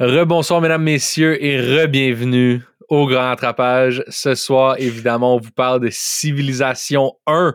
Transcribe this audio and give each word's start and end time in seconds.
Rebonsoir, 0.00 0.60
mesdames, 0.62 0.82
messieurs, 0.82 1.42
et 1.44 1.60
re-bienvenue 1.60 2.62
au 2.88 3.06
Grand 3.06 3.30
Attrapage. 3.32 4.02
Ce 4.08 4.34
soir, 4.34 4.76
évidemment, 4.78 5.36
on 5.36 5.38
vous 5.38 5.50
parle 5.50 5.80
de 5.80 5.88
Civilisation 5.90 7.12
1. 7.26 7.54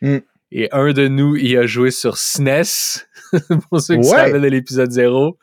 Mm. 0.00 0.16
Et 0.50 0.68
un 0.72 0.92
de 0.94 1.08
nous 1.08 1.36
y 1.36 1.58
a 1.58 1.66
joué 1.66 1.90
sur 1.90 2.16
SNES, 2.16 3.04
pour 3.68 3.80
ceux 3.82 3.96
qui 3.96 4.00
Ouais. 4.00 4.16
savaient 4.16 4.40
de 4.40 4.46
l'épisode 4.46 4.90
0. 4.90 5.36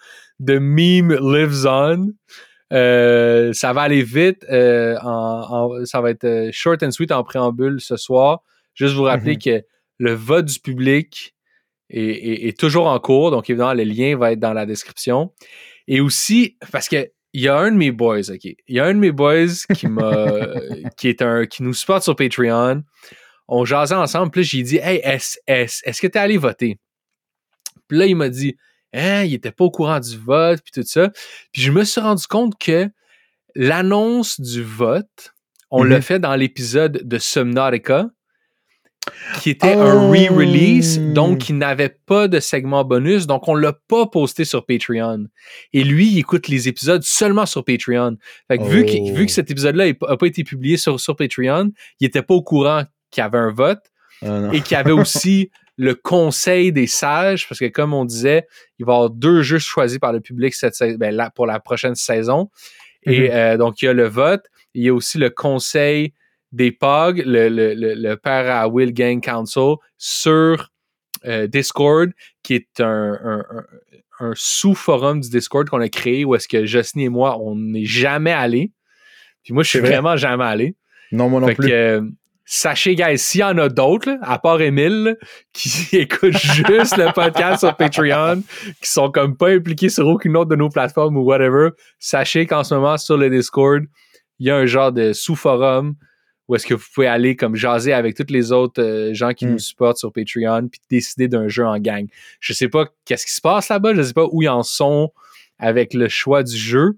The 0.44 0.54
Meme 0.60 1.14
Lives 1.14 1.68
On. 1.68 2.12
Euh, 2.74 3.54
ça 3.54 3.72
va 3.74 3.82
aller 3.84 4.02
vite. 4.02 4.44
euh, 4.52 4.98
en- 5.04 5.70
en- 5.78 5.86
ça 5.86 6.02
va 6.02 6.10
être 6.10 6.24
euh, 6.24 6.50
short 6.52 6.82
and 6.82 6.90
sweet 6.90 7.12
en 7.12 7.24
préambule 7.24 7.80
ce 7.80 7.98
soir. 7.98 8.42
Juste 8.74 8.96
vous 8.96 9.04
rappeler 9.04 9.34
Mhm. 9.34 9.42
que 9.42 9.66
le 10.00 10.14
vote 10.16 10.46
du 10.46 10.60
public 10.60 11.36
est, 11.92 12.02
est- 12.02 12.48
est 12.48 12.60
toujours 12.60 12.88
en 12.88 12.98
cours. 13.00 13.30
Donc, 13.30 13.48
évidemment, 13.48 13.76
le 13.76 13.84
lien 13.84 14.18
va 14.18 14.32
être 14.32 14.40
dans 14.40 14.54
la 14.54 14.66
description. 14.66 15.32
Et 15.88 16.02
aussi, 16.02 16.58
parce 16.72 16.88
que 16.90 17.10
il 17.34 17.42
y 17.42 17.48
a 17.50 17.58
un 17.58 17.72
de 17.72 17.76
mes 17.78 17.92
boys, 17.92 18.30
OK? 18.32 18.44
Il 18.46 18.58
y 18.70 18.80
a 18.80 18.86
un 18.86 18.94
de 18.94 19.00
mes 19.00 19.12
boys 19.12 19.48
qui 19.76 19.88
m'a 19.88 20.16
qui 20.98 21.10
est 21.10 21.22
un 21.22 21.46
qui 21.46 21.64
nous 21.64 21.74
supporte 21.74 22.04
sur 22.04 22.16
Patreon. 22.16 22.84
On 23.48 23.66
jasait 23.66 23.94
ensemble, 23.96 24.32
puis 24.32 24.44
j'ai 24.44 24.64
dit 24.64 24.78
Hey, 24.78 25.00
est-ce 25.04 25.38
est, 25.46 25.82
est-ce 25.86 26.02
que 26.02 26.08
t'es 26.08 26.20
allé 26.20 26.38
voter? 26.38 26.80
Puis 27.88 27.98
là, 27.98 28.06
il 28.06 28.16
m'a 28.16 28.30
dit 28.30 28.56
Hein, 28.94 29.24
il 29.24 29.34
était 29.34 29.52
pas 29.52 29.66
au 29.66 29.72
courant 29.72 30.00
du 30.00 30.18
vote, 30.18 30.62
puis 30.64 30.72
tout 30.82 30.88
ça. 30.88 31.10
Puis 31.52 31.62
je 31.62 31.72
me 31.72 31.84
suis 31.84 32.00
rendu 32.00 32.26
compte 32.28 32.58
que 32.58 32.90
l'annonce 33.54 34.40
du 34.40 34.64
vote, 34.64 35.34
on 35.70 35.84
Mhm. 35.84 35.90
l'a 35.90 36.02
fait 36.02 36.20
dans 36.20 36.36
l'épisode 36.36 37.02
de 37.04 37.18
Subnautica, 37.18 38.10
qui 39.42 39.50
était 39.52 39.74
un 39.74 39.96
Oh. 40.08 40.12
re-release, 40.12 41.00
donc 41.00 41.40
qui 41.40 41.54
n'avait 41.54 41.96
pas 42.06 42.28
de 42.28 42.40
segment 42.40 42.84
bonus, 42.84 43.28
donc 43.28 43.48
on 43.48 43.56
l'a 43.56 43.74
pas 43.88 44.06
posté 44.08 44.46
sur 44.46 44.66
Patreon. 44.66 45.26
Et 45.74 45.84
lui, 45.84 46.08
il 46.08 46.20
écoute 46.20 46.48
les 46.48 46.68
épisodes 46.68 47.04
seulement 47.04 47.46
sur 47.46 47.64
Patreon. 47.66 48.18
Fait 48.48 48.58
que 48.58 48.64
vu, 48.64 48.86
qu'il- 48.86 49.12
Oh. 49.12 49.16
vu 49.16 49.26
que 49.26 49.32
cet 49.32 49.52
épisode-là 49.52 49.88
n'a 49.88 50.18
pas 50.18 50.26
été 50.28 50.44
publié 50.44 50.78
sur, 50.78 51.00
sur 51.00 51.16
Patreon, 51.16 51.72
il 52.00 52.08
était 52.08 52.22
pas 52.22 52.34
au 52.34 52.42
courant 52.44 52.84
qu'il 53.12 53.22
y 53.22 53.26
avait 53.26 53.38
un 53.38 53.52
vote 53.52 53.80
Ah, 54.22 54.50
et 54.54 54.62
qu'il 54.62 54.72
y 54.76 54.80
avait 54.80 54.92
aussi 54.92 55.50
le 55.78 55.94
conseil 55.94 56.72
des 56.72 56.88
sages, 56.88 57.48
parce 57.50 57.60
que 57.60 57.66
comme 57.68 57.94
on 57.94 58.06
disait, 58.06 58.48
il 58.80 58.86
va 58.86 58.94
y 58.94 58.96
avoir 58.96 59.10
deux 59.10 59.42
jeux 59.42 59.60
choisis 59.60 60.00
par 60.00 60.14
le 60.14 60.22
public 60.22 60.54
cette, 60.54 60.78
ben, 60.98 61.14
là, 61.14 61.30
pour 61.36 61.46
la 61.46 61.60
prochaine 61.60 61.96
saison. 61.96 62.50
Et 63.04 63.28
Mhm. 63.28 63.30
euh, 63.32 63.58
donc, 63.58 63.82
il 63.82 63.86
y 63.86 63.88
a 63.90 63.94
le 63.94 64.08
vote, 64.08 64.46
il 64.74 64.84
y 64.84 64.90
a 64.90 64.94
aussi 64.94 65.18
le 65.18 65.30
conseil 65.30 66.14
des 66.52 66.72
POG, 66.72 67.24
le, 67.26 67.50
le, 67.50 67.74
le, 67.74 67.94
le 67.96 68.16
père 68.18 68.50
à 68.56 68.68
Will 68.68 68.94
Gang 68.94 69.22
Council, 69.22 69.76
sur 69.98 70.70
euh, 71.26 71.48
Discord, 71.48 72.12
qui 72.44 72.56
est 72.56 72.80
un, 72.80 73.14
un- 73.24 73.46
un- 73.50 73.66
un 74.22 74.32
sous-forum 74.36 75.20
du 75.20 75.30
Discord 75.30 75.68
qu'on 75.70 75.82
a 75.82 75.90
créé 75.90 76.24
où 76.24 76.36
est-ce 76.36 76.48
que 76.48 76.66
Jocelyne 76.66 77.06
et 77.06 77.10
moi, 77.10 77.38
on 77.42 77.56
n'est 77.56 77.84
jamais 77.86 78.32
allés. 78.32 78.72
Puis 79.44 79.54
moi, 79.54 79.64
je 79.64 79.70
suis 79.70 79.80
vrai. 79.80 79.90
vraiment 79.90 80.16
jamais 80.16 80.46
allé. 80.46 80.76
Non, 81.12 81.30
moi 81.30 81.42
non 81.42 81.48
Fait 81.48 81.56
plus. 81.56 81.68
que, 81.68 81.74
euh, 81.74 82.02
sachez, 82.46 82.96
guys, 82.96 83.18
s'il 83.18 83.42
y 83.42 83.44
en 83.44 83.58
a 83.58 83.68
d'autres, 83.68 84.10
là, 84.12 84.18
à 84.22 84.40
part 84.40 84.62
Emile, 84.62 85.04
là, 85.04 85.14
qui 85.52 85.98
écoutent 85.98 86.38
juste 86.38 86.96
le 86.98 87.12
podcast 87.14 87.60
sur 87.60 87.76
Patreon, 87.76 88.42
qui 88.82 88.90
sont 88.90 89.12
comme 89.12 89.36
pas 89.36 89.50
impliqués 89.50 89.90
sur 89.90 90.08
aucune 90.08 90.38
autre 90.38 90.50
de 90.52 90.56
nos 90.56 90.70
plateformes 90.70 91.18
ou 91.18 91.24
whatever, 91.24 91.72
sachez 92.00 92.46
qu'en 92.46 92.64
ce 92.64 92.74
moment, 92.76 92.98
sur 92.98 93.18
le 93.18 93.30
Discord, 93.30 93.84
il 94.40 94.48
y 94.48 94.50
a 94.50 94.56
un 94.56 94.66
genre 94.66 94.92
de 94.94 95.12
sous-forum 95.12 95.96
où 96.48 96.56
est-ce 96.56 96.66
que 96.68 96.74
vous 96.76 96.86
pouvez 96.94 97.08
aller 97.08 97.36
comme 97.36 97.56
jaser 97.56 97.92
avec 97.94 98.16
tous 98.16 98.32
les 98.32 98.52
autres 98.52 98.82
euh, 98.82 99.14
gens 99.14 99.34
qui 99.34 99.46
Mm. 99.46 99.52
nous 99.52 99.60
supportent 99.60 99.98
sur 99.98 100.12
Patreon 100.14 100.68
puis 100.68 100.80
décider 100.90 101.28
d'un 101.28 101.48
jeu 101.48 101.66
en 101.66 101.78
gang. 101.80 102.06
Je 102.40 102.54
sais 102.54 102.68
pas 102.70 102.86
qu'est-ce 103.06 103.26
qui 103.26 103.34
se 103.34 103.42
passe 103.42 103.70
là-bas, 103.70 103.94
je 103.96 104.02
sais 104.04 104.14
pas 104.14 104.26
où 104.32 104.42
ils 104.44 104.50
en 104.50 104.64
sont 104.64 105.12
avec 105.58 105.94
le 105.94 106.08
choix 106.10 106.44
du 106.44 106.56
jeu. 106.56 106.98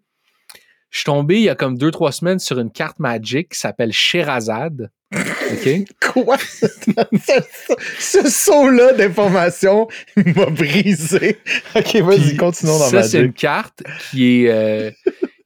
Je 0.90 1.00
suis 1.00 1.06
tombé 1.06 1.36
il 1.36 1.42
y 1.44 1.50
a 1.50 1.56
comme 1.56 1.78
deux, 1.78 1.92
trois 1.92 2.12
semaines 2.12 2.40
sur 2.40 2.60
une 2.60 2.72
carte 2.72 3.00
Magic 3.00 3.50
qui 3.50 3.60
s'appelle 3.60 3.92
Sherazade. 3.94 4.90
OK? 5.14 5.86
Quoi? 6.14 6.38
ce 8.00 8.30
saut-là 8.30 8.94
d'information 8.94 9.88
m'a 10.16 10.46
brisé. 10.48 11.38
Ok, 11.76 11.96
vas-y, 11.98 12.36
continuons 12.36 12.80
dans 12.80 12.86
ça, 12.90 13.04
c'est 13.04 13.18
une 13.20 13.24
Magic. 13.28 13.38
carte 13.38 13.84
qui 14.12 14.44
est, 14.46 14.50
euh, 14.50 14.92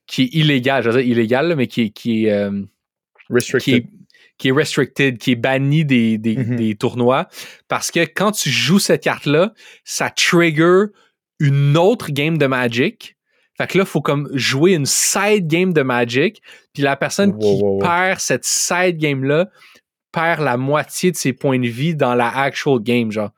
qui 0.08 0.24
est 0.24 0.30
illégale. 0.34 0.84
Je 0.84 0.90
veux 0.90 1.02
dire 1.02 1.12
illégale, 1.12 1.56
mais 1.56 1.68
qui 1.68 1.82
est, 1.84 1.90
qui 1.90 2.26
est, 2.26 2.32
euh, 2.32 2.62
Restricted. 3.32 3.86
qui 4.38 4.48
est 4.48 4.52
restricted, 4.52 5.18
qui 5.20 5.32
est 5.34 5.36
banni 5.36 5.86
des, 5.86 6.18
des, 6.18 6.36
Mhm. 6.38 6.56
des 6.56 6.76
tournois. 6.76 7.28
Parce 7.68 7.92
que 7.92 8.00
quand 8.00 8.32
tu 8.32 8.50
joues 8.50 8.80
cette 8.80 9.04
carte-là, 9.04 9.54
ça 9.84 10.10
trigger 10.10 10.86
une 11.40 11.78
autre 11.78 12.12
game 12.12 12.38
de 12.40 12.48
Magic. 12.48 13.16
Fait 13.58 13.68
que 13.68 13.78
là, 13.78 13.84
il 13.84 13.88
faut 13.88 14.02
comme 14.02 14.30
jouer 14.34 14.74
une 14.74 14.88
side 14.88 15.46
game 15.48 15.74
de 15.74 15.84
Magic. 15.84 16.42
Puis 16.74 16.82
la 16.82 16.96
personne 16.96 17.32
Wow, 17.34 17.40
qui 17.40 17.46
wow, 17.64 17.72
wow. 17.74 17.80
perd 17.80 18.20
cette 18.20 18.46
side 18.46 18.98
game-là 18.98 19.48
perd 20.12 20.42
la 20.42 20.58
moitié 20.58 21.12
de 21.12 21.16
ses 21.18 21.34
points 21.34 21.60
de 21.60 21.68
vie 21.68 21.96
dans 21.96 22.16
la 22.16 22.28
actual 22.30 22.80
game, 22.80 23.12
genre. 23.12 23.30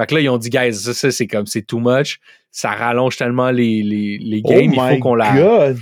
Fait 0.00 0.06
que 0.06 0.14
là, 0.14 0.20
ils 0.22 0.28
ont 0.30 0.38
dit, 0.38 0.48
guys, 0.50 0.72
ça, 0.74 0.92
ça, 0.94 1.10
c'est 1.10 1.26
comme, 1.26 1.46
c'est 1.46 1.62
too 1.62 1.78
much. 1.80 2.18
Ça 2.50 2.70
rallonge 2.70 3.16
tellement 3.18 3.50
les, 3.50 3.82
les, 3.82 4.18
les 4.18 4.40
Oh 4.44 4.48
games. 4.50 4.72
il 4.72 4.94
faut 4.94 4.98
qu'on 5.00 5.14
la. 5.14 5.36
God! 5.36 5.78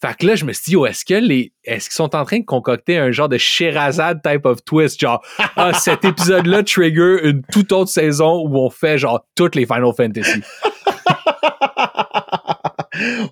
Fait 0.00 0.16
que 0.16 0.26
là, 0.26 0.36
je 0.36 0.44
me 0.44 0.52
suis 0.52 0.70
dit, 0.70 0.76
oh, 0.76 0.86
est-ce 0.86 1.04
que 1.04 1.14
les, 1.14 1.52
est-ce 1.64 1.86
qu'ils 1.88 1.96
sont 1.96 2.14
en 2.14 2.24
train 2.24 2.38
de 2.38 2.44
concocter 2.44 2.98
un 2.98 3.10
genre 3.10 3.28
de 3.28 3.36
Sherazade 3.36 4.20
type 4.22 4.46
of 4.46 4.64
twist, 4.64 5.00
genre, 5.00 5.24
ah, 5.56 5.72
cet 5.78 6.04
épisode-là 6.04 6.62
trigger 6.62 7.18
une 7.24 7.42
toute 7.50 7.72
autre 7.72 7.90
saison 7.90 8.44
où 8.46 8.56
on 8.58 8.70
fait 8.70 8.96
genre 8.98 9.26
toutes 9.34 9.56
les 9.56 9.66
Final 9.66 9.92
Fantasy. 9.96 10.40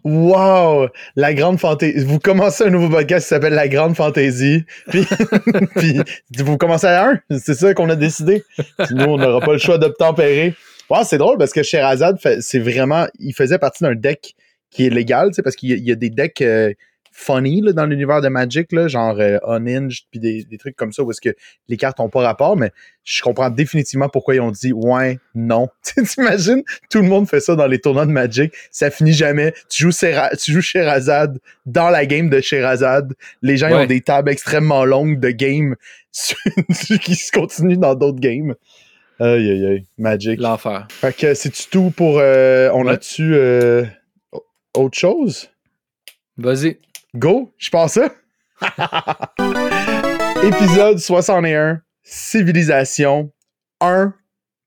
wow! 0.05 0.89
La 1.15 1.35
grande 1.35 1.61
fantaisie. 1.61 2.05
Vous 2.05 2.19
commencez 2.19 2.65
un 2.65 2.71
nouveau 2.71 2.89
podcast 2.89 3.27
qui 3.27 3.29
s'appelle 3.29 3.55
La 3.55 3.69
Grande 3.69 3.95
Fantaisie. 3.95 4.65
Puis, 4.89 5.07
puis 5.77 6.03
vous 6.39 6.57
commencez 6.57 6.89
à 6.89 7.11
un. 7.11 7.21
C'est 7.39 7.55
ça 7.55 7.75
qu'on 7.75 7.89
a 7.91 7.97
décidé. 7.97 8.45
Sinon, 8.87 9.15
on 9.15 9.19
n'aura 9.19 9.41
pas 9.41 9.53
le 9.53 9.59
choix 9.59 9.79
d'obtempérer. 9.79 10.55
Wow, 10.91 11.05
c'est 11.05 11.19
drôle 11.19 11.39
parce 11.39 11.53
que 11.53 11.63
Sherazade, 11.63 12.19
c'est 12.41 12.59
vraiment. 12.59 13.07
Il 13.19 13.35
faisait 13.35 13.59
partie 13.59 13.85
d'un 13.85 13.95
deck 13.95 14.35
qui 14.77 14.87
est 14.87 14.91
légal, 14.91 15.29
tu 15.31 15.35
sais, 15.35 15.43
parce 15.43 15.57
qu'il 15.57 15.71
y, 15.71 15.81
y 15.81 15.93
a 15.93 15.95
des 15.95 16.11
decks 16.11 16.43
euh, 16.43 16.73
funny 17.19 17.63
là, 17.63 17.73
dans 17.73 17.87
l'univers 17.87 18.21
de 18.21 18.29
Magic, 18.29 18.73
là, 18.73 18.89
genre 18.89 19.17
euh, 19.19 19.39
Unhinged, 19.47 20.05
puis 20.11 20.21
des, 20.21 20.45
des 20.45 20.59
trucs 20.59 20.77
comme 20.77 20.93
ça 20.93 21.03
où 21.03 21.11
est-ce 21.11 21.23
que 21.23 21.35
les 21.69 21.79
cartes 21.79 21.99
n'ont 21.99 22.11
pas 22.11 22.21
rapport, 22.21 22.59
mais 22.59 22.73
je 23.05 23.23
comprends 23.23 23.49
définitivement 23.49 24.11
pourquoi 24.11 24.35
ils 24.35 24.41
ont 24.41 24.51
dit 24.51 24.73
ouais, 24.75 25.19
non. 25.35 25.69
T'imagines, 26.07 26.63
tout 26.91 27.01
le 27.01 27.09
monde 27.09 27.27
fait 27.27 27.41
ça 27.41 27.55
dans 27.57 27.67
les 27.67 27.79
tournois 27.81 28.05
de 28.05 28.11
Magic, 28.11 28.53
ça 28.71 28.91
finit 28.91 29.15
jamais. 29.15 29.55
Tu 29.71 29.85
joues, 29.85 29.93
Sera- 29.93 30.29
tu 30.37 30.53
joues 30.53 30.61
Sherazade 30.61 31.39
dans 31.65 31.89
la 31.89 32.05
game 32.05 32.29
de 32.29 32.41
Sherazade. 32.43 33.15
Les 33.41 33.57
gens 33.57 33.69
ils 33.69 33.75
ont 33.75 33.87
des 33.87 34.03
tables 34.03 34.29
extrêmement 34.31 34.85
longues 34.85 35.19
de 35.19 35.31
game 35.31 35.75
qui 37.03 37.15
se 37.15 37.33
continuent 37.33 37.79
dans 37.79 37.95
d'autres 37.95 38.21
games. 38.21 38.55
Aïe, 39.19 39.51
aïe, 39.51 39.67
aïe. 39.67 39.85
Magic. 39.97 40.39
L'enfer. 40.39 40.87
Fait 40.91 41.17
que 41.17 41.33
c'est 41.33 41.51
tout 41.71 41.91
pour. 41.97 42.19
euh, 42.21 42.69
on 42.75 42.85
Ouais. 42.85 42.93
a-tu 42.93 43.35
euh, 43.35 43.85
autre 44.77 44.99
chose? 44.99 45.51
Vas-y. 46.37 46.79
Go, 47.15 47.53
je 47.57 47.71
pense 47.71 47.93
ça. 47.93 48.13
Épisode 50.43 50.99
61, 50.99 51.81
Civilisation 52.03 53.33
1 53.81 54.15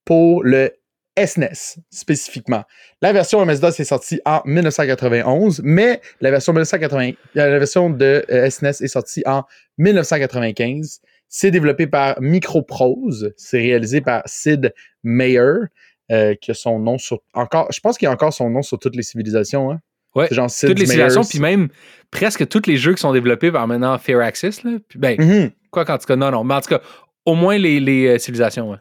pour 0.06 0.44
le 0.44 0.74
SNES 1.18 1.80
spécifiquement. 1.90 2.64
La 3.02 3.14
version 3.14 3.46
MS-DOS 3.46 3.80
est 3.80 3.84
sortie 3.84 4.22
en 4.26 4.42
1991, 4.46 5.62
mais 5.64 6.02
la 6.22 6.32
version, 6.32 6.54
1980, 6.54 7.12
la 7.36 7.60
version 7.60 7.90
de 7.90 8.26
euh, 8.30 8.50
SNES 8.50 8.82
est 8.82 8.88
sortie 8.88 9.24
en 9.26 9.44
1995. 9.78 11.02
C'est 11.28 11.52
développé 11.52 11.88
par 11.88 12.20
Microprose. 12.22 13.34
C'est 13.38 13.60
réalisé 13.60 14.02
par 14.02 14.24
Sid 14.26 14.74
Meier, 15.04 15.68
euh, 16.12 16.34
qui 16.36 16.52
a 16.52 16.54
son 16.56 16.80
nom 16.80 16.98
sur. 16.98 17.20
Encore, 17.34 17.72
je 17.72 17.80
pense 17.80 17.98
qu'il 17.98 18.08
a 18.08 18.12
encore 18.12 18.34
son 18.34 18.50
nom 18.50 18.62
sur 18.62 18.80
toutes 18.80 18.96
les 18.96 19.04
civilisations. 19.04 19.72
Hein? 19.72 19.80
Ouais, 20.16 20.28
genre 20.32 20.50
Sid 20.50 20.70
Toutes 20.70 20.80
les 20.80 20.86
civilisations, 20.86 21.24
puis 21.24 21.40
même 21.40 21.70
presque 22.12 22.48
tous 22.48 22.64
les 22.68 22.78
jeux 22.78 22.94
qui 22.96 23.02
sont 23.02 23.14
développés 23.14 23.52
par 23.52 23.68
maintenant 23.68 23.98
Fairaxis, 23.98 24.62
là. 24.64 24.72
Puis, 24.88 24.98
ben, 25.00 25.16
Mhm. 25.20 25.52
quoi 25.72 25.86
qu'en 25.86 25.98
tout 25.98 26.06
cas, 26.08 26.16
non, 26.16 26.32
non. 26.32 26.44
Mais 26.44 26.56
en 26.56 26.62
tout 26.62 26.70
cas, 26.70 26.82
au 27.26 27.36
moins 27.36 27.58
les, 27.58 27.80
les 27.80 28.08
euh, 28.08 28.18
civilisations, 28.18 28.72
ouais. 28.72 28.78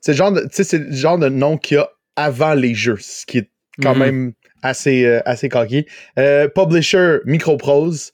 C'est 0.00 0.12
le 0.12 0.16
genre 0.16 0.30
de, 0.32 0.42
le 0.42 0.92
genre 0.92 1.18
de 1.18 1.28
nom 1.28 1.58
qu'il 1.58 1.76
y 1.76 1.80
a 1.80 1.88
avant 2.14 2.54
les 2.54 2.74
jeux, 2.74 2.98
ce 3.00 3.26
qui 3.26 3.38
est 3.38 3.50
quand 3.82 3.94
Mhm. 3.94 3.98
même 4.00 4.32
assez, 4.62 5.04
euh, 5.04 5.20
assez 5.24 5.48
coquille. 5.48 5.86
Euh, 6.18 6.48
publisher, 6.48 7.18
Microprose. 7.24 8.12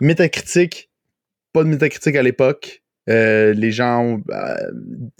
Metacritic, 0.00 0.90
pas 1.52 1.62
de 1.64 1.68
Metacritic 1.68 2.16
à 2.16 2.22
l'époque. 2.22 2.82
Euh, 3.08 3.52
les 3.54 3.70
gens 3.70 4.18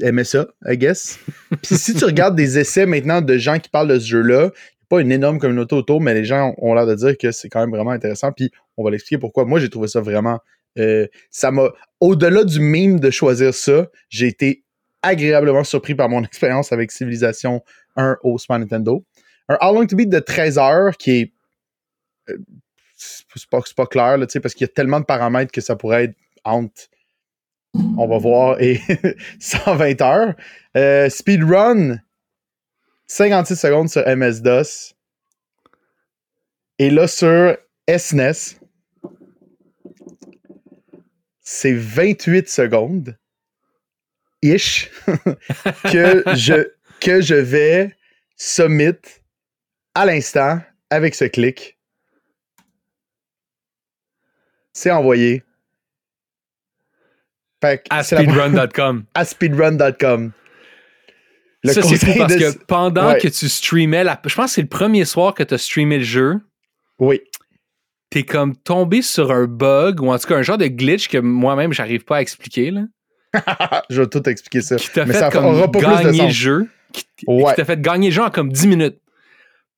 aimaient 0.02 0.25
ça, 0.25 0.49
I 0.66 0.76
guess. 0.76 1.19
Puis 1.62 1.76
si 1.76 1.94
tu 1.94 2.04
regardes 2.04 2.37
des 2.37 2.58
essais 2.58 2.84
maintenant 2.84 3.20
de 3.20 3.38
gens 3.38 3.58
qui 3.58 3.69
parlent 3.70 3.88
de 3.88 3.99
ce 3.99 4.06
jeu-là, 4.06 4.50
pas 4.88 5.00
une 5.00 5.12
énorme 5.12 5.38
communauté 5.38 5.75
autour, 5.75 6.00
mais 6.00 6.15
les 6.15 6.25
gens 6.25 6.55
ont 6.59 6.75
l'air 6.75 6.87
de 6.87 6.94
dire 6.94 7.17
que 7.19 7.33
c'est 7.33 7.49
quand 7.49 7.61
même 7.61 7.71
vraiment 7.71 7.91
intéressant. 7.91 8.33
Puis 8.33 8.50
on 8.77 8.85
va 8.85 8.91
l'expliquer 8.91 9.19
pourquoi. 9.19 9.44
Moi, 9.44 9.59
j'ai 9.61 9.71
trouvé 9.71 9.88
ça 9.88 10.00
vraiment. 10.00 10.38
euh, 10.79 11.06
ça 11.31 11.50
m'a. 11.50 11.69
Au-delà 12.00 12.44
du 12.44 12.61
meme 12.61 13.00
de 13.00 13.11
choisir 13.11 13.55
ça, 13.55 13.87
j'ai 14.09 14.27
été 14.27 14.65
agréablement 15.03 15.65
surpris 15.65 15.94
par 15.94 16.09
mon 16.09 16.23
expérience 16.25 16.73
avec 16.73 16.91
Civilization 16.93 17.62
1 17.97 18.19
au 18.23 18.38
Super 18.38 18.59
Nintendo. 18.59 19.05
Un 19.49 19.56
How 19.61 19.75
Long 19.75 19.87
to 19.87 19.97
Beat 19.97 20.09
de 20.09 20.19
13 20.19 20.59
heures 20.59 20.97
qui 20.97 21.11
est 21.12 21.33
c'est 22.97 23.49
pas, 23.50 23.61
pas 23.77 23.87
clair, 23.87 24.19
là, 24.19 24.27
parce 24.43 24.55
qu'il 24.55 24.67
y 24.67 24.71
a 24.71 24.73
tellement 24.73 25.00
de 25.00 25.05
paramètres 25.05 25.53
que 25.53 25.61
ça 25.61 25.77
pourrait 25.77 26.05
être 26.05 26.15
entre, 26.44 26.88
on 27.75 28.06
va 28.09 28.19
voir, 28.19 28.61
et 28.61 28.81
120 29.41 30.00
heures. 30.00 30.35
Euh, 30.77 31.09
speedrun, 31.09 31.99
56 33.06 33.56
secondes 33.56 33.88
sur 33.88 34.03
MS-DOS. 34.06 34.94
Et 36.79 36.91
là, 36.91 37.06
sur 37.06 37.56
SNES, 37.88 38.58
c'est 41.41 41.73
28 41.73 42.49
secondes, 42.49 43.17
ish, 44.43 44.91
que, 45.85 46.23
je, 46.35 46.69
que 47.00 47.20
je 47.20 47.37
vais 47.37 47.97
submit 48.37 48.99
à 49.94 50.05
l'instant 50.05 50.61
avec 50.91 51.14
ce 51.14 51.25
clic. 51.25 51.79
C'est 54.73 54.91
envoyé. 54.91 55.43
à 57.62 58.02
speedrun.com. 58.02 59.05
À 59.14 59.25
speedrun.com. 59.25 60.32
Ça, 61.66 61.82
c'est 61.82 61.96
fou 61.96 62.12
parce 62.18 62.36
que 62.36 62.56
pendant 62.66 63.14
que 63.14 63.28
tu 63.28 63.48
streamais, 63.48 64.04
la... 64.04 64.20
je 64.24 64.34
pense 64.34 64.46
que 64.46 64.54
c'est 64.54 64.62
le 64.62 64.68
premier 64.68 65.04
soir 65.04 65.34
que 65.34 65.42
tu 65.42 65.54
as 65.54 65.58
streamé 65.58 65.98
le 65.98 66.04
jeu. 66.04 66.40
Oui. 66.98 67.20
T'es 68.10 68.22
comme 68.22 68.56
tombé 68.56 69.02
sur 69.02 69.32
un 69.32 69.46
bug 69.46 70.00
ou 70.00 70.12
en 70.12 70.18
tout 70.18 70.28
cas 70.28 70.36
un 70.36 70.42
genre 70.42 70.58
de 70.58 70.66
glitch 70.66 71.08
que 71.08 71.18
moi-même 71.18 71.72
j'arrive 71.72 72.04
pas 72.04 72.18
à 72.18 72.20
expliquer. 72.20 72.70
Là. 72.70 72.82
je 73.90 74.02
vais 74.02 74.08
tout 74.08 74.26
expliquer 74.28 74.60
ça. 74.60 74.76
Qui 74.76 74.90
t'a 74.90 75.06
fait 75.06 75.32
comme 75.32 75.70
gagner 75.72 76.26
le 76.26 76.32
jeu. 76.32 76.68
Qui, 76.92 77.26
t'a 77.56 77.64
fait 77.64 77.80
gagner 77.80 78.08
le 78.08 78.14
jeu 78.14 78.22
en 78.22 78.30
comme 78.30 78.52
10 78.52 78.66
minutes. 78.68 78.98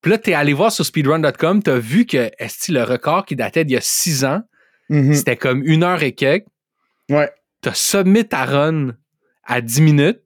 Puis 0.00 0.12
là, 0.12 0.18
t'es 0.18 0.34
allé 0.34 0.52
voir 0.52 0.70
sur 0.70 0.84
speedrun.com, 0.84 1.62
t'as 1.62 1.78
vu 1.78 2.06
que 2.06 2.16
est 2.16 2.68
le 2.68 2.84
record 2.84 3.26
qui 3.26 3.34
datait 3.34 3.64
d'il 3.64 3.74
y 3.74 3.76
a 3.76 3.80
6 3.82 4.24
ans, 4.24 4.42
mm-hmm. 4.90 5.14
c'était 5.14 5.36
comme 5.36 5.64
une 5.64 5.82
heure 5.82 6.02
et 6.02 6.12
quelques. 6.12 6.46
Ouais. 7.10 7.30
T'as 7.62 7.74
submit 7.74 8.28
ta 8.28 8.44
run 8.44 8.94
à 9.44 9.60
10 9.60 9.80
minutes. 9.80 10.20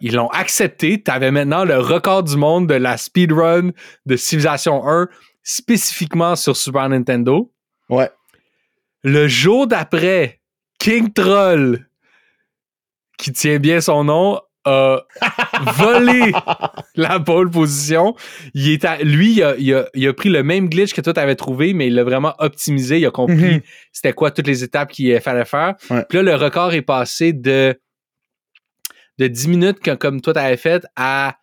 Ils 0.00 0.14
l'ont 0.14 0.28
accepté. 0.28 1.02
Tu 1.02 1.10
avais 1.10 1.30
maintenant 1.30 1.64
le 1.64 1.78
record 1.78 2.22
du 2.22 2.36
monde 2.36 2.66
de 2.66 2.74
la 2.74 2.96
speedrun 2.96 3.70
de 4.06 4.16
Civilization 4.16 4.86
1, 4.86 5.08
spécifiquement 5.42 6.34
sur 6.36 6.56
Super 6.56 6.88
Nintendo. 6.88 7.52
Ouais. 7.88 8.10
Le 9.02 9.28
jour 9.28 9.66
d'après, 9.66 10.40
King 10.78 11.12
Troll, 11.12 11.86
qui 13.18 13.32
tient 13.32 13.58
bien 13.58 13.80
son 13.80 14.04
nom, 14.04 14.40
a 14.64 15.04
volé 15.76 16.32
la 16.96 17.20
pole 17.20 17.50
position. 17.50 18.14
Il 18.54 18.68
est 18.70 19.04
lui, 19.04 19.40
il 19.58 19.74
a, 20.08 20.12
pris 20.12 20.28
le 20.28 20.42
même 20.42 20.68
glitch 20.68 20.92
que 20.92 21.00
toi 21.00 21.12
t'avais 21.12 21.36
trouvé, 21.36 21.72
mais 21.72 21.86
il 21.86 21.94
l'a 21.94 22.04
vraiment 22.04 22.34
optimisé. 22.38 22.98
Il 22.98 23.06
a 23.06 23.10
compris 23.10 23.58
mm-hmm. 23.58 23.62
c'était 23.92 24.12
quoi 24.12 24.32
toutes 24.32 24.48
les 24.48 24.64
étapes 24.64 24.90
qu'il 24.90 25.18
fallait 25.20 25.44
faire. 25.44 25.74
Puis 26.08 26.18
là, 26.18 26.22
le 26.22 26.34
record 26.34 26.74
est 26.74 26.82
passé 26.82 27.32
de 27.32 27.78
de 29.18 29.28
10 29.28 29.48
minutes 29.48 29.96
comme 29.98 30.20
toi 30.20 30.34
t'avais 30.34 30.56
fait 30.56 30.86
à 30.96 31.36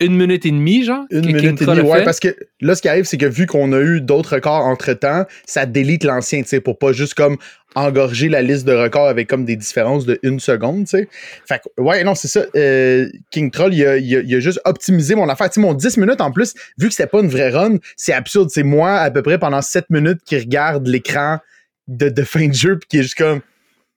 une 0.00 0.16
minute 0.16 0.46
et 0.46 0.50
demie, 0.50 0.82
genre? 0.82 1.04
Une 1.10 1.26
minute 1.26 1.60
et 1.60 1.66
demie, 1.66 1.80
ouais, 1.82 2.04
parce 2.04 2.20
que 2.20 2.34
là, 2.60 2.74
ce 2.74 2.80
qui 2.80 2.88
arrive, 2.88 3.04
c'est 3.04 3.18
que 3.18 3.26
vu 3.26 3.46
qu'on 3.46 3.72
a 3.72 3.80
eu 3.80 4.00
d'autres 4.00 4.36
records 4.36 4.64
entre-temps, 4.64 5.26
ça 5.46 5.66
délite 5.66 6.04
l'ancien, 6.04 6.42
tu 6.42 6.48
sais, 6.48 6.60
pour 6.60 6.78
pas 6.78 6.92
juste 6.92 7.14
comme 7.14 7.36
engorger 7.74 8.28
la 8.30 8.40
liste 8.40 8.66
de 8.66 8.72
records 8.72 9.06
avec 9.06 9.28
comme 9.28 9.44
des 9.44 9.56
différences 9.56 10.06
de 10.06 10.18
une 10.22 10.40
seconde, 10.40 10.86
tu 10.86 10.98
sais. 10.98 11.08
Fait 11.46 11.60
que, 11.60 11.82
ouais, 11.82 12.02
non, 12.02 12.14
c'est 12.14 12.28
ça. 12.28 12.46
Euh, 12.56 13.10
King 13.30 13.50
Troll, 13.50 13.74
il 13.74 13.86
a, 13.86 13.98
il, 13.98 14.34
a, 14.34 14.40
juste 14.40 14.60
optimisé 14.64 15.14
mon 15.14 15.28
affaire. 15.28 15.50
Tu 15.50 15.60
sais, 15.60 15.60
mon 15.60 15.74
10 15.74 15.98
minutes, 15.98 16.22
en 16.22 16.32
plus, 16.32 16.54
vu 16.78 16.88
que 16.88 16.94
c'était 16.94 17.06
pas 17.06 17.20
une 17.20 17.28
vraie 17.28 17.50
run, 17.50 17.76
c'est 17.96 18.14
absurde. 18.14 18.48
C'est 18.50 18.62
moi, 18.62 18.96
à 18.96 19.10
peu 19.10 19.22
près, 19.22 19.38
pendant 19.38 19.60
7 19.60 19.90
minutes, 19.90 20.20
qui 20.24 20.38
regarde 20.38 20.86
l'écran 20.88 21.38
de, 21.88 22.08
de 22.08 22.22
fin 22.22 22.48
de 22.48 22.54
jeu, 22.54 22.78
puis 22.78 22.88
qui 22.88 22.98
est 22.98 23.02
juste 23.02 23.18
comme 23.18 23.40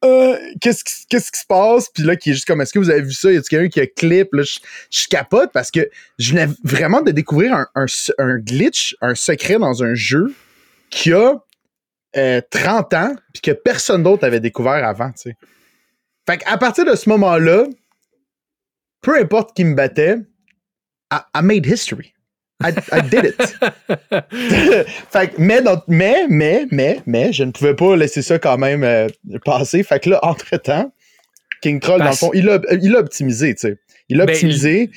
euh, 0.03 0.38
qu'est-ce 0.59 0.83
qui, 0.83 1.17
se 1.17 1.45
passe? 1.47 1.89
Puis 1.89 2.03
là, 2.03 2.15
qui 2.15 2.31
est 2.31 2.33
juste 2.33 2.45
comme, 2.45 2.61
est-ce 2.61 2.73
que 2.73 2.79
vous 2.79 2.89
avez 2.89 3.01
vu 3.01 3.13
ça? 3.13 3.31
Y 3.31 3.38
a 3.38 3.41
quelqu'un 3.41 3.69
qui 3.69 3.79
a 3.79 3.88
clip? 3.88 4.33
Là, 4.33 4.44
je, 4.44 5.07
capote 5.07 5.51
parce 5.53 5.71
que 5.71 5.89
je 6.19 6.31
venais 6.33 6.47
vraiment 6.63 7.01
de 7.01 7.11
découvrir 7.11 7.53
un, 7.53 7.67
un, 8.17 8.38
glitch, 8.38 8.95
un 9.01 9.15
secret 9.15 9.59
dans 9.59 9.83
un 9.83 9.94
jeu 9.95 10.33
qui 10.89 11.13
a 11.13 11.35
30 12.13 12.15
euh, 12.17 12.97
ans 12.97 13.15
puis 13.33 13.41
que 13.41 13.51
personne 13.51 14.03
d'autre 14.03 14.25
avait 14.25 14.39
découvert 14.39 14.85
avant, 14.85 15.11
tu 15.11 15.29
sais. 15.29 15.38
Fait 16.27 16.38
qu'à 16.38 16.57
partir 16.57 16.85
de 16.85 16.95
ce 16.95 17.09
moment-là, 17.09 17.65
peu 19.01 19.19
importe 19.19 19.55
qui 19.55 19.65
me 19.65 19.75
battait, 19.75 20.17
I 21.11 21.41
made 21.41 21.65
history. 21.65 22.13
I, 22.61 23.01
did 23.09 23.25
it. 23.25 23.41
fait 25.11 25.38
mais, 25.38 25.61
mais, 25.88 26.27
mais, 26.29 26.67
mais, 26.71 27.01
mais, 27.05 27.33
je 27.33 27.44
ne 27.44 27.51
pouvais 27.51 27.75
pas 27.75 27.95
laisser 27.95 28.21
ça 28.21 28.39
quand 28.39 28.57
même 28.57 28.83
euh, 28.83 29.07
passer. 29.44 29.83
Fait 29.83 30.00
que 30.00 30.11
là, 30.11 30.19
entre-temps, 30.23 30.94
King 31.61 31.79
Troll, 31.79 32.00
dans 32.00 32.09
le 32.09 32.15
fond, 32.15 32.31
il 32.33 32.50
a, 32.50 32.59
il 32.81 32.95
a 32.95 33.00
optimisé, 33.00 33.53
tu 33.55 33.61
sais. 33.61 33.77
Il 34.09 34.21
a 34.21 34.25
ben, 34.25 34.33
optimisé. 34.33 34.91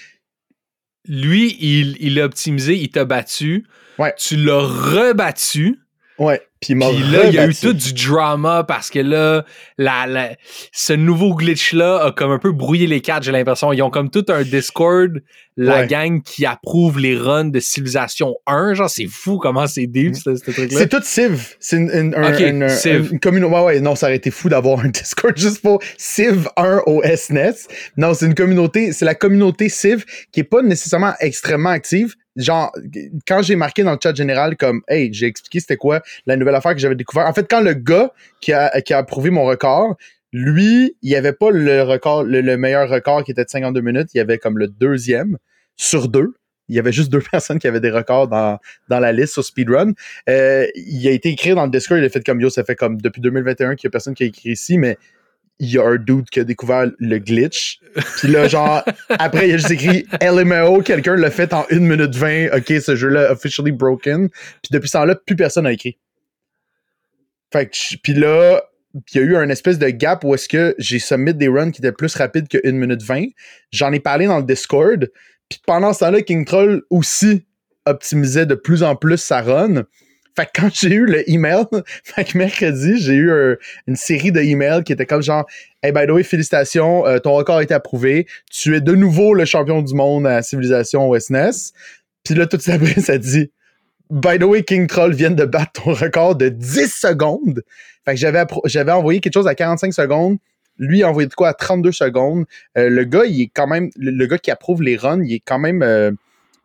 lui, 1.08 1.56
il, 1.60 1.96
il 2.00 2.20
a 2.20 2.24
optimisé, 2.24 2.74
il 2.74 2.90
t'a 2.90 3.04
battu. 3.04 3.66
Ouais. 3.98 4.14
Tu 4.16 4.36
l'as 4.36 4.60
rebattu. 4.60 5.78
Ouais. 6.18 6.42
Puis, 6.74 7.10
là, 7.12 7.26
il 7.26 7.34
y 7.34 7.38
a 7.38 7.46
eu 7.46 7.54
tout 7.54 7.72
du 7.72 7.92
drama 7.92 8.64
parce 8.64 8.90
que 8.90 8.98
là, 8.98 9.44
la, 9.78 10.36
ce 10.72 10.92
nouveau 10.92 11.34
glitch-là 11.34 12.06
a 12.06 12.12
comme 12.12 12.30
un 12.30 12.38
peu 12.38 12.52
brouillé 12.52 12.86
les 12.86 13.00
cartes, 13.00 13.22
j'ai 13.22 13.32
l'impression. 13.32 13.72
Ils 13.72 13.82
ont 13.82 13.90
comme 13.90 14.10
tout 14.10 14.24
un 14.28 14.42
Discord, 14.42 15.20
la 15.56 15.86
gang 15.86 16.22
qui 16.22 16.44
approuve 16.44 16.98
les 16.98 17.16
runs 17.16 17.46
de 17.46 17.60
Civilization 17.60 18.34
1. 18.46 18.74
Genre, 18.74 18.90
c'est 18.90 19.06
fou 19.06 19.38
comment 19.38 19.66
c'est 19.66 19.86
deep, 19.86 20.14
ce, 20.16 20.30
truc-là. 20.30 20.66
C'est 20.70 20.88
tout 20.88 21.02
Civ. 21.02 21.56
C'est 21.60 21.76
une, 21.76 21.90
une, 21.90 22.14
une, 22.14 23.20
communauté. 23.20 23.54
Ouais, 23.54 23.62
ouais, 23.62 23.80
non, 23.80 23.94
ça 23.94 24.06
aurait 24.06 24.16
été 24.16 24.30
fou 24.30 24.48
d'avoir 24.48 24.80
un 24.80 24.88
Discord 24.90 25.36
juste 25.36 25.62
pour 25.62 25.80
Civ 25.96 26.48
1 26.56 26.82
au 26.86 27.02
SNES. 27.02 27.68
Non, 27.96 28.14
c'est 28.14 28.26
une 28.26 28.34
communauté, 28.34 28.92
c'est 28.92 29.04
la 29.04 29.14
communauté 29.14 29.68
Civ 29.68 30.04
qui 30.32 30.40
est 30.40 30.44
pas 30.44 30.62
nécessairement 30.62 31.14
extrêmement 31.20 31.70
active, 31.70 32.14
genre, 32.36 32.72
quand 33.26 33.42
j'ai 33.42 33.56
marqué 33.56 33.82
dans 33.82 33.92
le 33.92 33.98
chat 34.02 34.14
général 34.14 34.56
comme, 34.56 34.82
hey, 34.88 35.12
j'ai 35.12 35.26
expliqué 35.26 35.60
c'était 35.60 35.76
quoi 35.76 36.02
la 36.26 36.36
nouvelle 36.36 36.54
affaire 36.54 36.74
que 36.74 36.80
j'avais 36.80 36.94
découvert. 36.94 37.26
En 37.26 37.32
fait, 37.32 37.46
quand 37.48 37.60
le 37.60 37.74
gars 37.74 38.12
qui 38.40 38.52
a, 38.52 38.80
qui 38.80 38.92
a 38.92 38.98
approuvé 38.98 39.30
mon 39.30 39.44
record, 39.44 39.96
lui, 40.32 40.96
il 41.02 41.14
avait 41.14 41.32
pas 41.32 41.50
le 41.50 41.82
record, 41.82 42.24
le, 42.24 42.56
meilleur 42.56 42.88
record 42.88 43.24
qui 43.24 43.30
était 43.30 43.44
de 43.44 43.48
52 43.48 43.80
minutes, 43.80 44.08
il 44.14 44.18
y 44.18 44.20
avait 44.20 44.38
comme 44.38 44.58
le 44.58 44.68
deuxième 44.68 45.38
sur 45.76 46.08
deux. 46.08 46.34
Il 46.68 46.74
y 46.74 46.78
avait 46.78 46.92
juste 46.92 47.10
deux 47.10 47.20
personnes 47.30 47.58
qui 47.58 47.68
avaient 47.68 47.80
des 47.80 47.90
records 47.90 48.28
dans, 48.28 48.58
dans 48.88 48.98
la 48.98 49.12
liste 49.12 49.34
sur 49.34 49.44
Speedrun. 49.44 49.92
Euh, 50.28 50.66
il 50.74 51.06
a 51.08 51.12
été 51.12 51.30
écrit 51.30 51.54
dans 51.54 51.64
le 51.64 51.70
Discord, 51.70 52.00
il 52.00 52.04
a 52.04 52.08
fait 52.08 52.24
comme 52.24 52.40
yo, 52.40 52.50
ça 52.50 52.64
fait 52.64 52.74
comme 52.74 53.00
depuis 53.00 53.20
2021 53.20 53.76
qu'il 53.76 53.86
y 53.86 53.88
a 53.88 53.90
personne 53.90 54.14
qui 54.14 54.24
a 54.24 54.26
écrit 54.26 54.50
ici, 54.50 54.76
mais 54.76 54.98
il 55.58 55.70
y 55.70 55.78
a 55.78 55.86
un 55.86 55.96
dude 55.96 56.28
qui 56.28 56.40
a 56.40 56.44
découvert 56.44 56.86
le 56.98 57.18
glitch. 57.18 57.80
Puis 58.18 58.28
là, 58.28 58.46
genre, 58.48 58.84
après, 59.08 59.48
il 59.48 59.54
a 59.54 59.56
juste 59.56 59.70
écrit 59.70 60.06
LMAO, 60.20 60.82
quelqu'un 60.82 61.16
l'a 61.16 61.30
fait 61.30 61.52
en 61.52 61.64
1 61.70 61.78
minute 61.80 62.14
20. 62.14 62.56
OK, 62.56 62.72
ce 62.80 62.94
jeu-là 62.94 63.32
officially 63.32 63.72
broken. 63.72 64.28
Puis 64.28 64.70
depuis 64.70 64.88
ce 64.88 64.92
temps-là, 64.94 65.14
plus 65.14 65.36
personne 65.36 65.64
n'a 65.64 65.72
écrit. 65.72 65.96
Fait 67.52 67.66
que, 67.66 67.96
puis 68.02 68.14
là, 68.14 68.62
il 68.94 69.16
y 69.16 69.18
a 69.18 69.22
eu 69.22 69.36
un 69.36 69.48
espèce 69.48 69.78
de 69.78 69.88
gap 69.88 70.24
où 70.24 70.34
est-ce 70.34 70.48
que 70.48 70.74
j'ai 70.78 70.98
submit 70.98 71.34
des 71.34 71.48
runs 71.48 71.70
qui 71.70 71.80
étaient 71.80 71.92
plus 71.92 72.14
rapides 72.14 72.48
que 72.48 72.58
1 72.64 72.72
minute 72.72 73.02
20. 73.02 73.26
J'en 73.70 73.92
ai 73.92 74.00
parlé 74.00 74.26
dans 74.26 74.38
le 74.38 74.44
Discord. 74.44 75.10
Puis 75.48 75.60
pendant 75.66 75.92
ce 75.92 76.00
temps-là, 76.00 76.22
King 76.22 76.44
Troll 76.44 76.82
aussi 76.90 77.46
optimisait 77.86 78.46
de 78.46 78.54
plus 78.54 78.82
en 78.82 78.96
plus 78.96 79.18
sa 79.18 79.40
run. 79.40 79.84
Fait 80.36 80.46
que 80.46 80.60
quand 80.60 80.68
j'ai 80.72 80.94
eu 80.94 81.06
le 81.06 81.28
email, 81.30 81.64
fait 82.04 82.24
que 82.24 82.38
mercredi, 82.38 83.00
j'ai 83.00 83.14
eu 83.14 83.30
une 83.86 83.96
série 83.96 84.32
de 84.32 84.40
emails 84.40 84.84
qui 84.84 84.92
étaient 84.92 85.06
comme 85.06 85.22
genre 85.22 85.46
Hey, 85.82 85.92
by 85.92 86.06
the 86.06 86.10
way, 86.10 86.24
félicitations, 86.24 87.06
euh, 87.06 87.18
ton 87.20 87.34
record 87.34 87.58
a 87.58 87.62
été 87.62 87.72
approuvé. 87.72 88.26
Tu 88.50 88.74
es 88.74 88.80
de 88.80 88.92
nouveau 88.92 89.34
le 89.34 89.44
champion 89.44 89.82
du 89.82 89.94
monde 89.94 90.26
à 90.26 90.42
Civilisation 90.42 91.08
OSNES. 91.08 91.72
Puis 92.24 92.34
là, 92.34 92.46
tout 92.46 92.58
ça 92.58 92.72
ça 93.00 93.18
dit 93.18 93.50
By 94.10 94.38
the 94.38 94.44
way, 94.44 94.62
King 94.62 94.86
Troll 94.86 95.14
vient 95.14 95.30
de 95.30 95.44
battre 95.44 95.82
ton 95.84 95.92
record 95.92 96.36
de 96.36 96.48
10 96.48 96.92
secondes. 96.92 97.62
Fait 98.04 98.14
que 98.14 98.20
j'avais, 98.20 98.44
j'avais 98.64 98.92
envoyé 98.92 99.20
quelque 99.20 99.34
chose 99.34 99.48
à 99.48 99.54
45 99.54 99.92
secondes. 99.92 100.38
Lui 100.78 101.02
a 101.02 101.08
envoyé 101.08 101.28
de 101.28 101.34
quoi 101.34 101.48
à 101.48 101.54
32 101.54 101.92
secondes. 101.92 102.44
Euh, 102.76 102.88
le 102.90 103.04
gars, 103.04 103.24
il 103.24 103.42
est 103.42 103.50
quand 103.52 103.66
même. 103.66 103.90
Le, 103.96 104.26
gars 104.26 104.38
qui 104.38 104.50
approuve 104.50 104.82
les 104.82 104.96
runs, 104.96 105.22
il 105.24 105.34
est 105.34 105.42
quand 105.44 105.58
même. 105.58 105.82
Euh, 105.82 106.10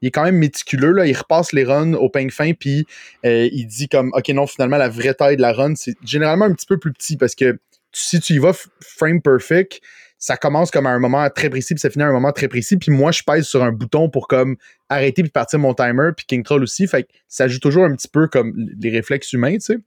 il 0.02 0.08
est 0.08 0.12
quand 0.12 0.24
même 0.24 0.38
méticuleux. 0.38 0.92
Là. 0.92 1.06
Il 1.06 1.16
repasse 1.16 1.54
les 1.54 1.64
runs 1.64 1.94
au 1.94 2.10
ping 2.10 2.30
fin, 2.30 2.54
puis 2.54 2.86
euh, 3.26 3.48
il 3.52 3.66
dit 3.66 3.88
comme 3.88 4.12
OK, 4.14 4.30
non, 4.30 4.48
finalement, 4.48 4.78
la 4.78 4.90
vraie 4.90 5.14
taille 5.14 5.38
de 5.38 5.42
la 5.42 5.54
run, 5.54 5.76
c'est 5.76 5.96
généralement 6.04 6.46
un 6.46 6.54
petit 6.54 6.66
peu 6.66 6.78
plus 6.78 6.94
petit 6.94 7.18
parce 7.18 7.36
que 7.36 7.60
si 7.94 8.20
tu 8.20 8.34
y 8.34 8.38
vas 8.38 8.54
frame 8.80 9.22
perfect, 9.22 9.82
ça 10.18 10.38
commence 10.38 10.70
comme 10.70 10.86
à 10.86 10.92
un 10.92 11.00
moment 11.00 11.28
très 11.30 11.50
précis, 11.50 11.74
puis 11.74 11.82
ça 11.82 11.90
finit 11.90 12.04
à 12.04 12.08
un 12.08 12.12
moment 12.12 12.32
très 12.32 12.48
précis. 12.48 12.78
Puis 12.78 12.92
moi, 12.92 13.12
je 13.12 13.24
pèse 13.24 13.46
sur 13.46 13.64
un 13.64 13.72
bouton 13.72 14.08
pour 14.08 14.28
comme 14.28 14.56
arrêter 14.88 15.24
puis 15.24 15.32
partir 15.32 15.58
mon 15.58 15.74
timer, 15.74 16.12
puis 16.16 16.26
King 16.28 16.44
Troll 16.44 16.62
aussi. 16.62 16.88
Fait 16.88 17.04
que 17.04 17.10
ça 17.28 17.48
joue 17.48 17.60
toujours 17.60 17.86
un 17.86 17.96
petit 17.96 18.08
peu 18.08 18.28
comme 18.28 18.54
les 18.80 18.92
réflexes 18.92 19.34
humains, 19.34 19.56
tu 19.56 19.62
sais. 19.62 19.78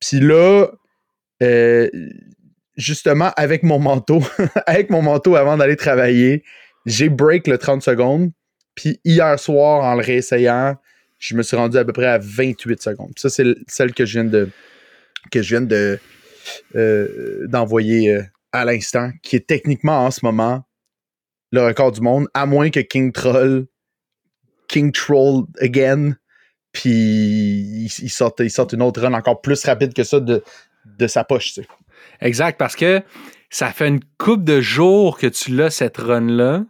Puis 0.00 0.20
là, 0.20 0.68
euh, 1.42 1.88
justement, 2.76 3.32
avec 3.36 3.62
mon 3.62 3.78
manteau, 3.78 4.22
avec 4.66 4.88
mon 4.88 5.02
manteau 5.02 5.36
avant 5.36 5.58
d'aller 5.58 5.76
travailler, 5.76 6.42
j'ai 6.86 7.10
break 7.10 7.46
le 7.46 7.58
30 7.58 7.82
secondes. 7.82 8.30
Puis 8.76 9.00
hier 9.04 9.38
soir, 9.40 9.82
en 9.82 9.94
le 9.94 10.02
réessayant, 10.02 10.76
je 11.18 11.34
me 11.34 11.42
suis 11.42 11.56
rendu 11.56 11.76
à 11.76 11.84
peu 11.84 11.92
près 11.92 12.06
à 12.06 12.18
28 12.18 12.80
secondes. 12.80 13.12
ça, 13.16 13.28
c'est 13.28 13.44
celle 13.66 13.92
que 13.92 14.04
je 14.04 14.20
viens 14.20 14.30
de 14.30 14.48
que 15.32 15.42
je 15.42 15.56
viens 15.56 15.62
de 15.62 15.98
euh, 16.76 17.46
d'envoyer 17.48 18.14
euh, 18.14 18.22
à 18.52 18.64
l'instant, 18.64 19.10
qui 19.22 19.34
est 19.34 19.46
techniquement 19.46 20.06
en 20.06 20.12
ce 20.12 20.20
moment 20.22 20.62
le 21.50 21.64
record 21.64 21.90
du 21.90 22.00
monde, 22.00 22.28
à 22.34 22.46
moins 22.46 22.70
que 22.70 22.80
King 22.80 23.10
Troll 23.12 23.66
King 24.68 24.92
Troll 24.92 25.44
again, 25.60 26.16
puis 26.72 26.90
il, 26.90 28.10
sorte, 28.10 28.40
il 28.40 28.50
une 28.72 28.82
autre 28.82 29.00
run 29.00 29.14
encore 29.14 29.40
plus 29.40 29.64
rapide 29.64 29.94
que 29.94 30.04
ça 30.04 30.20
de, 30.20 30.42
de 30.84 31.06
sa 31.06 31.24
poche. 31.24 31.54
Tu 31.54 31.62
sais. 31.62 31.68
Exact, 32.20 32.58
parce 32.58 32.76
que 32.76 33.02
ça 33.50 33.70
fait 33.70 33.88
une 33.88 34.00
coupe 34.18 34.44
de 34.44 34.60
jours 34.60 35.18
que 35.18 35.26
tu 35.26 35.54
l'as, 35.54 35.70
cette 35.70 35.96
run-là. 35.96 36.64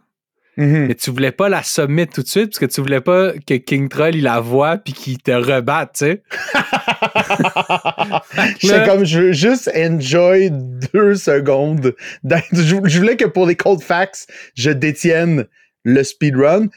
Mm-hmm. 0.57 0.87
Mais 0.87 0.95
tu 0.95 1.11
voulais 1.11 1.31
pas 1.31 1.49
la 1.49 1.61
submit 1.61 2.07
tout 2.07 2.23
de 2.23 2.27
suite 2.27 2.47
parce 2.47 2.59
que 2.59 2.65
tu 2.65 2.81
voulais 2.81 3.01
pas 3.01 3.33
que 3.45 3.53
King 3.55 3.89
Troll 3.89 4.15
il 4.15 4.23
la 4.23 4.39
voit 4.39 4.77
puis 4.77 4.93
qu'il 4.93 5.19
te 5.19 5.31
rebatte, 5.31 5.93
tu 5.93 6.05
sais. 6.05 6.23
J'étais 8.59 8.85
comme 8.85 9.05
je 9.05 9.19
veux 9.19 9.33
juste 9.33 9.69
enjoy 9.75 10.49
deux 10.51 11.15
secondes. 11.15 11.93
Je 12.23 12.97
voulais 12.97 13.17
que 13.17 13.25
pour 13.25 13.45
les 13.45 13.55
cold 13.55 13.81
facts, 13.81 14.27
je 14.55 14.71
détienne 14.71 15.45
le 15.83 16.03
speedrun, 16.03 16.67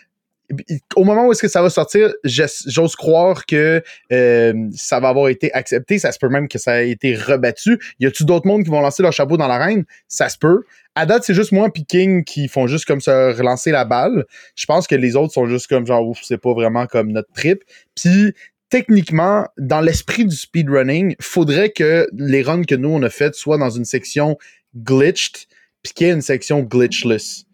au 0.96 1.04
moment 1.04 1.26
où 1.26 1.32
est-ce 1.32 1.42
que 1.42 1.48
ça 1.48 1.62
va 1.62 1.70
sortir, 1.70 2.12
j'ose 2.24 2.96
croire 2.96 3.46
que 3.46 3.82
euh, 4.12 4.52
ça 4.74 5.00
va 5.00 5.08
avoir 5.08 5.28
été 5.28 5.52
accepté. 5.52 5.98
Ça 5.98 6.12
se 6.12 6.18
peut 6.18 6.28
même 6.28 6.48
que 6.48 6.58
ça 6.58 6.82
ait 6.82 6.90
été 6.90 7.14
rebattu. 7.14 7.78
Y 8.00 8.06
a-tu 8.06 8.24
d'autres 8.24 8.46
mondes 8.46 8.64
qui 8.64 8.70
vont 8.70 8.80
lancer 8.80 9.02
leur 9.02 9.12
chapeau 9.12 9.36
dans 9.36 9.48
l'arène? 9.48 9.84
Ça 10.08 10.28
se 10.28 10.38
peut. 10.38 10.64
À 11.00 11.06
date, 11.06 11.24
c'est 11.24 11.32
juste 11.32 11.52
moi 11.52 11.70
et 11.74 11.82
King 11.82 12.24
qui 12.24 12.46
font 12.46 12.66
juste 12.66 12.84
comme 12.84 13.00
se 13.00 13.34
relancer 13.34 13.70
la 13.70 13.86
balle. 13.86 14.26
Je 14.54 14.66
pense 14.66 14.86
que 14.86 14.94
les 14.94 15.16
autres 15.16 15.32
sont 15.32 15.46
juste 15.46 15.66
comme 15.66 15.86
genre, 15.86 16.06
ouf, 16.06 16.18
c'est 16.22 16.36
pas 16.36 16.52
vraiment 16.52 16.86
comme 16.86 17.10
notre 17.10 17.32
trip. 17.32 17.64
Puis, 17.94 18.34
techniquement, 18.68 19.48
dans 19.56 19.80
l'esprit 19.80 20.26
du 20.26 20.36
speedrunning, 20.36 21.16
faudrait 21.18 21.70
que 21.70 22.06
les 22.12 22.42
runs 22.42 22.64
que 22.64 22.74
nous, 22.74 22.90
on 22.90 23.02
a 23.02 23.08
fait 23.08 23.34
soient 23.34 23.56
dans 23.56 23.70
une 23.70 23.86
section 23.86 24.36
glitched 24.76 25.46
puis 25.82 25.94
qu'il 25.94 26.06
y 26.06 26.10
ait 26.10 26.12
une 26.12 26.20
section 26.20 26.60
glitchless. 26.60 27.46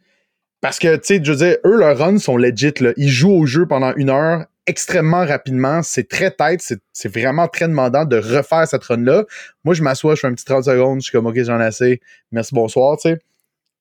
Parce 0.60 0.80
que, 0.80 0.96
tu 0.96 1.02
sais, 1.04 1.20
je 1.22 1.30
veux 1.30 1.38
dire, 1.38 1.56
eux, 1.64 1.76
leurs 1.76 1.98
runs 1.98 2.18
sont 2.18 2.36
legit. 2.36 2.74
Là. 2.80 2.94
Ils 2.96 3.10
jouent 3.10 3.30
au 3.30 3.46
jeu 3.46 3.64
pendant 3.68 3.94
une 3.94 4.10
heure 4.10 4.46
extrêmement 4.66 5.24
rapidement. 5.24 5.84
C'est 5.84 6.08
très 6.08 6.32
tête. 6.32 6.68
C'est 6.92 7.08
vraiment 7.08 7.46
très 7.46 7.68
demandant 7.68 8.06
de 8.06 8.16
refaire 8.16 8.66
cette 8.66 8.82
run-là. 8.82 9.24
Moi, 9.62 9.74
je 9.74 9.84
m'assois, 9.84 10.16
je 10.16 10.22
fais 10.22 10.26
un 10.26 10.34
petit 10.34 10.44
30 10.44 10.64
secondes. 10.64 10.98
Je 10.98 11.04
suis 11.04 11.12
comme, 11.12 11.26
OK, 11.26 11.40
j'en 11.44 11.60
ai 11.60 11.64
assez. 11.64 12.00
Merci, 12.32 12.52
bonsoir, 12.52 12.96
tu 12.96 13.10
sais. 13.10 13.20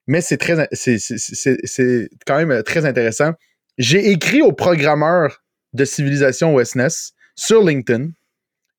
Mais 0.07 0.21
c'est 0.21 0.37
très, 0.37 0.67
c'est 0.71 2.09
quand 2.25 2.43
même 2.43 2.63
très 2.63 2.85
intéressant. 2.85 3.31
J'ai 3.77 4.11
écrit 4.11 4.41
au 4.41 4.51
programmeur 4.51 5.43
de 5.73 5.83
Civilisation 5.83 6.55
OSNES 6.55 7.13
sur 7.35 7.63
LinkedIn 7.63 8.09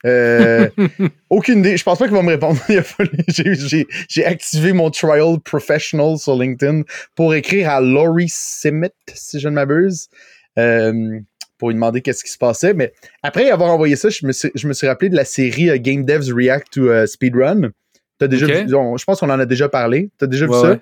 euh, 0.04 0.68
aucune 1.30 1.60
idée. 1.60 1.76
Je 1.76 1.84
pense 1.84 1.98
pas 1.98 2.06
qu'il 2.06 2.16
va 2.16 2.22
me 2.22 2.28
répondre. 2.28 2.60
J'ai 4.08 4.24
activé 4.24 4.72
mon 4.72 4.90
trial 4.90 5.40
professional 5.40 6.18
sur 6.18 6.36
LinkedIn 6.36 6.82
pour 7.14 7.34
écrire 7.34 7.70
à 7.70 7.80
Laurie 7.80 8.28
Simmet, 8.28 8.92
si 9.14 9.40
je 9.40 9.48
ne 9.48 9.54
m'abuse, 9.54 10.08
euh, 10.58 11.18
pour 11.58 11.70
lui 11.70 11.74
demander 11.74 12.02
qu'est-ce 12.02 12.22
qui 12.22 12.30
se 12.30 12.38
passait. 12.38 12.74
Mais 12.74 12.92
après 13.22 13.50
avoir 13.50 13.70
envoyé 13.70 13.96
ça, 13.96 14.08
je 14.10 14.26
me 14.26 14.32
suis, 14.32 14.50
je 14.54 14.68
me 14.68 14.72
suis 14.72 14.86
rappelé 14.86 15.08
de 15.08 15.16
la 15.16 15.24
série 15.24 15.70
euh, 15.70 15.78
Game 15.78 16.04
Devs 16.04 16.32
React 16.32 16.72
to 16.72 17.06
Speedrun. 17.06 17.70
As 18.20 18.28
déjà 18.28 18.46
je 18.46 19.04
pense 19.04 19.20
qu'on 19.20 19.28
en 19.28 19.40
a 19.40 19.46
déjà 19.46 19.68
parlé. 19.68 20.10
Tu 20.18 20.24
as 20.24 20.28
déjà 20.28 20.46
vu 20.46 20.52
ça? 20.52 20.80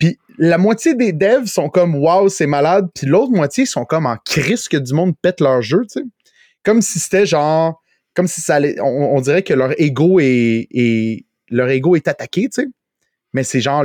Puis 0.00 0.18
la 0.38 0.58
moitié 0.58 0.94
des 0.94 1.12
devs 1.12 1.46
sont 1.46 1.68
comme 1.68 1.94
Wow, 1.94 2.28
c'est 2.28 2.48
malade. 2.48 2.88
Puis 2.92 3.06
l'autre 3.06 3.30
moitié 3.30 3.66
sont 3.66 3.84
comme 3.84 4.06
en 4.06 4.16
crise 4.16 4.66
que 4.66 4.76
du 4.76 4.92
monde 4.94 5.14
pète 5.22 5.40
leur 5.40 5.62
jeu, 5.62 5.82
tu 5.82 6.00
sais. 6.00 6.06
Comme 6.64 6.82
si 6.82 6.98
c'était 6.98 7.26
genre 7.26 7.80
comme 8.14 8.26
si 8.26 8.40
ça 8.40 8.56
allait, 8.56 8.76
on, 8.80 9.20
dirait 9.20 9.42
que 9.42 9.54
leur 9.54 9.80
ego 9.80 10.18
est, 10.20 11.24
leur 11.48 11.68
ego 11.70 11.96
est 11.96 12.08
attaqué, 12.08 12.48
tu 12.48 12.62
sais. 12.62 12.68
Mais 13.32 13.44
c'est 13.44 13.60
genre, 13.60 13.84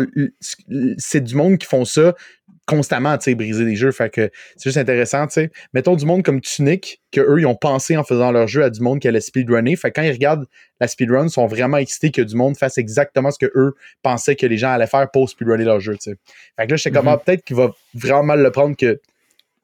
c'est 0.98 1.24
du 1.24 1.36
monde 1.36 1.60
qui 1.60 1.67
font 1.67 1.86
ça 1.86 2.15
constamment, 2.65 3.17
tu 3.17 3.25
sais, 3.25 3.36
briser 3.36 3.65
des 3.65 3.75
jeux. 3.75 3.91
Fait 3.91 4.10
que 4.10 4.29
c'est 4.55 4.65
juste 4.65 4.77
intéressant, 4.77 5.27
tu 5.27 5.34
sais. 5.34 5.51
Mettons 5.74 5.95
du 5.95 6.05
monde 6.05 6.24
comme 6.24 6.41
Tunic, 6.41 7.01
que 7.12 7.22
eux, 7.22 7.39
ils 7.39 7.45
ont 7.45 7.55
pensé 7.55 7.95
en 7.95 8.03
faisant 8.03 8.31
leur 8.31 8.48
jeu 8.48 8.63
à 8.63 8.69
du 8.69 8.81
monde 8.81 9.00
qui 9.00 9.07
allait 9.07 9.22
speedrunner. 9.22 9.75
Fait 9.75 9.91
que 9.91 10.00
quand 10.00 10.05
ils 10.05 10.12
regardent 10.12 10.45
la 10.79 10.88
speedrun, 10.88 11.25
ils 11.25 11.29
sont 11.29 11.48
vraiment 11.48 11.77
excités 11.77 12.12
que 12.12 12.22
du 12.22 12.36
monde 12.36 12.57
fasse 12.57 12.77
exactement 12.77 13.31
ce 13.31 13.39
que 13.39 13.51
eux 13.55 13.75
pensaient 14.01 14.36
que 14.36 14.45
les 14.45 14.57
gens 14.57 14.72
allaient 14.72 14.88
faire 14.88 15.10
pour 15.12 15.29
speedrunner 15.29 15.65
leur 15.65 15.79
jeu, 15.79 15.93
tu 15.93 16.12
sais. 16.12 16.17
Fait 16.57 16.65
que 16.65 16.72
là, 16.72 16.77
je 16.77 16.84
sais 16.84 16.91
comment, 16.91 17.15
mm-hmm. 17.15 17.24
peut-être 17.24 17.43
qu'il 17.43 17.55
va 17.55 17.72
vraiment 17.93 18.24
mal 18.24 18.41
le 18.41 18.51
prendre 18.51 18.75
que 18.75 19.00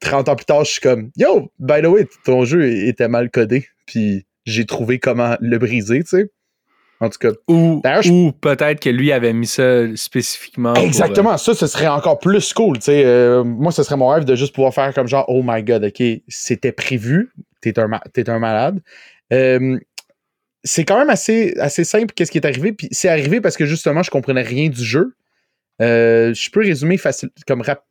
30 0.00 0.28
ans 0.28 0.36
plus 0.36 0.44
tard, 0.44 0.64
je 0.64 0.72
suis 0.72 0.80
comme, 0.80 1.10
yo, 1.16 1.50
by 1.58 1.80
the 1.80 1.86
way, 1.86 2.08
ton 2.24 2.44
jeu 2.44 2.68
était 2.68 3.08
mal 3.08 3.30
codé. 3.30 3.66
Puis 3.86 4.26
j'ai 4.44 4.66
trouvé 4.66 4.98
comment 4.98 5.36
le 5.40 5.58
briser, 5.58 6.02
tu 6.02 6.08
sais. 6.08 6.30
En 7.02 7.08
tout 7.08 7.18
cas. 7.18 7.32
Ou, 7.48 7.82
peut-être 8.40 8.78
que 8.78 8.88
lui 8.88 9.10
avait 9.10 9.32
mis 9.32 9.48
ça 9.48 9.84
spécifiquement. 9.96 10.74
Exactement, 10.74 11.32
euh, 11.32 11.36
ça, 11.36 11.52
ce 11.52 11.66
serait 11.66 11.88
encore 11.88 12.20
plus 12.20 12.54
cool. 12.54 12.78
Euh, 12.88 13.42
moi, 13.42 13.72
ce 13.72 13.82
serait 13.82 13.96
mon 13.96 14.06
rêve 14.06 14.24
de 14.24 14.36
juste 14.36 14.54
pouvoir 14.54 14.72
faire 14.72 14.94
comme 14.94 15.08
genre, 15.08 15.24
oh 15.26 15.42
my 15.44 15.64
god, 15.64 15.82
ok, 15.82 16.00
c'était 16.28 16.70
prévu, 16.70 17.32
t'es 17.60 17.76
un, 17.80 17.90
es 18.14 18.30
un 18.30 18.38
malade. 18.38 18.80
Euh, 19.32 19.80
c'est 20.62 20.84
quand 20.84 20.96
même 20.96 21.10
assez, 21.10 21.54
assez 21.58 21.82
simple 21.82 22.14
qu'est-ce 22.14 22.30
qui 22.30 22.38
est 22.38 22.46
arrivé. 22.46 22.72
Puis 22.72 22.86
c'est 22.92 23.08
arrivé 23.08 23.40
parce 23.40 23.56
que 23.56 23.66
justement, 23.66 24.04
je 24.04 24.10
comprenais 24.12 24.42
rien 24.42 24.68
du 24.68 24.84
jeu. 24.84 25.16
je 25.80 26.50
peux 26.52 26.60
résumer 26.60 26.98
facile, 26.98 27.30
comme 27.48 27.62
rap. 27.62 27.84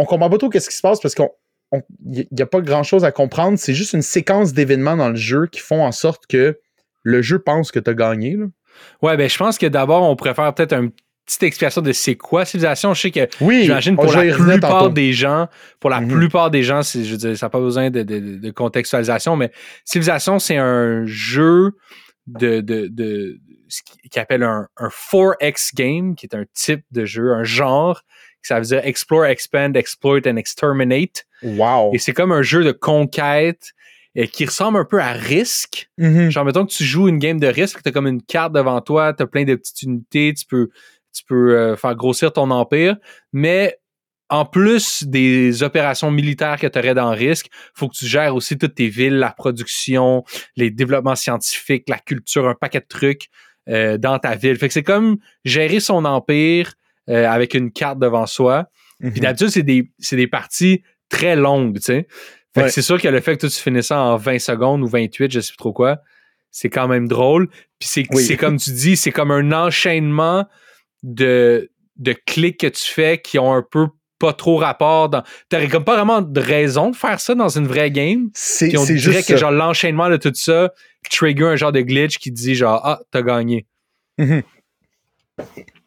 On 0.00 0.04
comprend 0.04 0.30
pas 0.30 0.38
trop 0.38 0.50
qu'est-ce 0.50 0.68
qui 0.68 0.76
se 0.76 0.82
passe 0.82 1.00
parce 1.00 1.16
qu'on 1.16 1.30
il 2.06 2.28
n'y 2.30 2.42
a 2.42 2.46
pas 2.46 2.60
grand-chose 2.60 3.04
à 3.04 3.10
comprendre. 3.10 3.58
C'est 3.58 3.74
juste 3.74 3.92
une 3.92 4.02
séquence 4.02 4.52
d'événements 4.52 4.96
dans 4.96 5.08
le 5.08 5.16
jeu 5.16 5.48
qui 5.50 5.58
font 5.58 5.84
en 5.84 5.90
sorte 5.90 6.28
que 6.28 6.60
le 7.02 7.22
jeu 7.22 7.38
pense 7.38 7.70
que 7.70 7.78
tu 7.78 7.90
as 7.90 7.94
gagné. 7.94 8.36
Là. 8.36 8.46
Ouais, 9.02 9.16
ben 9.16 9.28
je 9.28 9.36
pense 9.36 9.58
que 9.58 9.66
d'abord, 9.66 10.08
on 10.08 10.16
préfère 10.16 10.52
peut-être 10.54 10.74
une 10.74 10.90
petite 11.26 11.42
explication 11.42 11.82
de 11.82 11.92
c'est 11.92 12.16
quoi 12.16 12.44
civilisation. 12.44 12.94
Je 12.94 13.00
sais 13.00 13.10
que 13.10 13.28
oui, 13.40 13.64
j'imagine 13.64 13.96
pour 13.96 14.12
la 14.12 14.34
plupart 14.34 14.90
des 14.90 15.12
gens, 15.12 15.48
pour 15.80 15.90
la 15.90 16.00
mhm. 16.00 16.08
plupart 16.08 16.50
des 16.50 16.62
gens, 16.62 16.82
je 16.82 16.98
veux 16.98 17.16
dire, 17.16 17.36
ça 17.36 17.46
n'a 17.46 17.50
pas 17.50 17.60
besoin 17.60 17.90
de, 17.90 18.50
contextualisation, 18.50 19.36
mais 19.36 19.50
civilisation, 19.84 20.38
c'est 20.38 20.56
un 20.56 21.04
jeu 21.06 21.72
de, 22.26 22.60
de, 22.60 23.38
ce 23.68 23.80
qui 24.10 24.18
appelle 24.18 24.42
un, 24.42 24.68
un 24.76 24.88
4X 24.88 25.74
game, 25.74 26.14
qui 26.14 26.26
est 26.26 26.34
un 26.34 26.44
type 26.54 26.84
de 26.90 27.04
jeu, 27.04 27.32
un 27.32 27.44
genre 27.44 28.02
ça 28.42 28.58
veut 28.58 28.66
dire 28.66 28.80
Explore, 28.84 29.26
Expand, 29.26 29.76
Exploit 29.76 30.26
and 30.26 30.36
Exterminate. 30.36 31.26
Wow. 31.42 31.92
Et 31.92 31.98
c'est 31.98 32.12
comme 32.12 32.32
un 32.32 32.42
jeu 32.42 32.64
de 32.64 32.72
conquête 32.72 33.72
et 34.20 34.26
qui 34.26 34.44
ressemble 34.44 34.78
un 34.78 34.84
peu 34.84 35.00
à 35.00 35.12
Risk. 35.12 35.88
Mm-hmm. 35.96 36.30
Genre, 36.30 36.44
mettons 36.44 36.66
que 36.66 36.72
tu 36.72 36.82
joues 36.82 37.06
une 37.06 37.20
game 37.20 37.38
de 37.38 37.46
Risk, 37.46 37.80
tu 37.84 37.88
as 37.88 37.92
comme 37.92 38.08
une 38.08 38.20
carte 38.20 38.52
devant 38.52 38.80
toi, 38.80 39.14
tu 39.14 39.22
as 39.22 39.28
plein 39.28 39.44
de 39.44 39.54
petites 39.54 39.82
unités, 39.82 40.34
tu 40.36 40.44
peux, 40.44 40.70
tu 41.12 41.22
peux 41.22 41.56
euh, 41.56 41.76
faire 41.76 41.94
grossir 41.94 42.32
ton 42.32 42.50
empire, 42.50 42.96
mais 43.32 43.78
en 44.28 44.44
plus 44.44 45.04
des 45.04 45.62
opérations 45.62 46.10
militaires 46.10 46.58
que 46.58 46.66
tu 46.66 46.76
aurais 46.80 46.94
dans 46.94 47.10
Risk, 47.10 47.46
faut 47.74 47.88
que 47.88 47.94
tu 47.94 48.06
gères 48.06 48.34
aussi 48.34 48.58
toutes 48.58 48.74
tes 48.74 48.88
villes, 48.88 49.18
la 49.18 49.30
production, 49.30 50.24
les 50.56 50.72
développements 50.72 51.14
scientifiques, 51.14 51.88
la 51.88 51.98
culture, 52.00 52.48
un 52.48 52.56
paquet 52.56 52.80
de 52.80 52.86
trucs 52.88 53.28
euh, 53.68 53.98
dans 53.98 54.18
ta 54.18 54.34
ville. 54.34 54.56
Fait 54.56 54.66
que 54.66 54.74
c'est 54.74 54.82
comme 54.82 55.18
gérer 55.44 55.78
son 55.78 56.04
empire 56.04 56.72
euh, 57.08 57.28
avec 57.28 57.54
une 57.54 57.70
carte 57.70 58.00
devant 58.00 58.26
soi. 58.26 58.66
Puis 58.98 59.10
mhm. 59.10 59.18
d'habitude, 59.20 59.50
c'est 59.50 59.62
des, 59.62 59.92
des, 60.10 60.26
parties 60.26 60.82
très 61.08 61.36
longues, 61.36 61.76
tu 61.76 61.82
sais. 61.82 62.08
Fait 62.54 62.64
que 62.64 62.70
c'est 62.70 62.82
sûr 62.82 63.00
que 63.00 63.08
le 63.08 63.20
fait 63.20 63.36
que 63.36 63.46
tu 63.46 63.52
finisses 63.52 63.86
ça 63.88 64.00
en 64.00 64.16
20 64.16 64.38
secondes 64.38 64.82
ou 64.82 64.86
28, 64.86 65.30
je 65.30 65.40
sais 65.40 65.50
plus 65.50 65.58
trop 65.58 65.72
quoi, 65.72 65.98
c'est 66.50 66.70
quand 66.70 66.88
même 66.88 67.06
drôle. 67.06 67.48
Puis 67.78 67.88
c'est 67.88 68.36
comme 68.36 68.56
tu 68.56 68.72
dis, 68.72 68.96
c'est 68.96 69.12
comme 69.12 69.30
un 69.30 69.52
enchaînement 69.52 70.46
de, 71.02 71.70
de 71.96 72.12
clics 72.26 72.58
que 72.58 72.66
tu 72.66 72.84
fais 72.84 73.20
qui 73.20 73.38
ont 73.38 73.52
un 73.52 73.62
peu 73.62 73.88
pas 74.18 74.32
trop 74.32 74.56
rapport 74.56 75.08
dans. 75.08 75.22
T'aurais 75.48 75.68
comme 75.68 75.84
pas 75.84 75.94
vraiment 75.94 76.22
de 76.22 76.40
raison 76.40 76.90
de 76.90 76.96
faire 76.96 77.20
ça 77.20 77.34
dans 77.34 77.48
une 77.48 77.68
vraie 77.68 77.90
game. 77.90 78.30
C'est 78.34 78.76
on 78.76 78.84
dirait 78.84 79.22
que 79.22 79.36
genre 79.36 79.52
l'enchaînement 79.52 80.08
de 80.10 80.16
tout 80.16 80.32
ça 80.34 80.72
trigger 81.10 81.44
un 81.44 81.56
genre 81.56 81.72
de 81.72 81.80
glitch 81.80 82.18
qui 82.18 82.30
dit 82.30 82.54
genre 82.54 82.80
Ah, 82.84 83.00
t'as 83.10 83.22
gagné. 83.22 83.66
Mhm. 84.18 84.42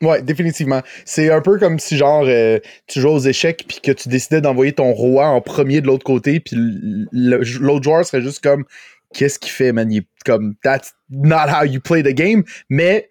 Ouais, 0.01 0.21
définitivement. 0.23 0.81
C'est 1.05 1.31
un 1.31 1.41
peu 1.41 1.59
comme 1.59 1.77
si, 1.77 1.95
genre, 1.95 2.23
euh, 2.25 2.59
tu 2.87 2.99
joues 2.99 3.09
aux 3.09 3.19
échecs 3.19 3.65
puis 3.67 3.79
que 3.81 3.91
tu 3.91 4.09
décidais 4.09 4.41
d'envoyer 4.41 4.73
ton 4.73 4.91
roi 4.93 5.27
en 5.27 5.41
premier 5.41 5.79
de 5.81 5.87
l'autre 5.87 6.03
côté, 6.03 6.39
puis 6.39 6.55
l'autre 7.11 7.83
joueur 7.83 8.05
serait 8.05 8.23
juste 8.23 8.43
comme, 8.43 8.65
qu'est-ce 9.13 9.37
qu'il 9.37 9.51
fait, 9.51 9.71
man? 9.71 9.89
comme, 10.25 10.55
that's 10.63 10.93
not 11.09 11.49
how 11.49 11.63
you 11.65 11.79
play 11.79 12.01
the 12.01 12.15
game, 12.15 12.43
mais 12.69 13.09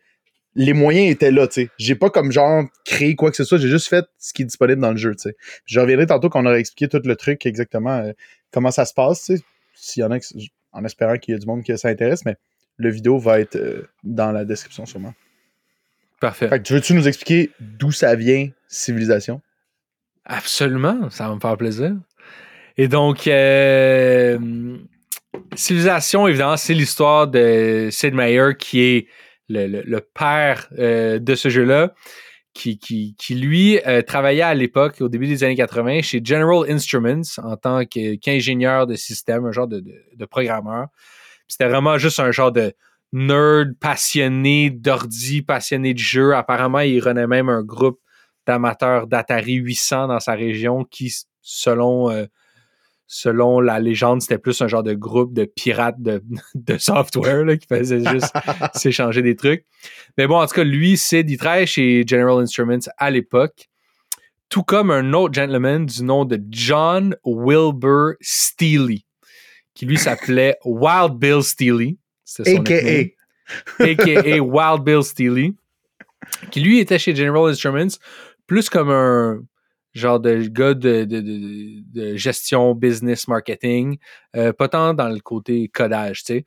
les 0.56 0.72
moyens 0.72 1.12
étaient 1.12 1.30
là, 1.30 1.46
tu 1.46 1.62
sais. 1.62 1.68
J'ai 1.78 1.94
pas 1.94 2.10
comme 2.10 2.32
genre 2.32 2.64
créé 2.84 3.14
quoi 3.14 3.30
que 3.30 3.36
ce 3.36 3.44
soit, 3.44 3.58
j'ai 3.58 3.68
juste 3.68 3.88
fait 3.88 4.04
ce 4.18 4.32
qui 4.32 4.42
est 4.42 4.46
disponible 4.46 4.80
dans 4.80 4.90
le 4.90 4.96
jeu, 4.96 5.14
tu 5.14 5.22
sais. 5.22 5.36
Je 5.66 5.78
reviendrai 5.78 6.06
tantôt 6.06 6.28
qu'on 6.28 6.44
aurait 6.44 6.58
expliqué 6.58 6.88
tout 6.88 7.06
le 7.06 7.14
truc 7.14 7.46
exactement 7.46 7.98
euh, 7.98 8.12
comment 8.50 8.72
ça 8.72 8.84
se 8.84 8.94
passe, 8.94 9.24
tu 9.24 9.36
sais. 9.36 9.42
S'il 9.74 10.02
y 10.02 10.04
en 10.04 10.10
a, 10.10 10.18
en 10.72 10.84
espérant 10.84 11.16
qu'il 11.18 11.34
y 11.34 11.36
ait 11.36 11.40
du 11.40 11.46
monde 11.46 11.62
qui 11.62 11.76
s'intéresse, 11.78 12.24
mais 12.24 12.34
le 12.76 12.90
vidéo 12.90 13.18
va 13.18 13.38
être 13.38 13.56
euh, 13.56 13.88
dans 14.02 14.32
la 14.32 14.44
description 14.44 14.86
sûrement. 14.86 15.14
Parfait. 16.20 16.48
Fait 16.48 16.58
que 16.58 16.64
tu 16.64 16.74
veux-tu 16.74 16.94
nous 16.94 17.08
expliquer 17.08 17.50
d'où 17.60 17.92
ça 17.92 18.14
vient, 18.14 18.48
civilisation? 18.68 19.40
Absolument, 20.24 21.10
ça 21.10 21.28
va 21.28 21.34
me 21.34 21.40
faire 21.40 21.56
plaisir. 21.56 21.96
Et 22.76 22.88
donc, 22.88 23.26
euh, 23.26 24.38
Civilisation, 25.54 26.28
évidemment, 26.28 26.56
c'est 26.56 26.74
l'histoire 26.74 27.28
de 27.28 27.88
Sid 27.90 28.14
Meier, 28.14 28.56
qui 28.58 28.80
est 28.80 29.06
le, 29.48 29.98
père 29.98 30.68
euh, 30.78 31.18
de 31.18 31.34
ce 31.34 31.48
jeu-là, 31.48 31.94
qui, 32.54 32.78
qui, 32.78 33.34
lui 33.34 33.80
euh, 33.86 34.02
travaillait 34.02 34.42
à 34.42 34.54
l'époque, 34.54 35.00
au 35.00 35.08
début 35.08 35.26
des 35.26 35.42
années 35.44 35.56
80, 35.56 36.02
chez 36.02 36.20
General 36.24 36.70
Instruments 36.70 37.22
en 37.38 37.56
tant 37.56 37.84
qu'ingénieur 37.84 38.86
de 38.86 38.94
système, 38.94 39.46
un 39.46 39.52
genre 39.52 39.68
de, 39.68 39.82
de 40.14 40.24
programmeur. 40.24 40.88
C'était 41.48 41.68
vraiment 41.68 41.98
juste 41.98 42.20
un 42.20 42.30
genre 42.30 42.52
de 42.52 42.72
nerd 43.12 43.74
passionné 43.80 44.70
d'ordi, 44.70 45.42
passionné 45.42 45.94
de 45.94 45.98
jeu. 45.98 46.34
Apparemment, 46.34 46.80
il 46.80 47.00
renaît 47.00 47.26
même 47.26 47.48
un 47.48 47.62
groupe 47.62 48.00
d'amateurs 48.46 49.06
d'Atari 49.06 49.54
800 49.54 50.08
dans 50.08 50.20
sa 50.20 50.34
région 50.34 50.84
qui, 50.84 51.12
selon, 51.40 52.10
euh, 52.10 52.26
selon 53.06 53.60
la 53.60 53.80
légende, 53.80 54.22
c'était 54.22 54.38
plus 54.38 54.60
un 54.62 54.68
genre 54.68 54.82
de 54.82 54.94
groupe 54.94 55.32
de 55.32 55.44
pirates 55.44 56.00
de, 56.00 56.22
software 56.78 57.58
qui 57.58 57.66
faisait 57.66 58.04
juste 58.04 58.32
s'échanger 58.74 59.22
des 59.22 59.36
trucs. 59.36 59.64
Mais 60.16 60.26
bon, 60.26 60.40
en 60.40 60.46
tout 60.46 60.54
cas, 60.54 60.64
lui, 60.64 60.96
Sid, 60.96 61.28
il 61.30 61.36
travaille 61.36 61.66
chez 61.66 62.04
General 62.06 62.38
Instruments 62.40 62.88
à 62.96 63.10
l'époque, 63.10 63.68
tout 64.48 64.64
comme 64.64 64.90
un 64.90 65.12
autre 65.12 65.34
gentleman 65.34 65.86
du 65.86 66.02
nom 66.02 66.24
de 66.24 66.40
John 66.50 67.16
Wilbur 67.24 68.14
Steely, 68.20 69.06
qui 69.74 69.86
lui 69.86 69.96
s'appelait 69.96 70.56
Wild 70.64 71.14
Bill 71.14 71.42
Steely. 71.42 71.99
A.K.A. 72.38 73.14
A.K.A. 73.82 74.40
Wild 74.40 74.84
Bill 74.84 75.02
Steely, 75.02 75.54
qui 76.50 76.60
lui 76.60 76.78
était 76.78 76.98
chez 76.98 77.14
General 77.14 77.50
Instruments, 77.50 77.98
plus 78.46 78.68
comme 78.68 78.90
un 78.90 79.42
genre 79.92 80.20
de 80.20 80.46
gars 80.48 80.74
de, 80.74 82.16
gestion, 82.16 82.74
business, 82.74 83.26
marketing, 83.28 83.98
euh, 84.36 84.52
pas 84.52 84.68
tant 84.68 84.94
dans 84.94 85.08
le 85.08 85.20
côté 85.20 85.68
codage, 85.68 86.24
tu 86.24 86.34
sais. 86.34 86.44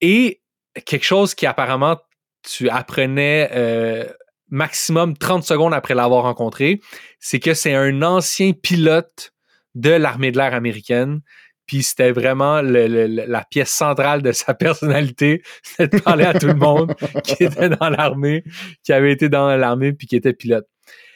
Et 0.00 0.40
quelque 0.84 1.04
chose 1.04 1.34
qui 1.34 1.46
apparemment 1.46 1.98
tu 2.42 2.68
apprenais 2.68 3.50
euh, 3.52 4.04
maximum 4.48 5.16
30 5.16 5.44
secondes 5.44 5.74
après 5.74 5.94
l'avoir 5.94 6.24
rencontré, 6.24 6.80
c'est 7.20 7.38
que 7.38 7.54
c'est 7.54 7.74
un 7.74 8.02
ancien 8.02 8.52
pilote 8.52 9.32
de 9.74 9.90
l'armée 9.90 10.32
de 10.32 10.38
l'air 10.38 10.54
américaine 10.54 11.20
puis 11.66 11.82
c'était 11.82 12.12
vraiment 12.12 12.60
la 12.62 13.44
pièce 13.50 13.70
centrale 13.70 14.22
de 14.22 14.32
sa 14.32 14.54
personnalité, 14.54 15.42
c'était 15.62 15.96
de 15.96 16.02
parler 16.02 16.24
à 16.24 16.34
tout 16.34 16.46
le 16.46 16.54
monde 16.54 16.94
qui 17.24 17.44
était 17.44 17.68
dans 17.68 17.88
l'armée, 17.90 18.44
qui 18.82 18.92
avait 18.92 19.12
été 19.12 19.28
dans 19.28 19.54
l'armée 19.56 19.92
puis 19.92 20.06
qui 20.06 20.16
était 20.16 20.32
pilote. 20.32 20.66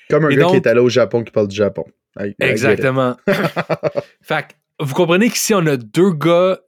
Comme 0.08 0.26
un 0.26 0.28
gars 0.30 0.46
qui 0.46 0.56
est 0.56 0.66
allé 0.66 0.80
au 0.80 0.88
Japon 0.88 1.24
qui 1.24 1.32
parle 1.32 1.48
du 1.48 1.56
Japon. 1.56 1.84
exactement. 2.40 3.16
fait 4.22 4.56
vous 4.78 4.94
comprenez 4.94 5.30
qu'ici, 5.30 5.54
on 5.54 5.66
a 5.66 5.76
deux 5.76 6.12
gars 6.12 6.60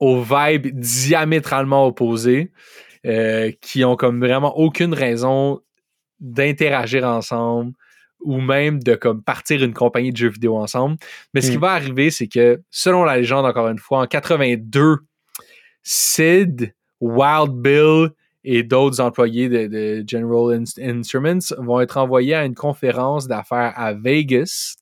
aux 0.00 0.20
vibes 0.20 0.78
diamétralement 0.78 1.86
opposés 1.86 2.50
euh, 3.06 3.52
qui 3.60 3.84
ont 3.84 3.94
comme 3.94 4.18
vraiment 4.18 4.58
aucune 4.58 4.94
raison 4.94 5.60
d'interagir 6.18 7.04
ensemble, 7.04 7.72
ou 8.24 8.40
même 8.40 8.82
de 8.82 8.94
comme 8.94 9.22
partir 9.22 9.62
une 9.62 9.74
compagnie 9.74 10.12
de 10.12 10.16
jeux 10.16 10.30
vidéo 10.30 10.56
ensemble. 10.56 10.96
Mais 11.34 11.40
ce 11.40 11.50
qui 11.50 11.58
hmm. 11.58 11.60
va 11.60 11.72
arriver, 11.72 12.10
c'est 12.10 12.28
que 12.28 12.60
selon 12.70 13.04
la 13.04 13.16
légende, 13.16 13.46
encore 13.46 13.68
une 13.68 13.78
fois, 13.78 14.00
en 14.00 14.06
82, 14.06 14.98
Sid, 15.82 16.74
Wild 17.00 17.52
Bill 17.52 18.10
et 18.44 18.62
d'autres 18.62 19.00
employés 19.00 19.48
de, 19.48 20.04
General 20.08 20.62
Instruments 20.80 21.54
vont 21.58 21.80
être 21.80 21.96
envoyés 21.96 22.34
à 22.34 22.44
une 22.44 22.54
conférence 22.54 23.28
d'affaires 23.28 23.72
à 23.76 23.92
Vegas. 23.92 24.76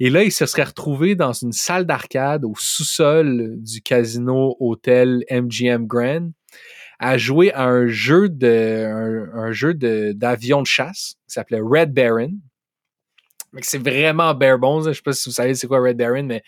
Et 0.00 0.10
là, 0.10 0.22
ils 0.22 0.32
se 0.32 0.46
seraient 0.46 0.64
retrouvés 0.64 1.16
dans 1.16 1.32
une 1.32 1.52
salle 1.52 1.84
d'arcade 1.84 2.44
au 2.44 2.54
sous-sol 2.56 3.56
du 3.56 3.82
casino 3.82 4.56
hôtel 4.60 5.24
MGM 5.28 5.86
Grand 5.86 6.30
à 7.00 7.16
jouer 7.16 7.52
à 7.52 7.64
un 7.64 7.86
jeu 7.86 8.28
de 8.28 8.84
un, 9.34 9.52
jeu 9.52 9.74
d'avion 9.74 10.62
de, 10.62 10.66
chasse 10.66 11.16
qui 11.26 11.34
s'appelait 11.34 11.60
Red 11.60 11.92
Baron 11.92 12.32
c'est 13.60 13.82
vraiment 13.82 14.34
bare 14.34 14.58
bones. 14.58 14.88
Je 14.88 14.92
sais 14.92 15.02
pas 15.02 15.12
si 15.12 15.28
vous 15.28 15.34
savez 15.34 15.54
c'est 15.54 15.66
quoi 15.66 15.80
Red 15.80 15.96
Baron, 15.96 16.24
mais 16.24 16.42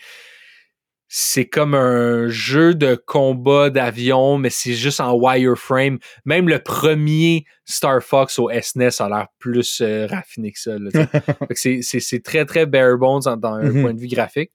c'est 1.13 1.45
comme 1.45 1.73
un 1.73 2.29
jeu 2.29 2.73
de 2.73 2.95
combat 2.95 3.69
d'avion, 3.69 4.37
mais 4.37 4.49
c'est 4.49 4.75
juste 4.75 5.01
en 5.01 5.13
wireframe. 5.13 5.99
Même 6.23 6.47
le 6.47 6.59
premier 6.59 7.43
Star 7.65 8.01
Fox 8.01 8.39
au 8.39 8.49
SNES 8.49 9.01
a 9.01 9.09
l'air 9.09 9.27
plus 9.37 9.81
euh, 9.81 10.07
raffiné 10.07 10.53
que 10.53 10.59
ça. 10.59 10.77
c'est 11.53 12.23
très, 12.23 12.45
très 12.45 12.65
bare 12.65 12.97
bones 12.97 13.19
dans, 13.23 13.55
un 13.55 13.63
mm-hmm. 13.63 13.81
point 13.81 13.93
de 13.93 13.99
vue 13.99 14.07
graphique. 14.07 14.51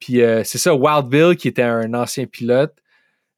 Puis 0.00 0.22
euh, 0.22 0.42
c'est 0.42 0.56
ça, 0.56 0.74
Wild 0.74 1.08
Bill, 1.08 1.36
qui 1.36 1.48
était 1.48 1.62
un 1.62 1.92
ancien 1.92 2.24
pilote, 2.24 2.74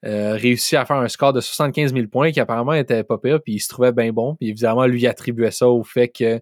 euh, 0.07 0.35
réussit 0.35 0.75
à 0.75 0.85
faire 0.85 0.97
un 0.97 1.09
score 1.09 1.33
de 1.33 1.41
75 1.41 1.93
000 1.93 2.07
points, 2.07 2.31
qui 2.31 2.39
apparemment 2.39 2.75
était 2.75 3.03
pas 3.03 3.19
pire, 3.19 3.41
puis 3.43 3.55
il 3.55 3.61
se 3.61 3.69
trouvait 3.69 3.93
bien 3.93 4.13
bon. 4.13 4.37
Puis 4.37 4.51
évidemment, 4.51 4.87
lui 4.87 5.05
attribuait 5.09 5.51
ça 5.51 5.69
au 5.69 5.83
fait 5.83 6.09
que 6.09 6.41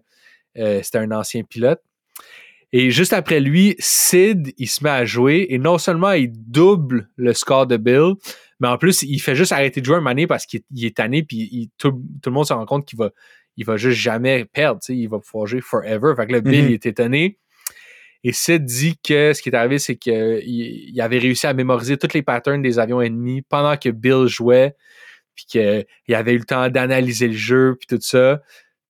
euh, 0.57 0.81
c'était 0.83 0.99
un 0.99 1.11
ancien 1.11 1.43
pilote. 1.43 1.81
Et 2.71 2.91
juste 2.91 3.13
après 3.13 3.39
lui, 3.39 3.75
Sid, 3.79 4.53
il 4.57 4.67
se 4.67 4.83
met 4.83 4.91
à 4.91 5.05
jouer 5.05 5.47
et 5.49 5.57
non 5.57 5.77
seulement 5.77 6.11
il 6.11 6.31
double 6.31 7.09
le 7.15 7.33
score 7.33 7.65
de 7.65 7.77
Bill, 7.77 8.13
mais 8.59 8.67
en 8.67 8.77
plus, 8.77 9.01
il 9.03 9.19
fait 9.19 9.35
juste 9.35 9.51
arrêter 9.51 9.81
de 9.81 9.85
jouer 9.85 9.95
un 9.95 10.05
année 10.05 10.27
parce 10.27 10.45
qu'il 10.45 10.61
est 10.83 10.97
tanné 10.97 11.23
puis 11.23 11.71
tout, 11.77 11.99
le 12.25 12.31
monde 12.31 12.45
se 12.45 12.53
rend 12.53 12.65
compte 12.65 12.85
qu'il 12.85 12.99
va, 12.99 13.09
il 13.57 13.65
va 13.65 13.77
juste 13.77 13.99
jamais 13.99 14.45
perdre, 14.45 14.81
il 14.89 15.07
va 15.07 15.19
pouvoir 15.19 15.47
jouer 15.47 15.61
forever. 15.61 16.13
Fait 16.15 16.27
que 16.27 16.33
là, 16.33 16.41
Bill, 16.41 16.63
mhm. 16.63 16.69
il 16.69 16.73
est 16.73 16.85
étonné. 16.85 17.39
Et 18.23 18.33
Sid 18.33 18.65
dit 18.65 18.99
que 19.01 19.33
ce 19.33 19.41
qui 19.41 19.49
est 19.49 19.55
arrivé, 19.55 19.79
c'est 19.79 19.95
qu'il 19.95 20.41
il 20.43 21.01
avait 21.01 21.19
réussi 21.19 21.47
à 21.47 21.53
mémoriser 21.53 21.97
tous 21.97 22.13
les 22.13 22.21
patterns 22.21 22.61
des 22.61 22.77
avions 22.77 23.01
ennemis 23.01 23.41
pendant 23.41 23.77
que 23.77 23.89
Bill 23.89 24.27
jouait, 24.27 24.75
puis 25.33 25.45
qu'il 25.47 26.15
avait 26.15 26.33
eu 26.33 26.37
le 26.37 26.43
temps 26.43 26.69
d'analyser 26.69 27.27
le 27.27 27.37
jeu, 27.37 27.77
puis 27.79 27.87
tout 27.87 28.01
ça 28.01 28.41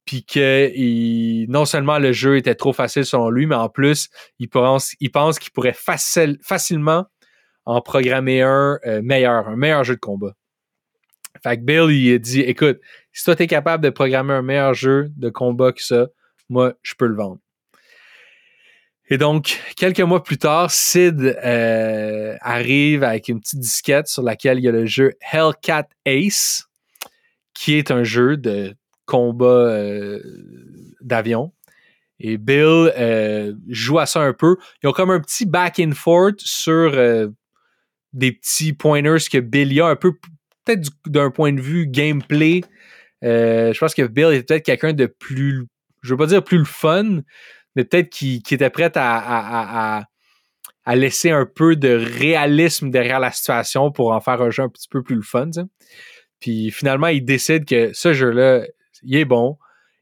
puis 0.10 0.26
que 0.26 1.45
non 1.52 1.65
seulement 1.65 2.00
le 2.00 2.13
jeu 2.13 2.38
était 2.38 2.56
trop 2.56 2.74
facile 2.74 3.06
selon 3.06 3.30
lui, 3.30 3.45
mais 3.45 3.54
en 3.54 3.69
plus, 3.69 4.10
il 4.39 4.50
pense, 4.50 4.95
il 5.00 5.12
pense 5.12 5.38
qu'il 5.38 5.52
pourrait 5.52 5.76
facilement 5.76 7.06
en 7.65 7.80
programmer 7.82 8.41
un 8.41 8.80
euh, 8.88 9.02
meilleur, 9.04 9.48
un 9.48 9.56
meilleur 9.56 9.84
jeu 9.84 9.93
de 9.93 10.00
combat. 10.00 10.34
Fait 11.43 11.58
que 11.58 11.62
Bill, 11.62 11.91
il 11.91 12.17
dit 12.17 12.41
écoute, 12.41 12.80
si 13.13 13.24
toi, 13.24 13.36
tu 13.36 13.43
es 13.43 13.48
capable 13.48 13.84
de 13.84 13.91
programmer 13.91 14.34
un 14.34 14.41
meilleur 14.41 14.74
jeu 14.74 15.10
de 15.15 15.30
combat 15.30 15.74
que 15.74 15.84
ça, 15.84 16.08
moi, 16.50 16.74
je 16.82 16.95
peux 16.98 17.06
le 17.06 17.15
vendre. 17.15 17.38
Et 19.12 19.19
donc, 19.19 19.62
quelques 19.78 20.00
mois 20.00 20.24
plus 20.24 20.39
tard, 20.39 20.72
Sid 20.72 21.22
euh, 21.22 22.36
arrive 22.41 23.04
avec 23.04 23.28
une 23.28 23.39
petite 23.41 23.60
disquette 23.60 24.08
sur 24.08 24.24
laquelle 24.24 24.58
il 24.58 24.63
y 24.63 24.69
a 24.69 24.72
le 24.72 24.88
jeu 24.88 25.12
Hellcat 25.32 25.88
Ace, 26.06 26.63
qui 27.54 27.76
est 27.76 27.91
un 27.91 28.04
jeu 28.04 28.38
de 28.38 28.76
combat 29.10 29.45
euh, 29.45 30.22
d'avion. 31.02 31.52
Et 32.19 32.38
Bill 32.38 32.93
euh, 32.98 33.54
joue 33.67 33.98
à 33.98 34.06
ça 34.06 34.22
un 34.22 34.34
peu. 34.34 34.58
Ils 34.84 34.88
ont 34.88 34.91
comme 34.91 35.10
un 35.10 35.19
petit 35.19 35.45
back 35.45 35.80
and 35.80 35.93
forth 35.93 36.39
sur 36.39 36.93
euh, 36.93 37.28
des 38.13 38.32
petits 38.34 38.74
pointers 38.74 39.30
que 39.32 39.39
Bill 39.39 39.82
a, 39.82 39.88
un 39.88 39.95
peu 39.95 40.13
peut-être 40.65 40.89
d'un 41.08 41.32
point 41.32 41.54
de 41.54 41.62
vue 41.62 41.88
gameplay. 41.88 42.62
je 43.24 43.78
pense 43.78 43.95
que 43.95 44.04
Bill 44.04 44.28
est 44.34 44.48
peut-être 44.48 44.65
quelqu'un 44.65 44.93
de 44.93 45.08
plus, 45.08 45.65
je 46.04 46.13
veux 46.13 46.17
pas 46.17 46.28
dire 46.28 46.43
plus 46.43 46.60
le 46.60 46.65
fun, 46.65 47.22
mais 47.76 47.86
peut-être 47.86 48.10
qui, 48.10 48.43
était 48.52 48.69
prêt 48.69 48.91
à, 48.95 50.06
à, 50.86 50.95
laisser 50.95 51.32
un 51.32 51.45
peu 51.45 51.76
de 51.76 51.89
réalisme 51.89 52.91
derrière 52.91 53.19
la 53.19 53.32
situation 53.32 53.91
pour 53.91 54.12
en 54.12 54.19
faire 54.19 54.41
un 54.41 54.50
jeu 54.50 54.63
un 54.63 54.69
petit 54.69 54.89
peu 54.89 55.02
plus 55.02 55.15
le 55.15 55.22
fun. 55.22 55.50
Puis 56.39 56.72
finalement, 56.72 57.08
il 57.08 57.24
décide 57.24 57.65
que 57.65 57.91
ce 57.93 58.13
jeu-là, 58.13 58.65
il 59.04 59.16
est 59.16 59.26
bon. 59.26 59.58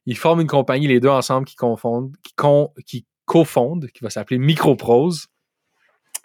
Ils 0.06 0.18
forment 0.18 0.42
une 0.42 0.48
compagnie, 0.48 0.88
les 0.88 1.00
deux 1.00 1.10
ensemble, 1.10 1.46
qui 1.46 1.56
confondent, 1.56 2.16
qui, 2.24 2.34
qui 2.86 3.06
cofondent, 3.26 3.88
qui 3.88 4.04
va 4.04 4.10
s'appeler 4.10 4.38
Microprose. 4.38 5.28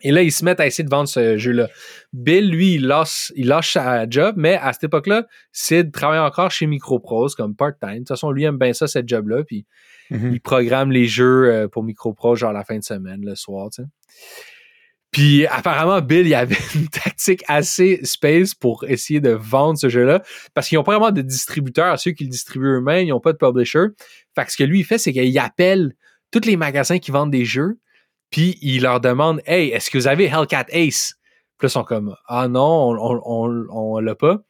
Et 0.04 0.10
là, 0.10 0.22
ils 0.22 0.32
se 0.32 0.44
mettent 0.44 0.60
à 0.60 0.66
essayer 0.66 0.84
de 0.84 0.90
vendre 0.90 1.08
ce 1.08 1.36
jeu-là. 1.36 1.68
Bill, 2.12 2.50
lui, 2.50 2.74
il 2.74 2.86
lâche, 2.86 3.32
il 3.36 3.46
lâche 3.46 3.72
sa 3.72 4.08
job, 4.08 4.34
mais 4.36 4.54
à 4.56 4.72
cette 4.72 4.84
époque-là, 4.84 5.26
Sid 5.52 5.92
travaille 5.92 6.18
encore 6.18 6.50
chez 6.50 6.66
Microprose 6.66 7.34
comme 7.36 7.54
part-time. 7.54 7.94
De 7.94 7.98
toute 7.98 8.08
façon, 8.08 8.30
lui 8.30 8.44
aime 8.44 8.58
bien 8.58 8.72
ça, 8.72 8.88
cette 8.88 9.08
job-là. 9.08 9.44
Puis 9.44 9.64
mm-hmm. 10.10 10.32
il 10.32 10.40
programme 10.40 10.90
les 10.90 11.06
jeux 11.06 11.52
euh, 11.52 11.68
pour 11.68 11.84
Microprose, 11.84 12.40
genre 12.40 12.52
la 12.52 12.64
fin 12.64 12.78
de 12.78 12.84
semaine, 12.84 13.24
le 13.24 13.36
soir, 13.36 13.70
tu 13.70 13.82
sais. 13.82 13.88
Puis 15.12 15.46
apparemment, 15.46 16.00
Bill, 16.00 16.26
il 16.26 16.34
avait 16.34 16.56
une 16.74 16.88
tactique 16.88 17.44
assez 17.46 18.00
space 18.02 18.54
pour 18.54 18.84
essayer 18.84 19.20
de 19.20 19.30
vendre 19.30 19.78
ce 19.78 19.88
jeu-là. 19.88 20.22
Parce 20.54 20.68
qu'ils 20.68 20.78
n'ont 20.78 20.84
pas 20.84 20.98
vraiment 20.98 21.12
de 21.12 21.22
distributeurs, 21.22 21.98
ceux 21.98 22.12
qui 22.12 22.24
le 22.24 22.30
distribuent 22.30 22.78
eux-mêmes, 22.78 23.06
ils 23.06 23.10
n'ont 23.10 23.20
pas 23.20 23.32
de 23.32 23.38
publisher. 23.38 23.88
Fait 24.34 24.46
que 24.46 24.52
ce 24.52 24.56
que 24.56 24.64
lui, 24.64 24.80
il 24.80 24.84
fait, 24.84 24.98
c'est 24.98 25.12
qu'il 25.12 25.38
appelle 25.38 25.94
tous 26.30 26.46
les 26.46 26.56
magasins 26.56 26.98
qui 26.98 27.10
vendent 27.10 27.30
des 27.30 27.44
jeux, 27.44 27.78
puis 28.30 28.58
il 28.62 28.82
leur 28.82 29.00
demande 29.00 29.42
Hey, 29.44 29.68
est-ce 29.68 29.90
que 29.90 29.98
vous 29.98 30.08
avez 30.08 30.24
Hellcat 30.24 30.66
Ace? 30.70 31.14
Puis 31.58 31.66
là, 31.66 31.68
ils 31.68 31.70
sont 31.70 31.84
comme 31.84 32.16
Ah 32.26 32.48
non, 32.48 32.96
on, 32.98 33.98
l'a 34.00 34.14
pas. 34.14 34.40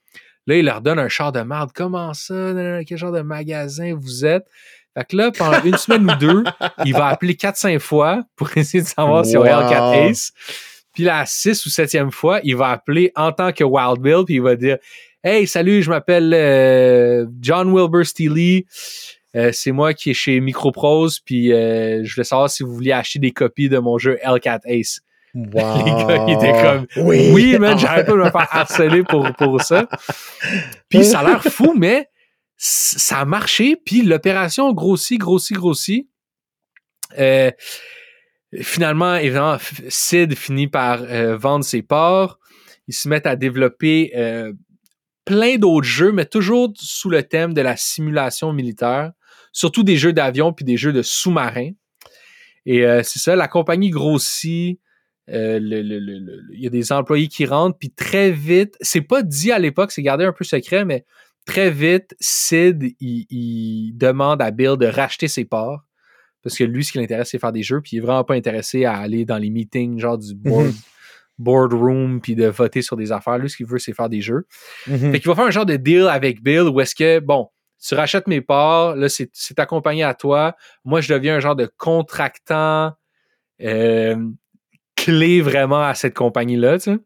Là, 0.46 0.56
il 0.56 0.64
leur 0.64 0.80
donne 0.80 1.00
un 1.00 1.08
char 1.08 1.32
de 1.32 1.40
merde. 1.40 1.70
Comment 1.74 2.14
ça? 2.14 2.84
Quel 2.86 2.98
genre 2.98 3.12
de 3.12 3.22
magasin 3.22 3.94
vous 3.94 4.24
êtes? 4.24 4.46
Fait 4.94 5.04
que 5.04 5.16
là, 5.16 5.30
pendant 5.30 5.62
une 5.62 5.76
semaine 5.76 6.10
ou 6.10 6.14
deux, 6.16 6.44
il 6.84 6.92
va 6.92 7.06
appeler 7.06 7.34
4-5 7.34 7.78
fois 7.78 8.22
pour 8.36 8.54
essayer 8.56 8.82
de 8.82 8.88
savoir 8.88 9.24
si 9.24 9.36
on 9.36 9.42
a 9.42 9.68
4 9.68 10.10
Ace. 10.10 10.32
Puis 10.92 11.04
la 11.04 11.24
6 11.24 11.64
ou 11.66 11.68
7e 11.70 12.10
fois, 12.10 12.40
il 12.44 12.56
va 12.56 12.68
appeler 12.68 13.12
en 13.16 13.32
tant 13.32 13.52
que 13.52 13.64
Wild 13.64 14.00
Bill, 14.00 14.24
puis 14.26 14.34
il 14.34 14.42
va 14.42 14.56
dire 14.56 14.76
Hey, 15.24 15.46
salut, 15.46 15.82
je 15.82 15.90
m'appelle 15.90 16.34
euh, 16.34 17.26
John 17.40 17.72
Wilbur 17.72 18.04
Steely. 18.04 18.66
Euh, 19.34 19.50
c'est 19.52 19.72
moi 19.72 19.94
qui 19.94 20.10
est 20.10 20.14
chez 20.14 20.40
Microprose, 20.40 21.20
puis 21.20 21.52
euh, 21.52 22.04
je 22.04 22.14
voulais 22.14 22.24
savoir 22.24 22.50
si 22.50 22.62
vous 22.62 22.74
vouliez 22.74 22.92
acheter 22.92 23.18
des 23.18 23.30
copies 23.30 23.68
de 23.68 23.78
mon 23.78 23.98
jeu 23.98 24.18
L4 24.24 24.60
Ace. 24.66 25.00
Wow. 25.34 25.44
Les 25.86 26.04
gars, 26.04 26.24
ils 26.28 26.34
étaient 26.34 26.62
comme 26.62 26.86
Oui, 27.06 27.30
Oui, 27.32 27.58
man, 27.58 27.78
j'arrête 27.78 28.06
pas 28.06 28.12
de 28.12 28.18
me 28.18 28.30
faire 28.30 28.48
harceler 28.50 29.02
pour, 29.04 29.32
pour 29.32 29.62
ça. 29.62 29.86
Puis 30.90 31.04
ça 31.04 31.20
a 31.20 31.24
l'air 31.24 31.42
fou, 31.42 31.72
mais 31.74 32.08
ça 32.64 33.18
a 33.18 33.24
marché, 33.24 33.74
puis 33.74 34.02
l'opération 34.02 34.72
grossit, 34.72 35.18
grossit, 35.18 35.56
grossit. 35.56 36.08
Euh, 37.18 37.50
finalement, 38.60 39.16
évidemment, 39.16 39.56
Sid 39.88 40.36
finit 40.36 40.68
par 40.68 41.02
euh, 41.02 41.36
vendre 41.36 41.64
ses 41.64 41.82
parts. 41.82 42.38
Ils 42.86 42.94
se 42.94 43.08
mettent 43.08 43.26
à 43.26 43.34
développer 43.34 44.12
euh, 44.14 44.52
plein 45.24 45.56
d'autres 45.56 45.88
jeux, 45.88 46.12
mais 46.12 46.24
toujours 46.24 46.72
sous 46.76 47.10
le 47.10 47.24
thème 47.24 47.52
de 47.52 47.60
la 47.60 47.76
simulation 47.76 48.52
militaire, 48.52 49.10
surtout 49.50 49.82
des 49.82 49.96
jeux 49.96 50.12
d'avion 50.12 50.52
puis 50.52 50.64
des 50.64 50.76
jeux 50.76 50.92
de 50.92 51.02
sous-marins. 51.02 51.72
Et 52.64 52.86
euh, 52.86 53.02
c'est 53.02 53.18
ça, 53.18 53.34
la 53.34 53.48
compagnie 53.48 53.90
grossit. 53.90 54.78
il 55.26 56.50
y 56.52 56.66
a 56.68 56.70
des 56.70 56.92
employés 56.92 57.26
qui 57.26 57.44
rentrent, 57.44 57.76
puis 57.76 57.90
très 57.90 58.30
vite, 58.30 58.76
c'est 58.80 59.00
pas 59.00 59.24
dit 59.24 59.50
à 59.50 59.58
l'époque, 59.58 59.90
c'est 59.90 60.02
gardé 60.02 60.24
un 60.24 60.32
peu 60.32 60.44
secret, 60.44 60.84
mais 60.84 61.04
très 61.44 61.70
vite, 61.70 62.14
Sid, 62.20 62.94
il, 63.00 63.26
il 63.30 63.92
demande 63.96 64.40
à 64.42 64.50
Bill 64.50 64.76
de 64.76 64.86
racheter 64.86 65.28
ses 65.28 65.44
parts. 65.44 65.84
Parce 66.42 66.56
que 66.58 66.64
lui, 66.64 66.84
ce 66.84 66.90
qui 66.92 66.98
l'intéresse, 66.98 67.30
c'est 67.30 67.38
faire 67.38 67.52
des 67.52 67.62
jeux, 67.62 67.80
puis 67.80 67.92
il 67.94 67.98
est 67.98 68.02
vraiment 68.02 68.24
pas 68.24 68.34
intéressé 68.34 68.84
à 68.84 68.94
aller 68.96 69.24
dans 69.24 69.38
les 69.38 69.48
meetings, 69.50 70.00
genre 70.00 70.18
du 70.18 70.34
board, 70.34 70.66
Mhm. 70.66 70.72
boardroom, 71.38 72.20
puis 72.20 72.34
de 72.34 72.46
voter 72.46 72.82
sur 72.82 72.96
des 72.96 73.12
affaires. 73.12 73.38
Lui, 73.38 73.48
ce 73.48 73.56
qu'il 73.56 73.66
veut, 73.66 73.78
c'est 73.78 73.92
faire 73.94 74.08
des 74.08 74.20
jeux. 74.20 74.46
Mhm. 74.88 75.12
Fait 75.12 75.20
qu'il 75.20 75.28
va 75.28 75.34
faire 75.36 75.44
un 75.46 75.50
genre 75.50 75.66
de 75.66 75.76
deal 75.76 76.08
avec 76.08 76.42
Bill 76.42 76.62
où 76.62 76.80
est-ce 76.80 76.94
que, 76.96 77.20
bon, 77.20 77.48
tu 77.84 77.94
rachètes 77.94 78.26
mes 78.28 78.40
parts, 78.40 78.96
là, 78.96 79.08
c'est 79.08 79.30
c'est 79.32 79.58
accompagné 79.58 80.02
à 80.04 80.14
toi. 80.14 80.54
Moi, 80.84 81.00
je 81.00 81.12
deviens 81.12 81.36
un 81.36 81.40
genre 81.40 81.56
de 81.56 81.70
contractant 81.78 82.92
euh, 83.60 84.16
clé 84.96 85.40
vraiment 85.40 85.82
à 85.82 85.94
cette 85.94 86.14
compagnie-là, 86.14 86.78
tu 86.78 86.92
sais. 86.92 86.98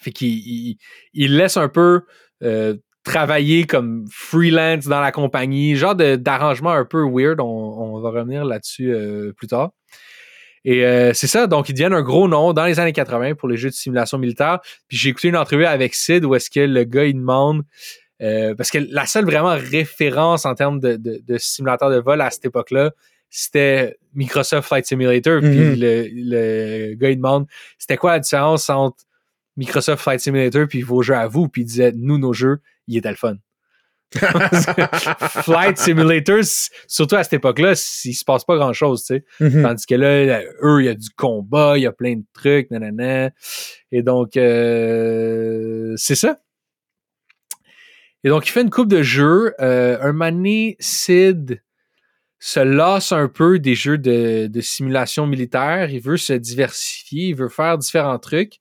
Fait 0.00 0.12
qu'il 0.12 0.28
il, 0.28 0.78
il 1.14 1.36
laisse 1.36 1.56
un 1.56 1.68
peu 1.68 2.02
euh, 2.42 2.76
travailler 3.06 3.64
comme 3.64 4.04
freelance 4.10 4.86
dans 4.86 5.00
la 5.00 5.12
compagnie, 5.12 5.76
genre 5.76 5.94
d'arrangement 5.94 6.72
un 6.72 6.84
peu 6.84 7.02
weird. 7.08 7.40
On, 7.40 7.44
on 7.46 8.00
va 8.00 8.10
revenir 8.10 8.44
là-dessus 8.44 8.92
euh, 8.92 9.32
plus 9.32 9.46
tard. 9.46 9.70
Et 10.64 10.84
euh, 10.84 11.12
c'est 11.14 11.28
ça, 11.28 11.46
donc 11.46 11.68
ils 11.68 11.72
deviennent 11.74 11.92
un 11.92 12.02
gros 12.02 12.26
nom 12.26 12.52
dans 12.52 12.64
les 12.66 12.80
années 12.80 12.92
80 12.92 13.36
pour 13.36 13.48
les 13.48 13.56
jeux 13.56 13.68
de 13.70 13.74
simulation 13.74 14.18
militaire. 14.18 14.58
Puis 14.88 14.98
j'ai 14.98 15.10
écouté 15.10 15.28
une 15.28 15.36
entrevue 15.36 15.64
avec 15.64 15.94
Sid 15.94 16.24
où 16.24 16.34
est-ce 16.34 16.50
que 16.50 16.58
le 16.58 16.82
gars 16.82 17.04
il 17.04 17.14
demande 17.14 17.62
euh, 18.22 18.54
parce 18.56 18.70
que 18.70 18.78
la 18.90 19.06
seule 19.06 19.26
vraiment 19.26 19.54
référence 19.56 20.44
en 20.44 20.54
termes 20.54 20.80
de, 20.80 20.96
de, 20.96 21.20
de 21.24 21.38
simulateur 21.38 21.90
de 21.90 21.98
vol 21.98 22.20
à 22.20 22.30
cette 22.30 22.46
époque-là, 22.46 22.90
c'était 23.30 23.96
Microsoft 24.14 24.66
Flight 24.66 24.86
Simulator. 24.86 25.40
Puis 25.40 25.50
Mhm. 25.50 25.74
le, 25.78 26.08
le 26.10 26.94
gars 26.94 27.10
il 27.10 27.16
demande 27.16 27.46
c'était 27.78 27.96
quoi 27.98 28.12
la 28.12 28.18
différence 28.20 28.68
entre 28.70 28.96
Microsoft 29.56 30.02
Flight 30.02 30.20
Simulator 30.20 30.66
puis 30.68 30.82
vos 30.82 31.02
jeux 31.02 31.16
à 31.16 31.26
vous. 31.28 31.48
Puis 31.48 31.62
il 31.62 31.66
disait 31.66 31.92
nous 31.94 32.18
nos 32.18 32.32
jeux, 32.32 32.60
il 32.86 32.96
était 32.96 33.10
le 33.10 33.16
fun. 33.16 33.36
Flight 34.12 35.78
Simulator, 35.78 36.40
surtout 36.86 37.16
à 37.16 37.24
cette 37.24 37.34
époque-là, 37.34 37.72
il 38.04 38.14
se 38.14 38.24
passe 38.24 38.44
pas 38.44 38.56
grand-chose, 38.56 39.04
tu 39.04 39.16
sais. 39.16 39.24
Mhm. 39.40 39.62
Tandis 39.62 39.86
que 39.86 39.94
là, 39.94 40.42
eux, 40.62 40.80
il 40.80 40.86
y 40.86 40.88
a 40.88 40.94
du 40.94 41.10
combat, 41.10 41.76
il 41.76 41.82
y 41.82 41.86
a 41.86 41.92
plein 41.92 42.16
de 42.16 42.24
trucs, 42.32 42.70
nanana. 42.70 43.30
Et 43.90 44.02
donc, 44.02 44.36
euh, 44.36 45.94
c'est 45.96 46.14
ça. 46.14 46.38
Et 48.22 48.28
donc, 48.28 48.46
il 48.46 48.50
fait 48.50 48.62
une 48.62 48.70
coupe 48.70 48.88
de 48.88 49.02
jeux. 49.02 49.54
Euh, 49.60 49.98
un 50.00 50.12
donné, 50.12 50.76
Sid 50.80 51.62
se 52.38 52.60
lasse 52.60 53.12
un 53.12 53.28
peu 53.28 53.58
des 53.58 53.74
jeux 53.74 53.98
de, 53.98 54.46
de 54.46 54.60
simulation 54.60 55.26
militaire. 55.26 55.90
Il 55.90 56.00
veut 56.00 56.16
se 56.16 56.32
diversifier, 56.32 57.28
il 57.28 57.34
veut 57.34 57.48
faire 57.48 57.78
différents 57.78 58.18
trucs. 58.18 58.60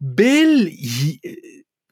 Bill, 0.00 0.68
il- 0.72 1.20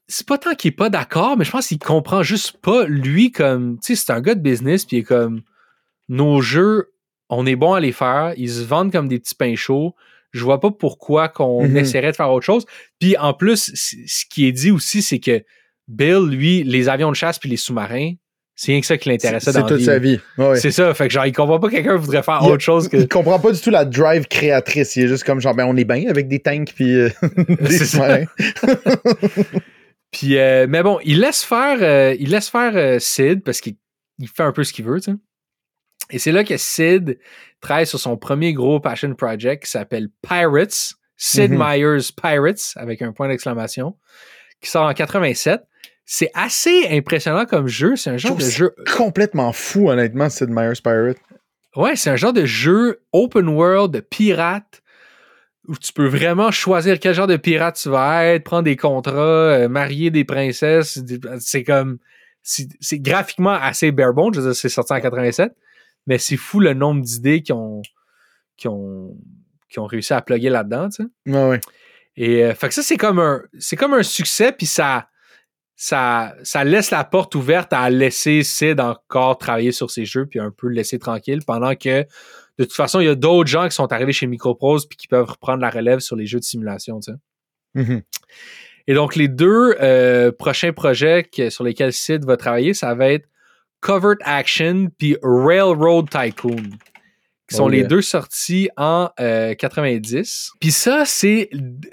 c'est 0.07 0.25
pas 0.27 0.37
tant 0.37 0.55
qu'il 0.55 0.69
est 0.69 0.75
pas 0.75 0.89
d'accord, 0.89 1.35
mais 1.37 1.43
je 1.45 1.51
pense 1.51 1.67
qu'il 1.67 1.79
comprend 1.79 2.23
juste 2.23 2.57
pas, 2.61 2.85
lui, 2.85 3.31
comme, 3.31 3.77
tu 3.79 3.95
sais, 3.95 4.05
c'est 4.05 4.13
un 4.13 4.21
gars 4.21 4.35
de 4.35 4.39
business, 4.41 4.85
puis 4.85 4.97
il 4.97 4.99
est 5.01 5.03
comme, 5.03 5.41
nos 6.07 6.39
jeux, 6.41 6.93
on 7.29 7.45
est 7.45 7.57
bon 7.57 7.73
à 7.73 7.79
les 7.81 7.91
faire, 7.91 8.33
ils 8.37 8.49
se 8.49 8.61
vendent 8.63 8.91
comme 8.91 9.09
des 9.09 9.19
petits 9.19 9.35
pains 9.35 9.55
chauds. 9.55 9.93
Je 10.31 10.43
vois 10.43 10.59
pas 10.61 10.71
pourquoi 10.71 11.27
qu'on 11.27 11.67
Mhm. 11.67 11.77
essaierait 11.77 12.11
de 12.11 12.15
faire 12.15 12.31
autre 12.31 12.45
chose. 12.45 12.65
Puis 12.99 13.17
en 13.17 13.33
plus, 13.33 13.71
c- 13.73 13.97
ce 14.07 14.23
qui 14.29 14.45
est 14.45 14.51
dit 14.53 14.71
aussi, 14.71 15.01
c'est 15.01 15.19
que 15.19 15.43
Bill, 15.89 16.25
lui, 16.29 16.63
les 16.63 16.87
avions 16.89 17.09
de 17.09 17.15
chasse 17.15 17.39
puis 17.39 17.49
les 17.49 17.57
sous-marins, 17.57 18.13
c'est 18.59 18.71
rien 18.73 18.81
que 18.81 18.87
ça 18.87 18.97
qui 18.97 19.07
l'intéressait 19.07 19.51
C'est 19.51 19.57
dans 19.59 19.63
la 19.65 19.69
toute 19.69 19.77
vie. 19.77 19.85
sa 19.85 19.99
vie. 19.99 20.19
C'est 20.55 20.71
ça. 20.71 20.93
Fait 20.95 21.07
que 21.07 21.13
genre, 21.13 21.25
il 21.27 21.31
comprend 21.31 21.59
pas 21.59 21.67
que 21.69 21.75
quelqu'un 21.75 21.95
voudrait 21.95 22.23
faire 22.23 22.39
Il- 22.43 22.49
autre 22.51 22.63
chose 22.63 22.89
que. 22.89 22.97
Il 22.97 23.07
comprend 23.07 23.39
pas 23.39 23.51
du 23.51 23.61
tout 23.61 23.69
la 23.69 23.85
drive 23.85 24.27
créatrice. 24.27 24.95
Il 24.95 25.03
est 25.05 25.07
juste 25.07 25.23
comme 25.23 25.39
genre, 25.39 25.53
ben 25.55 25.65
on 25.65 25.77
est 25.77 25.85
bien 25.85 26.09
avec 26.09 26.27
des 26.27 26.39
tanks 26.39 26.73
puis 26.75 26.93
euh, 26.93 27.09
des 27.61 27.71
C'est 27.77 27.85
ça. 27.85 28.17
Puis, 30.11 30.37
euh, 30.37 30.67
mais 30.69 30.83
bon, 30.83 30.99
il 31.03 31.19
laisse 31.19 31.43
faire, 31.43 31.77
euh, 31.81 32.15
il 32.19 32.29
laisse 32.31 32.49
faire 32.49 32.99
Sid 33.01 33.43
parce 33.43 33.59
qu'il 33.61 33.75
il 34.19 34.27
fait 34.29 34.43
un 34.43 34.51
peu 34.53 34.63
ce 34.63 34.73
qu'il 34.73 34.85
veut, 34.85 34.99
tu 34.99 35.11
sais. 35.11 35.17
Et 36.09 36.17
c'est 36.19 36.31
là 36.31 36.43
que 36.45 36.55
Sid 36.55 37.19
travaille 37.59 37.85
sur 37.85 37.99
son 37.99 38.15
premier 38.17 38.53
gros 38.53 38.79
passion 38.79 39.13
project 39.13 39.65
qui 39.65 39.69
s'appelle 39.71 40.07
Pirates, 40.27 40.93
Sid 41.17 41.51
Mhm. 41.51 41.57
Meier's 41.59 42.11
Pirates, 42.13 42.73
avec 42.77 43.01
un 43.01 43.11
point 43.11 43.27
d'exclamation, 43.27 43.97
qui 44.61 44.69
sort 44.69 44.85
en 44.87 44.93
87. 44.93 45.61
C'est 46.09 46.31
assez 46.33 46.87
impressionnant 46.89 47.45
comme 47.45 47.67
jeu. 47.67 47.97
C'est 47.97 48.09
un 48.09 48.17
genre 48.17 48.37
de 48.37 48.45
jeu. 48.45 48.73
Complètement 48.95 49.51
fou, 49.51 49.89
honnêtement, 49.89 50.29
Sid 50.29 50.49
Meier's 50.49 50.79
Pirate. 50.79 51.17
Ouais, 51.75 51.97
c'est 51.97 52.09
un 52.09 52.15
genre 52.15 52.31
de 52.31 52.45
jeu 52.45 53.01
open 53.11 53.49
world 53.49 53.93
de 53.93 53.99
pirate 53.99 54.81
où 55.67 55.75
tu 55.75 55.91
peux 55.91 56.07
vraiment 56.07 56.49
choisir 56.49 56.97
quel 57.01 57.13
genre 57.13 57.27
de 57.27 57.35
pirate 57.35 57.75
tu 57.75 57.89
vas 57.89 58.23
être, 58.23 58.45
prendre 58.45 58.63
des 58.63 58.77
contrats, 58.77 59.19
euh, 59.19 59.67
marier 59.67 60.09
des 60.09 60.23
princesses. 60.23 60.97
C'est 61.39 61.65
comme. 61.65 61.97
C'est 62.41 62.69
c'est 62.79 62.99
graphiquement 62.99 63.51
assez 63.53 63.91
bare 63.91 64.13
bones. 64.13 64.33
Je 64.33 64.39
veux 64.39 64.45
dire, 64.47 64.55
c'est 64.55 64.69
sorti 64.69 64.93
en 64.93 65.01
87. 65.01 65.51
Mais 66.07 66.17
c'est 66.17 66.37
fou 66.37 66.61
le 66.61 66.73
nombre 66.73 67.01
d'idées 67.01 67.41
qui 67.41 67.51
ont, 67.51 67.81
qui, 68.55 68.69
ont, 68.69 69.13
qui 69.69 69.79
ont 69.79 69.85
réussi 69.85 70.13
à 70.13 70.21
plugger 70.21 70.49
là-dedans, 70.49 70.87
tu 70.87 71.03
sais. 71.03 71.31
Ouais, 71.33 71.49
ouais. 71.49 71.61
Et 72.15 72.45
euh, 72.45 72.55
fait 72.55 72.69
que 72.69 72.73
ça, 72.73 72.81
c'est 72.81 72.95
comme 72.95 73.19
un. 73.19 73.43
C'est 73.59 73.75
comme 73.75 73.93
un 73.93 74.03
succès, 74.03 74.53
puis 74.53 74.67
ça. 74.67 75.09
Ça, 75.79 76.33
ça 76.41 76.63
laisse 76.63 76.89
la 76.89 77.03
porte 77.03 77.35
ouverte 77.35 77.71
à 77.71 77.87
laisser 77.91 78.41
Sid 78.41 78.79
encore 78.79 79.37
travailler 79.37 79.71
sur 79.71 79.91
ses 79.91 80.05
jeux 80.05 80.25
puis 80.25 80.39
un 80.39 80.49
peu 80.49 80.67
le 80.67 80.73
laisser 80.73 80.97
tranquille 80.97 81.41
pendant 81.45 81.75
que 81.75 82.01
de 82.57 82.63
toute 82.63 82.73
façon, 82.73 82.99
il 82.99 83.05
y 83.05 83.09
a 83.09 83.13
d'autres 83.13 83.47
gens 83.47 83.67
qui 83.69 83.75
sont 83.75 83.93
arrivés 83.93 84.11
chez 84.11 84.25
Microprose 84.25 84.87
puis 84.87 84.97
qui 84.97 85.07
peuvent 85.07 85.29
reprendre 85.29 85.61
la 85.61 85.69
relève 85.69 85.99
sur 85.99 86.15
les 86.15 86.25
jeux 86.25 86.39
de 86.39 86.43
simulation. 86.43 86.99
tu 86.99 87.11
sais. 87.11 87.17
Mhm. 87.75 88.01
Et 88.87 88.93
donc, 88.95 89.15
les 89.15 89.27
deux 89.27 89.75
euh, 89.79 90.31
prochains 90.31 90.73
projets 90.73 91.23
que- 91.23 91.51
sur 91.51 91.63
lesquels 91.63 91.93
Sid 91.93 92.25
va 92.25 92.37
travailler, 92.37 92.73
ça 92.73 92.95
va 92.95 93.09
être 93.09 93.27
Covert 93.79 94.15
Action 94.21 94.87
puis 94.97 95.15
Railroad 95.21 96.09
Tycoon, 96.09 96.71
qui 97.49 97.55
sont 97.55 97.65
Oh 97.65 97.69
les 97.69 97.79
yeah. 97.79 97.87
deux 97.87 98.01
sortis 98.01 98.69
en 98.77 99.09
euh, 99.19 99.53
90. 99.55 100.51
Puis 100.59 100.71
ça, 100.71 101.05
c'est, 101.05 101.49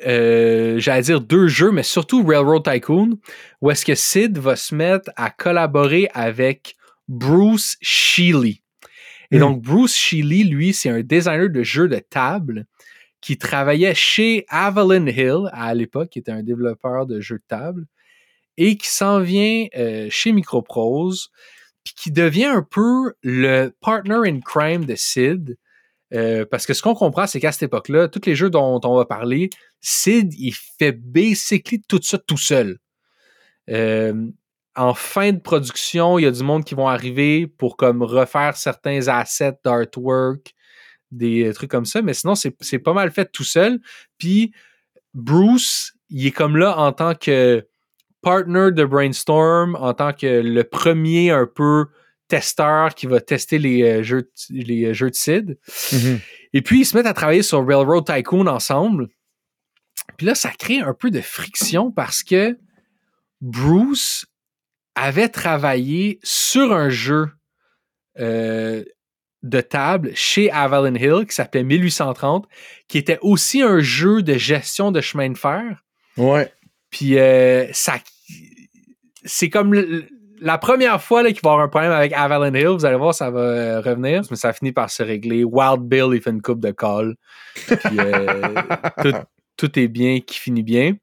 euh, 0.06 0.78
j'allais 0.78 1.02
dire 1.02 1.20
deux 1.20 1.46
jeux, 1.48 1.70
mais 1.70 1.82
surtout 1.84 2.24
Railroad 2.24 2.64
Tycoon, 2.64 3.18
où 3.60 3.70
est-ce 3.70 3.84
que 3.84 3.94
Sid 3.94 4.36
va 4.38 4.56
se 4.56 4.74
mettre 4.74 5.10
à 5.16 5.30
collaborer 5.30 6.08
avec 6.12 6.76
Bruce 7.08 7.76
Sheely. 7.82 8.62
Et 9.30 9.36
Mm. 9.36 9.40
donc, 9.40 9.62
Bruce 9.62 9.94
Sheely, 9.96 10.44
lui, 10.44 10.72
c'est 10.72 10.88
un 10.90 11.02
designer 11.02 11.48
de 11.50 11.62
jeux 11.62 11.88
de 11.88 11.98
table 11.98 12.66
qui 13.20 13.38
travaillait 13.38 13.94
chez 13.94 14.44
Avalon 14.48 15.06
Hill 15.06 15.48
à 15.52 15.72
l'époque, 15.74 16.10
qui 16.10 16.18
était 16.18 16.32
un 16.32 16.42
développeur 16.42 17.06
de 17.06 17.20
jeux 17.20 17.38
de 17.38 17.44
table, 17.48 17.86
et 18.56 18.76
qui 18.76 18.88
s'en 18.88 19.20
vient 19.20 19.66
euh, 19.76 20.08
chez 20.10 20.32
Microprose, 20.32 21.30
puis 21.84 21.94
qui 21.94 22.10
devient 22.10 22.46
un 22.46 22.62
peu 22.62 23.14
le 23.22 23.68
partner 23.80 24.20
in 24.24 24.40
crime 24.40 24.84
de 24.86 24.94
Sid. 24.96 25.56
Euh, 26.12 26.46
parce 26.50 26.66
que 26.66 26.74
ce 26.74 26.82
qu'on 26.82 26.94
comprend, 26.94 27.26
c'est 27.26 27.40
qu'à 27.40 27.52
cette 27.52 27.64
époque-là, 27.64 28.08
tous 28.08 28.26
les 28.26 28.34
jeux 28.34 28.50
dont 28.50 28.80
on 28.84 28.96
va 28.96 29.04
parler, 29.04 29.50
Sid, 29.80 30.32
il 30.34 30.54
fait 30.78 30.92
basically 30.92 31.82
tout 31.82 32.00
ça 32.02 32.18
tout 32.18 32.38
seul. 32.38 32.78
Euh, 33.70 34.28
en 34.76 34.94
fin 34.94 35.32
de 35.32 35.38
production, 35.38 36.18
il 36.18 36.22
y 36.22 36.26
a 36.26 36.30
du 36.30 36.42
monde 36.42 36.64
qui 36.64 36.74
vont 36.74 36.88
arriver 36.88 37.46
pour 37.46 37.76
comme 37.76 38.02
refaire 38.02 38.56
certains 38.56 39.08
assets 39.08 39.58
d'artwork, 39.64 40.54
des 41.10 41.52
trucs 41.54 41.70
comme 41.70 41.84
ça, 41.84 42.02
mais 42.02 42.14
sinon, 42.14 42.34
c'est 42.34 42.78
pas 42.78 42.92
mal 42.92 43.10
fait 43.12 43.30
tout 43.30 43.44
seul. 43.44 43.80
Puis 44.18 44.52
Bruce, 45.14 45.94
il 46.10 46.26
est 46.26 46.32
comme 46.32 46.56
là 46.56 46.76
en 46.78 46.92
tant 46.92 47.14
que 47.14 47.66
partner 48.24 48.70
de 48.72 48.84
Brainstorm, 48.84 49.76
en 49.76 49.94
tant 49.94 50.12
que 50.12 50.26
le 50.26 50.64
premier 50.64 51.30
un 51.30 51.46
peu 51.46 51.86
testeur 52.28 52.94
qui 52.94 53.06
va 53.06 53.20
tester 53.20 53.58
les, 53.58 53.82
euh, 53.82 54.02
jeux, 54.02 54.30
les 54.50 54.94
jeux 54.94 55.10
de 55.10 55.14
Sid. 55.14 55.58
Mhm. 55.92 56.20
Et 56.52 56.62
puis, 56.62 56.80
ils 56.80 56.84
se 56.84 56.96
mettent 56.96 57.06
à 57.06 57.12
travailler 57.12 57.42
sur 57.42 57.64
Railroad 57.66 58.04
Tycoon 58.06 58.46
ensemble. 58.46 59.08
Puis 60.16 60.26
là, 60.26 60.34
ça 60.34 60.50
crée 60.50 60.80
un 60.80 60.94
peu 60.94 61.10
de 61.10 61.20
friction 61.20 61.90
parce 61.90 62.22
que 62.22 62.58
Bruce 63.40 64.26
avait 64.94 65.28
travaillé 65.28 66.18
sur 66.22 66.72
un 66.72 66.88
jeu 66.88 67.28
euh, 68.18 68.84
de 69.42 69.60
table 69.60 70.12
chez 70.14 70.50
Avalon 70.50 70.94
Hill 70.94 71.26
qui 71.26 71.34
s'appelait 71.34 71.64
1830, 71.64 72.46
qui 72.88 72.98
était 72.98 73.18
aussi 73.20 73.60
un 73.60 73.80
jeu 73.80 74.22
de 74.22 74.34
gestion 74.34 74.92
de 74.92 75.00
chemin 75.00 75.30
de 75.30 75.38
fer. 75.38 75.84
Ouais. 76.16 76.50
Puis 76.90 77.18
euh, 77.18 77.66
ça, 77.72 77.98
c'est 79.24 79.50
comme 79.50 79.74
le- 79.74 80.04
la 80.40 80.58
première 80.58 81.00
fois 81.02 81.22
qu'il 81.24 81.40
va 81.42 81.50
y 81.50 81.52
avoir 81.52 81.60
un 81.60 81.68
problème 81.68 81.92
avec 81.92 82.12
Avalon 82.12 82.52
Hill. 82.54 82.66
Vous 82.68 82.84
allez 82.84 82.96
voir, 82.96 83.14
ça 83.14 83.30
va 83.30 83.40
euh, 83.40 83.80
revenir. 83.80 84.22
Mais 84.30 84.36
ça 84.36 84.52
finit 84.52 84.72
par 84.72 84.90
se 84.90 85.02
régler. 85.02 85.44
Wild 85.44 85.80
Bill, 85.82 86.08
il 86.12 86.20
fait 86.20 86.30
une 86.30 86.42
coupe 86.42 86.60
de 86.60 86.70
call. 86.72 87.14
Puis 87.54 87.98
euh, 87.98 88.52
tout, 89.02 89.12
tout 89.56 89.78
est 89.78 89.88
bien 89.88 90.20
qui 90.20 90.38
finit 90.38 90.62
bien. 90.64 90.94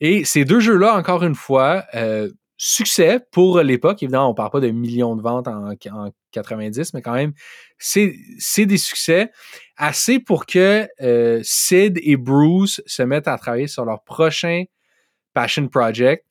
Et 0.00 0.24
ces 0.24 0.44
deux 0.44 0.60
jeux-là, 0.60 0.94
encore 0.94 1.24
une 1.24 1.34
fois, 1.34 1.84
euh, 1.94 2.28
succès 2.58 3.20
pour 3.32 3.60
l'époque. 3.60 4.02
Évidemment, 4.02 4.30
on 4.30 4.34
parle 4.34 4.50
pas 4.50 4.60
de 4.60 4.68
millions 4.70 5.16
de 5.16 5.22
ventes 5.22 5.48
en, 5.48 5.70
en 5.72 6.10
90, 6.32 6.92
mais 6.94 7.02
quand 7.02 7.14
même, 7.14 7.32
c'est 7.78 8.14
c'est 8.38 8.66
des 8.66 8.78
succès. 8.78 9.30
Assez 9.78 10.18
pour 10.20 10.44
que 10.46 10.86
euh, 11.00 11.40
Sid 11.42 11.98
et 12.02 12.16
Bruce 12.16 12.82
se 12.86 13.02
mettent 13.02 13.28
à 13.28 13.36
travailler 13.38 13.68
sur 13.68 13.84
leur 13.86 14.02
prochain 14.04 14.64
Passion 15.32 15.66
Project, 15.68 16.25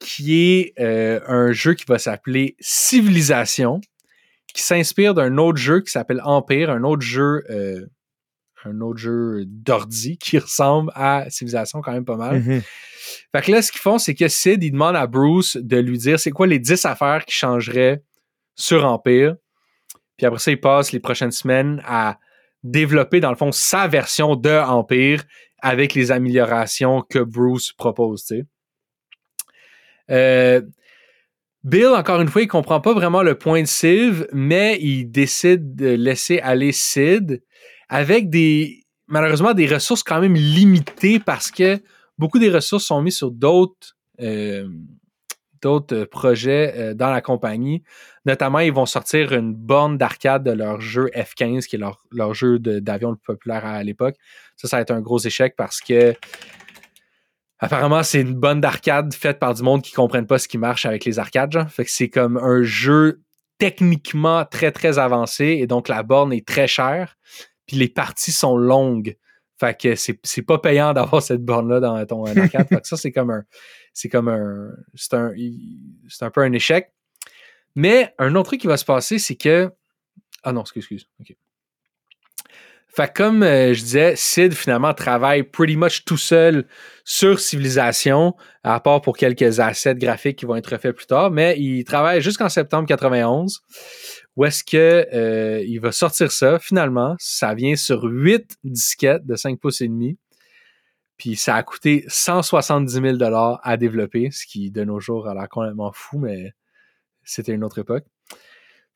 qui 0.00 0.40
est 0.40 0.72
euh, 0.80 1.20
un 1.26 1.52
jeu 1.52 1.74
qui 1.74 1.84
va 1.86 1.98
s'appeler 1.98 2.56
Civilisation, 2.58 3.80
qui 4.52 4.62
s'inspire 4.62 5.14
d'un 5.14 5.36
autre 5.38 5.58
jeu 5.58 5.80
qui 5.80 5.90
s'appelle 5.90 6.20
Empire, 6.24 6.70
un 6.70 6.82
autre 6.82 7.02
jeu, 7.02 7.44
euh, 7.50 7.86
un 8.64 8.80
autre 8.80 8.98
jeu 8.98 9.44
d'ordi 9.46 10.18
qui 10.20 10.38
ressemble 10.38 10.90
à 10.94 11.26
Civilisation 11.28 11.80
quand 11.82 11.92
même 11.92 12.04
pas 12.04 12.16
mal. 12.16 12.40
Mhm. 12.40 12.62
Fait 13.34 13.42
que 13.42 13.50
là, 13.52 13.62
ce 13.62 13.70
qu'ils 13.70 13.80
font, 13.80 13.98
c'est 13.98 14.14
que 14.14 14.28
Sid, 14.28 14.62
il 14.62 14.72
demande 14.72 14.96
à 14.96 15.06
Bruce 15.06 15.56
de 15.56 15.76
lui 15.76 15.98
dire 15.98 16.18
c'est 16.18 16.30
quoi 16.30 16.46
les 16.46 16.58
10 16.58 16.84
affaires 16.86 17.24
qui 17.24 17.34
changeraient 17.34 18.02
sur 18.56 18.84
Empire. 18.84 19.36
Puis 20.16 20.26
après 20.26 20.38
ça, 20.38 20.50
il 20.50 20.60
passe 20.60 20.92
les 20.92 21.00
prochaines 21.00 21.30
semaines 21.30 21.82
à 21.86 22.18
développer, 22.62 23.20
dans 23.20 23.30
le 23.30 23.36
fond, 23.36 23.52
sa 23.52 23.88
version 23.88 24.36
de 24.36 24.50
Empire 24.50 25.24
avec 25.62 25.94
les 25.94 26.10
améliorations 26.10 27.02
que 27.02 27.18
Bruce 27.18 27.72
propose, 27.72 28.24
tu 28.24 28.38
sais. 28.38 28.44
Euh, 30.10 30.62
Bill, 31.62 31.88
encore 31.88 32.20
une 32.20 32.28
fois, 32.28 32.42
il 32.42 32.48
comprend 32.48 32.80
pas 32.80 32.94
vraiment 32.94 33.22
le 33.22 33.34
point 33.34 33.62
de 33.62 33.66
Civ, 33.66 34.26
mais 34.32 34.78
il 34.80 35.10
décide 35.10 35.76
de 35.76 35.88
laisser 35.88 36.38
aller 36.40 36.72
Sid 36.72 37.42
avec 37.88 38.30
des, 38.30 38.86
malheureusement, 39.08 39.52
des 39.52 39.66
ressources 39.66 40.02
quand 40.02 40.20
même 40.20 40.34
limitées 40.34 41.18
parce 41.20 41.50
que 41.50 41.78
beaucoup 42.16 42.38
des 42.38 42.50
ressources 42.50 42.84
sont 42.84 43.02
mises 43.02 43.16
sur 43.16 43.30
d'autres 43.30 43.96
euh, 44.20 44.68
projets 46.10 46.72
euh, 46.76 46.94
dans 46.94 47.10
la 47.10 47.20
compagnie. 47.20 47.82
Notamment, 48.24 48.60
ils 48.60 48.72
vont 48.72 48.86
sortir 48.86 49.32
une 49.32 49.54
borne 49.54 49.98
d'arcade 49.98 50.44
de 50.44 50.52
leur 50.52 50.80
jeu 50.80 51.10
F-15, 51.14 51.66
qui 51.66 51.76
est 51.76 51.78
leur, 51.78 52.34
jeu 52.34 52.58
d'avion 52.58 53.10
le 53.10 53.16
plus 53.16 53.34
populaire 53.34 53.66
à, 53.66 53.82
l'époque. 53.82 54.16
Ça, 54.56 54.68
ça 54.68 54.76
va 54.76 54.82
être 54.82 54.90
un 54.92 55.00
gros 55.00 55.18
échec 55.18 55.54
parce 55.56 55.80
que 55.80 56.14
apparemment, 57.60 58.02
c'est 58.02 58.20
une 58.20 58.34
bonne 58.34 58.60
d'arcade 58.60 59.14
faite 59.14 59.38
par 59.38 59.54
du 59.54 59.62
monde 59.62 59.82
qui 59.82 59.92
ne 59.92 59.96
comprennent 59.96 60.26
pas 60.26 60.38
ce 60.38 60.48
qui 60.48 60.58
marche 60.58 60.86
avec 60.86 61.04
les 61.04 61.18
arcades. 61.18 61.68
Fait 61.68 61.84
que 61.84 61.90
c'est 61.90 62.08
comme 62.08 62.36
un 62.36 62.62
jeu 62.62 63.22
techniquement 63.58 64.44
très, 64.44 64.72
très 64.72 64.98
avancé 64.98 65.58
et 65.60 65.66
donc 65.66 65.88
la 65.88 66.02
borne 66.02 66.32
est 66.32 66.46
très 66.46 66.66
chère. 66.66 67.16
Puis 67.66 67.76
les 67.76 67.88
parties 67.88 68.32
sont 68.32 68.56
longues. 68.56 69.16
Fait 69.58 69.78
que 69.78 69.94
c'est 69.94 70.18
c'est 70.24 70.42
pas 70.42 70.58
payant 70.58 70.92
d'avoir 70.94 71.22
cette 71.22 71.44
borne-là 71.44 71.80
dans 71.80 72.04
ton 72.06 72.24
arcade. 72.24 72.66
fait 72.68 72.80
que 72.80 72.88
ça, 72.88 72.96
c'est 72.96 73.12
comme 73.12 73.30
un. 73.30 73.44
C'est 73.92 74.08
comme 74.08 74.28
un. 74.28 74.70
C'est 74.94 75.14
un, 75.14 75.32
c'est 76.08 76.24
un 76.24 76.30
peu 76.30 76.40
un 76.40 76.52
échec. 76.52 76.92
Mais 77.76 78.14
un 78.18 78.34
autre 78.34 78.48
truc 78.48 78.62
qui 78.62 78.66
va 78.66 78.78
se 78.78 78.84
passer, 78.84 79.18
c'est 79.18 79.36
que. 79.36 79.70
Ah 80.42 80.52
non, 80.52 80.62
excuse, 80.62 80.82
excuse. 80.82 81.08
OK. 81.20 81.36
Fait 82.92 83.12
comme 83.12 83.44
euh, 83.44 83.72
je 83.72 83.82
disais, 83.82 84.14
Sid 84.16 84.52
finalement 84.52 84.92
travaille 84.94 85.44
pretty 85.44 85.76
much 85.76 86.04
tout 86.04 86.16
seul 86.16 86.66
sur 87.04 87.38
Civilisation, 87.38 88.34
à 88.64 88.80
part 88.80 89.00
pour 89.00 89.16
quelques 89.16 89.60
assets 89.60 89.94
graphiques 89.94 90.38
qui 90.38 90.46
vont 90.46 90.56
être 90.56 90.76
faits 90.76 90.96
plus 90.96 91.06
tard, 91.06 91.30
mais 91.30 91.56
il 91.58 91.84
travaille 91.84 92.20
jusqu'en 92.20 92.48
septembre 92.48 92.88
91, 92.88 93.60
où 94.36 94.44
est-ce 94.44 94.64
que 94.64 95.06
euh, 95.14 95.62
il 95.66 95.78
va 95.78 95.92
sortir 95.92 96.32
ça 96.32 96.58
finalement. 96.58 97.14
Ça 97.20 97.54
vient 97.54 97.76
sur 97.76 98.02
8 98.02 98.56
disquettes 98.64 99.24
de 99.24 99.36
5 99.36 99.60
pouces 99.60 99.82
et 99.82 99.88
demi. 99.88 100.18
Puis 101.16 101.36
ça 101.36 101.54
a 101.54 101.62
coûté 101.62 102.04
170 102.08 102.92
000 102.92 103.58
à 103.62 103.76
développer, 103.76 104.30
ce 104.32 104.46
qui 104.46 104.70
de 104.70 104.82
nos 104.82 104.98
jours 104.98 105.28
a 105.28 105.34
l'air 105.34 105.48
complètement 105.48 105.92
fou, 105.92 106.18
mais 106.18 106.54
c'était 107.22 107.52
une 107.52 107.62
autre 107.62 107.78
époque. 107.78 108.04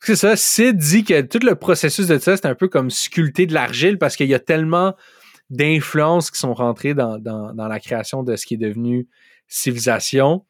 C'est 0.04 0.16
ça, 0.16 0.36
Sid 0.36 0.76
dit 0.76 1.02
que 1.02 1.22
tout 1.22 1.38
le 1.42 1.54
processus 1.54 2.08
de 2.08 2.18
ça, 2.18 2.36
c'est 2.36 2.44
un 2.44 2.54
peu 2.54 2.68
comme 2.68 2.90
sculpter 2.90 3.46
de 3.46 3.54
l'argile 3.54 3.96
parce 3.96 4.16
qu'il 4.16 4.28
y 4.28 4.34
a 4.34 4.38
tellement 4.38 4.94
d'influences 5.48 6.30
qui 6.30 6.38
sont 6.38 6.52
rentrées 6.52 6.92
dans, 6.92 7.18
dans, 7.18 7.54
dans 7.54 7.68
la 7.68 7.80
création 7.80 8.22
de 8.22 8.36
ce 8.36 8.44
qui 8.44 8.54
est 8.54 8.58
devenu 8.58 9.08
civilisation. 9.48 10.44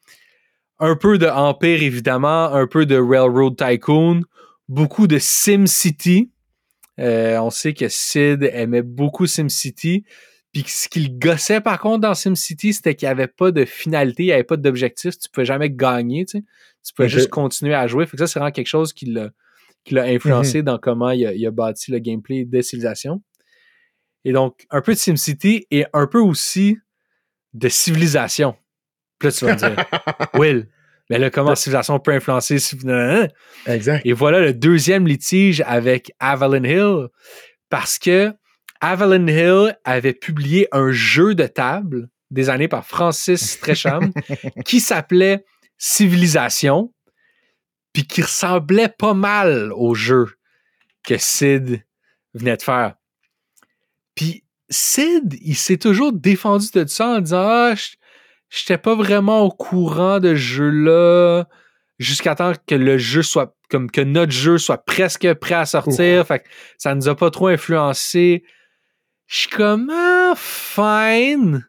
Un 0.79 0.97
peu 0.97 1.17
de 1.17 1.27
Empire, 1.27 1.83
évidemment, 1.83 2.53
un 2.53 2.67
peu 2.67 2.85
de 2.85 2.97
Railroad 2.97 3.55
Tycoon, 3.55 4.23
beaucoup 4.67 5.07
de 5.07 5.19
SimCity. 5.19 6.31
Euh, 6.99 7.37
on 7.37 7.49
sait 7.49 7.73
que 7.73 7.87
Sid 7.87 8.43
aimait 8.51 8.81
beaucoup 8.81 9.25
SimCity. 9.25 10.03
Puis 10.51 10.65
ce 10.67 10.89
qui 10.89 10.99
le 10.99 11.17
gossait 11.17 11.61
par 11.61 11.79
contre 11.79 12.01
dans 12.01 12.13
SimCity, 12.13 12.73
c'était 12.73 12.95
qu'il 12.95 13.07
n'y 13.07 13.11
avait 13.11 13.27
pas 13.27 13.51
de 13.51 13.63
finalité, 13.63 14.23
il 14.23 14.27
n'y 14.27 14.31
avait 14.33 14.43
pas 14.43 14.57
d'objectif, 14.57 15.17
tu 15.17 15.29
pouvais 15.29 15.45
jamais 15.45 15.69
gagner, 15.69 16.25
tu 16.25 16.39
sais. 16.39 16.43
Tu 16.85 16.93
pouvais 16.93 17.09
juste 17.09 17.29
continuer 17.29 17.73
à 17.73 17.87
jouer. 17.87 18.05
Fait 18.05 18.11
que 18.11 18.17
ça, 18.17 18.27
c'est 18.27 18.37
vraiment 18.37 18.51
quelque 18.51 18.67
chose 18.67 18.93
qui 18.93 19.05
l'a, 19.07 19.31
qui 19.85 19.93
l'a 19.93 20.03
influencé 20.03 20.63
dans 20.63 20.77
comment 20.77 21.11
il 21.11 21.25
a, 21.25 21.33
il 21.33 21.45
a 21.45 21.51
bâti 21.51 21.91
le 21.91 21.99
gameplay 21.99 22.43
de 22.43 22.61
Civilisation. 22.61 23.21
Et 24.25 24.33
donc, 24.33 24.65
un 24.71 24.81
peu 24.81 24.93
de 24.93 24.97
SimCity 24.97 25.67
et 25.71 25.85
un 25.93 26.07
peu 26.07 26.19
aussi 26.19 26.77
de 27.53 27.69
Civilisation. 27.69 28.55
Puis 29.19 29.29
là, 29.29 29.31
tu 29.31 29.45
vas 29.45 29.53
me 29.53 29.57
dire, 29.57 29.85
Will, 30.33 30.67
mais 31.09 31.19
là, 31.19 31.29
comment 31.29 31.55
Civilisation 31.55 31.99
peut 31.99 32.13
influencer? 32.13 32.57
Exact. 33.67 34.01
Et 34.05 34.13
voilà 34.13 34.41
le 34.41 34.53
deuxième 34.53 35.07
litige 35.07 35.61
avec 35.65 36.11
Avalon 36.19 36.63
Hill 36.63 37.07
parce 37.69 37.99
que 37.99 38.33
Avalon 38.81 39.27
Hill 39.27 39.77
avait 39.83 40.13
publié 40.13 40.67
un 40.71 40.91
jeu 40.91 41.35
de 41.35 41.45
table 41.45 42.09
désigné 42.31 42.67
par 42.67 42.85
Francis 42.85 43.59
Tresham 43.59 44.11
qui 44.65 44.79
s'appelait 44.79 45.45
Civilisation 45.77 46.91
puis 47.95 48.05
qui 48.05 48.21
ressemblait 48.21 48.89
pas 48.89 49.13
mal 49.13 49.71
au 49.73 49.95
jeu 49.95 50.27
que 51.01 51.17
Sid 51.17 51.81
venait 52.33 52.57
de 52.57 52.61
faire. 52.61 52.95
Puis 54.15 54.43
Sid, 54.69 55.37
il 55.41 55.55
s'est 55.55 55.77
toujours 55.77 56.11
défendu 56.11 56.67
de 56.73 56.85
ça 56.87 57.07
en 57.07 57.21
disant 57.21 57.47
Ah, 57.47 57.73
j'étais 58.49 58.77
pas 58.77 58.95
vraiment 58.95 59.43
au 59.43 59.49
courant 59.49 60.19
de 60.19 60.35
ce 60.35 60.41
jeu-là 60.41 61.45
jusqu'à 61.97 62.35
temps 62.35 62.51
que 62.67 62.75
le 62.75 62.97
jeu 62.97 63.23
soit 63.23 63.55
comme 63.69 63.89
que 63.89 64.01
notre 64.01 64.33
jeu 64.33 64.57
soit 64.57 64.83
presque 64.83 65.33
prêt 65.35 65.55
à 65.55 65.65
sortir. 65.65 66.27
Fait 66.27 66.39
que 66.39 66.49
ça 66.77 66.93
nous 66.95 67.07
a 67.07 67.15
pas 67.15 67.31
trop 67.31 67.47
influencé. 67.47 68.43
Je 69.25 69.37
suis 69.37 69.49
comme 69.49 69.89
ah, 69.89 70.33
fine. 70.35 71.65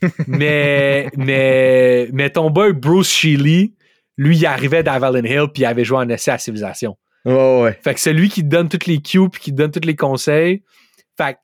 mais, 0.26 1.10
mais, 1.14 2.08
mais 2.14 2.30
ton 2.30 2.48
boy 2.48 2.72
Bruce 2.72 3.10
Sheely, 3.12 3.74
lui, 4.16 4.36
il 4.36 4.46
arrivait 4.46 4.82
d'Avalon 4.82 5.24
Hill 5.24 5.46
puis 5.52 5.62
il 5.62 5.66
avait 5.66 5.84
joué 5.84 5.98
en 5.98 6.08
essai 6.08 6.30
à 6.32 6.38
Civilisation. 6.38 6.96
Ouais, 7.24 7.62
ouais. 7.62 7.78
Fait 7.82 7.94
que 7.94 8.00
c'est 8.00 8.12
lui 8.12 8.28
qui 8.28 8.42
te 8.42 8.48
donne 8.48 8.68
tous 8.68 8.86
les 8.86 9.00
cues 9.00 9.28
puis 9.30 9.40
qui 9.40 9.50
te 9.52 9.56
donne 9.56 9.70
tous 9.70 9.86
les 9.86 9.96
conseils. 9.96 10.62
Fait 11.16 11.34
que, 11.34 11.38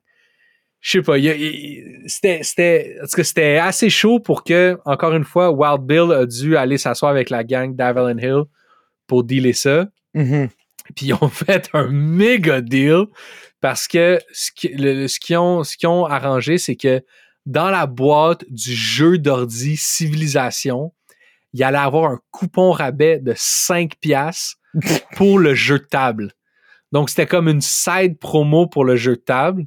je 0.80 0.90
sais 0.92 1.02
pas, 1.02 1.16
c'était, 2.06 2.40
c'était, 2.42 2.96
c'était 3.22 3.56
assez 3.56 3.90
chaud 3.90 4.20
pour 4.20 4.44
que, 4.44 4.78
encore 4.84 5.12
une 5.14 5.24
fois, 5.24 5.50
Wild 5.50 5.82
Bill 5.86 6.12
a 6.12 6.26
dû 6.26 6.56
aller 6.56 6.78
s'asseoir 6.78 7.10
avec 7.10 7.30
la 7.30 7.42
gang 7.44 7.74
d'Avalon 7.74 8.18
Hill 8.18 8.42
pour 9.06 9.24
dealer 9.24 9.52
ça. 9.54 9.86
Mhm. 10.14 10.48
Puis 10.96 11.06
ils 11.06 11.14
ont 11.14 11.28
fait 11.28 11.68
un 11.72 11.88
méga 11.88 12.60
deal 12.60 13.04
parce 13.60 13.88
que 13.88 14.18
ce 14.32 14.50
qui- 14.54 14.68
le- 14.74 15.08
ce 15.08 15.18
qu'ils 15.20 15.36
ont, 15.36 15.64
ce 15.64 15.76
qu'ils 15.76 15.88
ont 15.88 16.04
arrangé, 16.06 16.58
c'est 16.58 16.76
que 16.76 17.02
dans 17.46 17.70
la 17.70 17.86
boîte 17.86 18.44
du 18.50 18.72
jeu 18.74 19.18
d'ordi 19.18 19.76
Civilisation, 19.76 20.92
il 21.52 21.62
allait 21.62 21.78
avoir 21.78 22.10
un 22.10 22.20
coupon 22.30 22.70
rabais 22.70 23.18
de 23.18 23.32
5 23.36 23.96
piastres 24.00 24.56
pour 25.16 25.38
le 25.38 25.54
jeu 25.54 25.78
de 25.78 25.84
table. 25.84 26.32
Donc 26.92 27.10
c'était 27.10 27.26
comme 27.26 27.48
une 27.48 27.60
side 27.60 28.18
promo 28.18 28.66
pour 28.66 28.84
le 28.84 28.96
jeu 28.96 29.16
de 29.16 29.20
table 29.20 29.64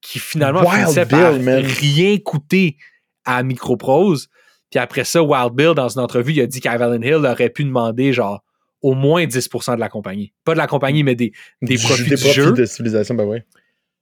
qui 0.00 0.18
finalement 0.18 0.60
Wild 0.60 0.72
finissait 0.72 1.04
Bill, 1.06 1.18
par 1.18 1.38
man. 1.40 1.64
rien 1.64 2.18
coûter 2.18 2.76
à 3.24 3.42
Microprose. 3.42 4.28
Puis 4.70 4.78
après 4.78 5.04
ça, 5.04 5.22
Wild 5.22 5.52
Bill, 5.54 5.72
dans 5.74 5.88
une 5.88 6.00
entrevue, 6.00 6.32
il 6.32 6.40
a 6.40 6.46
dit 6.46 6.60
qu'Avalon 6.60 7.00
Hill 7.00 7.14
aurait 7.26 7.50
pu 7.50 7.64
demander 7.64 8.12
genre 8.12 8.42
au 8.82 8.94
moins 8.94 9.24
10% 9.24 9.76
de 9.76 9.80
la 9.80 9.88
compagnie. 9.88 10.34
Pas 10.44 10.52
de 10.52 10.58
la 10.58 10.66
compagnie, 10.66 11.04
mais 11.04 11.14
des, 11.14 11.32
des 11.62 11.78
profits 11.78 12.02
des 12.02 12.16
du 12.16 12.22
profits 12.22 12.34
jeu. 12.34 12.52
de 12.52 12.66
civilisation, 12.66 13.14
ben 13.14 13.24
ouais. 13.24 13.46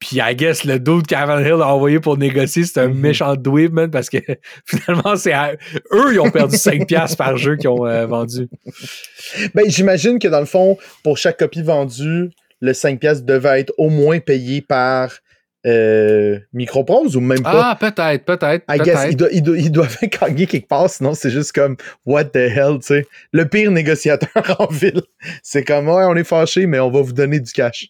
Puis, 0.04 0.18
I 0.20 0.34
guess, 0.34 0.64
le 0.64 0.80
dude 0.80 1.06
qu'Avan 1.06 1.38
Hill 1.38 1.52
a 1.62 1.68
envoyé 1.68 2.00
pour 2.00 2.18
négocier, 2.18 2.64
c'est 2.64 2.80
un 2.80 2.88
Mhm. 2.88 2.98
méchant 2.98 3.36
dweeb, 3.36 3.72
man, 3.72 3.88
parce 3.88 4.10
que 4.10 4.18
finalement, 4.66 5.14
c'est 5.14 5.32
à- 5.32 5.52
eux, 5.92 6.12
ils 6.12 6.18
ont 6.18 6.28
perdu 6.28 6.56
5$ 6.56 6.84
piastres 6.86 7.16
par 7.16 7.36
jeu 7.36 7.54
qu'ils 7.54 7.68
ont 7.68 7.86
euh, 7.86 8.04
vendu. 8.06 8.48
Ben, 9.54 9.64
j'imagine 9.68 10.18
que 10.18 10.26
dans 10.26 10.40
le 10.40 10.46
fond, 10.46 10.76
pour 11.04 11.18
chaque 11.18 11.38
copie 11.38 11.62
vendue, 11.62 12.30
le 12.60 12.72
5$ 12.72 12.98
piastres 12.98 13.24
devait 13.24 13.60
être 13.60 13.72
au 13.78 13.90
moins 13.90 14.18
payé 14.18 14.60
par 14.60 15.12
euh, 15.64 16.40
Microprose 16.52 17.16
ou 17.16 17.20
même 17.20 17.40
pas? 17.44 17.70
Ah, 17.70 17.76
peut-être, 17.78 18.24
peut-être. 18.24 18.64
I 18.68 18.78
guess, 18.78 19.06
ils, 19.12 19.54
ils 19.60 19.70
doivent 19.70 19.96
gagner 20.20 20.46
quelque 20.46 20.66
part, 20.66 20.90
sinon 20.90 21.14
c'est 21.14 21.30
juste 21.30 21.52
comme 21.52 21.76
what 22.04 22.24
the 22.24 22.36
hell, 22.38 22.78
tu 22.80 22.86
sais. 22.86 23.06
Le 23.32 23.46
pire 23.46 23.70
négociateur 23.70 24.28
en 24.58 24.66
ville. 24.66 25.02
C'est 25.44 25.62
comme 25.62 25.86
ouais, 25.88 26.04
on 26.08 26.16
est 26.16 26.24
fâché, 26.24 26.66
mais 26.66 26.80
on 26.80 26.90
va 26.90 27.02
vous 27.02 27.12
donner 27.12 27.38
du 27.38 27.52
cash. 27.52 27.86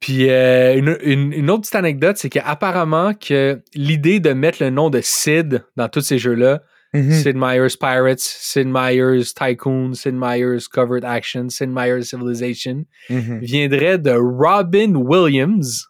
Puis 0.00 0.30
euh, 0.30 0.76
une, 0.76 0.96
une- 1.02 1.32
une 1.32 1.50
autre 1.50 1.62
petite 1.62 1.74
anecdote, 1.74 2.16
c'est 2.16 2.30
qu'apparemment 2.30 3.12
que 3.14 3.60
l'idée 3.74 4.18
de 4.20 4.32
mettre 4.32 4.62
le 4.62 4.70
nom 4.70 4.88
de 4.90 5.00
Sid 5.02 5.62
dans 5.76 5.88
tous 5.88 6.00
ces 6.00 6.18
jeux-là, 6.18 6.62
Mhm. 6.92 7.12
Sid 7.12 7.36
Meier's 7.36 7.76
Pirates, 7.76 8.18
Sid 8.18 8.66
Meier's 8.66 9.32
Tycoon, 9.32 9.94
Sid 9.94 10.14
Meier's 10.14 10.66
Covered 10.66 11.04
Action, 11.04 11.48
Sid 11.48 11.68
Meier's 11.70 12.08
Civilization, 12.08 12.84
Mhm. 13.08 13.38
viendrait 13.42 13.98
de 13.98 14.10
Robin 14.10 14.96
Williams, 14.96 15.86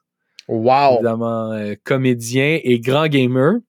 Wow. 0.46 0.96
évidemment 0.96 1.53
euh, 1.53 1.75
comédien 1.85 2.59
et 2.62 2.81
grand 2.81 3.07
gamer, 3.09 3.61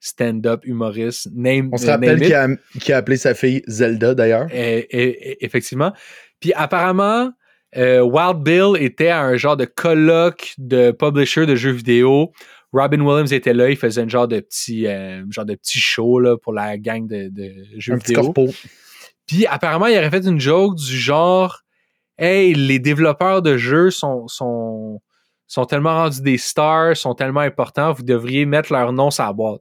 stand-up 0.00 0.66
humoriste, 0.66 1.28
name, 1.34 1.70
On 1.72 1.78
se 1.78 1.86
euh, 1.86 1.92
rappelle 1.92 2.20
qu'il 2.20 2.34
a, 2.34 2.48
qu'il 2.78 2.92
a 2.92 2.98
appelé 2.98 3.16
sa 3.16 3.32
fille 3.34 3.62
Zelda 3.66 4.14
d'ailleurs. 4.14 4.46
Et- 4.52 4.80
et- 4.90 5.30
et- 5.30 5.44
effectivement. 5.46 5.92
Puis 6.40 6.52
apparemment, 6.54 7.30
euh, 7.76 8.00
Wild 8.00 8.42
Bill 8.42 8.82
était 8.82 9.08
à 9.08 9.22
un 9.22 9.36
genre 9.36 9.56
de 9.56 9.64
colloque 9.64 10.54
de 10.58 10.90
publisher 10.90 11.46
de 11.46 11.54
jeux 11.54 11.72
vidéo. 11.72 12.32
Robin 12.72 13.00
Williams 13.00 13.32
était 13.32 13.54
là, 13.54 13.70
il 13.70 13.76
faisait 13.76 14.02
un 14.02 14.08
genre 14.08 14.28
de 14.28 14.40
petit, 14.40 14.86
euh, 14.86 15.24
genre 15.30 15.44
de 15.44 15.54
petit 15.54 15.78
show 15.78 16.20
là, 16.20 16.36
pour 16.36 16.52
la 16.52 16.76
gang 16.78 17.06
de, 17.06 17.28
de 17.30 17.52
jeux 17.78 17.94
Un 17.94 17.98
petit 17.98 18.14
vidéo. 18.14 18.32
corpo. 18.32 18.52
Puis 19.26 19.46
apparemment, 19.46 19.86
il 19.86 19.96
aurait 19.96 20.10
fait 20.10 20.26
une 20.26 20.40
joke 20.40 20.76
du 20.76 20.96
genre 20.96 21.62
Hey, 22.18 22.54
les 22.54 22.78
développeurs 22.78 23.42
de 23.42 23.58
jeux 23.58 23.90
sont, 23.90 24.26
sont, 24.26 25.02
sont 25.46 25.64
tellement 25.66 25.94
rendus 25.94 26.22
des 26.22 26.38
stars, 26.38 26.96
sont 26.96 27.14
tellement 27.14 27.40
importants, 27.40 27.92
vous 27.92 28.04
devriez 28.04 28.46
mettre 28.46 28.72
leur 28.72 28.90
nom 28.92 29.10
sur 29.10 29.24
la 29.24 29.32
boîte. 29.34 29.60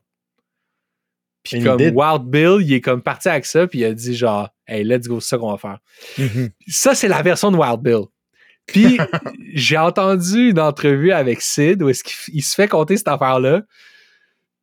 Puis 1.46 1.64
comme. 1.64 1.80
Wild 1.80 2.24
Bill, 2.24 2.58
il 2.62 2.74
est 2.74 2.82
comme 2.82 3.02
parti 3.02 3.30
avec 3.30 3.46
ça, 3.46 3.68
puis 3.68 3.80
il 3.80 3.86
a 3.86 3.94
dit 3.94 4.16
genre 4.16 4.50
Hey, 4.68 4.84
let's 4.84 5.08
go, 5.08 5.20
c'est 5.20 5.30
ça 5.30 5.38
qu'on 5.38 5.52
va 5.52 5.58
faire. 5.58 5.78
Mhm. 6.18 6.50
Ça, 6.68 6.96
c'est 6.96 7.08
la 7.08 7.22
version 7.22 7.52
de 7.52 7.58
Wild 7.58 7.82
Bill. 7.82 8.06
Puis, 8.66 8.98
j'ai 9.54 9.78
entendu 9.78 10.50
une 10.50 10.60
entrevue 10.60 11.12
avec 11.12 11.42
Sid 11.42 11.84
où 11.84 11.90
est-ce 11.90 12.04
qu'il 12.04 12.44
se 12.44 12.56
fait 12.56 12.68
compter 12.68 12.98
cette 12.98 13.08
affaire-là. 13.08 13.62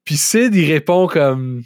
Puis 0.05 0.17
Sid, 0.17 0.55
il 0.55 0.71
répond 0.71 1.07
comme 1.07 1.63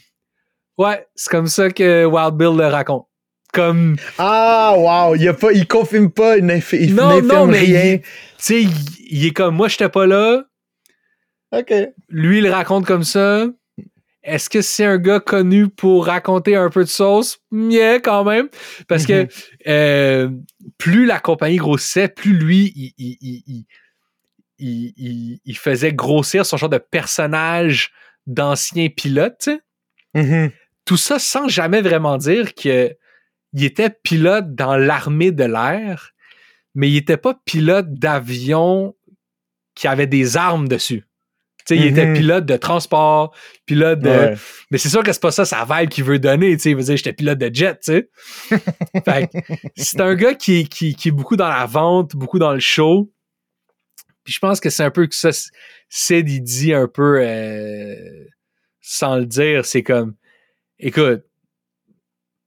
Ouais, 0.76 1.06
c'est 1.14 1.30
comme 1.30 1.46
ça 1.46 1.70
que 1.70 2.04
Wild 2.04 2.34
Bill 2.34 2.54
le 2.56 2.66
raconte. 2.66 3.06
Comme, 3.54 3.96
tu 3.96 4.04
Ah, 4.18 4.74
wow. 4.76 5.14
Il, 5.14 5.26
a 5.28 5.32
pas, 5.32 5.52
il 5.52 5.66
confirme 5.66 6.10
pas, 6.10 6.36
il 6.36 6.44
n'infirme 6.44 7.22
non, 7.22 7.46
mais 7.46 7.60
rien. 7.60 7.98
sais, 8.36 8.62
il, 8.64 8.70
il 9.08 9.26
est 9.26 9.30
comme 9.30 9.56
Moi, 9.56 9.68
j'étais 9.68 9.88
pas 9.88 10.04
là. 10.06 10.44
OK. 11.52 11.72
Lui, 12.10 12.38
il 12.38 12.44
le 12.44 12.50
raconte 12.50 12.84
comme 12.84 13.04
ça. 13.04 13.46
Est-ce 14.26 14.50
que 14.50 14.60
c'est 14.60 14.84
un 14.84 14.98
gars 14.98 15.20
connu 15.20 15.68
pour 15.68 16.06
raconter 16.06 16.56
un 16.56 16.68
peu 16.68 16.82
de 16.82 16.88
sauce? 16.88 17.38
Yeah, 17.52 18.00
quand 18.00 18.24
même. 18.24 18.48
Parce 18.88 19.06
que 19.06 19.22
Mhm. 19.22 19.28
euh, 19.68 20.30
plus 20.78 21.06
la 21.06 21.20
compagnie 21.20 21.56
grossissait, 21.56 22.08
plus 22.08 22.32
lui, 22.32 22.94
il, 24.58 25.56
faisait 25.56 25.92
grossir 25.92 26.44
son 26.44 26.56
genre 26.56 26.68
de 26.68 26.78
personnage 26.78 27.92
d'ancien 28.26 28.88
pilote. 28.88 29.48
Mhm. 30.14 30.50
Tout 30.84 30.96
ça 30.96 31.18
sans 31.20 31.46
jamais 31.46 31.80
vraiment 31.80 32.16
dire 32.18 32.54
que 32.54 32.96
il 33.52 33.64
était 33.64 33.90
pilote 33.90 34.54
dans 34.54 34.76
l'armée 34.76 35.30
de 35.30 35.44
l'air, 35.44 36.12
mais 36.74 36.90
il 36.90 36.96
était 36.96 37.16
pas 37.16 37.38
pilote 37.44 37.94
d'avion 37.94 38.94
qui 39.74 39.86
avait 39.86 40.06
des 40.08 40.36
armes 40.36 40.68
dessus. 40.68 41.05
Tu 41.66 41.74
sais, 41.74 41.80
il 41.80 41.86
était 41.86 42.06
Mhm. 42.06 42.14
pilote 42.16 42.46
de 42.46 42.56
transport, 42.56 43.34
pilote 43.66 43.98
de. 44.00 44.08
Ouais. 44.08 44.34
Mais 44.70 44.78
c'est 44.78 44.88
sûr 44.88 45.02
que 45.02 45.12
c'est 45.12 45.20
pas 45.22 45.32
ça 45.32 45.44
sa 45.44 45.64
vibe 45.68 45.88
qu'il 45.90 46.04
veut 46.04 46.18
donner. 46.20 46.56
tu 46.56 46.62
sais. 46.62 46.70
Il 46.70 46.76
veut 46.76 46.82
dire, 46.84 46.96
j'étais 46.96 47.12
pilote 47.12 47.38
de 47.38 47.50
jet, 47.52 47.74
tu 47.80 47.92
sais. 47.92 48.10
fait 49.04 49.30
c'est 49.76 50.00
un 50.00 50.14
gars 50.14 50.34
qui, 50.34 50.60
est- 50.60 50.68
qui, 50.68 50.94
qui 50.94 51.08
est 51.08 51.12
beaucoup 51.12 51.36
dans 51.36 51.48
la 51.48 51.66
vente, 51.66 52.14
beaucoup 52.14 52.38
dans 52.38 52.52
le 52.52 52.60
show. 52.60 53.12
Puis 54.24 54.32
je 54.34 54.38
pense 54.38 54.60
que 54.60 54.70
c'est 54.70 54.84
un 54.84 54.90
peu 54.90 55.06
que 55.06 55.14
ça, 55.14 55.30
Sid, 55.88 56.28
il 56.28 56.40
dit 56.42 56.72
un 56.74 56.88
peu, 56.88 57.20
euh, 57.20 57.94
sans 58.80 59.16
le 59.16 59.26
dire, 59.26 59.64
c'est 59.64 59.82
comme, 59.84 60.14
écoute, 60.78 61.22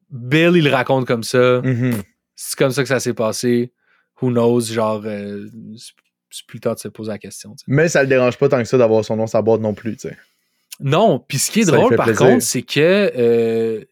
Bill, 0.10 0.54
il 0.56 0.64
le 0.64 0.72
raconte 0.72 1.06
comme 1.06 1.24
ça. 1.24 1.62
Mhm. 1.62 2.02
C'est 2.36 2.58
comme 2.58 2.72
ça 2.72 2.82
que 2.84 2.88
ça 2.90 3.00
s'est 3.00 3.14
passé. 3.14 3.72
Who 4.22 4.30
knows? 4.32 4.62
Genre, 4.62 5.02
euh, 5.06 5.48
c'est- 6.30 6.46
plus 6.48 6.60
tard 6.60 6.76
de 6.76 6.80
se 6.80 6.88
poser 6.88 7.10
la 7.12 7.18
question. 7.18 7.56
Mais 7.68 7.88
ça 7.90 8.02
le 8.04 8.08
dérange 8.10 8.38
pas 8.38 8.50
tant 8.50 8.58
que 8.60 8.66
ça 8.68 8.78
d'avoir 8.78 9.04
son 9.06 9.16
nom 9.16 9.28
sur 9.28 9.38
la 9.38 9.42
boîte 9.42 9.62
non 9.62 9.74
plus, 9.74 9.96
tu 9.98 10.10
sais. 10.10 10.18
Non, 10.80 11.20
puis 11.20 11.38
ce 11.40 11.52
qui 11.52 11.62
est 11.62 11.66
Ça 11.66 11.72
drôle 11.72 11.96
par 11.96 12.06
plaisir. 12.06 12.26
contre, 12.26 12.44
c'est 12.44 12.62
que 12.62 13.12
euh, 13.18 13.84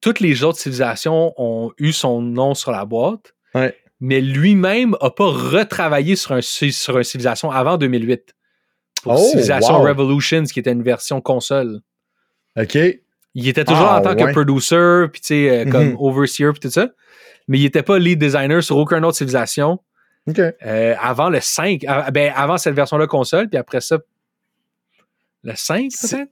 toutes 0.00 0.20
les 0.20 0.42
autres 0.44 0.58
civilisations 0.58 1.34
ont 1.36 1.72
eu 1.78 1.92
son 1.92 2.22
nom 2.22 2.54
sur 2.54 2.70
la 2.70 2.84
boîte, 2.84 3.34
Ouais. 3.54 3.76
mais 4.00 4.20
lui-même 4.20 4.96
a 5.00 5.10
pas 5.10 5.26
retravaillé 5.26 6.16
sur 6.16 6.32
un 6.32 6.40
sur 6.40 6.96
une 6.96 7.02
civilisation 7.04 7.50
avant 7.50 7.76
2008. 7.76 8.34
Pour 9.02 9.14
Oh, 9.14 9.16
Civilization 9.16 9.78
wow. 9.80 9.86
Revolutions, 9.88 10.44
qui 10.44 10.60
était 10.60 10.72
une 10.72 10.82
version 10.82 11.20
console. 11.20 11.80
OK. 12.58 12.76
Il 13.34 13.48
était 13.48 13.64
toujours 13.64 13.86
Ah, 13.88 13.98
en 13.98 14.02
tant 14.02 14.14
ouais. 14.14 14.26
que 14.26 14.32
producer, 14.32 15.06
puis 15.10 15.20
tu 15.20 15.26
sais, 15.28 15.50
euh, 15.66 15.70
comme 15.70 15.90
Mhm. 15.90 15.96
overseer, 15.98 16.52
puis 16.52 16.60
tout 16.60 16.70
ça. 16.70 16.90
Mais 17.48 17.58
il 17.58 17.64
était 17.64 17.82
pas 17.82 17.98
lead 17.98 18.18
designer 18.18 18.62
sur 18.62 18.76
aucune 18.76 19.04
autre 19.04 19.16
civilisation. 19.16 19.80
Euh, 20.64 20.94
avant 21.00 21.28
le 21.30 21.40
5, 21.40 21.84
ah, 21.88 22.10
ben, 22.10 22.32
avant 22.36 22.58
cette 22.58 22.74
version-là 22.74 23.06
console, 23.06 23.48
puis 23.48 23.58
après 23.58 23.80
ça, 23.80 23.98
le 25.42 25.54
5 25.56 25.90
C'est- 25.90 26.16
peut-être? 26.16 26.30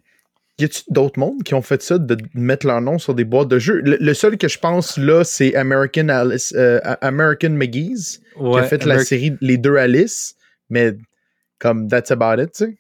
Y 0.60 0.64
a-tu 0.64 0.82
d'autres 0.88 1.20
mondes 1.20 1.44
qui 1.44 1.54
ont 1.54 1.62
fait 1.62 1.80
ça, 1.82 1.98
de 1.98 2.16
mettre 2.34 2.66
leur 2.66 2.80
nom 2.80 2.98
sur 2.98 3.14
des 3.14 3.24
boîtes 3.24 3.46
de 3.48 3.60
jeux? 3.60 3.80
Le, 3.80 3.96
le 4.00 4.14
seul 4.14 4.36
que 4.36 4.48
je 4.48 4.58
pense 4.58 4.98
là, 4.98 5.22
c'est 5.22 5.54
American 5.54 6.08
Alice, 6.08 6.52
euh, 6.56 6.80
American 7.00 7.50
McGee's, 7.50 8.18
qui 8.18 8.40
a 8.40 8.42
Ouais, 8.42 8.66
fait 8.66 8.84
la 8.84 8.96
série 9.04 9.36
Les 9.40 9.56
deux 9.56 9.76
Alice, 9.76 10.34
mais 10.68 10.92
comme 11.60 11.88
that's 11.88 12.10
about 12.10 12.42
it, 12.42 12.52
tu 12.52 12.64
sais. 12.64 12.78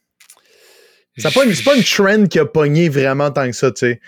C'est 1.18 1.34
pas, 1.34 1.44
une- 1.44 1.54
pas 1.64 1.76
une 1.76 1.82
trend 1.84 2.26
qui 2.26 2.38
a 2.40 2.46
pogné 2.46 2.88
vraiment 2.88 3.30
tant 3.30 3.46
que 3.46 3.52
ça, 3.52 3.70
tu 3.72 3.78
sais. 3.80 4.00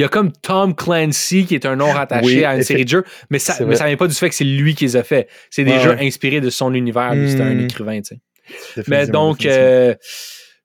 Il 0.00 0.02
y 0.02 0.06
a 0.06 0.08
comme 0.08 0.32
Tom 0.32 0.74
Clancy 0.74 1.44
qui 1.44 1.54
est 1.54 1.66
un 1.66 1.76
nom 1.76 1.90
rattaché 1.90 2.24
Oui, 2.38 2.44
à 2.44 2.56
une 2.56 2.62
série 2.62 2.84
de 2.84 2.88
jeux, 2.88 3.04
mais 3.28 3.38
ça, 3.38 3.52
ça 3.54 3.86
vient 3.86 3.96
pas 3.98 4.08
du 4.08 4.14
fait 4.14 4.30
que 4.30 4.34
c'est 4.34 4.44
lui 4.44 4.74
qui 4.74 4.84
les 4.84 4.96
a 4.96 5.02
fait. 5.02 5.28
C'est 5.50 5.62
des 5.62 5.72
Ouais, 5.72 5.80
jeux 5.80 5.90
ouais. 5.90 6.06
inspirés 6.06 6.40
de 6.40 6.48
son 6.48 6.72
univers. 6.72 7.14
lui, 7.14 7.30
C'est 7.30 7.40
un 7.42 7.54
Hmm. 7.54 7.60
écrivain, 7.60 8.00
tu 8.00 8.14
sais. 8.76 8.82
Mais 8.88 9.06
donc, 9.06 9.44
euh, 9.44 9.94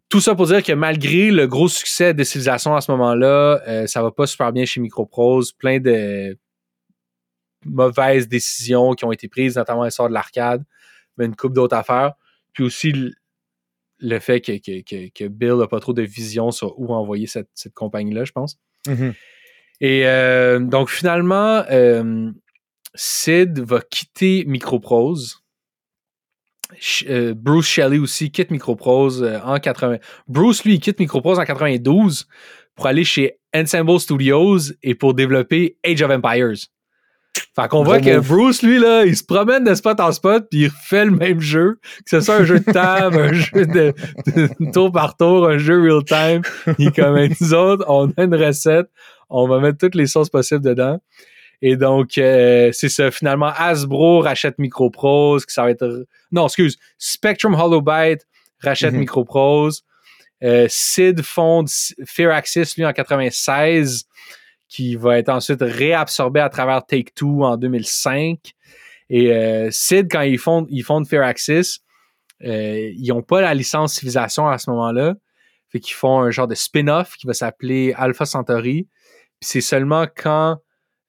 tout 0.07 0.21
ça 0.21 0.35
pour 0.35 0.47
dire 0.47 0.63
que 0.63 0.71
malgré 0.71 1.31
le 1.31 1.47
gros 1.47 1.67
succès 1.67 2.13
de 2.13 2.23
Civilization 2.23 2.75
à 2.77 2.81
ce 2.81 2.89
moment-là, 2.91 3.61
euh, 3.67 3.87
ça 3.87 4.01
va 4.01 4.11
pas 4.11 4.25
super 4.25 4.53
bien 4.53 4.63
chez 4.63 4.79
Microprose. 4.79 5.51
Plein 5.51 5.79
de 5.79 6.37
mauvaises 7.65 8.27
décisions 8.29 8.93
qui 8.93 9.03
ont 9.05 9.11
été 9.11 9.27
prises, 9.27 9.57
notamment 9.57 9.83
l'histoire 9.83 10.07
de 10.07 10.13
l'arcade, 10.13 10.63
mais 11.17 11.25
une 11.25 11.35
coupe 11.35 11.53
d'autres 11.53 11.75
affaires. 11.75 12.13
Puis 12.53 12.63
aussi 12.63 12.91
le, 12.93 13.11
le 13.99 14.19
fait 14.19 14.39
que, 14.39 14.53
que, 14.53 14.81
que, 14.81 15.09
que 15.13 15.27
Bill 15.27 15.55
n'a 15.55 15.67
pas 15.67 15.79
trop 15.79 15.93
de 15.93 16.03
vision 16.03 16.51
sur 16.51 16.79
où 16.79 16.93
envoyer 16.93 17.27
cette, 17.27 17.49
cette 17.53 17.73
compagnie-là, 17.73 18.23
je 18.23 18.31
pense. 18.31 18.57
Mhm. 18.87 19.13
Et 19.81 20.05
euh, 20.05 20.59
donc 20.59 20.89
finalement, 20.89 21.63
euh, 21.69 22.31
Sid 22.93 23.59
va 23.59 23.81
quitter 23.81 24.45
Microprose. 24.45 25.41
Euh, 27.07 27.33
Bruce 27.35 27.67
Shelley 27.67 27.99
aussi 27.99 28.31
quitte 28.31 28.51
Microprose 28.51 29.23
en 29.43 29.59
80. 29.59 29.97
Bruce, 30.27 30.63
lui, 30.63 30.79
quitte 30.79 30.99
Microprose 30.99 31.39
en 31.39 31.45
92 31.45 32.27
pour 32.75 32.87
aller 32.87 33.03
chez 33.03 33.37
Ensemble 33.55 33.99
Studios 33.99 34.73
et 34.81 34.95
pour 34.95 35.13
développer 35.13 35.77
Age 35.85 36.01
of 36.01 36.11
Empires. 36.11 36.67
Fait 37.55 37.67
qu'on 37.69 37.83
voit 37.83 37.99
que. 37.99 38.19
Bruce, 38.19 38.61
lui, 38.63 38.79
là, 38.79 39.05
il 39.05 39.15
se 39.15 39.23
promène 39.23 39.63
de 39.63 39.73
spot 39.75 39.99
en 39.99 40.11
spot 40.11 40.47
puis 40.49 40.61
il 40.61 40.67
refait 40.67 41.05
le 41.05 41.11
même 41.11 41.39
jeu. 41.39 41.79
Que 42.03 42.09
ce 42.09 42.21
soit 42.21 42.35
un 42.35 42.43
jeu 42.43 42.59
de 42.59 42.71
table, 42.71 43.17
un 43.17 43.33
jeu 43.33 43.65
de, 43.65 43.93
de 44.35 44.71
tour 44.71 44.91
par 44.91 45.15
tour, 45.17 45.47
un 45.47 45.57
jeu 45.57 45.81
real 45.81 46.03
time. 46.03 46.41
Il 46.79 46.87
est 46.89 46.95
comme 46.95 47.17
nous 47.39 47.53
autres, 47.53 47.85
on 47.87 48.09
a 48.17 48.23
une 48.23 48.35
recette, 48.35 48.87
on 49.29 49.47
va 49.47 49.59
mettre 49.59 49.77
toutes 49.77 49.95
les 49.95 50.07
sauces 50.07 50.29
possibles 50.29 50.63
dedans. 50.63 50.99
Et 51.61 51.77
donc, 51.77 52.17
euh, 52.17 52.71
c'est 52.73 52.89
ça. 52.89 53.09
Finalement, 53.11 53.51
Hasbro 53.57 54.19
rachète 54.19 54.59
Microprose, 54.59 55.45
que 55.45 55.51
ça 55.53 55.63
va 55.63 55.71
être. 55.71 56.05
Non, 56.31 56.45
excuse. 56.47 56.77
Spectrum 56.97 57.53
Holobyte 57.55 58.27
rachète 58.61 58.93
Mhm. 58.93 58.99
Microprose. 58.99 59.83
Euh, 60.43 60.67
Sid 60.69 61.21
fonde 61.23 61.67
S- 61.69 61.95
Firaxis, 62.05 62.73
lui, 62.77 62.85
en 62.85 62.91
96, 62.91 64.03
qui 64.67 64.95
va 64.95 65.17
être 65.17 65.29
ensuite 65.29 65.61
réabsorbé 65.61 66.39
à 66.39 66.49
travers 66.49 66.85
Take-Two 66.85 67.43
en 67.43 67.57
2005. 67.57 68.39
Et 69.09 69.31
euh, 69.31 69.69
Sid, 69.71 70.07
quand 70.11 70.21
ils 70.21 70.39
font 70.39 70.65
ils 70.69 70.83
font 70.83 71.03
Firaxis, 71.05 71.79
euh, 72.43 72.91
ils 72.95 73.07
n'ont 73.09 73.21
pas 73.21 73.41
la 73.41 73.53
licence 73.53 73.93
Civilisation 73.93 74.47
à 74.47 74.57
ce 74.57 74.69
moment-là. 74.71 75.15
Fait 75.69 75.79
qu'ils 75.79 75.95
font 75.95 76.19
un 76.19 76.31
genre 76.31 76.47
de 76.47 76.55
spin-off 76.55 77.15
qui 77.17 77.27
va 77.27 77.33
s'appeler 77.33 77.93
Alpha 77.95 78.25
Centauri. 78.25 78.87
Puis 79.39 79.49
c'est 79.49 79.61
seulement 79.61 80.07
quand 80.15 80.57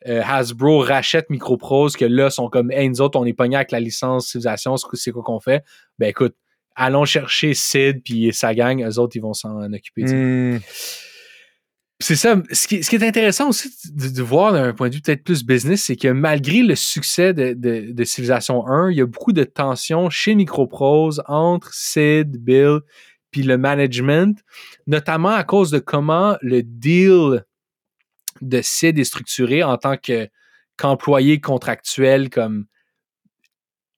euh, 0.07 0.23
Hasbro 0.25 0.81
rachète 0.81 1.31
Microprose 1.31 1.97
que 1.97 2.05
là, 2.05 2.31
sont 2.31 2.49
comme, 2.49 2.71
hey, 2.71 2.89
nous 2.89 3.01
autres, 3.01 3.19
on 3.19 3.25
est 3.25 3.33
pogné 3.33 3.57
avec 3.57 3.73
la 3.73 3.81
licence 3.81 4.29
Civilisation, 4.29 4.77
c'est 4.77 5.11
quoi 5.11 5.23
qu'on 5.23 5.41
fait? 5.41 5.65
Ben 5.99 6.09
écoute, 6.09 6.35
allons 6.75 7.05
chercher 7.05 7.55
Sid 7.55 8.03
puis 8.05 8.33
sa 8.33 8.55
gang, 8.55 8.83
eux 8.83 8.99
autres, 8.99 9.17
ils 9.17 9.23
vont 9.23 9.33
s'en 9.33 9.73
occuper. 9.73 10.05
Hmm. 10.05 10.59
C'est 11.99 12.17
ça. 12.17 12.37
Ce 12.53 12.69
qui, 12.69 12.85
ce 12.85 12.91
qui, 12.91 12.97
est 12.97 13.03
intéressant 13.03 13.49
aussi 13.49 13.71
de, 13.91 14.09
de 14.09 14.23
voir 14.23 14.53
d'un 14.53 14.75
point 14.75 14.91
de 14.91 14.95
vue 14.95 15.01
peut-être 15.01 15.25
plus 15.25 15.45
business, 15.45 15.85
c'est 15.85 15.97
que 15.97 16.09
malgré 16.09 16.63
le 16.63 16.75
succès 16.75 17.33
de, 17.33 17.55
de, 17.55 17.93
de, 17.93 18.05
Civilization 18.05 18.67
1, 18.67 18.91
il 18.91 18.99
y 18.99 19.01
a 19.01 19.07
beaucoup 19.07 19.33
de 19.33 19.45
tensions 19.45 20.11
chez 20.11 20.35
Microprose 20.35 21.23
entre 21.27 21.73
Sid, 21.73 22.37
Bill, 22.37 22.81
puis 23.31 23.43
le 23.43 23.57
management, 23.57 24.39
notamment 24.87 25.31
à 25.31 25.43
cause 25.43 25.71
de 25.71 25.79
comment 25.79 26.37
le 26.43 26.63
deal 26.63 27.45
de 28.43 28.61
Sid 28.63 28.99
est 28.99 29.05
structuré 29.05 29.63
en 29.63 29.79
tant 29.79 29.97
que 29.97 30.29
qu'employé 30.77 31.41
contractuel 31.41 32.29
comme 32.29 32.67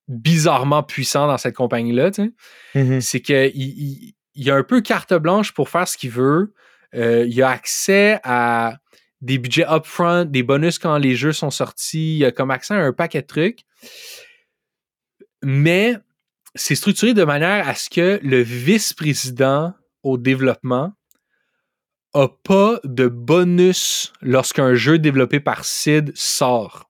bizarrement 0.07 0.83
puissant 0.83 1.27
dans 1.27 1.37
cette 1.37 1.55
compagnie-là. 1.55 2.11
Tu 2.11 2.33
sais. 2.73 2.81
Mhm. 2.81 3.01
C'est 3.01 3.19
qu'il 3.19 3.51
il, 3.53 4.13
il 4.35 4.49
a 4.49 4.55
un 4.55 4.63
peu 4.63 4.79
carte 4.79 5.13
blanche 5.13 5.53
pour 5.53 5.67
faire 5.67 5.85
ce 5.85 5.97
qu'il 5.97 6.11
veut. 6.11 6.53
Euh, 6.95 7.25
il 7.27 7.41
a 7.41 7.49
accès 7.49 8.19
à 8.23 8.77
des 9.21 9.37
budgets 9.37 9.65
upfront, 9.69 10.25
des 10.25 10.43
bonus 10.43 10.79
quand 10.79 10.97
les 10.97 11.15
jeux 11.15 11.33
sont 11.33 11.51
sortis. 11.51 12.17
Il 12.17 12.25
a 12.25 12.31
comme 12.31 12.51
accès 12.51 12.73
à 12.73 12.77
un 12.77 12.93
paquet 12.93 13.21
de 13.21 13.27
trucs. 13.27 13.59
Mais 15.43 15.95
c'est 16.55 16.75
structuré 16.75 17.13
de 17.13 17.23
manière 17.23 17.67
à 17.67 17.75
ce 17.75 17.89
que 17.89 18.19
le 18.23 18.41
vice-président 18.41 19.73
au 20.03 20.17
développement 20.17 20.93
a 22.13 22.27
pas 22.27 22.79
de 22.83 23.07
bonus 23.07 24.13
lorsqu'un 24.21 24.73
jeu 24.73 24.97
développé 24.97 25.39
par 25.39 25.63
Sid 25.65 26.11
sort. 26.15 26.88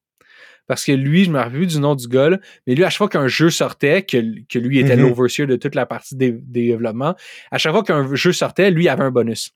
Parce 0.70 0.86
que 0.86 0.92
lui, 0.92 1.26
je 1.26 1.32
me 1.32 1.40
rappelle 1.40 1.54
plus 1.54 1.66
du 1.66 1.80
nom 1.80 1.96
du 1.96 2.08
gars, 2.08 2.30
là, 2.30 2.38
mais 2.68 2.76
lui, 2.76 2.84
à 2.84 2.92
chaque 2.92 3.00
fois 3.00 3.10
qu'un 3.10 3.28
jeu 3.28 3.50
sortait, 3.50 4.04
que, 4.04 4.18
que 4.48 4.60
lui 4.60 4.78
était 4.78 4.96
l'overseer 4.96 5.48
de 5.48 5.56
toute 5.56 5.74
la 5.74 5.88
partie 5.88 6.16
des, 6.16 6.32
des 6.32 6.68
développements, 6.68 7.16
à 7.50 7.58
chaque 7.58 7.74
fois 7.74 7.84
qu'un 7.84 8.16
jeu 8.16 8.32
sortait, 8.32 8.70
lui 8.70 8.88
avait 8.88 9.04
un 9.04 9.10
bonus. 9.10 9.50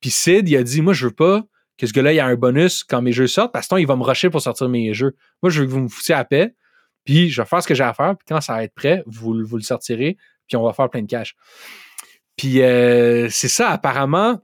Puis 0.00 0.08
Sid, 0.08 0.48
il 0.48 0.56
a 0.56 0.62
dit, 0.62 0.80
moi, 0.80 0.94
je 0.94 1.08
veux 1.08 1.12
pas 1.12 1.44
que 1.76 1.86
ce 1.86 1.92
gars-là 1.92 2.14
ait 2.14 2.20
un 2.20 2.34
bonus 2.34 2.82
quand 2.82 3.02
mes 3.02 3.12
jeux 3.12 3.26
sortent, 3.26 3.52
parce 3.52 3.66
que 3.66 3.74
sinon, 3.74 3.78
il 3.78 3.86
va 3.86 3.94
me 3.94 4.02
rusher 4.04 4.30
pour 4.30 4.40
sortir 4.40 4.70
mes 4.70 4.94
jeux. 4.94 5.14
Moi, 5.42 5.50
je 5.50 5.60
veux 5.60 5.66
que 5.66 5.70
vous 5.70 5.80
me 5.80 5.88
foutiez 5.88 6.14
à 6.14 6.24
paix, 6.24 6.54
puis 7.04 7.28
je 7.28 7.42
vais 7.42 7.46
faire 7.46 7.62
ce 7.62 7.68
que 7.68 7.74
j'ai 7.74 7.84
à 7.84 7.92
faire, 7.92 8.16
puis 8.16 8.24
quand 8.26 8.40
ça 8.40 8.54
va 8.54 8.64
être 8.64 8.74
prêt, 8.74 9.02
vous, 9.04 9.44
vous 9.44 9.56
le 9.58 9.62
sortirez, 9.62 10.16
puis 10.48 10.56
on 10.56 10.64
va 10.64 10.72
faire 10.72 10.88
plein 10.88 11.02
de 11.02 11.06
cash. 11.06 11.36
Puis 12.38 12.62
euh, 12.62 13.28
c'est 13.28 13.48
ça, 13.48 13.68
apparemment, 13.68 14.40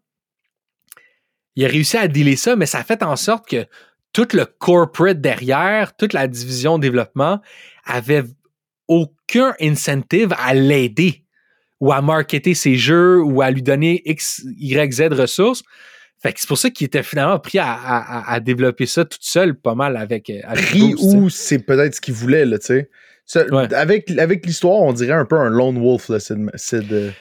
il 1.56 1.64
a 1.64 1.68
réussi 1.68 1.96
à 1.96 2.08
dealer 2.08 2.36
ça, 2.36 2.56
mais 2.56 2.66
ça 2.66 2.78
a 2.78 2.84
fait 2.84 3.02
en 3.02 3.16
sorte 3.16 3.48
que 3.48 3.66
tout 4.12 4.28
le 4.32 4.44
corporate 4.44 5.20
derrière, 5.20 5.96
toute 5.96 6.12
la 6.12 6.26
division 6.26 6.78
développement 6.78 7.40
avait 7.84 8.24
aucun 8.88 9.54
incentive 9.60 10.34
à 10.38 10.54
l'aider 10.54 11.24
ou 11.80 11.92
à 11.92 12.02
marketer 12.02 12.54
ses 12.54 12.74
jeux 12.76 13.22
ou 13.22 13.40
à 13.42 13.50
lui 13.50 13.62
donner 13.62 14.02
X, 14.04 14.42
Y, 14.58 14.92
Z 14.92 15.00
ressources. 15.12 15.62
Fait 16.22 16.32
que 16.34 16.40
c'est 16.40 16.48
pour 16.48 16.58
ça 16.58 16.68
qu'il 16.70 16.84
était 16.86 17.02
finalement 17.02 17.38
pris 17.38 17.58
à, 17.58 17.72
à- 17.72 18.32
à 18.32 18.40
développer 18.40 18.84
ça 18.84 19.04
tout 19.06 19.16
seul, 19.20 19.54
pas 19.54 19.74
mal 19.74 19.96
avec. 19.96 20.28
avec 20.44 20.66
Pris 20.66 20.94
ou 20.98 21.30
c'est 21.30 21.60
peut-être 21.60 21.94
ce 21.94 22.00
qu'il 22.00 22.12
voulait, 22.14 22.44
là, 22.44 22.58
tu 22.58 22.66
sais. 22.66 23.50
Ouais. 23.52 23.72
Avec, 23.72 24.10
avec 24.18 24.44
l'histoire, 24.44 24.80
on 24.82 24.92
dirait 24.92 25.14
un 25.14 25.24
peu 25.24 25.38
un 25.38 25.48
lone 25.48 25.78
wolf, 25.80 26.08
là, 26.10 26.18
c'est 26.20 26.86
de- 26.86 27.12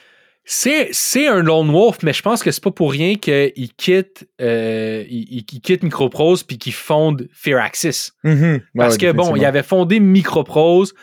c'est. 0.45 0.89
C'est, 0.89 0.89
c'est 0.91 1.27
un 1.27 1.41
lone 1.41 1.71
wolf, 1.71 1.97
mais 2.03 2.13
je 2.13 2.21
pense 2.21 2.41
que 2.41 2.51
c'est 2.51 2.63
pas 2.63 2.71
pour 2.71 2.91
rien 2.91 3.15
qu'il 3.15 3.73
quitte, 3.77 4.27
euh, 4.41 5.03
il, 5.09 5.43
quitte 5.45 5.83
Microprose 5.83 6.43
puis 6.43 6.57
qu'il 6.57 6.73
fonde 6.73 7.27
Firaxis. 7.33 8.11
Mhm. 8.23 8.61
Parce 8.75 8.95
Ouais, 8.95 8.99
que 8.99 9.11
bon, 9.11 9.35
il 9.35 9.45
avait 9.45 9.63
fondé 9.63 9.99
Microprose, 9.99 10.93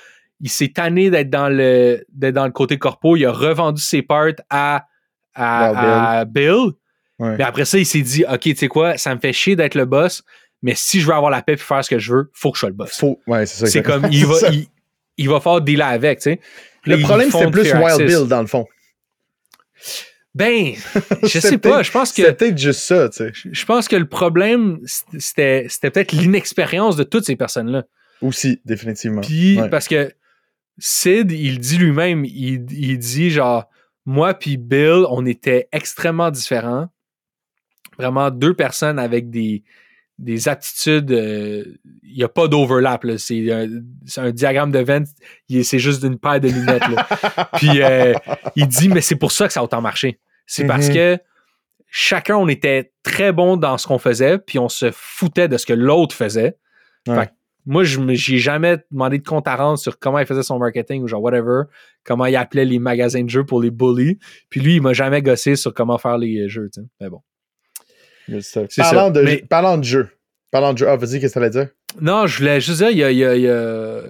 il 0.40 0.50
s'est 0.50 0.68
tanné 0.68 1.10
d'être 1.10 1.30
dans 1.30 1.48
le 1.48 2.04
d'être 2.12 2.34
dans 2.34 2.46
le 2.46 2.52
côté 2.52 2.76
corpo, 2.78 3.16
il 3.16 3.24
a 3.24 3.32
revendu 3.32 3.80
ses 3.80 4.02
parts 4.02 4.34
à, 4.50 4.86
à, 5.34 6.18
à 6.18 6.24
Bill. 6.24 6.72
Ouais. 7.18 7.36
Mais 7.38 7.44
après 7.44 7.64
ça, 7.64 7.78
il 7.78 7.86
s'est 7.86 8.02
dit 8.02 8.24
OK, 8.30 8.40
tu 8.40 8.56
sais 8.56 8.68
quoi, 8.68 8.98
ça 8.98 9.14
me 9.14 9.20
fait 9.20 9.32
chier 9.32 9.56
d'être 9.56 9.74
le 9.74 9.86
boss, 9.86 10.22
mais 10.62 10.74
si 10.74 11.00
je 11.00 11.06
veux 11.06 11.14
avoir 11.14 11.30
la 11.30 11.42
paix 11.42 11.54
et 11.54 11.56
faire 11.56 11.84
ce 11.84 11.90
que 11.90 11.98
je 11.98 12.12
veux, 12.12 12.30
faut 12.34 12.50
que 12.50 12.56
je 12.56 12.60
sois 12.60 12.68
le 12.68 12.74
boss. 12.74 12.98
Faut... 12.98 13.20
Ouais, 13.26 13.46
c'est 13.46 13.60
ça. 13.60 13.66
C'est 13.66 13.82
comme 13.82 14.06
il 14.10 14.26
va, 14.26 14.34
C'est 14.40 14.54
il, 14.54 14.66
il 15.16 15.28
va 15.28 15.40
faire 15.40 15.60
dealer 15.60 15.86
avec, 15.86 16.18
tu 16.18 16.30
sais. 16.32 16.40
Le 16.84 17.00
problème, 17.00 17.30
fonde 17.30 17.52
plus. 17.52 17.72
Wild 17.72 18.06
Bill, 18.06 18.28
dans 18.28 18.40
le 18.40 18.46
fond. 18.46 18.66
Ben, 20.34 20.74
je 21.22 21.38
sais 21.38 21.56
pas, 21.58 21.82
je 21.82 21.90
pense 21.90 22.10
que 22.10 22.16
C'était 22.22 22.34
peut-être 22.34 22.58
juste 22.58 22.80
ça, 22.80 23.08
tu 23.08 23.16
sais. 23.16 23.32
je 23.32 23.64
pense 23.64 23.88
que 23.88 23.96
le 23.96 24.06
problème, 24.06 24.80
c'était 25.18 25.66
c'était 25.70 25.90
peut-être 25.90 26.12
l'inexpérience 26.12 26.96
de 26.96 27.04
toutes 27.04 27.24
ces 27.24 27.36
personnes-là. 27.36 27.84
Aussi, 28.20 28.60
définitivement. 28.64 29.22
Puis, 29.22 29.58
Ouais. 29.60 29.70
parce 29.70 29.88
que 29.88 30.12
Sid, 30.78 31.32
il 31.32 31.58
dit 31.58 31.78
lui-même, 31.78 32.24
il, 32.26 32.66
il 32.70 32.98
dit 32.98 33.30
genre, 33.30 33.64
moi 34.04 34.34
puis 34.34 34.58
Bill, 34.58 35.04
on 35.08 35.24
était 35.24 35.68
extrêmement 35.72 36.30
différents. 36.30 36.88
Vraiment 37.98 38.30
deux 38.30 38.52
personnes 38.52 38.98
avec 38.98 39.30
des, 39.30 39.64
des 40.18 40.48
attitudes. 40.48 41.10
euh, 41.12 41.64
Il 42.02 42.16
n'y 42.16 42.24
a 42.24 42.28
pas 42.28 42.48
d'overlap. 42.48 43.04
là. 43.04 43.18
C'est 43.18 43.50
un, 43.52 44.30
diagramme 44.30 44.72
de 44.72 44.78
Venn. 44.80 45.04
C'est 45.62 45.78
juste 45.78 46.02
d'une 46.02 46.18
paire 46.18 46.40
de 46.40 46.48
lunettes. 46.48 46.88
là. 46.88 47.48
Puis 47.56 47.82
euh, 47.82 48.14
il 48.56 48.66
dit, 48.68 48.88
mais 48.88 49.00
c'est 49.00 49.16
pour 49.16 49.32
ça 49.32 49.46
que 49.46 49.52
ça 49.52 49.60
a 49.60 49.62
autant 49.64 49.80
marché. 49.82 50.18
C'est 50.46 50.66
parce 50.66 50.88
Mhm. 50.88 50.94
que 50.94 51.18
chacun, 51.88 52.36
on 52.36 52.48
était 52.48 52.92
très 53.02 53.32
bon 53.32 53.56
dans 53.56 53.78
ce 53.78 53.86
qu'on 53.86 53.98
faisait, 53.98 54.38
puis 54.38 54.58
on 54.58 54.68
se 54.68 54.90
foutait 54.92 55.48
de 55.48 55.56
ce 55.56 55.66
que 55.66 55.72
l'autre 55.72 56.14
faisait. 56.14 56.56
Ouais. 57.06 57.14
Fait 57.20 57.26
que 57.26 57.32
moi, 57.66 57.82
je 57.84 58.00
j'ai 58.14 58.38
jamais 58.38 58.78
demandé 58.92 59.18
de 59.18 59.24
compte 59.26 59.48
à 59.48 59.56
rendre 59.56 59.78
sur 59.78 59.98
comment 59.98 60.18
il 60.20 60.26
faisait 60.26 60.42
son 60.44 60.58
marketing 60.58 61.02
ou 61.02 61.08
genre 61.08 61.20
whatever, 61.22 61.62
comment 62.04 62.26
il 62.26 62.36
appelait 62.36 62.64
les 62.64 62.78
magasins 62.78 63.24
de 63.24 63.28
jeux 63.30 63.44
pour 63.44 63.60
les 63.60 63.70
bullies. 63.72 64.18
Puis 64.50 64.60
lui, 64.60 64.76
il 64.76 64.82
m'a 64.82 64.92
jamais 64.92 65.20
gossé 65.20 65.56
sur 65.56 65.74
comment 65.74 65.98
faire 65.98 66.16
les 66.18 66.48
jeux. 66.48 66.70
Mais 67.00 67.08
bon. 67.08 67.22
Parlant, 68.76 69.10
de, 69.10 69.20
Mais- 69.22 69.38
parlant 69.48 69.78
de 69.78 69.84
jeu. 69.84 70.08
Parlant 70.50 70.72
de 70.72 70.78
jeu. 70.78 70.88
Ah, 70.88 70.96
vas-y, 70.96 71.20
qu'est-ce 71.20 71.34
que 71.34 71.38
t'allais 71.38 71.50
dire? 71.50 71.68
Non, 72.00 72.26
je 72.26 72.38
voulais 72.38 72.60
juste 72.60 72.78
dire, 72.78 72.90
il 72.90 72.98
y 72.98 73.04
a, 73.04 73.10
il 73.12 73.18
y 73.18 73.24
a- 73.24 73.36
il 73.36 73.42
y 73.42 73.48
a- 73.48 74.02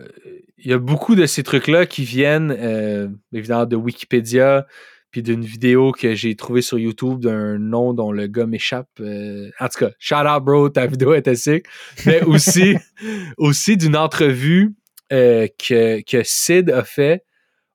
il 0.59 0.71
y 0.71 0.73
a 0.73 0.79
beaucoup 0.79 1.15
de 1.15 1.27
ces 1.27 1.43
trucs-là 1.43 1.87
qui 1.87 2.03
viennent, 2.05 2.55
euh, 2.59 3.09
évidemment, 3.33 3.67
de 3.67 3.77
Wikipédia, 3.77 4.67
puis 5.13 5.23
d'une 5.23 5.43
vidéo 5.45 5.93
que 5.93 6.15
j'ai 6.15 6.35
trouvée 6.35 6.63
sur 6.63 6.79
YouTube 6.79 7.21
d'un 7.21 7.57
nom 7.59 7.95
dont 7.95 8.11
le 8.11 8.27
gars 8.27 8.47
m'échappe. 8.47 8.89
euh, 9.01 9.49
en 9.61 9.69
tout 9.69 9.79
cas, 9.79 9.91
shout 9.99 10.15
out, 10.27 10.43
bro, 10.45 10.69
ta 10.69 10.87
vidéo 10.87 11.15
était 11.15 11.37
sick. 11.37 11.67
Mais 12.05 12.21
aussi, 12.25 12.77
aussi 13.39 13.77
d'une 13.77 13.97
entrevue 13.97 14.75
euh, 15.13 15.47
que, 15.59 16.03
que 16.03 16.23
Sid 16.25 16.71
a 16.71 16.83
fait 16.85 17.23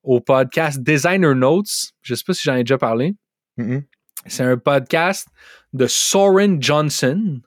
au 0.04 0.20
podcast 0.20 0.82
Designer 0.82 1.34
Notes. 1.36 1.94
Je 2.02 2.14
sais 2.16 2.24
pas 2.28 2.34
si 2.34 2.42
j'en 2.44 2.56
ai 2.56 2.64
déjà 2.64 2.78
parlé. 2.78 3.14
Mhm. 3.58 3.84
C'est 4.28 4.44
un 4.44 4.58
podcast 4.58 5.28
de 5.74 5.88
Soren 5.88 6.61
Johnson, 6.61 7.39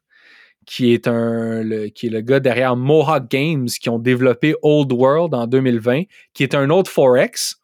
qui 0.67 0.93
est, 0.95 1.07
un, 1.09 1.63
le, 1.63 1.89
qui 1.89 2.07
est 2.07 2.11
le 2.11 2.23
gars 2.23 2.41
derrière 2.41 2.75
Mohawk 2.77 3.31
Games, 3.31 3.67
qui 3.67 3.89
ont 3.91 3.99
développé 3.99 4.55
Old 4.63 4.93
World 4.93 5.35
en 5.35 5.47
2020, 5.47 6.05
qui 6.33 6.43
est 6.43 6.55
un 6.55 6.71
autre 6.71 6.91
Forex. 6.91 7.57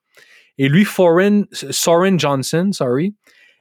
Et 0.58 0.68
lui, 0.68 0.84
Foreign, 0.84 1.46
Soren 1.52 2.20
Johnson, 2.20 2.70
sorry, 2.72 3.14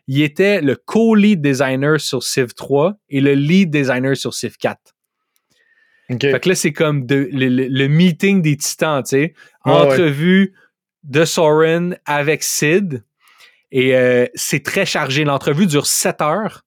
il 0.08 0.22
était 0.22 0.60
le 0.62 0.76
co-lead 0.76 1.40
designer 1.42 2.00
sur 2.02 2.24
Civ 2.24 2.54
3 2.54 2.98
et 3.10 3.22
le 3.22 3.34
lead 3.34 3.70
designer 3.70 4.18
sur 4.18 4.34
Civ 4.34 4.58
4. 4.58 4.78
OK. 6.10 6.22
Fait 6.22 6.40
que 6.40 6.50
là, 6.50 6.56
c'est 6.56 6.74
comme 6.74 7.06
de- 7.06 7.30
le, 7.32 7.48
le- 7.48 7.68
le 7.68 7.88
meeting 7.88 8.42
des 8.42 8.58
titans, 8.58 9.04
tu 9.04 9.10
sais. 9.12 9.34
Ouais, 9.66 9.72
Entrevue 9.72 10.54
de 11.04 11.24
Soren 11.24 11.98
avec 12.06 12.44
Sid. 12.44 13.04
Et 13.72 13.96
euh, 13.96 14.26
c'est 14.34 14.64
très 14.64 14.86
chargé. 14.86 15.24
L'entrevue 15.24 15.68
dure 15.68 15.86
7 15.86 16.22
heures. 16.22 16.64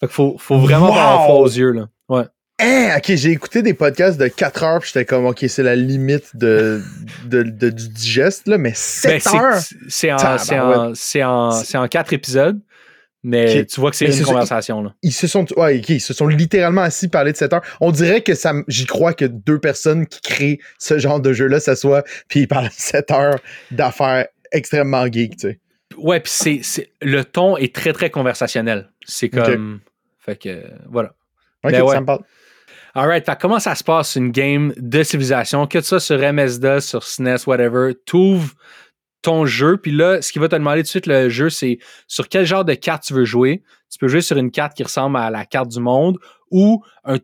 Fait 0.00 0.06
qu'il 0.06 0.14
faut, 0.14 0.36
faut 0.38 0.58
vraiment 0.58 0.86
Wow! 0.90 0.92
avoir 0.98 1.22
froid 1.24 1.38
aux 1.40 1.46
yeux, 1.48 1.70
là. 1.72 1.88
Ouais. 2.08 2.24
Hein, 2.60 2.94
ok, 2.98 3.14
j'ai 3.16 3.30
écouté 3.30 3.62
des 3.62 3.74
podcasts 3.74 4.18
de 4.18 4.28
4 4.28 4.62
heures, 4.62 4.80
puis 4.80 4.90
j'étais 4.94 5.04
comme, 5.04 5.26
ok, 5.26 5.44
c'est 5.48 5.62
la 5.64 5.74
limite 5.74 6.36
de, 6.36 6.80
de, 7.26 7.42
de- 7.42 7.70
du 7.70 7.88
digeste, 7.88 8.46
là, 8.46 8.58
mais 8.58 8.72
7 8.74 9.10
Ben, 9.10 9.20
c'est- 9.20 9.36
heures? 9.36 9.60
c'est 9.88 10.12
en, 10.12 10.16
en, 10.16 10.92
c'est 10.94 11.24
en, 11.24 11.50
c'est 11.50 11.78
en 11.78 11.88
quatre 11.88 12.12
épisodes. 12.12 12.60
Mais 13.26 13.64
tu 13.64 13.80
vois 13.80 13.90
que 13.90 13.96
c'est 13.96 14.04
une 14.18 14.22
conversation, 14.24 14.82
là. 14.82 14.94
Ils 15.02 15.10
se 15.12 15.26
sont, 15.26 15.46
ouais, 15.58 15.78
ils 15.88 16.00
se 16.00 16.12
sont 16.12 16.28
littéralement 16.28 16.82
assis 16.82 17.08
parler 17.08 17.32
de 17.32 17.38
7 17.38 17.54
heures. 17.54 17.62
On 17.80 17.90
dirait 17.90 18.20
que 18.20 18.34
ça, 18.34 18.52
j'y 18.68 18.84
crois 18.84 19.14
que 19.14 19.24
deux 19.24 19.58
personnes 19.58 20.06
qui 20.06 20.20
créent 20.20 20.58
ce 20.78 20.98
genre 20.98 21.20
de 21.20 21.32
jeu-là 21.32 21.58
s'assoient, 21.58 22.04
puis 22.28 22.40
ils 22.40 22.48
parlent 22.48 22.68
7 22.76 23.10
heures 23.12 23.38
d'affaires 23.70 24.26
extrêmement 24.52 25.06
geek, 25.10 25.38
tu 25.38 25.48
sais. 25.48 25.60
Ouais, 25.96 26.20
puis 26.20 26.32
c'est, 26.34 26.60
c'est- 26.62 26.90
le 27.00 27.24
ton 27.24 27.56
est 27.56 27.74
très, 27.74 27.92
très 27.94 28.10
conversationnel. 28.10 28.90
C'est 29.04 29.28
comme. 29.28 29.80
Fait 30.18 30.36
que, 30.36 30.64
voilà. 30.88 31.14
Ok, 31.62 31.72
Ben 31.72 31.82
ouais. 31.82 31.94
ça 31.94 32.00
me 32.00 32.06
parle. 32.06 32.24
Alright, 32.94 33.26
fait 33.26 33.38
comment 33.40 33.58
ça 33.58 33.74
se 33.74 33.82
passe 33.82 34.14
une 34.14 34.30
game 34.30 34.72
de 34.76 35.02
civilisation, 35.02 35.66
que 35.66 35.80
ça 35.80 35.98
sur 35.98 36.16
MS-DOS, 36.16 36.80
sur 36.80 37.02
SNES, 37.02 37.38
whatever, 37.46 37.92
t'ouvres 38.06 38.54
ton 39.20 39.46
jeu, 39.46 39.78
puis 39.78 39.90
là, 39.90 40.22
ce 40.22 40.30
qui 40.30 40.38
va 40.38 40.48
te 40.48 40.54
demander 40.54 40.82
tout 40.82 40.84
de 40.84 40.88
suite 40.88 41.06
le 41.06 41.28
jeu, 41.28 41.50
c'est 41.50 41.78
sur 42.06 42.28
quel 42.28 42.46
genre 42.46 42.64
de 42.64 42.74
carte 42.74 43.02
tu 43.02 43.14
veux 43.14 43.24
jouer. 43.24 43.62
Tu 43.90 43.98
peux 43.98 44.06
jouer 44.06 44.20
sur 44.20 44.36
une 44.36 44.50
carte 44.50 44.74
qui 44.74 44.82
ressemble 44.82 45.16
à 45.16 45.30
la 45.30 45.44
carte 45.46 45.70
du 45.70 45.80
monde 45.80 46.18
ou 46.50 46.84
un 47.04 47.18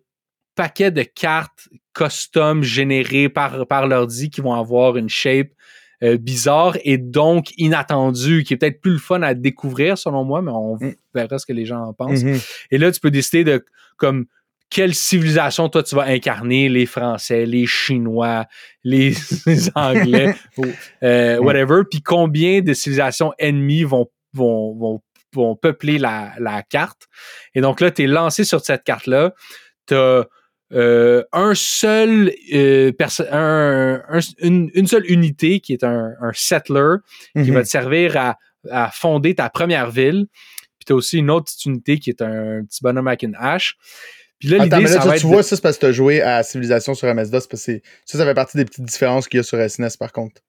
paquet 0.55 0.91
de 0.91 1.03
cartes 1.03 1.69
custom 1.95 2.63
générées 2.63 3.29
par, 3.29 3.67
par 3.67 3.87
l'ordi 3.87 4.31
qui 4.31 4.41
vont 4.41 4.55
avoir 4.55 4.97
une 4.97 5.09
shape 5.09 5.49
euh, 6.03 6.17
bizarre 6.17 6.77
et 6.85 6.99
donc 6.99 7.53
inattendue, 7.59 8.45
qui 8.45 8.55
est 8.55 8.57
peut-être 8.57 8.81
plus 8.81 8.93
le 8.93 8.99
fun 8.99 9.23
à 9.23 9.35
découvrir 9.35 9.99
selon 9.99 10.25
moi, 10.25 10.43
mais 10.43 10.51
on 10.53 10.77
Mm. 10.77 10.95
verra 11.15 11.39
ce 11.39 11.47
que 11.47 11.53
les 11.53 11.67
gens 11.67 11.81
en 11.83 11.93
pensent. 11.93 12.23
Mhm. 12.25 12.39
Et 12.71 12.79
là, 12.79 12.91
tu 12.93 13.01
peux 13.01 13.11
décider 13.11 13.45
de 13.45 13.65
comme 13.97 14.27
quelle 14.71 14.95
civilisation 14.95 15.69
toi 15.69 15.83
tu 15.83 15.97
vas 15.97 16.05
incarner, 16.05 16.69
les 16.69 16.87
Français, 16.87 17.45
les 17.45 17.67
Chinois, 17.67 18.47
les, 18.85 19.11
les 19.47 19.71
Anglais, 19.75 20.35
euh, 21.03 21.41
Mm. 21.41 21.45
whatever, 21.45 21.83
puis 21.91 22.01
combien 22.03 22.61
de 22.61 22.73
civilisations 22.73 23.33
ennemies 23.39 23.83
vont, 23.85 24.09
vont, 24.33 24.75
vont, 24.79 25.03
vont 25.35 25.57
peupler 25.57 25.99
la, 25.99 26.33
la 26.39 26.63
carte. 26.63 27.09
Et 27.55 27.61
donc 27.61 27.81
là, 27.81 27.91
tu 27.91 28.05
es 28.05 28.07
lancé 28.07 28.45
sur 28.45 28.61
cette 28.61 28.85
carte-là. 28.85 29.35
Tu 29.87 29.95
as 29.95 30.27
un 30.73 31.55
seul 31.55 32.33
euh, 32.53 32.93
un- 33.31 34.03
un- 34.09 34.21
une, 34.41 34.71
une 34.75 34.87
seule 34.87 35.05
unité 35.11 35.61
qui 35.61 35.73
est 35.73 35.85
un, 35.85 36.13
un 36.21 36.31
settler 36.35 36.97
qui 37.35 37.41
Mhm. 37.51 37.55
va 37.55 37.63
te 37.63 37.69
servir 37.69 38.17
à, 38.17 38.39
à 38.71 38.91
fonder 38.91 39.35
ta 39.35 39.51
première 39.51 39.91
ville. 39.91 40.27
Puis 40.79 40.87
tu 40.87 40.93
as 40.93 40.97
aussi 40.97 41.19
une 41.19 41.31
autre 41.31 41.47
petite 41.47 41.65
unité 41.67 41.99
qui 41.99 42.11
est 42.11 42.23
un 42.23 42.65
petit 42.65 42.81
bonhomme 42.83 43.09
avec 43.09 43.23
une 43.23 43.37
hache. 43.39 43.77
Puis 44.39 44.49
là, 44.49 44.57
Attends, 44.63 44.65
l'idée, 44.65 44.77
mais 44.89 44.95
là, 44.95 44.97
ça 44.97 45.03
tu, 45.03 45.09
va 45.09 45.13
tu 45.15 45.19
être. 45.19 45.27
vois, 45.27 45.43
ça, 45.43 45.57
c'est 45.57 45.63
parce 45.63 45.77
que 45.77 45.81
tu 45.81 45.87
as 45.87 45.93
joué 45.93 46.23
à 46.23 46.43
Civilisation 46.43 46.95
sur 46.95 47.07
MS-DOS. 47.09 47.31
parce 47.31 47.47
que 47.47 47.57
c'est- 47.59 47.83
ça, 48.07 48.17
ça 48.17 48.25
fait 48.25 48.33
partie 48.35 48.57
des 48.57 48.65
petites 48.65 48.85
différences 48.87 49.29
qu'il 49.29 49.37
y 49.39 49.41
a 49.41 49.43
sur 49.43 49.59
SNES, 49.61 49.97
par 49.99 50.13
contre. 50.13 50.41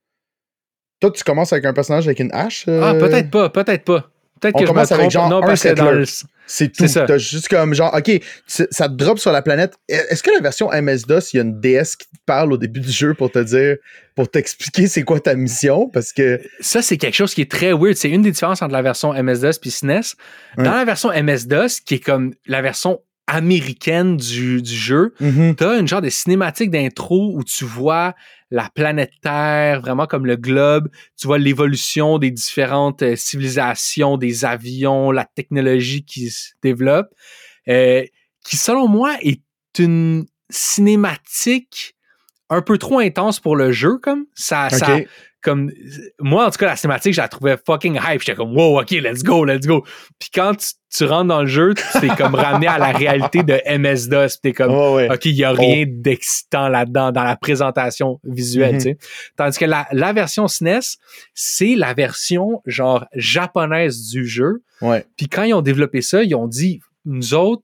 Toi, 1.02 1.12
tu 1.12 1.24
commences 1.24 1.52
avec 1.52 1.66
un 1.66 1.74
personnage 1.74 2.08
avec 2.08 2.20
une 2.20 2.32
hache. 2.32 2.66
euh, 2.70 2.80
Ah, 2.82 2.94
peut-être 2.94 3.30
pas, 3.32 3.50
peut-être 3.50 3.84
pas. 3.84 4.10
Peut-être 4.42 4.56
On 4.56 4.60
que 4.60 4.66
je 4.68 4.74
me 4.74 4.86
trompe. 4.86 5.12
genre 5.12 5.30
non, 5.30 5.38
un 5.38 5.42
parce 5.46 5.64
que 5.64 5.70
dans 5.70 5.86
settler. 5.86 6.00
le- 6.00 6.06
C'est 6.48 6.70
tout. 6.74 6.86
T'as 6.86 7.18
juste 7.18 7.48
comme 7.48 7.74
genre, 7.74 7.94
OK, 7.96 8.12
ça 8.48 8.90
te 8.90 8.94
drop 8.94 9.20
sur 9.20 9.32
la 9.32 9.42
planète. 9.42 9.76
Est-ce 9.88 10.22
que 10.24 10.32
la 10.32 10.42
version 10.42 10.70
MS-DOS, 10.72 11.32
il 11.34 11.38
y 11.38 11.40
a 11.40 11.44
une 11.44 11.62
DS 11.62 11.96
qui 11.96 12.08
te 12.08 12.18
parle 12.26 12.52
au 12.52 12.58
début 12.58 12.82
du 12.82 12.92
jeu 12.92 13.14
pour 13.14 13.32
te 13.32 13.40
dire, 13.40 13.78
pour 14.16 14.30
t'expliquer 14.30 14.88
c'est 14.88 15.04
quoi 15.04 15.20
ta 15.22 15.36
mission? 15.36 15.88
Parce 15.90 16.12
que. 16.12 16.42
Ça, 16.60 16.82
c'est 16.82 16.98
quelque 16.98 17.16
chose 17.16 17.34
qui 17.34 17.42
est 17.42 17.50
très 17.52 17.72
weird. 17.72 17.96
C'est 17.96 18.10
une 18.10 18.24
des 18.24 18.32
différences 18.32 18.62
entre 18.62 18.74
la 18.74 18.82
version 18.82 19.14
MS-DOS 19.14 19.60
puis 19.62 19.72
SNES. 19.72 20.16
Dans 20.58 20.74
la 20.74 20.84
version 20.84 21.12
MS-DOS, 21.12 21.80
qui 21.86 21.94
est 21.96 22.00
comme 22.04 22.34
la 22.48 22.62
version 22.62 23.00
américaine 23.28 24.18
du, 24.18 24.62
du 24.62 24.76
jeu, 24.76 25.14
Mhm. 25.22 25.56
t'as 25.56 25.80
une 25.80 25.88
genre 25.88 26.02
de 26.02 26.10
cinématique 26.10 26.70
d'intro 26.70 27.32
où 27.34 27.44
tu 27.44 27.64
vois 27.64 28.14
la 28.52 28.70
planète 28.70 29.14
Terre, 29.22 29.82
vraiment 29.82 30.06
comme 30.06 30.26
le 30.26 30.36
globe. 30.36 30.90
Tu 31.18 31.26
vois 31.26 31.38
l'évolution 31.38 32.20
des 32.20 32.32
différentes 32.32 33.02
euh, 33.02 33.16
civilisations, 33.16 34.18
des 34.18 34.46
avions, 34.46 35.12
la 35.12 35.26
technologie 35.26 36.04
qui 36.04 36.30
se 36.30 36.52
développe, 36.62 37.08
euh, 37.70 38.04
qui 38.46 38.58
selon 38.58 38.88
moi 38.88 39.16
est 39.22 39.42
une 39.80 40.26
cinématique 40.50 41.96
un 42.50 42.62
peu 42.62 42.78
trop 42.78 43.00
intense 43.00 43.40
pour 43.40 43.56
le 43.56 43.72
jeu, 43.72 43.98
comme 43.98 44.26
ça. 44.36 44.68
Comme 45.42 45.72
moi 46.20 46.46
en 46.48 46.52
tout 46.52 46.58
cas 46.58 46.68
la 46.68 46.76
cinématique 46.76 47.14
je 47.14 47.22
la 47.22 47.28
trouvais 47.28 47.58
fucking 47.66 47.96
hype 48.02 48.22
j'étais 48.22 48.36
comme 48.36 48.56
wow 48.56 48.80
ok 48.82 48.92
let's 48.92 49.24
go 49.24 49.44
let's 49.44 49.66
go 49.66 49.84
puis 50.20 50.30
quand 50.34 50.54
tu, 50.56 50.68
tu 50.96 51.06
rentres 51.06 51.28
dans 51.28 51.42
le 51.42 51.48
jeu 51.48 51.74
tu 51.74 52.00
t'es 52.00 52.08
comme 52.16 52.36
ramené 52.36 52.68
à 52.68 52.78
la 52.78 52.92
réalité 52.92 53.42
de 53.44 53.60
MS 53.78 54.08
DOS 54.10 54.28
puis 54.28 54.38
t'es 54.44 54.54
comme 54.54 54.74
ouais. 54.94 55.12
ok 55.12 55.26
il 55.26 55.36
y 55.36 55.44
a 55.44 55.52
rien 55.52 55.86
d'excitant 55.88 56.68
là-dedans 56.70 57.12
dans 57.12 57.24
la 57.24 57.36
présentation 57.36 58.20
visuelle 58.24 58.76
Mhm. 58.76 58.78
tu 58.78 58.84
sais 58.84 58.98
tandis 59.36 59.58
que 59.58 59.66
la, 59.66 59.88
la 59.92 60.14
version 60.14 60.48
SNES 60.48 60.98
c'est 61.34 61.76
la 61.76 61.94
version 61.94 62.62
genre 62.66 63.06
japonaise 63.16 64.10
du 64.10 64.26
jeu 64.26 64.62
Ouais. 64.82 65.06
puis 65.18 65.28
quand 65.28 65.44
ils 65.44 65.54
ont 65.54 65.62
développé 65.62 66.02
ça 66.02 66.24
ils 66.24 66.34
ont 66.36 66.48
dit 66.48 66.82
nous 67.06 67.34
autres 67.34 67.64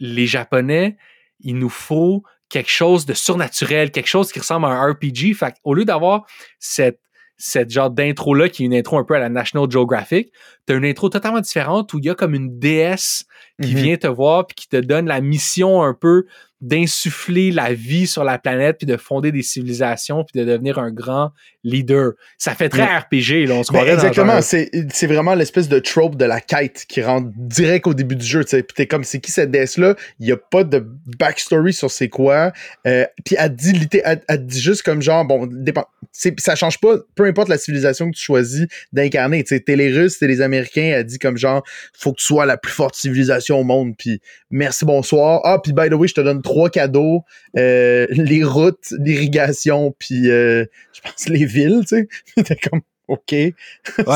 les 0.00 0.26
japonais 0.26 0.96
il 1.40 1.56
nous 1.58 1.68
faut 1.68 2.22
quelque 2.52 2.70
chose 2.70 3.06
de 3.06 3.14
surnaturel, 3.14 3.90
quelque 3.90 4.06
chose 4.06 4.30
qui 4.30 4.38
ressemble 4.38 4.66
à 4.66 4.68
un 4.68 4.92
RPG. 4.92 5.34
Fait 5.34 5.54
au 5.64 5.74
lieu 5.74 5.84
d'avoir 5.84 6.26
cette, 6.60 7.00
cette 7.38 7.70
genre 7.70 7.90
d'intro-là, 7.90 8.48
qui 8.48 8.62
est 8.62 8.66
une 8.66 8.74
intro 8.74 8.98
un 8.98 9.04
peu 9.04 9.14
à 9.14 9.18
la 9.18 9.28
National 9.30 9.68
Geographic, 9.70 10.30
t'as 10.66 10.76
une 10.76 10.84
intro 10.84 11.08
totalement 11.08 11.40
différente 11.40 11.92
où 11.94 11.98
il 11.98 12.04
y 12.04 12.10
a 12.10 12.14
comme 12.14 12.34
une 12.34 12.58
déesse 12.60 13.24
qui 13.60 13.74
Mhm. 13.74 13.82
vient 13.82 13.96
te 13.96 14.06
voir 14.06 14.46
puis 14.46 14.54
qui 14.54 14.68
te 14.68 14.76
donne 14.76 15.06
la 15.06 15.20
mission 15.20 15.82
un 15.82 15.94
peu 15.94 16.26
d'insuffler 16.62 17.50
la 17.50 17.74
vie 17.74 18.06
sur 18.06 18.24
la 18.24 18.38
planète 18.38 18.78
puis 18.78 18.86
de 18.86 18.96
fonder 18.96 19.32
des 19.32 19.42
civilisations 19.42 20.24
puis 20.24 20.40
de 20.40 20.46
devenir 20.46 20.78
un 20.78 20.90
grand 20.90 21.32
leader. 21.64 22.12
Ça 22.38 22.54
fait 22.54 22.68
très 22.68 22.82
Ouais. 22.82 22.96
RPG, 22.98 23.46
là. 23.46 23.54
On 23.56 23.62
se 23.62 23.72
Ben, 23.72 23.84
exactement, 23.86 24.40
c'est 24.40 24.70
c'est 24.92 25.06
vraiment 25.06 25.34
l'espèce 25.34 25.68
de 25.68 25.78
trope 25.80 26.16
de 26.16 26.24
la 26.24 26.40
quête 26.40 26.84
qui 26.88 27.02
rentre 27.02 27.28
direct 27.36 27.86
au 27.86 27.94
début 27.94 28.16
du 28.16 28.24
jeu, 28.24 28.44
tu 28.44 28.50
sais. 28.50 28.62
Puis 28.62 28.74
t'es 28.74 28.86
comme, 28.86 29.04
c'est 29.04 29.20
qui 29.20 29.30
cette 29.32 29.50
déesse-là? 29.50 29.94
Il 30.20 30.26
y 30.28 30.32
a 30.32 30.36
pas 30.36 30.64
de 30.64 30.86
backstory 31.18 31.72
sur 31.72 31.90
c'est 31.90 32.08
quoi. 32.08 32.52
Euh, 32.86 33.04
puis 33.24 33.36
elle 33.38 33.54
dit, 33.54 33.88
elle, 34.04 34.22
elle 34.28 34.46
dit 34.46 34.60
juste 34.60 34.82
comme 34.82 35.02
genre, 35.02 35.24
bon, 35.24 35.46
dépend, 35.50 35.84
c'est- 36.12 36.38
ça 36.40 36.54
change 36.54 36.78
pas, 36.80 36.96
peu 37.14 37.24
importe 37.24 37.48
la 37.48 37.58
civilisation 37.58 38.10
que 38.10 38.16
tu 38.16 38.22
choisis 38.22 38.66
d'incarner. 38.92 39.42
Tu 39.44 39.48
sais, 39.54 39.60
t'es 39.60 39.76
les 39.76 39.92
Russes, 39.92 40.18
t'es 40.18 40.28
les 40.28 40.40
Américains, 40.40 40.92
elle 40.96 41.04
dit 41.04 41.18
comme 41.18 41.36
genre, 41.36 41.62
faut 41.92 42.12
que 42.12 42.18
tu 42.18 42.26
sois 42.26 42.46
la 42.46 42.56
plus 42.56 42.72
forte 42.72 42.94
civilisation 42.94 43.58
au 43.58 43.64
monde. 43.64 43.94
Puis 43.98 44.20
merci, 44.50 44.84
bonsoir. 44.84 45.40
Ah, 45.44 45.58
puis 45.62 45.72
by 45.72 45.88
the 45.88 45.94
way, 45.94 46.06
je 46.08 46.14
te 46.14 46.20
donne 46.20 46.40
trois 46.42 46.51
cadeaux, 46.70 47.22
euh, 47.56 48.06
les 48.10 48.44
routes, 48.44 48.92
l'irrigation, 48.98 49.94
puis 49.98 50.30
euh, 50.30 50.64
je 50.92 51.00
pense 51.00 51.28
les 51.28 51.44
villes, 51.44 51.80
tu 51.88 52.08
sais. 52.36 52.42
T'es 52.44 52.56
comme, 52.56 52.80
OK. 53.08 53.32
Ouais, 53.32 53.54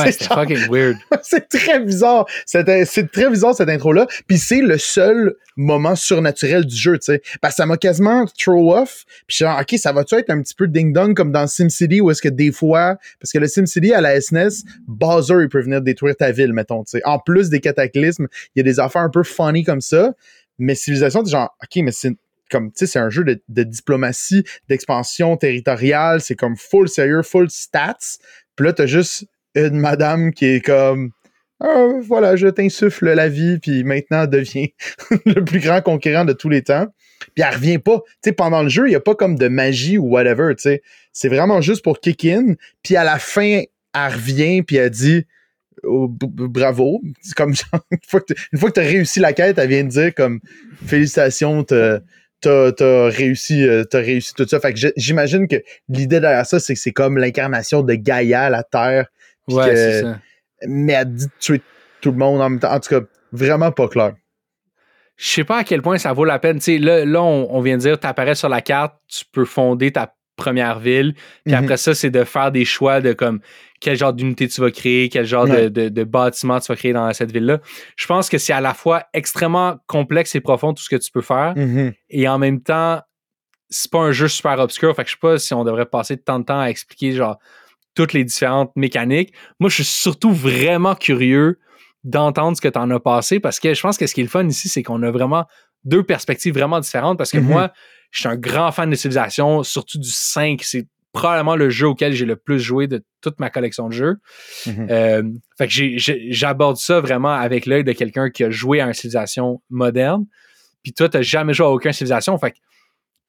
C'est 0.05 0.11
c'était 0.13 0.25
fucking 0.33 0.67
weird. 0.71 0.97
c'est 1.21 1.49
très 1.49 1.79
bizarre. 1.79 2.25
C'était- 2.45 2.85
C'est 2.85 3.11
très 3.11 3.29
bizarre 3.29 3.53
cette 3.53 3.69
intro-là. 3.69 4.07
Puis 4.27 4.37
c'est 4.37 4.61
le 4.61 4.77
seul 4.77 5.35
moment 5.57 5.95
surnaturel 5.95 6.65
du 6.65 6.75
jeu, 6.75 6.93
tu 6.97 7.05
sais. 7.11 7.21
Parce 7.41 7.55
que 7.55 7.57
ça 7.57 7.65
m'a 7.65 7.77
quasiment 7.77 8.25
throw 8.39 8.73
off. 8.75 9.03
Puis 9.05 9.23
je 9.27 9.35
suis 9.35 9.45
genre, 9.45 9.59
OK, 9.59 9.77
ça 9.77 9.91
va-tu 9.91 10.15
être 10.15 10.29
un 10.29 10.41
petit 10.41 10.55
peu 10.55 10.67
ding-dong 10.67 11.13
comme 11.15 11.31
dans 11.31 11.47
SimCity 11.47 11.99
où 12.01 12.09
est-ce 12.11 12.21
que 12.21 12.29
des 12.29 12.51
fois, 12.51 12.97
parce 13.19 13.31
que 13.31 13.39
le 13.39 13.47
SimCity 13.47 13.93
à 13.93 14.01
la 14.01 14.19
SNES, 14.21 14.63
Bowser, 14.87 15.35
il 15.41 15.49
peut 15.49 15.61
venir 15.61 15.81
détruire 15.81 16.15
ta 16.15 16.31
ville, 16.31 16.53
mettons, 16.53 16.83
tu 16.83 16.91
sais. 16.91 17.01
En 17.05 17.19
plus 17.19 17.49
des 17.49 17.59
cataclysmes, 17.59 18.27
il 18.55 18.59
y 18.59 18.61
a 18.61 18.63
des 18.63 18.79
affaires 18.79 19.01
un 19.01 19.09
peu 19.09 19.23
funny 19.23 19.63
comme 19.63 19.81
ça. 19.81 20.13
Mais 20.59 20.73
Civilisation, 20.75 21.23
t'es 21.23 21.31
genre, 21.31 21.55
OK, 21.61 21.83
mais 21.83 21.91
c'est 21.91 22.13
comme, 22.49 22.71
tu 22.71 22.79
sais, 22.79 22.87
c'est 22.87 22.99
un 22.99 23.09
jeu 23.09 23.23
de, 23.23 23.63
diplomatie, 23.63 24.43
d'expansion 24.67 25.37
territoriale. 25.37 26.21
C'est 26.21 26.35
comme 26.35 26.55
full 26.55 26.89
sérieux, 26.89 27.23
full 27.23 27.49
stats. 27.49 28.17
Puis 28.55 28.65
là, 28.65 28.73
t'as 28.73 28.85
juste 28.85 29.25
une 29.55 29.79
madame 29.79 30.33
qui 30.33 30.45
est 30.45 30.65
comme 30.65 31.11
Ah, 31.59 31.87
voilà, 32.01 32.35
je 32.35 32.47
t'insuffle 32.47 33.11
la 33.11 33.29
vie, 33.29 33.59
puis 33.59 33.83
maintenant 33.83 34.25
devient 34.27 34.73
le 35.25 35.43
plus 35.43 35.59
grand 35.59 35.81
conquérant 35.81 36.25
de 36.25 36.33
tous 36.33 36.49
les 36.49 36.63
temps. 36.63 36.87
Puis 37.35 37.43
elle 37.43 37.53
revient 37.53 37.79
pas. 37.79 38.01
Tu 38.05 38.29
sais, 38.29 38.31
pendant 38.31 38.63
le 38.63 38.69
jeu, 38.69 38.87
il 38.87 38.91
y 38.91 38.95
a 38.95 38.99
pas 38.99 39.15
comme 39.15 39.37
de 39.37 39.47
magie 39.47 39.97
ou 39.97 40.07
whatever, 40.07 40.53
tu 40.55 40.63
sais. 40.63 40.81
C'est 41.13 41.29
vraiment 41.29 41.61
juste 41.61 41.83
pour 41.83 41.99
kick 41.99 42.25
in. 42.25 42.53
Puis 42.83 42.95
à 42.95 43.03
la 43.03 43.19
fin, 43.19 43.61
elle 43.93 44.13
revient, 44.13 44.61
puis 44.61 44.77
elle 44.77 44.89
dit 44.89 45.25
Oh, 45.83 46.07
bravo. 46.09 47.01
Comme 47.35 47.53
genre, 47.53 47.81
une 47.91 47.99
fois 48.05 48.21
que 48.21 48.33
tu 48.33 48.79
as 48.79 48.83
réussi 48.83 49.19
la 49.19 49.33
quête, 49.33 49.57
elle 49.57 49.69
vient 49.69 49.83
de 49.83 49.89
dire 49.89 50.13
comme 50.13 50.39
félicitations, 50.85 51.65
t'as 52.41 52.71
t'as 52.71 53.09
réussi, 53.09 53.63
euh, 53.67 53.83
réussi 53.93 54.33
tout 54.33 54.47
ça. 54.47 54.59
Fait 54.59 54.73
que 54.73 54.79
j'imagine 54.95 55.47
que 55.47 55.57
l'idée 55.89 56.19
derrière 56.19 56.45
ça, 56.45 56.59
c'est 56.59 56.73
que 56.73 56.79
c'est 56.79 56.91
comme 56.91 57.17
l'incarnation 57.17 57.81
de 57.81 57.93
Gaïa, 57.95 58.49
la 58.49 58.63
Terre. 58.63 59.07
Ouais, 59.47 59.69
que- 59.69 59.75
c'est 59.75 60.01
ça. 60.03 60.19
mais 60.67 60.93
elle 60.93 61.13
dit 61.13 61.25
de 61.25 61.31
tuer 61.39 61.61
tout 62.01 62.11
le 62.11 62.17
monde 62.17 62.41
en 62.41 62.49
même 62.49 62.59
temps. 62.59 62.71
En 62.73 62.79
tout 62.79 62.89
cas, 62.89 63.05
vraiment 63.31 63.71
pas 63.71 63.87
clair. 63.87 64.13
je 65.15 65.27
sais 65.29 65.43
pas 65.43 65.57
à 65.59 65.63
quel 65.63 65.81
point 65.81 65.97
ça 65.97 66.13
vaut 66.13 66.25
la 66.25 66.37
peine. 66.39 66.59
Là, 66.67 67.03
là 67.05 67.23
on, 67.23 67.47
on 67.55 67.61
vient 67.61 67.75
de 67.77 67.81
dire, 67.81 67.99
tu 67.99 68.05
apparais 68.07 68.35
sur 68.35 68.49
la 68.49 68.61
carte, 68.61 68.95
tu 69.07 69.25
peux 69.31 69.45
fonder 69.45 69.91
ta 69.91 70.13
première 70.35 70.77
ville. 70.79 71.15
Puis 71.45 71.55
Mhm. 71.55 71.63
après 71.63 71.77
ça, 71.77 71.95
c'est 71.95 72.11
de 72.11 72.23
faire 72.23 72.51
des 72.51 72.65
choix 72.65 73.01
de 73.01 73.13
comme 73.13 73.39
quel 73.79 73.95
genre 73.97 74.13
d'unité 74.13 74.47
tu 74.47 74.59
vas 74.61 74.71
créer, 74.71 75.09
quel 75.09 75.25
genre 75.25 75.45
de, 75.45 75.51
Ouais. 75.51 75.69
de, 75.69 75.89
de 75.89 76.03
bâtiment 76.03 76.59
tu 76.59 76.67
vas 76.71 76.75
créer 76.75 76.93
dans 76.93 77.11
cette 77.13 77.31
ville-là. 77.31 77.59
Je 77.95 78.07
pense 78.07 78.29
que 78.29 78.37
c'est 78.37 78.53
à 78.53 78.61
la 78.61 78.73
fois 78.73 79.03
extrêmement 79.13 79.77
complexe 79.87 80.33
et 80.35 80.39
profond 80.41 80.73
tout 80.73 80.81
ce 80.83 80.89
que 80.89 80.95
tu 80.95 81.11
peux 81.11 81.21
faire. 81.21 81.53
Mhm. 81.55 81.93
Et 82.09 82.27
en 82.27 82.37
même 82.39 82.61
temps, 82.61 83.01
c'est 83.69 83.91
pas 83.91 83.99
un 83.99 84.11
jeu 84.11 84.27
super 84.27 84.57
obscur. 84.59 84.95
Fait 84.95 85.03
que 85.03 85.09
je 85.09 85.13
sais 85.15 85.19
pas 85.21 85.37
si 85.37 85.53
on 85.53 85.63
devrait 85.63 85.85
passer 85.85 86.17
tant 86.17 86.39
de 86.39 86.45
temps 86.45 86.59
à 86.59 86.67
expliquer 86.67 87.11
genre 87.11 87.37
toutes 87.95 88.13
les 88.13 88.23
différentes 88.23 88.71
mécaniques. 88.75 89.33
Moi, 89.59 89.69
je 89.69 89.75
suis 89.75 89.83
surtout 89.85 90.31
vraiment 90.31 90.95
curieux 90.95 91.59
d'entendre 92.03 92.55
ce 92.55 92.61
que 92.61 92.67
tu 92.67 92.79
en 92.79 92.89
as 92.91 92.99
passé 92.99 93.39
parce 93.39 93.59
que 93.59 93.73
je 93.73 93.81
pense 93.81 93.97
que 93.97 94.07
ce 94.07 94.13
qui 94.13 94.21
est 94.21 94.23
le 94.23 94.29
fun 94.29 94.47
ici, 94.47 94.69
c'est 94.69 94.83
qu'on 94.83 95.03
a 95.03 95.11
vraiment 95.11 95.45
deux 95.83 96.03
perspectives 96.03 96.53
vraiment 96.53 96.79
différentes 96.79 97.17
parce 97.17 97.31
que 97.31 97.37
Mhm. 97.39 97.45
moi, 97.47 97.71
je 98.11 98.21
suis 98.21 98.29
un 98.29 98.37
grand 98.37 98.71
fan 98.71 98.89
de 98.89 98.95
civilisation, 98.95 99.63
surtout 99.63 99.97
du 99.99 100.09
5. 100.09 100.61
C'est 100.63 100.87
probablement 101.17 101.55
le 101.55 101.71
jeu 101.71 101.87
auquel 101.87 102.13
j'ai 102.13 102.25
le 102.25 102.35
plus 102.35 102.59
joué 102.59 102.85
de 102.85 103.03
toute 103.21 103.39
ma 103.39 103.49
collection 103.49 103.87
de 103.89 103.93
jeux. 103.93 104.17
Mhm. 104.67 104.87
Euh, 104.91 105.23
fait 105.57 105.67
que 105.67 105.73
j'aborde 106.29 106.77
ça 106.77 106.99
vraiment 107.01 107.33
avec 107.33 107.65
l'œil 107.65 107.83
de 107.83 107.91
quelqu'un 107.91 108.29
qui 108.29 108.43
a 108.43 108.51
joué 108.51 108.81
à 108.81 108.85
une 108.85 108.93
civilisation 108.93 109.63
moderne. 109.71 110.25
puis 110.83 110.93
toi, 110.93 111.09
t'as 111.09 111.23
jamais 111.23 111.53
joué 111.53 111.65
à 111.65 111.69
aucune 111.69 111.91
civilisation. 111.91 112.37
Fait 112.37 112.51
que, 112.51 112.57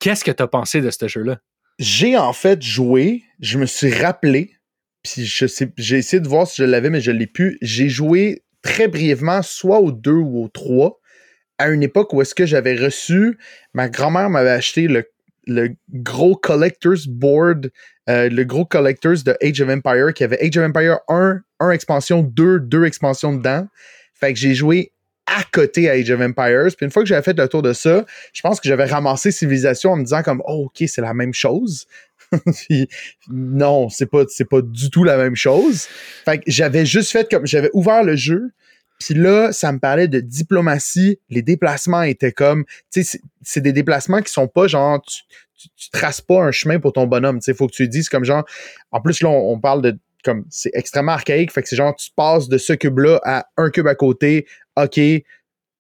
qu'est-ce 0.00 0.22
que 0.22 0.30
t'as 0.30 0.46
pensé 0.46 0.82
de 0.82 0.90
ce 0.90 1.08
jeu-là? 1.08 1.38
J'ai 1.78 2.18
en 2.18 2.34
fait 2.34 2.60
joué, 2.60 3.22
je 3.40 3.58
me 3.58 3.64
suis 3.64 3.90
rappelé, 3.90 4.52
puis 5.02 5.24
j'ai 5.24 5.96
essayé 5.96 6.20
de 6.20 6.28
voir 6.28 6.46
si 6.46 6.60
je 6.60 6.64
l'avais, 6.64 6.90
mais 6.90 7.00
je 7.00 7.10
l'ai 7.10 7.26
plus. 7.26 7.56
J'ai 7.62 7.88
joué 7.88 8.42
très 8.60 8.88
brièvement, 8.88 9.40
soit 9.40 9.80
au 9.80 9.92
2 9.92 10.10
ou 10.10 10.44
au 10.44 10.48
3, 10.48 11.00
à 11.56 11.68
une 11.70 11.82
époque 11.82 12.12
où 12.12 12.20
est-ce 12.20 12.34
que 12.34 12.44
j'avais 12.44 12.76
reçu, 12.76 13.38
ma 13.72 13.88
grand-mère 13.88 14.28
m'avait 14.28 14.50
acheté 14.50 14.88
le, 14.88 15.08
le 15.48 15.70
gros 15.92 16.36
collector's 16.36 17.06
board, 17.06 17.70
euh, 18.08 18.28
le 18.28 18.44
gros 18.44 18.64
collector's 18.64 19.24
de 19.24 19.36
Age 19.42 19.60
of 19.60 19.68
Empire, 19.68 20.12
qui 20.14 20.22
avait 20.22 20.38
Age 20.40 20.56
of 20.56 20.64
Empire 20.64 20.98
1, 21.08 21.40
1 21.60 21.70
expansion, 21.70 22.22
2, 22.22 22.60
2 22.60 22.84
expansions 22.84 23.34
dedans. 23.34 23.66
Fait 24.14 24.32
que 24.32 24.38
j'ai 24.38 24.54
joué 24.54 24.92
à 25.26 25.42
côté 25.52 25.88
à 25.88 25.92
Age 25.92 26.10
of 26.10 26.20
Empires. 26.20 26.68
Puis 26.76 26.84
une 26.86 26.90
fois 26.90 27.02
que 27.02 27.08
j'avais 27.08 27.22
fait 27.22 27.36
le 27.36 27.48
tour 27.48 27.62
de 27.62 27.72
ça, 27.72 28.04
je 28.32 28.40
pense 28.42 28.60
que 28.60 28.68
j'avais 28.68 28.84
ramassé 28.84 29.30
Civilisation 29.30 29.92
en 29.92 29.96
me 29.96 30.04
disant 30.04 30.22
comme 30.22 30.42
oh, 30.46 30.66
ok 30.66 30.88
c'est 30.88 31.02
la 31.02 31.14
même 31.14 31.34
chose. 31.34 31.86
Non, 33.30 33.88
c'est 33.88 34.04
pas 34.04 34.24
c'est 34.28 34.44
pas 34.44 34.60
du 34.60 34.90
tout 34.90 35.02
la 35.02 35.16
même 35.16 35.34
chose. 35.36 35.86
Fait 36.26 36.38
que 36.38 36.44
j'avais 36.46 36.84
juste 36.84 37.10
fait 37.10 37.30
comme 37.30 37.46
j'avais 37.46 37.70
ouvert 37.72 38.04
le 38.04 38.16
jeu. 38.16 38.50
Puis 38.98 39.14
là, 39.14 39.52
ça 39.52 39.72
me 39.72 39.78
parlait 39.78 40.08
de 40.08 40.20
diplomatie. 40.20 41.20
Les 41.30 41.42
déplacements 41.42 42.02
étaient 42.02 42.32
comme, 42.32 42.64
tu 42.92 43.04
sais, 43.04 43.20
c'est 43.42 43.60
des 43.60 43.72
déplacements 43.72 44.20
qui 44.22 44.32
sont 44.32 44.48
pas 44.48 44.66
genre, 44.66 45.00
tu, 45.02 45.22
tu, 45.76 45.90
traces 45.90 46.20
pas 46.20 46.42
un 46.42 46.50
chemin 46.52 46.80
pour 46.80 46.92
ton 46.92 47.06
bonhomme. 47.06 47.38
Tu 47.38 47.44
sais, 47.44 47.54
faut 47.54 47.66
que 47.66 47.72
tu 47.72 47.86
dises 47.88 48.08
comme 48.08 48.24
genre. 48.24 48.44
En 48.90 49.00
plus 49.00 49.22
là, 49.22 49.28
on, 49.28 49.58
parle 49.60 49.82
de 49.82 49.98
comme 50.24 50.44
c'est 50.50 50.70
extrêmement 50.74 51.12
archaïque. 51.12 51.52
Fait 51.52 51.62
que 51.62 51.68
c'est 51.68 51.76
genre 51.76 51.94
tu 51.94 52.10
passes 52.14 52.48
de 52.48 52.58
ce 52.58 52.72
cube-là 52.72 53.20
à 53.24 53.46
un 53.56 53.70
cube 53.70 53.86
à 53.86 53.94
côté, 53.94 54.46
OK, 54.76 54.94
puis 54.94 55.24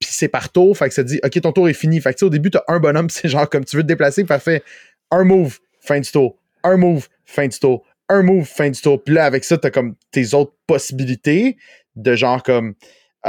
c'est 0.00 0.28
par 0.28 0.50
tour. 0.50 0.76
Fait 0.76 0.88
que 0.88 0.94
ça 0.94 1.02
dit 1.02 1.20
OK, 1.24 1.40
ton 1.40 1.52
tour 1.52 1.68
est 1.68 1.74
fini. 1.74 2.00
Fait 2.00 2.14
que 2.14 2.24
au 2.24 2.30
début, 2.30 2.50
tu 2.50 2.58
as 2.58 2.64
un 2.68 2.78
bonhomme, 2.78 3.10
c'est 3.10 3.28
genre 3.28 3.48
comme 3.48 3.64
tu 3.64 3.76
veux 3.76 3.82
te 3.82 3.88
déplacer, 3.88 4.24
parfait. 4.24 4.62
Un 5.10 5.24
move, 5.24 5.58
fin 5.80 6.00
du 6.00 6.10
tour. 6.10 6.36
Un 6.62 6.76
move, 6.76 7.08
fin 7.24 7.48
du 7.48 7.58
tour. 7.58 7.84
Un 8.08 8.22
move, 8.22 8.46
fin 8.46 8.70
du 8.70 8.80
tour. 8.80 9.02
Puis 9.02 9.14
là, 9.14 9.24
avec 9.24 9.44
ça, 9.44 9.58
tu 9.58 9.66
as 9.66 9.70
comme 9.70 9.94
tes 10.10 10.34
autres 10.34 10.54
possibilités 10.66 11.56
de 11.96 12.14
genre 12.14 12.42
comme 12.42 12.74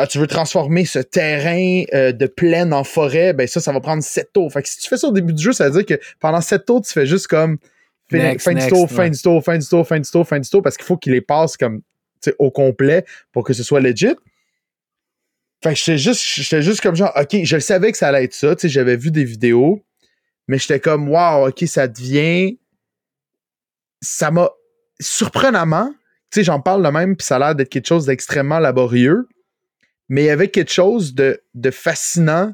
ah, 0.02 0.08
tu 0.08 0.18
veux 0.18 0.28
transformer 0.28 0.86
ce 0.86 1.00
terrain 1.00 1.84
euh, 1.93 2.14
de 2.14 2.26
plaine 2.26 2.74
en 2.74 2.86
forêt, 2.86 3.34
ben 3.34 3.47
ça, 3.47 3.60
ça 3.60 3.74
va 3.74 3.82
prendre 3.82 4.02
7 4.02 4.32
tours. 4.34 4.52
Fait 4.52 4.62
que 4.62 4.70
si 4.70 4.78
tu 4.80 4.88
fais 4.88 4.97
ça 4.97 5.08
au 5.08 5.12
début 5.12 5.34
du 5.34 5.43
jeu, 5.43 5.52
ça 5.52 5.70
veut 5.70 5.84
dire 5.84 5.97
que 5.97 6.02
pendant 6.20 6.39
7 6.39 6.66
tours, 6.66 6.82
tu 6.82 6.93
fais 6.93 7.06
juste 7.06 7.28
comme 7.28 7.58
fin, 8.10 8.38
fin 8.38 8.54
du 8.54 8.68
tour, 8.68 8.89
fin 8.89 9.10
du 9.10 9.22
tour, 9.22 9.43
fin 9.43 9.58
du 9.58 9.68
tour, 9.68 9.88
fin 9.88 10.00
du 10.00 10.10
tour, 10.10 10.28
fin 10.28 10.39
du 10.39 10.50
tour, 10.50 10.62
parce 10.62 10.78
qu'il 10.78 10.86
faut 10.86 10.95
qu'il 10.95 11.12
les 11.12 11.22
passe 11.22 11.58
comme 11.58 11.82
au 12.38 12.50
complet 12.50 13.04
pour 13.32 13.43
que 13.43 13.54
ce 13.54 13.64
soit 13.64 13.82
legit. 13.82 14.16
Fait 15.62 15.74
que 15.74 15.80
j'étais 15.80 15.97
juste, 15.97 16.22
j'étais 16.24 16.62
juste 16.62 16.80
comme 16.80 16.95
genre, 16.95 17.12
OK, 17.20 17.36
je 17.43 17.60
savais 17.60 17.91
que 17.91 17.97
ça 17.97 18.08
allait 18.08 18.24
être 18.24 18.34
ça, 18.34 18.56
tu 18.56 18.62
sais, 18.62 18.70
j'avais 18.70 18.95
vu 18.95 19.12
des 19.12 19.26
vidéos, 19.26 19.84
mais 20.47 20.58
j'étais 20.58 20.80
comme, 20.80 21.10
wow, 21.10 21.50
OK, 21.50 21.64
ça 21.68 21.88
devient. 21.88 22.58
Ça 24.02 24.32
m'a. 24.32 24.50
Surprenamment, 25.02 25.89
tu 26.32 26.39
sais, 26.39 26.43
j'en 26.43 26.62
parle 26.62 26.84
le 26.84 26.91
même, 26.91 27.18
puis 27.18 27.26
ça 27.26 27.36
a 27.36 27.39
l'air 27.39 27.56
d'être 27.56 27.70
quelque 27.70 27.88
chose 27.88 28.06
d'extrêmement 28.06 28.60
laborieux, 28.60 29.28
mais 30.10 30.24
il 30.24 30.26
y 30.26 30.32
avait 30.32 30.49
quelque 30.49 30.72
chose 30.72 31.14
de, 31.14 31.39
fascinant 31.72 32.53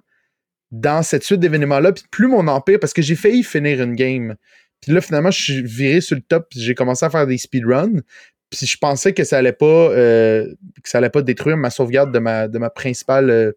dans 0.72 1.04
cette 1.04 1.24
suite 1.24 1.40
d'événements-là, 1.40 1.94
puis 1.94 2.04
plus 2.12 2.28
mon 2.28 2.48
empire, 2.48 2.80
parce 2.80 2.94
que 2.94 3.02
j'ai 3.02 3.16
failli 3.16 3.44
finir 3.44 3.82
une 3.82 3.96
game. 3.96 4.36
Puis 4.82 4.92
là, 4.92 5.02
finalement, 5.02 5.32
je 5.32 5.42
suis 5.42 5.64
viré 5.64 6.02
sur 6.02 6.16
le 6.16 6.22
top, 6.22 6.48
j'ai 6.54 6.76
commencé 6.76 7.06
à 7.06 7.10
faire 7.10 7.26
des 7.26 7.38
speedruns. 7.38 8.02
Puis 8.50 8.68
je 8.68 8.78
pensais 8.78 9.14
que 9.14 9.24
ça 9.24 9.38
allait 9.38 9.54
pas 9.54 9.66
euh, 9.66 10.54
que 10.84 10.90
ça 10.90 11.00
allait 11.00 11.10
pas 11.10 11.22
détruire 11.22 11.58
ma 11.58 11.70
sauvegarde 11.70 12.14
de 12.14 12.20
ma, 12.20 12.48
de 12.48 12.60
ma 12.60 12.70
principale 12.70 13.30
euh, 13.30 13.52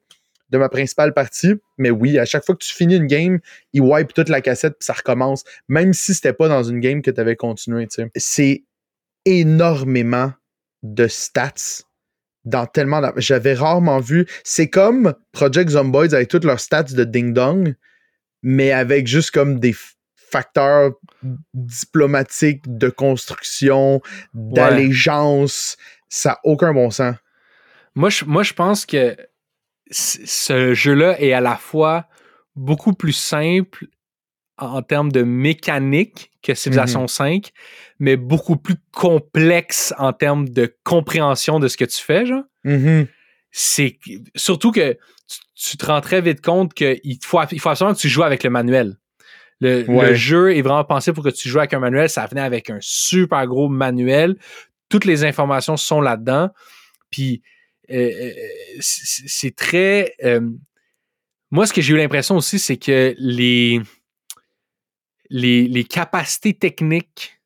de 0.50 0.58
ma 0.58 0.68
principale 0.68 1.12
partie. 1.12 1.54
Mais 1.76 1.90
oui, 1.90 2.18
à 2.18 2.24
chaque 2.24 2.44
fois 2.44 2.54
que 2.54 2.64
tu 2.64 2.74
finis 2.74 2.96
une 2.96 3.06
game, 3.06 3.38
il 3.72 3.82
wipe 3.82 4.14
toute 4.14 4.30
la 4.30 4.40
cassette 4.40 4.74
puis 4.78 4.86
ça 4.86 4.94
recommence. 4.94 5.44
Même 5.68 5.92
si 5.92 6.14
c'était 6.14 6.32
pas 6.32 6.48
dans 6.48 6.62
une 6.62 6.80
game 6.80 7.02
que 7.02 7.10
tu 7.10 7.20
avais 7.20 7.36
continué. 7.36 7.86
C'est 8.16 8.64
énormément 9.26 10.32
de 10.82 11.06
stats 11.06 11.84
dans 12.44 12.66
tellement 12.66 13.02
J'avais 13.16 13.54
rarement 13.54 14.00
vu. 14.00 14.26
C'est 14.44 14.68
comme 14.68 15.14
Project 15.32 15.70
Zomboids 15.70 16.14
avec 16.14 16.28
toutes 16.28 16.44
leurs 16.44 16.60
stats 16.60 16.84
de 16.84 17.04
ding 17.04 17.32
dong, 17.32 17.74
mais 18.42 18.72
avec 18.72 19.06
juste 19.06 19.30
comme 19.30 19.58
des 19.58 19.74
facteurs 20.14 20.92
diplomatiques 21.54 22.62
de 22.66 22.88
construction, 22.88 24.00
d'allégeance. 24.34 25.76
Ça 26.08 26.30
n'a 26.30 26.38
aucun 26.44 26.72
bon 26.72 26.90
sens. 26.90 27.16
Moi, 27.94 28.10
je, 28.10 28.24
moi, 28.24 28.42
je 28.42 28.52
pense 28.52 28.86
que 28.86 29.16
ce 29.90 30.74
jeu-là 30.74 31.20
est 31.20 31.32
à 31.32 31.40
la 31.40 31.56
fois 31.56 32.06
beaucoup 32.54 32.92
plus 32.92 33.12
simple 33.12 33.86
en 34.58 34.82
termes 34.82 35.12
de 35.12 35.22
mécanique 35.22 36.30
que 36.42 36.54
Civilization 36.54 37.06
5, 37.06 37.46
mm-hmm. 37.46 37.50
mais 38.00 38.16
beaucoup 38.16 38.56
plus 38.56 38.76
complexe 38.92 39.94
en 39.98 40.12
termes 40.12 40.48
de 40.48 40.74
compréhension 40.84 41.58
de 41.60 41.68
ce 41.68 41.76
que 41.76 41.84
tu 41.84 42.02
fais, 42.02 42.26
genre. 42.26 42.44
Mm-hmm. 42.64 43.06
C'est 43.50 43.98
surtout 44.34 44.72
que 44.72 44.98
tu, 45.54 45.76
te 45.76 45.86
rends 45.86 46.00
très 46.00 46.20
vite 46.20 46.40
compte 46.42 46.74
qu'il 46.74 47.18
faut, 47.24 47.40
il 47.50 47.60
faut 47.60 47.68
absolument 47.70 47.94
que 47.94 48.00
tu 48.00 48.08
joues 48.08 48.22
avec 48.22 48.44
le 48.44 48.50
manuel. 48.50 48.96
Le, 49.60 50.14
jeu 50.14 50.56
est 50.56 50.62
vraiment 50.62 50.84
pensé 50.84 51.12
pour 51.12 51.24
que 51.24 51.30
tu 51.30 51.48
joues 51.48 51.58
avec 51.58 51.74
un 51.74 51.80
manuel. 51.80 52.08
Ça 52.08 52.26
venait 52.26 52.40
avec 52.40 52.70
un 52.70 52.78
super 52.80 53.46
gros 53.46 53.68
manuel. 53.68 54.36
Toutes 54.88 55.04
les 55.04 55.24
informations 55.24 55.76
sont 55.76 56.00
là-dedans. 56.00 56.50
Puis 57.10 57.42
euh, 57.90 58.10
euh, 58.20 58.32
c'est 58.80 59.54
très. 59.54 60.14
Euh, 60.24 60.40
moi, 61.50 61.66
ce 61.66 61.72
que 61.72 61.80
j'ai 61.80 61.94
eu 61.94 61.96
l'impression 61.96 62.36
aussi, 62.36 62.58
c'est 62.58 62.76
que 62.76 63.14
les, 63.18 63.80
les, 65.30 65.84
capacités 65.84 66.54
techniques, 66.54 67.40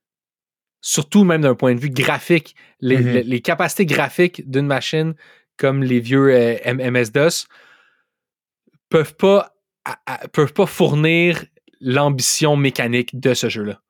surtout 0.80 1.24
même 1.24 1.42
d'un 1.42 1.54
point 1.54 1.74
de 1.74 1.80
vue 1.80 1.90
graphique, 1.90 2.54
les, 2.80 3.22
mm-hmm. 3.24 3.42
capacités 3.42 3.86
graphiques 3.86 4.48
d'une 4.48 4.66
machine 4.66 5.14
comme 5.56 5.82
les 5.82 6.00
vieux 6.00 6.58
MS-DOS 6.66 7.46
peuvent 8.88 9.14
pas, 9.14 9.54
peuvent 10.32 10.52
pas 10.52 10.66
fournir 10.66 11.44
l'ambition 11.80 12.56
mécanique 12.56 13.18
de 13.18 13.34
ce 13.34 13.48
jeu-là. 13.48 13.80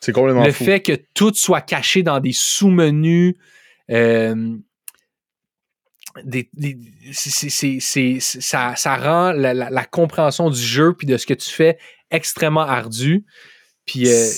C'est 0.00 0.12
complètement 0.12 0.44
Le 0.44 0.52
fait 0.52 0.80
que 0.80 0.92
tout 1.14 1.32
soit 1.34 1.60
caché 1.60 2.02
dans 2.02 2.18
des 2.18 2.32
sous-menus, 2.32 3.34
euh, 3.90 4.56
ça, 7.12 8.96
rend 8.96 9.32
la, 9.32 9.84
compréhension 9.84 10.50
du 10.50 10.60
jeu 10.60 10.92
puis 10.94 11.06
de 11.06 11.16
ce 11.16 11.26
que 11.26 11.34
tu 11.34 11.50
fais 11.50 11.78
extrêmement 12.12 12.60
ardu. 12.60 13.24
Puis 13.84 14.08
euh, 14.08 14.28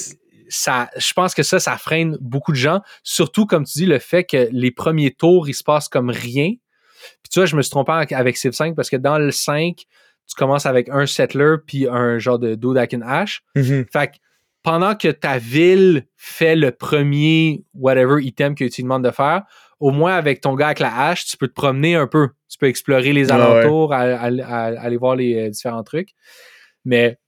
ça, 0.48 0.88
je 0.96 1.12
pense 1.12 1.34
que 1.34 1.42
ça, 1.42 1.60
ça 1.60 1.76
freine 1.76 2.16
beaucoup 2.20 2.52
de 2.52 2.56
gens. 2.56 2.80
Surtout, 3.02 3.44
comme 3.44 3.64
tu 3.64 3.78
dis, 3.80 3.86
le 3.86 3.98
fait 3.98 4.24
que 4.24 4.48
les 4.50 4.70
premiers 4.70 5.10
tours, 5.10 5.48
il 5.48 5.54
se 5.54 5.64
passe 5.64 5.88
comme 5.88 6.08
rien. 6.08 6.52
Puis 7.22 7.30
tu 7.30 7.40
vois, 7.40 7.46
je 7.46 7.56
me 7.56 7.62
suis 7.62 7.70
trompé 7.70 7.92
avec 7.92 8.36
Civ 8.36 8.52
5 8.52 8.74
parce 8.74 8.88
que 8.88 8.96
dans 8.96 9.18
le 9.18 9.30
5, 9.30 9.76
tu 9.76 10.34
commences 10.36 10.64
avec 10.64 10.88
un 10.88 11.04
settler 11.04 11.56
puis 11.66 11.86
un 11.88 12.18
genre 12.18 12.38
de 12.38 12.54
Dodakin 12.54 13.02
Ash. 13.02 13.42
Mm-hmm. 13.56 13.92
Fait 13.92 14.06
que 14.08 14.16
pendant 14.62 14.94
que 14.94 15.08
ta 15.08 15.36
ville 15.36 16.06
fait 16.16 16.56
le 16.56 16.70
premier 16.70 17.64
whatever 17.74 18.24
item 18.24 18.54
que 18.54 18.64
tu 18.64 18.82
demandes 18.82 19.04
de 19.04 19.10
faire, 19.10 19.42
au 19.78 19.90
moins 19.90 20.14
avec 20.14 20.40
ton 20.40 20.54
gars 20.54 20.66
avec 20.66 20.78
la 20.78 21.08
hache, 21.08 21.26
tu 21.26 21.36
peux 21.36 21.48
te 21.48 21.52
promener 21.52 21.94
un 21.96 22.06
peu. 22.06 22.30
Tu 22.48 22.56
peux 22.56 22.66
explorer 22.66 23.12
les 23.12 23.30
alentours, 23.30 23.92
aller 23.92 24.96
voir 24.96 25.16
les 25.16 25.34
euh, 25.34 25.50
différents 25.50 25.82
trucs. 25.82 26.10
Mais 26.86 27.18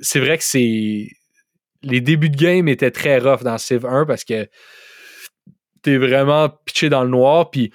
c'est 0.00 0.20
vrai 0.20 0.38
que 0.38 0.44
c'est. 0.44 1.08
Les 1.82 2.00
débuts 2.00 2.30
de 2.30 2.36
game 2.36 2.66
étaient 2.68 2.90
très 2.90 3.18
rough 3.18 3.42
dans 3.42 3.56
Civ 3.56 3.86
1 3.86 4.04
parce 4.04 4.24
que 4.24 4.48
t'es 5.82 5.96
vraiment 5.96 6.48
pitché 6.48 6.88
dans 6.88 7.04
le 7.04 7.10
noir. 7.10 7.50
Puis 7.50 7.72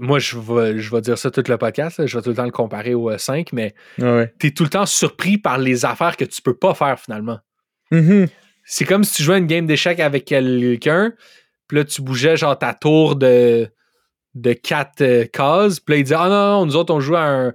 moi, 0.00 0.18
je 0.18 0.38
vais, 0.38 0.78
je 0.78 0.90
vais 0.90 1.00
dire 1.00 1.18
ça 1.18 1.30
tout 1.30 1.42
le 1.46 1.58
podcast, 1.58 2.06
je 2.06 2.16
vais 2.16 2.22
tout 2.22 2.30
le 2.30 2.36
temps 2.36 2.44
le 2.44 2.50
comparer 2.50 2.94
au 2.94 3.16
5, 3.16 3.48
euh, 3.48 3.50
mais 3.52 3.74
tu 4.38 4.46
es 4.46 4.50
tout 4.52 4.62
le 4.62 4.70
temps 4.70 4.86
surpris 4.86 5.38
par 5.38 5.58
les 5.58 5.84
affaires 5.84 6.16
que 6.16 6.24
tu 6.24 6.40
peux 6.40 6.56
pas 6.56 6.74
faire 6.74 6.98
finalement. 6.98 7.38
Mm-hmm. 7.90 8.28
C'est 8.64 8.84
comme 8.84 9.04
si 9.04 9.16
tu 9.16 9.22
jouais 9.24 9.38
une 9.38 9.46
game 9.46 9.66
d'échecs 9.66 10.00
avec 10.00 10.24
quelqu'un, 10.24 11.12
puis 11.68 11.78
là, 11.78 11.84
tu 11.84 12.00
bougeais 12.00 12.36
genre 12.36 12.58
ta 12.58 12.74
tour 12.74 13.16
de, 13.16 13.68
de 14.34 14.52
4 14.52 15.00
euh, 15.02 15.24
cases, 15.26 15.80
puis 15.80 15.94
là, 15.94 15.98
il 15.98 16.04
dit 16.04 16.14
Ah 16.14 16.28
non, 16.28 16.60
non, 16.60 16.66
nous 16.66 16.76
autres, 16.76 16.94
on 16.94 17.00
joue 17.00 17.16
à 17.16 17.24
un, 17.24 17.54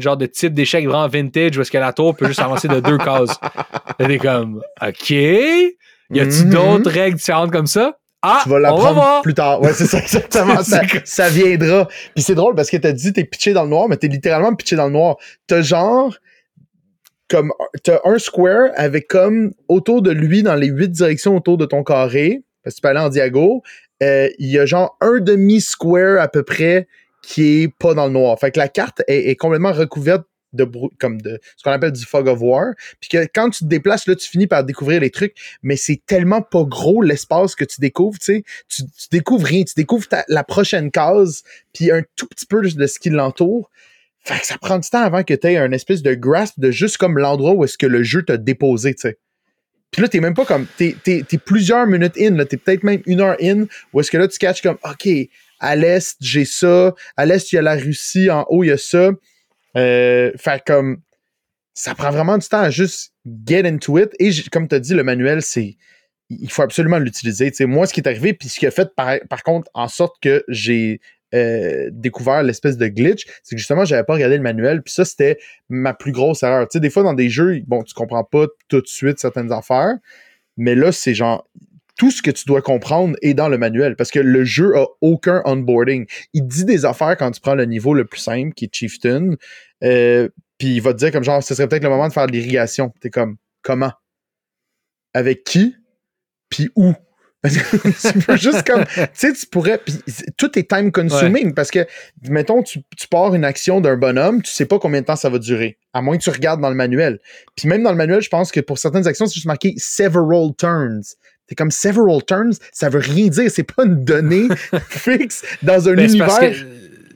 genre 0.00 0.16
de 0.16 0.26
type 0.26 0.54
d'échec 0.54 0.86
vraiment 0.86 1.08
vintage 1.08 1.56
où 1.56 1.60
est-ce 1.60 1.70
que 1.70 1.78
la 1.78 1.92
tour 1.92 2.16
peut 2.16 2.26
juste 2.26 2.40
avancer 2.40 2.68
de 2.68 2.80
deux 2.80 2.98
cases. 2.98 3.38
t'es 3.98 4.18
comme 4.18 4.62
OK. 4.82 5.10
Y 5.10 6.20
a-tu 6.20 6.30
mm-hmm. 6.30 6.50
d'autres 6.50 6.90
règles 6.90 7.16
différentes 7.16 7.52
comme 7.52 7.66
ça? 7.66 7.98
Ah, 8.26 8.40
tu 8.42 8.48
vas 8.48 8.58
l'apprendre 8.58 9.20
plus 9.22 9.34
tard. 9.34 9.60
Ouais, 9.60 9.72
c'est 9.74 9.86
ça, 9.86 9.98
exactement. 9.98 10.62
ça, 10.62 10.80
ça, 11.04 11.28
viendra. 11.28 11.88
Puis 12.14 12.24
c'est 12.24 12.34
drôle 12.34 12.54
parce 12.54 12.70
que 12.70 12.78
t'as 12.78 12.92
dit 12.92 13.12
t'es 13.12 13.24
pitché 13.24 13.52
dans 13.52 13.64
le 13.64 13.68
noir, 13.68 13.88
mais 13.88 13.96
t'es 13.98 14.08
littéralement 14.08 14.54
pitché 14.54 14.76
dans 14.76 14.86
le 14.86 14.92
noir. 14.92 15.16
T'as 15.46 15.60
genre 15.60 16.16
comme 17.28 17.52
t'as 17.82 18.00
un 18.04 18.18
square 18.18 18.70
avec 18.76 19.08
comme 19.08 19.52
autour 19.68 20.02
de 20.02 20.10
lui 20.10 20.42
dans 20.42 20.54
les 20.54 20.68
huit 20.68 20.90
directions 20.90 21.36
autour 21.36 21.58
de 21.58 21.66
ton 21.66 21.82
carré 21.82 22.42
parce 22.62 22.74
que 22.74 22.78
tu 22.78 22.82
peux 22.82 22.88
aller 22.88 23.00
en 23.00 23.10
diago. 23.10 23.62
Euh, 24.02 24.28
il 24.38 24.50
y 24.50 24.58
a 24.58 24.66
genre 24.66 24.96
un 25.00 25.20
demi 25.20 25.60
square 25.60 26.20
à 26.20 26.28
peu 26.28 26.42
près 26.42 26.88
qui 27.26 27.62
est 27.62 27.68
pas 27.68 27.94
dans 27.94 28.06
le 28.06 28.12
noir. 28.12 28.38
Fait 28.38 28.50
que 28.50 28.58
la 28.58 28.68
carte 28.68 29.02
est, 29.08 29.36
complètement 29.36 29.72
recouverte 29.72 30.24
de 30.52 30.70
comme 31.00 31.20
de 31.20 31.40
ce 31.56 31.64
qu'on 31.64 31.72
appelle 31.72 31.90
du 31.90 32.04
fog 32.04 32.28
of 32.28 32.38
war 32.40 32.74
puis 33.00 33.08
que 33.08 33.26
quand 33.34 33.50
tu 33.50 33.64
te 33.64 33.68
déplaces 33.68 34.06
là 34.06 34.14
tu 34.14 34.28
finis 34.28 34.46
par 34.46 34.62
découvrir 34.62 35.00
les 35.00 35.10
trucs 35.10 35.34
mais 35.64 35.74
c'est 35.74 36.00
tellement 36.06 36.42
pas 36.42 36.62
gros 36.62 37.02
l'espace 37.02 37.56
que 37.56 37.64
tu 37.64 37.80
découvres 37.80 38.20
tu 38.20 38.36
sais 38.36 38.44
tu, 38.68 38.84
découvres 39.10 39.44
rien 39.44 39.64
tu 39.64 39.74
découvres 39.76 40.06
la 40.28 40.44
prochaine 40.44 40.92
case 40.92 41.42
puis 41.72 41.90
un 41.90 42.02
tout 42.14 42.28
petit 42.28 42.46
peu 42.46 42.62
de 42.62 42.86
ce 42.86 43.00
qui 43.00 43.10
l'entoure 43.10 43.68
fait 44.20 44.38
que 44.38 44.46
ça 44.46 44.56
prend 44.56 44.78
du 44.78 44.88
temps 44.88 45.02
avant 45.02 45.24
que 45.24 45.34
tu 45.34 45.44
aies 45.48 45.56
un 45.56 45.72
espèce 45.72 46.02
de 46.02 46.14
grasp 46.14 46.60
de 46.60 46.70
juste 46.70 46.98
comme 46.98 47.18
l'endroit 47.18 47.54
où 47.54 47.64
est-ce 47.64 47.76
que 47.76 47.86
le 47.86 48.04
jeu 48.04 48.22
t'a 48.22 48.36
déposé 48.36 48.94
tu 48.94 49.08
sais 49.08 49.18
puis 49.94 50.02
là, 50.02 50.08
t'es 50.08 50.18
même 50.18 50.34
pas 50.34 50.44
comme. 50.44 50.66
T'es, 50.76 50.96
plusieurs 51.46 51.86
minutes 51.86 52.18
in, 52.18 52.34
là. 52.34 52.44
T'es 52.44 52.56
peut-être 52.56 52.82
même 52.82 53.00
une 53.06 53.20
heure 53.20 53.36
in, 53.40 53.66
où 53.92 54.00
est-ce 54.00 54.10
que 54.10 54.18
là, 54.18 54.26
tu 54.26 54.38
catches 54.38 54.60
comme, 54.60 54.76
OK, 54.82 55.08
à 55.60 55.76
l'est, 55.76 56.16
j'ai 56.20 56.44
ça. 56.44 56.94
À 57.16 57.26
l'est, 57.26 57.52
il 57.52 57.56
y 57.56 57.58
a 57.58 57.62
la 57.62 57.74
Russie. 57.74 58.30
En 58.30 58.44
haut, 58.48 58.64
il 58.64 58.68
y 58.68 58.72
a 58.72 58.78
ça. 58.78 59.10
Euh, 59.76 60.32
fait 60.36 60.62
comme. 60.64 60.98
Ça 61.74 61.94
prend 61.94 62.10
vraiment 62.10 62.38
du 62.38 62.46
temps 62.46 62.60
à 62.60 62.70
juste 62.70 63.12
get 63.46 63.66
into 63.66 63.98
it. 63.98 64.10
Et 64.20 64.30
comme 64.50 64.68
tu 64.68 64.76
as 64.76 64.80
dit, 64.80 64.94
le 64.94 65.02
manuel, 65.02 65.42
c'est. 65.42 65.76
Il 66.30 66.50
faut 66.50 66.62
absolument 66.62 66.98
l'utiliser. 66.98 67.52
moi, 67.66 67.86
ce 67.86 67.92
qui 67.92 68.00
est 68.00 68.08
arrivé, 68.08 68.32
puis 68.32 68.48
ce 68.48 68.58
qui 68.58 68.66
a 68.66 68.70
fait 68.70 68.90
par, 68.94 69.42
contre 69.44 69.70
en 69.74 69.88
sorte 69.88 70.16
que 70.22 70.42
j'ai 70.48 71.00
euh, 71.34 71.90
découvert 71.92 72.42
l'espèce 72.42 72.78
de 72.78 72.86
glitch, 72.86 73.26
c'est 73.42 73.56
que 73.56 73.58
justement, 73.58 73.84
j'avais 73.84 74.04
pas 74.04 74.14
regardé 74.14 74.36
le 74.36 74.42
manuel, 74.42 74.82
puis 74.82 74.94
ça, 74.94 75.04
c'était 75.04 75.38
ma 75.68 75.92
plus 75.92 76.12
grosse 76.12 76.42
erreur. 76.42 76.66
Tu 76.66 76.76
sais, 76.76 76.80
des 76.80 76.90
fois, 76.90 77.02
dans 77.02 77.12
des 77.12 77.28
jeux, 77.28 77.60
bon, 77.66 77.82
tu 77.82 77.92
comprends 77.92 78.24
pas 78.24 78.46
tout 78.68 78.80
de 78.80 78.86
suite 78.86 79.18
certaines 79.18 79.52
affaires, 79.52 79.96
mais 80.56 80.74
là, 80.74 80.92
c'est 80.92 81.14
genre, 81.14 81.46
tout 81.96 82.10
ce 82.10 82.22
que 82.22 82.30
tu 82.30 82.44
dois 82.46 82.62
comprendre 82.62 83.16
est 83.22 83.34
dans 83.34 83.48
le 83.48 83.58
manuel 83.58 83.96
parce 83.96 84.10
que 84.10 84.18
le 84.18 84.44
jeu 84.44 84.76
a 84.76 84.86
aucun 85.00 85.42
onboarding. 85.44 86.06
Il 86.32 86.46
dit 86.46 86.64
des 86.64 86.84
affaires 86.84 87.16
quand 87.16 87.30
tu 87.30 87.40
prends 87.40 87.54
le 87.54 87.64
niveau 87.64 87.94
le 87.94 88.04
plus 88.04 88.20
simple, 88.20 88.52
qui 88.54 88.64
est 88.64 88.74
Chieftain, 88.74 89.34
euh, 89.82 90.28
puis 90.58 90.76
il 90.76 90.80
va 90.80 90.92
te 90.92 90.98
dire 90.98 91.12
comme 91.12 91.24
genre, 91.24 91.42
ce 91.42 91.54
serait 91.54 91.68
peut-être 91.68 91.84
le 91.84 91.90
moment 91.90 92.08
de 92.08 92.12
faire 92.12 92.26
de 92.26 92.32
l'irrigation. 92.32 92.92
T'es 93.00 93.10
comme, 93.10 93.36
comment? 93.62 93.92
Avec 95.12 95.44
qui? 95.44 95.76
Puis 96.48 96.70
où? 96.76 96.94
tu 97.44 98.18
peux 98.20 98.36
juste 98.36 98.66
comme. 98.66 98.86
Tu 98.86 99.06
sais, 99.12 99.32
tu 99.34 99.46
pourrais. 99.46 99.76
Puis 99.76 100.00
tout 100.38 100.58
est 100.58 100.68
time 100.68 100.90
consuming 100.90 101.52
parce 101.52 101.70
que, 101.70 101.86
mettons, 102.22 102.62
tu, 102.62 102.80
tu 102.96 103.06
pars 103.06 103.34
une 103.34 103.44
action 103.44 103.82
d'un 103.82 103.96
bonhomme, 103.96 104.40
tu 104.40 104.50
sais 104.50 104.64
pas 104.64 104.78
combien 104.78 105.02
de 105.02 105.06
temps 105.06 105.16
ça 105.16 105.28
va 105.28 105.38
durer. 105.38 105.76
À 105.92 106.00
moins 106.00 106.16
que 106.16 106.22
tu 106.22 106.30
regardes 106.30 106.62
dans 106.62 106.70
le 106.70 106.74
manuel. 106.74 107.20
Puis 107.54 107.68
même 107.68 107.82
dans 107.82 107.90
le 107.90 107.98
manuel, 107.98 108.22
je 108.22 108.30
pense 108.30 108.50
que 108.50 108.60
pour 108.60 108.78
certaines 108.78 109.06
actions, 109.06 109.26
c'est 109.26 109.34
juste 109.34 109.46
marqué 109.46 109.74
several 109.76 110.54
turns. 110.56 111.16
C'est 111.48 111.54
comme 111.54 111.70
several 111.70 112.24
turns, 112.24 112.54
ça 112.72 112.88
veut 112.88 113.00
rien 113.00 113.28
dire. 113.28 113.50
C'est 113.50 113.70
pas 113.70 113.84
une 113.84 114.04
donnée 114.04 114.48
fixe 114.88 115.42
dans 115.62 115.88
un 115.88 115.96
univers. 115.96 116.54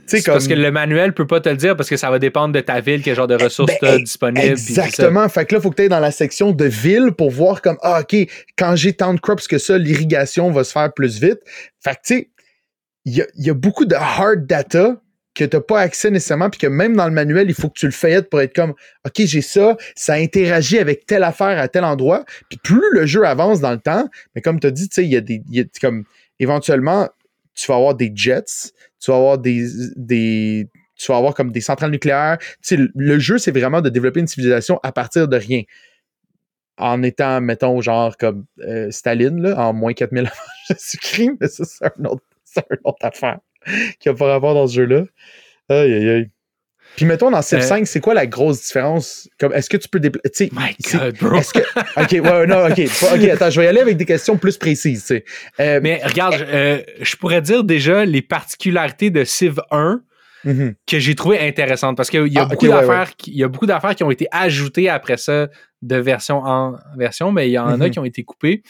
C'est 0.09 0.25
parce 0.25 0.49
que 0.49 0.55
le 0.55 0.71
manuel 0.71 1.13
peut 1.13 1.27
pas 1.27 1.41
te 1.41 1.49
le 1.49 1.57
dire 1.57 1.77
parce 1.77 1.89
que 1.89 1.97
ça 1.97 2.11
va 2.11 2.19
dépendre 2.19 2.55
de 2.55 2.61
ta 2.61 2.81
ville, 2.81 3.03
quel 3.03 3.15
genre 3.15 3.27
de 3.27 3.35
ressources 3.35 3.73
ben, 3.73 3.89
tu 3.89 3.95
as 3.95 3.99
disponibles. 3.99 4.47
Exactement. 4.47 5.29
Fait 5.29 5.45
que 5.45 5.55
là, 5.55 5.59
il 5.59 5.63
faut 5.63 5.71
que 5.71 5.77
tu 5.77 5.83
ailles 5.83 5.89
dans 5.89 6.01
la 6.01 6.11
section 6.11 6.53
de 6.53 6.65
ville 6.65 7.13
pour 7.13 7.31
voir 7.31 7.61
comme, 7.61 7.77
ah, 7.83 8.01
OK, 8.01 8.17
quand 8.57 8.75
j'ai 8.75 8.95
tant 8.95 9.13
de 9.13 9.21
crops 9.21 9.47
que 9.47 9.59
ça, 9.59 9.77
l'irrigation 9.77 10.51
va 10.51 10.65
se 10.65 10.73
faire 10.73 10.93
plus 10.95 11.21
vite. 11.21 11.41
Fait 11.85 11.95
que, 11.95 12.01
tu 12.05 12.15
sais, 12.15 12.31
il 13.05 13.27
y 13.37 13.51
a, 13.51 13.55
beaucoup 13.55 13.85
de 13.85 13.95
hard 13.95 14.47
data 14.47 15.01
que 15.39 15.45
tu 15.45 15.57
n'as 15.57 15.63
pas 15.63 15.81
accès 15.81 16.11
nécessairement, 16.11 16.51
puis 16.51 16.59
que 16.59 16.67
même 16.67 16.97
dans 16.97 17.07
le 17.07 17.13
manuel, 17.13 17.49
il 17.49 17.55
faut 17.55 17.69
que 17.69 17.79
tu 17.79 17.87
le 17.87 17.93
fasses 17.93 18.25
pour 18.29 18.41
être 18.41 18.55
comme 18.55 18.75
OK, 19.07 19.15
j'ai 19.19 19.41
ça, 19.41 19.77
ça 19.95 20.15
interagit 20.15 20.79
avec 20.79 21.07
telle 21.07 21.23
affaire 21.23 21.59
à 21.59 21.69
tel 21.69 21.85
endroit. 21.85 22.25
Puis 22.49 22.59
plus 22.59 22.83
le 22.93 23.07
jeu 23.07 23.25
avance 23.25 23.61
dans 23.61 23.71
le 23.71 23.79
temps, 23.79 24.09
mais 24.35 24.43
comme 24.43 24.59
tu 24.59 24.67
as 24.67 24.73
dit, 24.73 24.89
tu 24.89 24.97
sais, 24.97 25.05
il 25.05 25.11
y 25.11 25.17
a 25.17 25.21
des. 25.21 25.43
Y 25.49 25.61
a, 25.61 25.65
comme 25.81 26.05
éventuellement, 26.41 27.09
tu 27.55 27.67
vas 27.69 27.77
avoir 27.77 27.95
des 27.95 28.11
jets, 28.13 28.73
tu 29.01 29.13
vas 29.13 29.17
avoir 29.17 29.39
des, 29.39 29.69
des 29.95 30.69
tu 30.97 31.13
vas 31.13 31.19
avoir 31.19 31.35
comme 31.35 31.53
des 31.53 31.61
centrales 31.61 31.93
nucléaires. 31.93 32.39
Tu 32.41 32.77
sais, 32.77 32.77
le 32.93 33.19
jeu, 33.21 33.39
c'est 33.39 33.53
vraiment 33.53 33.81
de 33.81 33.89
développer 33.89 34.19
une 34.19 34.27
civilisation 34.27 34.81
à 34.83 34.91
partir 34.91 35.29
de 35.29 35.37
rien. 35.37 35.63
En 36.79 37.05
étant, 37.05 37.41
mettons, 37.41 37.81
genre 37.81 38.17
comme 38.17 38.45
euh, 38.61 38.91
Staline, 38.91 39.41
là, 39.41 39.69
en 39.69 39.73
moins 39.73 39.93
4000 39.93 40.27
avant 40.27 40.35
Jésus-Christ, 40.69 41.31
mais 41.41 41.47
ça, 41.49 41.65
c'est 41.65 41.87
une 41.97 42.09
autre 42.09 43.07
affaire 43.07 43.39
qui 44.01 44.09
a 44.09 44.15
pas 44.15 44.27
rapport 44.27 44.55
dans 44.55 44.67
ce 44.67 44.75
jeu-là. 44.75 45.05
Aïe, 45.69 45.93
aïe, 45.93 46.09
aïe. 46.09 46.31
Puis 46.97 47.07
mettons 47.07 47.31
dans 47.31 47.43
Civ 47.43 47.61
5, 47.61 47.83
euh, 47.83 47.85
c'est 47.85 48.01
quoi 48.01 48.13
la 48.13 48.27
grosse 48.27 48.61
différence? 48.61 49.29
Comme 49.39 49.53
est-ce 49.53 49.71
que 49.71 49.77
tu 49.77 49.89
peux 49.89 50.01
déplacer. 50.01 50.51
My 50.53 50.75
God, 50.93 51.17
bro! 51.21 51.39
ok, 51.39 52.11
ouais, 52.11 52.47
non, 52.49 52.67
ok. 52.67 52.81
Ok, 53.15 53.25
attends, 53.29 53.51
je 53.51 53.61
vais 53.61 53.67
y 53.67 53.69
aller 53.69 53.81
avec 53.81 53.97
des 53.97 54.05
questions 54.05 54.37
plus 54.37 54.57
précises. 54.57 55.09
Euh, 55.61 55.79
Mais 55.81 56.01
regarde, 56.05 56.35
euh, 56.49 56.83
je 57.01 57.15
pourrais 57.15 57.41
dire 57.41 57.63
déjà 57.63 58.05
les 58.05 58.21
particularités 58.21 59.11
de 59.11 59.23
Civ 59.23 59.61
1 59.71 60.03
mhm. 60.43 60.75
que 60.89 60.99
j'ai 60.99 61.15
trouvé 61.15 61.39
intéressantes 61.39 61.97
parce 61.97 62.11
qu'il 62.11 62.27
y 62.33 62.39
a, 62.39 62.43
ah, 62.43 62.47
beaucoup 62.47 62.67
d'affaires 62.67 63.13
il 63.29 63.37
y 63.37 63.45
a 63.45 63.49
beaucoup 63.49 63.67
d'affaires 63.67 63.95
qui 63.95 64.03
ont 64.03 64.11
été 64.11 64.27
ajoutées 64.33 64.89
après 64.89 65.19
ça 65.19 65.49
de 65.83 65.97
version 65.97 66.39
en 66.39 66.75
version, 66.97 67.31
mais 67.31 67.49
il 67.49 67.53
y 67.53 67.59
en 67.61 67.69
a 67.69 67.77
mhm. 67.77 67.91
qui 67.91 67.99
ont 68.01 68.05
été 68.05 68.25
coupées. 68.25 68.63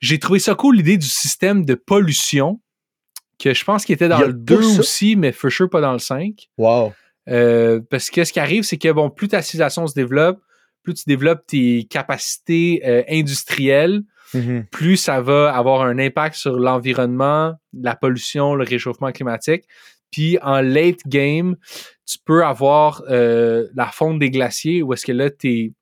J'ai 0.00 0.18
trouvé 0.18 0.40
ça 0.40 0.56
cool 0.56 0.76
l'idée 0.76 0.96
du 0.96 1.06
système 1.06 1.64
de 1.64 1.76
pollution 1.76 2.60
que 3.38 3.54
je 3.54 3.64
pense 3.64 3.84
qu'il 3.84 3.94
était 3.94 4.08
dans 4.08 4.20
le 4.20 4.32
2 4.32 4.78
aussi, 4.78 5.16
mais 5.16 5.32
for 5.32 5.50
sure 5.50 5.68
pas 5.68 5.80
dans 5.80 5.92
le 5.92 5.98
5. 5.98 6.48
Wow. 6.58 6.92
Euh, 7.28 7.80
parce 7.90 8.10
que 8.10 8.24
ce 8.24 8.32
qui 8.32 8.40
arrive, 8.40 8.64
c'est 8.64 8.76
que 8.76 8.90
bon, 8.92 9.10
plus 9.10 9.28
ta 9.28 9.42
civilisation 9.42 9.86
se 9.86 9.94
développe, 9.94 10.40
plus 10.82 10.94
tu 10.94 11.04
développes 11.06 11.46
tes 11.46 11.84
capacités 11.84 12.82
euh, 12.84 13.02
industrielles, 13.08 14.02
mm-hmm. 14.34 14.66
plus 14.68 14.96
ça 14.96 15.20
va 15.20 15.54
avoir 15.54 15.82
un 15.82 15.98
impact 15.98 16.36
sur 16.36 16.58
l'environnement, 16.58 17.54
la 17.72 17.96
pollution, 17.96 18.54
le 18.54 18.64
réchauffement 18.64 19.10
climatique. 19.12 19.64
Puis 20.10 20.38
en 20.42 20.60
late 20.60 21.00
game, 21.06 21.56
tu 22.06 22.18
peux 22.24 22.44
avoir 22.44 23.02
euh, 23.08 23.66
la 23.74 23.86
fonte 23.86 24.18
des 24.18 24.30
glaciers 24.30 24.82
où 24.82 24.92
est-ce 24.92 25.06
que 25.06 25.12
là, 25.12 25.30
tes, 25.30 25.72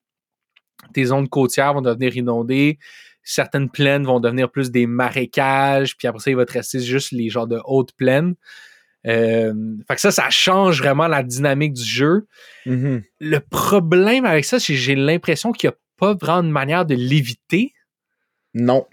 tes 0.94 1.04
zones 1.04 1.28
côtières 1.28 1.74
vont 1.74 1.82
devenir 1.82 2.16
inondées, 2.16 2.78
certaines 3.22 3.70
plaines 3.70 4.04
vont 4.04 4.20
devenir 4.20 4.50
plus 4.50 4.70
des 4.70 4.86
marécages, 4.86 5.96
puis 5.96 6.08
après 6.08 6.20
ça, 6.20 6.30
il 6.30 6.36
va 6.36 6.46
te 6.46 6.52
rester 6.52 6.80
juste 6.80 7.12
les 7.12 7.28
genres 7.28 7.46
de 7.46 7.60
hautes 7.64 7.92
plaines. 7.92 8.34
Euh, 9.06 9.52
fait 9.88 9.94
que 9.96 10.00
ça, 10.00 10.10
ça 10.10 10.30
change 10.30 10.80
vraiment 10.80 11.08
la 11.08 11.22
dynamique 11.22 11.72
du 11.72 11.84
jeu. 11.84 12.26
Mm-hmm. 12.66 13.02
Le 13.20 13.40
problème 13.40 14.24
avec 14.24 14.44
ça, 14.44 14.60
c'est 14.60 14.74
que 14.74 14.78
j'ai 14.78 14.94
l'impression 14.94 15.52
qu'il 15.52 15.70
n'y 15.70 15.74
a 15.74 15.78
pas 15.98 16.14
vraiment 16.14 16.42
de 16.42 16.52
manière 16.52 16.86
de 16.86 16.94
l'éviter. 16.94 17.74
Non. 18.54 18.86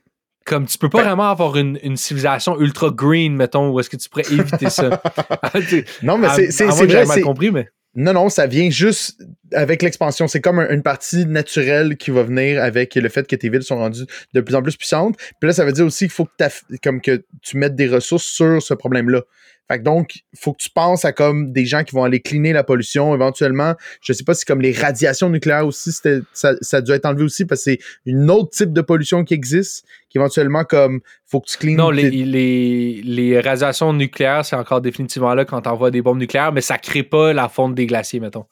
Comme 0.46 0.66
tu 0.66 0.80
peux 0.80 0.90
pas 0.90 1.00
ben 1.00 1.10
vraiment 1.10 1.30
avoir 1.30 1.58
une, 1.58 1.78
civilisation 1.96 2.60
ultra 2.60 2.90
green, 2.90 3.36
mettons, 3.36 3.70
où 3.70 3.80
est-ce 3.80 3.90
que 3.90 3.98
tu 3.98 4.10
pourrais 4.10 4.32
éviter 4.32 4.70
ça? 4.72 5.02
non, 6.02 6.18
mais 6.18 6.30
c'est 6.30 6.52
c'est 6.52 6.66
vrai. 6.66 7.06
mal 7.06 7.22
compris, 7.22 7.52
mais. 7.52 7.70
Non, 8.00 8.14
non, 8.14 8.30
ça 8.30 8.48
vient 8.48 8.70
juste 8.70 9.22
avec 9.52 9.82
l'expansion. 9.82 10.30
C'est 10.30 10.40
comme 10.40 10.60
une 10.60 10.84
partie 10.84 11.26
naturelle 11.26 11.98
qui 11.98 12.12
va 12.12 12.24
venir 12.24 12.64
avec 12.64 12.96
le 12.96 13.10
fait 13.10 13.28
que 13.28 13.36
tes 13.36 13.50
villes 13.50 13.62
sont 13.62 13.76
rendues 13.76 14.06
de 14.34 14.40
plus 14.40 14.56
en 14.56 14.62
plus 14.62 14.78
puissantes. 14.78 15.18
Puis 15.18 15.48
là, 15.48 15.52
ça 15.52 15.66
veut 15.66 15.74
dire 15.74 15.86
aussi 15.86 16.06
qu'il 16.06 16.14
faut 16.14 16.26
que, 16.26 17.24
tu 17.42 17.58
mettes 17.58 17.76
des 17.76 17.90
ressources 17.90 18.24
sur 18.24 18.64
ce 18.64 18.74
problème-là. 18.74 19.24
Fait 19.72 19.78
que 19.78 19.84
donc, 19.84 20.16
il 20.34 20.40
faut 20.40 20.54
que 20.54 20.64
tu 20.64 20.72
penses 20.72 21.06
à 21.06 21.14
comme 21.14 21.52
des 21.52 21.66
gens 21.66 21.84
qui 21.84 21.94
vont 21.94 22.04
aller 22.04 22.22
cleaner 22.22 22.54
la 22.54 22.64
pollution 22.64 23.14
éventuellement. 23.14 23.76
Je 24.02 24.14
sais 24.14 24.24
pas 24.24 24.34
si 24.34 24.44
comme 24.44 24.62
les 24.62 24.72
radiations 24.72 25.30
nucléaires 25.30 25.68
aussi, 25.68 25.92
ça, 25.92 26.56
ça 26.60 26.78
a 26.78 26.82
dû 26.82 26.92
être 26.92 27.06
enlevé 27.06 27.24
aussi 27.24 27.46
parce 27.46 27.64
que 27.64 27.72
c'est 27.72 27.80
une 28.08 28.32
autre 28.32 28.50
type 28.50 28.74
de 28.74 28.82
pollution 28.82 29.24
qui 29.24 29.36
existe, 29.36 29.86
qui 30.10 30.18
éventuellement 30.18 30.64
comme 30.64 31.02
faut 31.28 31.40
que 31.40 31.50
tu 31.50 31.58
cleanes. 31.60 31.78
Non, 31.78 31.92
les, 31.92 32.10
les, 32.10 33.02
les, 33.04 33.40
radiations 33.40 33.94
nucléaires, 33.94 34.44
c'est 34.44 34.56
encore 34.56 34.82
définitivement 34.82 35.36
là 35.36 35.46
quand 35.46 35.62
t'envoies 35.62 35.92
des 35.92 36.02
bombes 36.02 36.18
nucléaires, 36.18 36.52
mais 36.52 36.62
ça 36.62 36.80
crée 36.80 37.04
pas 37.04 37.32
la 37.34 37.48
fonte 37.48 37.76
des 37.76 37.86
glaciers, 37.86 38.20
mettons. 38.20 38.46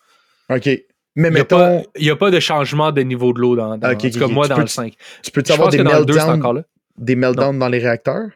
OK. 0.50 0.70
Mais 1.16 1.32
mettons. 1.32 1.84
Il 1.96 2.04
n'y 2.04 2.12
a, 2.12 2.16
pas 2.16 2.30
de 2.30 2.40
changement 2.40 2.92
de 2.92 3.02
niveau 3.02 3.34
de 3.34 3.40
l'eau 3.40 3.56
dans, 3.56 3.76
dans 3.76 3.90
en 3.90 3.96
tout 3.96 4.20
cas, 4.20 4.28
moi, 4.28 4.48
dans 4.48 4.60
le 4.60 4.68
5. 4.68 4.94
Tu 5.24 5.32
peux 5.32 5.44
savoir 5.44 5.70
des 5.70 5.84
meltdowns, 5.84 6.64
des 7.00 7.16
meltdowns 7.16 7.58
dans 7.58 7.70
les 7.70 7.80
réacteurs? 7.80 8.30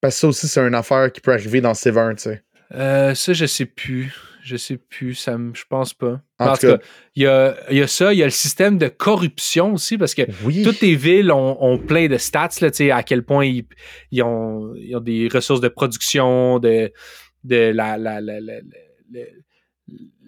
Parce 0.00 0.14
que 0.14 0.20
ça 0.20 0.28
aussi, 0.28 0.48
c'est 0.48 0.60
une 0.60 0.74
affaire 0.74 1.12
qui 1.12 1.20
peut 1.20 1.32
arriver 1.32 1.60
dans 1.60 1.72
1, 1.72 2.14
tu 2.14 2.22
sais. 2.22 2.42
Euh, 2.74 3.14
ça, 3.14 3.32
je 3.32 3.46
sais 3.46 3.66
plus. 3.66 4.14
Je 4.42 4.56
sais 4.56 4.78
plus. 4.78 5.14
Ça 5.14 5.36
je 5.52 5.64
pense 5.68 5.92
pas. 5.92 6.22
En, 6.38 6.54
tout 6.54 6.66
cas, 6.66 6.78
il 7.14 7.24
y 7.24 7.26
a, 7.26 7.56
y 7.70 7.82
a, 7.82 7.86
ça. 7.86 8.12
Il 8.14 8.18
y 8.18 8.22
a 8.22 8.26
le 8.26 8.30
système 8.30 8.78
de 8.78 8.88
corruption 8.88 9.74
aussi, 9.74 9.98
parce 9.98 10.14
que 10.14 10.22
toutes 10.64 10.80
les 10.80 10.96
villes 10.96 11.30
ont, 11.30 11.78
plein 11.78 12.08
de 12.08 12.16
stats, 12.16 12.48
là, 12.62 12.96
à 12.96 13.02
quel 13.02 13.22
point 13.22 13.44
ils, 13.44 13.66
ils, 14.10 14.22
ont, 14.22 14.74
ils, 14.76 14.96
ont, 14.96 15.00
des 15.00 15.28
ressources 15.28 15.60
de 15.60 15.68
production, 15.68 16.58
de, 16.58 16.90
de 17.44 17.56
la, 17.56 17.98
la, 17.98 18.20
la, 18.20 18.40
la 18.40 18.60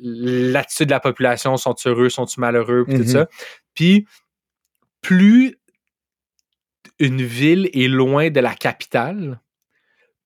l'attitude 0.03 0.87
de 0.87 0.91
la 0.93 1.01
population, 1.01 1.57
sont-ils 1.57 1.89
heureux, 1.89 2.09
sont-ils 2.09 2.41
malheureux, 2.41 2.85
tout 2.85 2.97
mm-hmm. 2.97 3.07
ça. 3.07 3.29
Puis, 3.75 4.07
plus 5.01 5.57
une 6.99 7.23
ville 7.23 7.70
est 7.73 7.89
loin 7.89 8.31
de 8.31 8.41
la 8.41 8.55
capitale, 8.55 9.41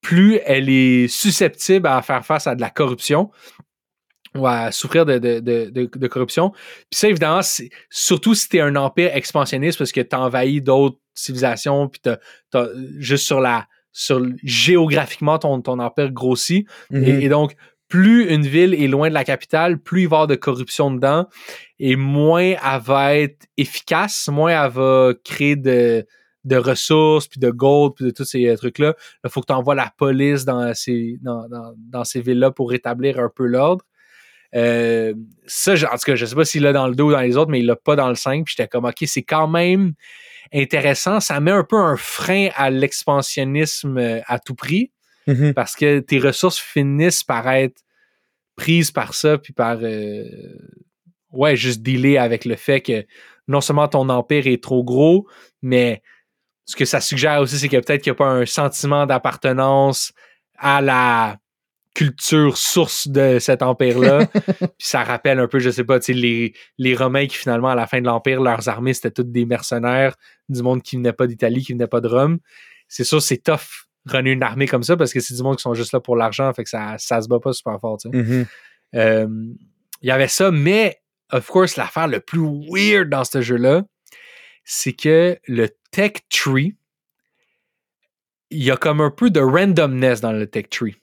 plus 0.07 0.39
elle 0.45 0.69
est 0.69 1.09
susceptible 1.09 1.85
à 1.85 2.01
faire 2.01 2.25
face 2.25 2.47
à 2.47 2.55
de 2.55 2.61
la 2.61 2.69
corruption 2.69 3.29
ou 4.35 4.47
à 4.47 4.71
souffrir 4.71 5.05
de, 5.05 6.07
corruption. 6.07 6.51
Puis 6.51 6.97
ça, 6.97 7.09
évidemment, 7.09 7.41
surtout 7.89 8.33
si 8.33 8.47
tu 8.47 8.55
es 8.55 8.61
un 8.61 8.77
empire 8.77 9.13
expansionniste 9.13 9.77
parce 9.77 9.91
que 9.91 9.99
tu 9.99 10.15
envahis 10.15 10.61
d'autres 10.61 10.97
civilisations, 11.13 11.89
puis 11.89 11.99
juste 12.99 13.25
sur 13.25 13.41
la 13.41 13.67
sur 13.91 14.25
géographiquement 14.43 15.39
ton, 15.39 15.59
ton 15.61 15.77
empire 15.79 16.13
grossit. 16.13 16.65
Mhm. 16.89 17.03
Et, 17.03 17.25
et 17.25 17.29
donc, 17.29 17.57
plus 17.89 18.29
une 18.29 18.47
ville 18.47 18.75
est 18.75 18.87
loin 18.87 19.09
de 19.09 19.13
la 19.13 19.25
capitale, 19.25 19.77
plus 19.77 20.03
il 20.03 20.07
va 20.07 20.15
y 20.15 20.19
avoir 20.19 20.27
de 20.27 20.35
corruption 20.35 20.89
dedans 20.89 21.27
et 21.79 21.97
moins 21.97 22.55
elle 22.63 22.81
va 22.81 23.17
être 23.17 23.45
efficace, 23.57 24.29
moins 24.29 24.51
elle 24.51 24.71
va 24.71 25.11
créer 25.25 25.57
de, 25.57 26.05
de 26.47 26.57
ressources, 26.57 27.27
puis 27.27 27.39
de 27.39 27.49
gold, 27.49 27.93
puis 27.95 28.05
de 28.05 28.11
tous 28.11 28.25
ces 28.25 28.47
euh, 28.47 28.55
trucs-là. 28.55 28.95
Il 29.23 29.29
faut 29.29 29.41
que 29.41 29.47
tu 29.47 29.53
envoies 29.53 29.75
la 29.75 29.91
police 29.97 30.45
dans 30.45 30.73
ces, 30.73 31.17
dans, 31.21 31.47
dans, 31.47 31.73
dans 31.77 32.03
ces 32.03 32.21
villes-là 32.21 32.51
pour 32.51 32.69
rétablir 32.69 33.19
un 33.19 33.29
peu 33.33 33.45
l'ordre. 33.45 33.83
Euh, 34.55 35.13
ça, 35.45 35.73
en 35.73 35.97
tout 35.97 36.05
cas, 36.05 36.15
je 36.15 36.25
sais 36.25 36.35
pas 36.35 36.45
s'il 36.45 36.63
l'a 36.63 36.73
dans 36.73 36.87
le 36.87 36.95
2 36.95 37.03
ou 37.03 37.11
dans 37.11 37.21
les 37.21 37.37
autres, 37.37 37.51
mais 37.51 37.59
il 37.59 37.65
l'a 37.65 37.75
pas 37.75 37.95
dans 37.95 38.09
le 38.09 38.15
5. 38.15 38.45
Puis 38.45 38.55
j'étais 38.57 38.67
comme, 38.67 38.85
OK, 38.85 39.03
c'est 39.05 39.23
quand 39.23 39.47
même 39.47 39.93
intéressant. 40.53 41.19
Ça 41.19 41.39
met 41.39 41.51
un 41.51 41.63
peu 41.63 41.75
un 41.75 41.97
frein 41.97 42.49
à 42.55 42.69
l'expansionnisme 42.69 43.97
euh, 43.97 44.21
à 44.27 44.39
tout 44.39 44.55
prix 44.55 44.91
Mhm. 45.27 45.53
parce 45.53 45.75
que 45.75 45.99
tes 45.99 46.19
ressources 46.19 46.57
finissent 46.57 47.23
par 47.23 47.47
être 47.49 47.81
prises 48.55 48.91
par 48.91 49.13
ça, 49.13 49.37
puis 49.37 49.53
par, 49.53 49.79
euh, 49.81 50.23
ouais, 51.31 51.55
juste 51.55 51.81
dealer 51.81 52.17
avec 52.17 52.45
le 52.45 52.55
fait 52.55 52.81
que 52.81 53.05
non 53.47 53.61
seulement 53.61 53.87
ton 53.87 54.09
empire 54.09 54.47
est 54.47 54.63
trop 54.63 54.83
gros, 54.83 55.27
mais 55.61 56.01
ce 56.67 56.75
que 56.75 56.85
ça 56.85 57.01
suggère 57.01 57.41
aussi, 57.41 57.57
c'est 57.57 57.69
que 57.69 57.77
peut-être 57.77 58.03
qu'il 58.03 58.11
n'y 58.11 58.17
a 58.17 58.19
pas 58.19 58.29
un 58.29 58.45
sentiment 58.45 59.05
d'appartenance 59.05 60.11
à 60.59 60.81
la 60.81 61.37
culture 61.95 62.57
source 62.57 63.07
de 63.07 63.39
cet 63.39 63.63
empire-là. 63.63 64.25
puis 64.35 64.69
ça 64.77 65.03
rappelle 65.03 65.39
un 65.39 65.47
peu, 65.47 65.59
je 65.59 65.71
sais 65.71 65.85
pas, 65.85 65.97
les, 66.09 66.53
les 66.77 66.95
Romains 66.95 67.25
qui 67.25 67.37
finalement, 67.37 67.69
à 67.69 67.75
la 67.75 67.87
fin 67.87 68.01
de 68.01 68.05
l'Empire, 68.05 68.41
leurs 68.41 68.67
armées, 68.69 68.93
c'était 68.93 69.11
toutes 69.11 69.31
des 69.31 69.45
mercenaires, 69.45 70.15
du 70.49 70.61
monde 70.61 70.83
qui 70.83 70.97
venait 70.97 71.13
pas 71.13 71.25
d'Italie, 71.25 71.63
qui 71.63 71.71
venait 71.71 71.87
pas 71.87 72.01
de 72.01 72.07
Rome. 72.07 72.37
C'est 72.87 73.05
sûr, 73.05 73.21
c'est 73.21 73.37
tough 73.37 73.87
runner 74.05 74.31
une 74.31 74.43
armée 74.43 74.67
comme 74.67 74.83
ça 74.83 74.95
parce 74.95 75.13
que 75.13 75.19
c'est 75.19 75.35
du 75.35 75.41
monde 75.41 75.55
qui 75.55 75.63
sont 75.63 75.73
juste 75.73 75.93
là 75.93 75.99
pour 75.99 76.15
l'argent, 76.15 76.53
fait 76.53 76.63
que 76.63 76.69
ça, 76.69 76.95
ça 76.97 77.21
se 77.21 77.27
bat 77.27 77.39
pas 77.39 77.53
super 77.53 77.79
fort. 77.79 77.97
Mhm. 78.05 78.45
Euh, 78.95 79.27
Il 80.01 80.07
y 80.07 80.11
avait 80.11 80.27
ça, 80.27 80.51
mais 80.51 81.01
of 81.31 81.47
course, 81.47 81.77
l'affaire 81.77 82.07
le 82.07 82.19
plus 82.19 82.45
weird 82.69 83.09
dans 83.09 83.23
ce 83.23 83.41
jeu-là, 83.41 83.83
c'est 84.63 84.93
que 84.93 85.37
le 85.47 85.69
tech 85.97 86.11
tree, 86.29 86.75
il 88.51 88.63
y 88.63 88.69
a 88.69 88.77
comme 88.77 89.01
un 89.01 89.09
peu 89.09 89.31
de 89.31 89.39
randomness 89.39 90.21
dans 90.21 90.31
le 90.31 90.45
tech 90.45 90.69
tree. 90.69 90.95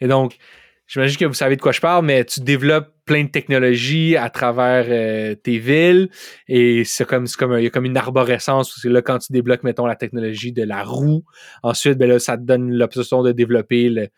Et 0.00 0.06
donc, 0.06 0.38
j'imagine 0.86 1.18
que 1.18 1.24
vous 1.24 1.34
savez 1.34 1.56
de 1.56 1.60
quoi 1.60 1.72
je 1.72 1.80
parle, 1.80 2.04
mais 2.06 2.24
tu 2.24 2.38
développes 2.38 2.94
plein 3.06 3.24
de 3.24 3.28
technologies 3.28 4.16
à 4.16 4.30
travers 4.30 4.86
euh, 4.88 5.34
tes 5.34 5.58
villes 5.58 6.10
et 6.46 6.84
c'est 6.84 7.04
comme, 7.04 7.26
c'est 7.26 7.36
comme 7.36 7.58
il 7.58 7.64
y 7.64 7.66
a 7.66 7.70
comme 7.70 7.86
une 7.86 7.96
arborescence 7.96 8.70
parce 8.70 8.82
que 8.82 8.88
là, 8.88 9.02
quand 9.02 9.18
tu 9.18 9.32
débloques, 9.32 9.64
mettons, 9.64 9.84
la 9.84 9.96
technologie 9.96 10.52
de 10.52 10.62
la 10.62 10.84
roue, 10.84 11.24
ensuite, 11.64 11.98
ben 11.98 12.08
là, 12.08 12.20
ça 12.20 12.36
te 12.36 12.42
donne 12.42 12.72
l'option 12.72 13.24
de 13.24 13.32
développer 13.32 13.88
le, 13.88 14.08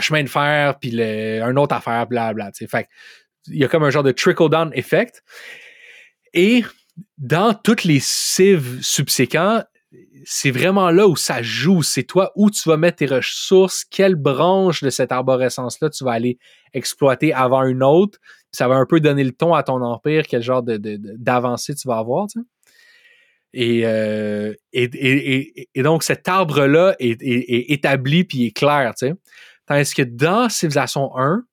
chemin 0.00 0.22
de 0.22 0.28
fer, 0.28 0.78
puis 0.78 0.92
le, 0.92 1.42
un 1.42 1.56
autre 1.56 1.74
affaire, 1.74 2.06
blabla. 2.06 2.52
tu 2.52 2.64
sais. 2.64 2.68
Fait 2.68 2.86
il 3.48 3.56
y 3.56 3.64
a 3.64 3.68
comme 3.68 3.82
un 3.82 3.90
genre 3.90 4.04
de 4.04 4.12
trickle-down 4.12 4.70
effect. 4.74 5.24
Et 6.32 6.62
dans 7.18 7.54
toutes 7.54 7.84
les 7.84 8.00
cives 8.00 8.80
subséquents, 8.82 9.62
c'est 10.24 10.50
vraiment 10.50 10.90
là 10.90 11.08
où 11.08 11.16
ça 11.16 11.42
joue. 11.42 11.82
C'est 11.82 12.04
toi 12.04 12.30
où 12.36 12.50
tu 12.50 12.68
vas 12.68 12.76
mettre 12.76 12.98
tes 12.98 13.06
ressources, 13.06 13.84
quelle 13.84 14.14
branche 14.14 14.82
de 14.82 14.90
cette 14.90 15.10
arborescence-là 15.12 15.90
tu 15.90 16.04
vas 16.04 16.12
aller 16.12 16.38
exploiter 16.74 17.32
avant 17.32 17.64
une 17.64 17.82
autre. 17.82 18.18
Ça 18.52 18.68
va 18.68 18.76
un 18.76 18.86
peu 18.86 19.00
donner 19.00 19.24
le 19.24 19.32
ton 19.32 19.54
à 19.54 19.62
ton 19.62 19.82
empire, 19.82 20.24
quel 20.28 20.42
genre 20.42 20.62
de, 20.62 20.76
de- 20.76 20.98
d'avancée 21.16 21.74
tu 21.74 21.88
vas 21.88 21.98
avoir. 21.98 22.26
tu 22.28 22.40
sais. 22.40 22.46
Et, 23.52 23.84
euh, 23.84 24.54
et, 24.72 25.68
et- 25.74 25.82
donc, 25.82 26.04
cet 26.04 26.28
arbre-là 26.28 26.94
est, 27.00 27.20
est- 27.20 27.52
est 27.52 27.70
établi 27.72 28.22
puis 28.24 28.46
est 28.46 28.56
clair. 28.56 28.92
tu 28.96 29.08
sais. 29.08 29.14
Tandis 29.66 29.92
que 29.94 30.02
dans 30.02 30.48
Civilization 30.48 31.16
1, 31.16 31.44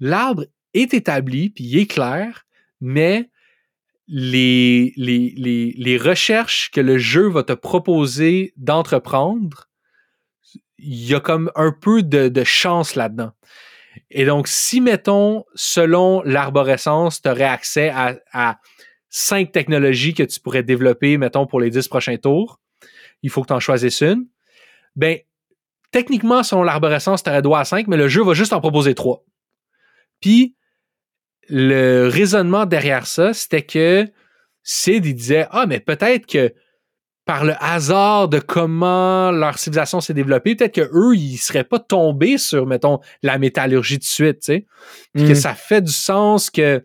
l'arbre 0.00 0.46
est 0.74 0.94
établi 0.94 1.50
puis 1.50 1.64
il 1.64 1.78
est 1.78 1.86
clair, 1.86 2.44
mais 2.80 3.30
les, 4.14 5.98
recherches 6.00 6.70
que 6.70 6.80
le 6.80 6.98
jeu 6.98 7.28
va 7.28 7.42
te 7.42 7.54
proposer 7.54 8.52
d'entreprendre, 8.56 9.68
il 10.78 11.06
y 11.06 11.14
a 11.14 11.20
comme 11.20 11.50
un 11.54 11.72
peu 11.72 12.02
de, 12.02 12.44
chance 12.44 12.94
là-dedans. 12.94 13.32
Et 14.10 14.24
donc, 14.24 14.48
si, 14.48 14.80
mettons, 14.80 15.44
selon 15.54 16.22
l'arborescence, 16.22 17.22
tu 17.22 17.28
aurais 17.28 17.44
accès 17.44 17.88
à, 17.90 18.16
à 18.32 18.58
cinq 19.08 19.52
technologies 19.52 20.14
que 20.14 20.22
tu 20.22 20.40
pourrais 20.40 20.62
développer, 20.62 21.16
mettons, 21.18 21.46
pour 21.46 21.60
les 21.60 21.70
dix 21.70 21.88
prochains 21.88 22.16
tours, 22.16 22.60
il 23.22 23.30
faut 23.30 23.42
que 23.42 23.48
tu 23.48 23.52
en 23.52 23.60
choisisses 23.60 24.02
une, 24.02 24.26
ben, 24.96 25.18
techniquement, 25.90 26.42
selon 26.42 26.62
l'arborescence, 26.62 27.22
tu 27.22 27.30
aurais 27.30 27.42
droit 27.42 27.60
à 27.60 27.64
cinq, 27.64 27.86
mais 27.86 27.96
le 27.96 28.08
jeu 28.08 28.22
va 28.22 28.34
juste 28.34 28.52
en 28.52 28.60
proposer 28.60 28.94
trois. 28.94 29.24
Puis, 30.20 30.56
le 31.48 32.08
raisonnement 32.08 32.66
derrière 32.66 33.06
ça, 33.06 33.32
c'était 33.34 33.62
que 33.62 34.06
Sid, 34.62 35.04
il 35.06 35.14
disait 35.14 35.46
Ah, 35.50 35.66
mais 35.66 35.80
peut-être 35.80 36.26
que 36.26 36.52
par 37.24 37.44
le 37.44 37.54
hasard 37.60 38.28
de 38.28 38.40
comment 38.40 39.30
leur 39.30 39.56
civilisation 39.58 40.00
s'est 40.00 40.14
développée, 40.14 40.56
peut-être 40.56 40.74
qu'eux, 40.74 41.14
ils 41.14 41.36
seraient 41.38 41.62
pas 41.64 41.78
tombés 41.78 42.36
sur, 42.36 42.66
mettons, 42.66 42.98
la 43.22 43.38
métallurgie 43.38 43.98
de 43.98 44.04
suite, 44.04 44.40
tu 44.40 44.46
sais. 44.46 44.66
Puis 45.14 45.24
que 45.24 45.28
Mhm. 45.30 45.34
ça 45.36 45.54
fait 45.54 45.82
du 45.82 45.92
sens 45.92 46.50
que, 46.50 46.84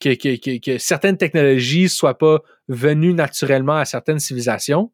que, 0.00 0.14
que, 0.14 0.36
que- 0.36 0.58
que 0.60 0.78
certaines 0.78 1.16
technologies 1.16 1.88
soient 1.88 2.18
pas 2.18 2.40
venues 2.68 3.14
naturellement 3.14 3.76
à 3.76 3.84
certaines 3.86 4.18
civilisations. 4.18 4.90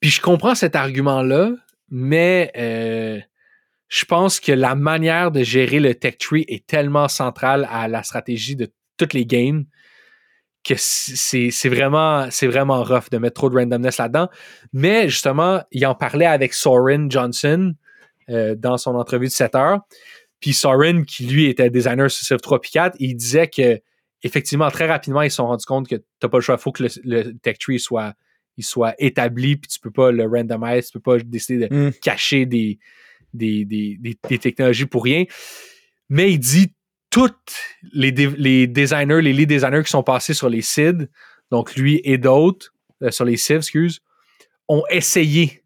Puis 0.00 0.10
je 0.10 0.20
comprends 0.20 0.54
cet 0.54 0.76
argument-là, 0.76 1.50
mais 1.90 2.52
euh, 2.56 3.20
je 3.88 4.04
pense 4.04 4.40
que 4.40 4.52
la 4.52 4.74
manière 4.74 5.30
de 5.30 5.42
gérer 5.42 5.80
le 5.80 5.94
tech 5.94 6.18
tree 6.18 6.44
est 6.48 6.66
tellement 6.66 7.08
centrale 7.08 7.66
à 7.70 7.88
la 7.88 8.02
stratégie 8.02 8.54
de 8.56 8.70
toutes 8.96 9.14
les 9.14 9.26
games 9.26 9.64
que 10.64 10.74
c'est 10.76 11.68
vraiment, 11.68 12.28
vraiment 12.42 12.82
rough 12.82 13.08
de 13.10 13.18
mettre 13.18 13.34
trop 13.34 13.48
de 13.48 13.56
randomness 13.56 13.96
là-dedans. 13.98 14.28
Mais 14.72 15.08
justement, 15.08 15.62
il 15.70 15.86
en 15.86 15.94
parlait 15.94 16.26
avec 16.26 16.52
Soren 16.52 17.10
Johnson 17.10 17.74
euh, 18.28 18.54
dans 18.54 18.76
son 18.76 18.94
entrevue 18.94 19.26
de 19.28 19.32
7 19.32 19.54
heures. 19.54 19.80
Puis 20.40 20.52
Soren, 20.52 21.06
qui 21.06 21.24
lui 21.26 21.46
était 21.46 21.70
designer 21.70 22.10
sur 22.10 22.26
Civ 22.26 22.38
3 22.38 22.60
puis 22.60 22.70
4, 22.72 22.96
il 22.98 23.14
disait 23.14 23.48
que 23.48 23.80
effectivement, 24.22 24.70
très 24.70 24.86
rapidement, 24.86 25.22
ils 25.22 25.30
se 25.30 25.36
sont 25.36 25.46
rendus 25.46 25.64
compte 25.64 25.88
que 25.88 25.96
t'as 26.20 26.28
pas 26.28 26.38
le 26.38 26.42
choix. 26.42 26.56
Il 26.58 26.62
faut 26.62 26.72
que 26.72 26.82
le, 26.82 26.88
le 27.04 27.32
tech 27.38 27.56
tree 27.58 27.78
soit, 27.78 28.12
il 28.56 28.64
soit 28.64 28.94
établi, 28.98 29.56
puis 29.56 29.70
tu 29.70 29.80
peux 29.80 29.92
pas 29.92 30.10
le 30.10 30.24
randomize, 30.24 30.86
tu 30.90 30.98
peux 30.98 31.18
pas 31.18 31.18
décider 31.24 31.68
de 31.68 31.74
Mm. 31.74 31.92
cacher 32.02 32.44
des, 32.44 32.78
des, 33.34 33.64
des, 33.64 33.96
des, 34.00 34.18
des 34.28 34.38
technologies 34.38 34.86
pour 34.86 35.04
rien. 35.04 35.24
Mais 36.08 36.32
il 36.32 36.38
dit 36.38 36.74
toutes 37.10 37.54
les, 37.92 38.10
les 38.10 38.66
designers, 38.66 39.22
les 39.22 39.32
lead 39.32 39.48
designers 39.48 39.82
qui 39.84 39.90
sont 39.90 40.02
passés 40.02 40.34
sur 40.34 40.48
les 40.48 40.62
SID, 40.62 41.10
donc 41.50 41.74
lui 41.76 42.00
et 42.04 42.18
d'autres, 42.18 42.74
euh, 43.02 43.10
sur 43.10 43.24
les 43.24 43.36
Civ, 43.36 43.56
excuse, 43.58 44.00
ont 44.68 44.82
essayé 44.90 45.62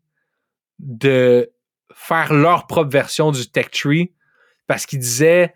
de 0.79 1.51
faire 1.95 2.33
leur 2.33 2.67
propre 2.67 2.91
version 2.91 3.31
du 3.33 3.49
tech 3.51 3.71
tree 3.71 4.13
parce 4.67 4.87
qu'ils 4.87 5.01
disaient 5.01 5.53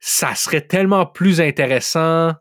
ça 0.00 0.34
serait 0.34 0.66
tellement 0.66 1.04
plus 1.06 1.40
intéressant 1.40 2.34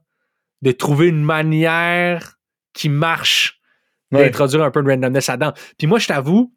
de 0.61 0.71
trouver 0.71 1.07
une 1.07 1.23
manière 1.23 2.37
qui 2.73 2.89
marche 2.89 3.55
Ouais. 4.11 4.23
d'introduire 4.23 4.63
un 4.63 4.71
peu 4.71 4.81
de 4.81 4.89
randomness 4.89 5.27
là-dedans. 5.27 5.53
Puis 5.77 5.85
moi, 5.85 5.99
je 5.99 6.07
t'avoue, 6.07 6.51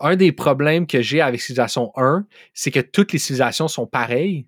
un 0.00 0.16
des 0.16 0.32
problèmes 0.32 0.86
que 0.86 1.02
j'ai 1.02 1.20
avec 1.20 1.40
Civilization 1.40 1.92
1, 1.96 2.26
c'est 2.54 2.70
que 2.70 2.80
toutes 2.80 3.12
les 3.12 3.18
civilisations 3.18 3.68
sont 3.68 3.86
pareilles. 3.86 4.46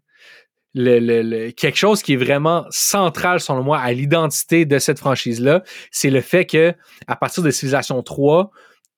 Le, 0.74 0.98
le- 1.00 1.22
le- 1.22 1.50
quelque 1.50 1.76
chose 1.76 2.03
qui 2.03 2.14
est 2.14 2.16
vraiment 2.16 2.64
central, 2.70 3.40
selon 3.40 3.62
moi, 3.62 3.78
à 3.78 3.92
l'identité 3.92 4.64
de 4.64 4.78
cette 4.78 4.98
franchise-là, 4.98 5.62
c'est 5.90 6.09
le 6.09 6.22
fait 6.22 6.46
que 6.46 6.74
à 7.07 7.16
partir 7.16 7.42
de 7.42 7.50
Civilization 7.50 8.03
3, 8.03 8.50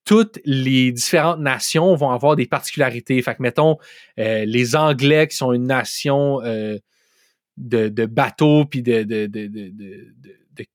toutes 0.05 0.39
les 0.45 0.91
différentes 0.91 1.39
nations 1.39 1.95
vont 1.95 2.11
avoir 2.11 2.35
des 2.37 2.45
particularités. 2.45 3.21
Fait 3.21 3.35
que, 3.35 3.41
mettons, 3.41 3.77
euh, 4.19 4.45
les 4.45 4.75
Anglais 4.75 5.27
qui 5.27 5.35
sont 5.35 5.51
une 5.51 5.65
nation 5.67 6.41
euh, 6.43 6.77
de, 7.57 7.89
de 7.89 8.05
bateaux 8.05 8.65
puis 8.65 8.81
de, 8.81 9.03
de, 9.03 9.25
de, 9.25 9.47
de- 9.47 9.67
de- 9.69 10.13
de- 10.15 10.37
d'ex- 10.51 10.69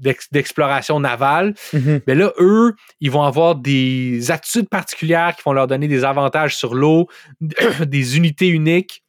d'exploration 0.00 0.98
navale, 1.00 1.54
Mhm. 1.72 2.00
mais 2.06 2.14
là, 2.14 2.32
eux, 2.38 2.74
ils 3.00 3.10
vont 3.10 3.22
avoir 3.22 3.54
des 3.54 4.30
attitudes 4.30 4.68
particulières 4.68 5.34
qui 5.36 5.42
vont 5.44 5.52
leur 5.52 5.66
donner 5.66 5.88
des 5.88 6.04
avantages 6.04 6.56
sur 6.56 6.74
l'eau, 6.74 7.08
des 7.86 8.16
unités 8.16 8.48
uniques. 8.48 9.02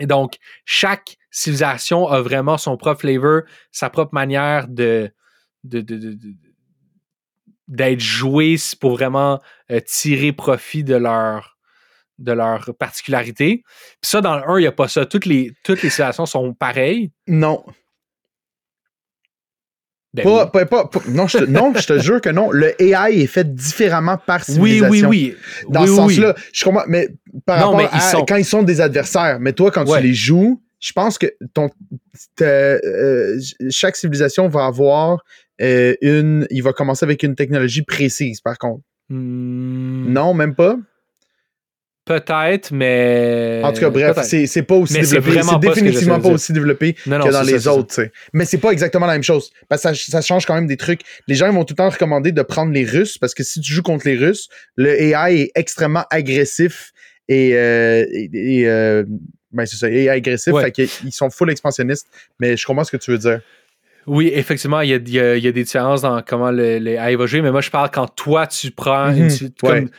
Et 0.00 0.06
donc, 0.06 0.36
chaque 0.64 1.16
civilisation 1.30 2.08
a 2.08 2.20
vraiment 2.20 2.58
son 2.58 2.76
propre 2.76 3.02
flavor, 3.02 3.42
sa 3.70 3.88
propre 3.90 4.12
manière 4.14 4.66
de, 4.68 5.10
de, 5.64 5.80
de- 5.80 5.96
de- 5.96 6.12
de- 6.14 6.34
d'être 7.68 8.00
joué 8.00 8.56
pour 8.80 8.92
vraiment 8.92 9.40
euh, 9.70 9.80
tirer 9.86 10.32
profit 10.32 10.84
de 10.84 10.94
leur 10.96 11.56
de 12.18 12.32
leur 12.32 12.70
particularité. 12.78 13.62
Puis 14.00 14.10
ça, 14.10 14.20
dans 14.20 14.36
le 14.36 14.48
1, 14.48 14.58
il 14.58 14.60
n'y 14.62 14.66
a 14.68 14.72
pas 14.72 14.86
ça. 14.86 15.06
Toutes 15.06 15.26
les, 15.26 15.52
toutes 15.64 15.82
les 15.82 15.90
civilisations 15.90 16.26
sont 16.26 16.52
pareilles. 16.54 17.10
Non. 17.26 17.64
Ben 20.14 20.24
Pas- 20.24 20.44
oui. 20.44 20.50
pas- 20.52 20.66
pas- 20.66 20.84
pas- 20.88 21.00
non, 21.08 21.26
je 21.26 21.38
te, 21.38 21.44
non, 21.44 21.72
je 21.74 21.86
te 21.86 21.98
jure 21.98 22.20
que 22.20 22.28
non. 22.28 22.50
Le 22.50 22.74
AI 22.82 23.22
est 23.22 23.26
fait 23.26 23.54
différemment 23.54 24.18
par 24.18 24.44
civilisation. 24.44 25.08
oui, 25.08 25.34
oui. 25.34 25.36
Dans 25.70 25.80
Oui, 25.82 25.86
ce 25.86 25.92
oui, 25.92 25.98
oui. 26.06 26.14
sens-là, 26.16 26.34
je 26.52 26.64
comprends. 26.64 26.84
Mais 26.86 27.08
par 27.46 27.58
Non, 27.60 27.64
rapport 27.72 27.78
mais 27.78 27.88
ils 27.92 27.96
à 27.96 28.00
sont- 28.00 28.24
quand 28.26 28.36
ils 28.36 28.44
sont 28.44 28.62
des 28.62 28.82
adversaires, 28.82 29.38
mais 29.40 29.54
toi, 29.54 29.70
quand 29.70 29.88
Ouais. 29.88 30.00
tu 30.02 30.06
les 30.08 30.12
joues, 30.14 30.60
je 30.80 30.92
pense 30.92 31.16
que 31.16 31.26
ton, 31.54 31.70
euh, 32.42 33.38
chaque 33.70 33.96
civilisation 33.96 34.48
va 34.48 34.66
avoir 34.66 35.24
euh, 35.60 35.94
une. 36.00 36.46
Il 36.50 36.62
va 36.62 36.72
commencer 36.72 37.04
avec 37.04 37.22
une 37.22 37.34
technologie 37.36 37.82
précise, 37.82 38.40
par 38.40 38.58
contre. 38.58 38.82
Hmm, 39.08 40.12
Non, 40.12 40.34
même 40.34 40.54
pas? 40.54 40.76
Peut-être, 42.04 42.72
mais. 42.72 43.60
En 43.62 43.72
tout 43.72 43.80
cas, 43.80 43.90
bref, 43.90 44.18
c'est 44.22 44.62
pas 44.62 44.74
aussi 44.74 44.94
Mais 44.94 45.00
développé. 45.02 45.40
C'est 45.42 45.58
définitivement 45.60 46.20
pas 46.20 46.30
aussi 46.30 46.52
développé 46.52 46.96
Non, 47.06 47.18
non, 47.18 47.26
que 47.26 47.30
dans 47.32 47.42
les 47.42 47.60
ça, 47.60 47.74
autres. 47.74 48.08
Mais 48.32 48.44
c'est 48.44 48.58
pas 48.58 48.70
exactement 48.72 49.06
la 49.06 49.12
même 49.12 49.22
chose. 49.22 49.50
Parce 49.68 49.82
que 49.82 49.94
ça, 49.94 50.10
ça 50.10 50.20
change 50.20 50.44
quand 50.44 50.54
même 50.56 50.66
des 50.66 50.76
trucs. 50.76 51.02
Les 51.28 51.36
gens 51.36 51.46
ils 51.48 51.54
vont 51.54 51.64
tout 51.64 51.74
le 51.74 51.76
temps 51.76 51.88
recommander 51.88 52.32
de 52.32 52.42
prendre 52.42 52.72
les 52.72 52.84
Russes 52.84 53.18
parce 53.18 53.34
que 53.34 53.44
si 53.44 53.60
tu 53.60 53.72
joues 53.72 53.82
contre 53.82 54.06
les 54.08 54.16
Russes, 54.16 54.48
le 54.76 55.00
AI 55.00 55.42
est 55.42 55.52
extrêmement 55.54 56.04
agressif 56.10 56.90
et, 57.28 57.52
euh, 57.54 58.04
et- 58.10 58.30
et, 58.62 58.68
euh, 58.68 59.04
ben 59.52 59.64
c'est 59.64 59.76
ça, 59.76 59.88
AI 59.88 60.08
agressif, 60.08 60.52
Ouais. 60.52 60.64
fait 60.64 60.72
qu'ils 60.72 61.12
sont 61.12 61.30
full 61.30 61.50
expansionnistes. 61.52 62.08
Mais 62.40 62.56
je 62.56 62.66
comprends 62.66 62.82
ce 62.84 62.90
que 62.90 62.96
tu 62.96 63.12
veux 63.12 63.18
dire. 63.18 63.40
Oui, 64.08 64.32
effectivement, 64.34 64.80
il 64.80 64.90
y 64.90 64.94
a, 64.94 64.96
il 64.96 65.08
y 65.08 65.20
a- 65.20 65.36
il 65.36 65.44
y 65.44 65.46
a 65.46 65.52
des 65.52 65.62
différences 65.62 66.02
dans 66.02 66.20
comment 66.22 66.50
le, 66.50 66.84
AI 66.88 67.14
va 67.14 67.26
jouer, 67.26 67.42
mais 67.42 67.52
moi, 67.52 67.60
je 67.60 67.70
parle 67.70 67.88
quand 67.92 68.08
toi, 68.08 68.48
tu 68.48 68.72
prends. 68.72 69.12
Mhm, 69.12 69.28
tu- 69.28 69.44
ouais. 69.44 69.50
comme- 69.62 69.90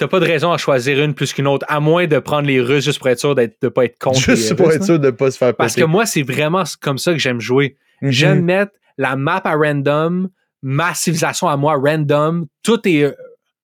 T'as 0.00 0.08
pas 0.08 0.18
de 0.18 0.24
raison 0.24 0.50
à 0.50 0.56
choisir 0.56 1.04
une 1.04 1.12
plus 1.12 1.34
qu'une 1.34 1.46
autre, 1.46 1.66
à 1.68 1.78
moins 1.78 2.06
de 2.06 2.18
prendre 2.18 2.48
les 2.48 2.58
Russes 2.58 2.86
juste 2.86 3.00
pour 3.00 3.10
être 3.10 3.20
sûr 3.20 3.34
d'être, 3.34 3.60
de 3.60 3.68
pas 3.68 3.84
être 3.84 3.98
contre 3.98 4.18
Juste 4.18 4.48
les 4.48 4.56
pour 4.56 4.68
Russes, 4.68 4.76
être 4.76 4.84
sûr 4.84 4.98
de 4.98 5.10
pas 5.10 5.30
se 5.30 5.36
faire 5.36 5.54
Parce 5.54 5.74
que 5.74 5.80
péter. 5.82 5.90
moi, 5.90 6.06
c'est 6.06 6.22
vraiment 6.22 6.62
comme 6.80 6.96
ça 6.96 7.12
que 7.12 7.18
j'aime 7.18 7.38
jouer. 7.38 7.76
Mhm. 8.00 8.10
J'aime 8.10 8.42
mettre 8.42 8.72
la 8.96 9.14
map 9.16 9.42
à 9.44 9.54
random, 9.54 10.30
ma 10.62 10.94
civilisation 10.94 11.48
à 11.48 11.58
moi 11.58 11.74
random, 11.74 12.46
tout 12.62 12.80
est 12.88 13.02
euh, 13.02 13.12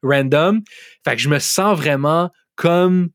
random. 0.02 0.60
Fait 1.06 1.16
que 1.16 1.22
je 1.22 1.30
me 1.30 1.38
sens 1.38 1.74
vraiment 1.78 2.30
comme 2.54 3.08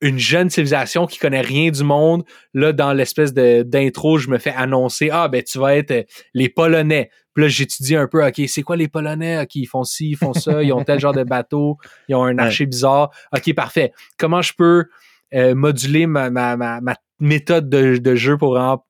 une 0.00 0.18
jeune 0.18 0.48
civilisation 0.48 1.06
qui 1.06 1.18
connaît 1.18 1.42
rien 1.42 1.70
du 1.70 1.84
monde. 1.84 2.24
Là, 2.54 2.72
dans 2.72 2.94
l'espèce 2.94 3.34
de, 3.34 3.64
d'intro, 3.64 4.16
je 4.16 4.30
me 4.30 4.38
fais 4.38 4.54
annoncer 4.56 5.10
Ah, 5.12 5.28
ben, 5.28 5.42
tu 5.42 5.58
vas 5.58 5.76
être 5.76 5.90
euh, 5.90 6.02
les 6.32 6.48
Polonais. 6.48 7.10
Puis 7.34 7.42
là, 7.44 7.48
j'étudie 7.48 7.96
un 7.96 8.06
peu 8.06 8.26
OK, 8.26 8.40
c'est 8.46 8.62
quoi 8.62 8.76
les 8.76 8.88
Polonais? 8.88 9.40
OK, 9.42 9.54
ils 9.54 9.66
font 9.66 9.84
ci, 9.84 10.10
ils 10.10 10.16
font 10.16 10.32
ça, 10.34 10.62
ils 10.62 10.72
ont 10.72 10.84
tel 10.84 11.00
genre 11.00 11.14
de 11.14 11.24
bateau, 11.24 11.78
ils 12.08 12.14
ont 12.14 12.24
un 12.24 12.36
archer 12.38 12.66
bizarre. 12.66 13.10
OK, 13.34 13.54
parfait. 13.54 13.92
Comment 14.18 14.42
je 14.42 14.52
peux 14.52 14.86
euh, 15.34 15.54
moduler 15.54 16.06
ma, 16.06 16.28
ma, 16.30 16.56
ma, 16.56 16.80
ma 16.80 16.94
méthode 17.20 17.68
de, 17.70 17.96
de 17.96 18.14
jeu 18.14 18.36
pour 18.36 18.52
vraiment 18.52 18.84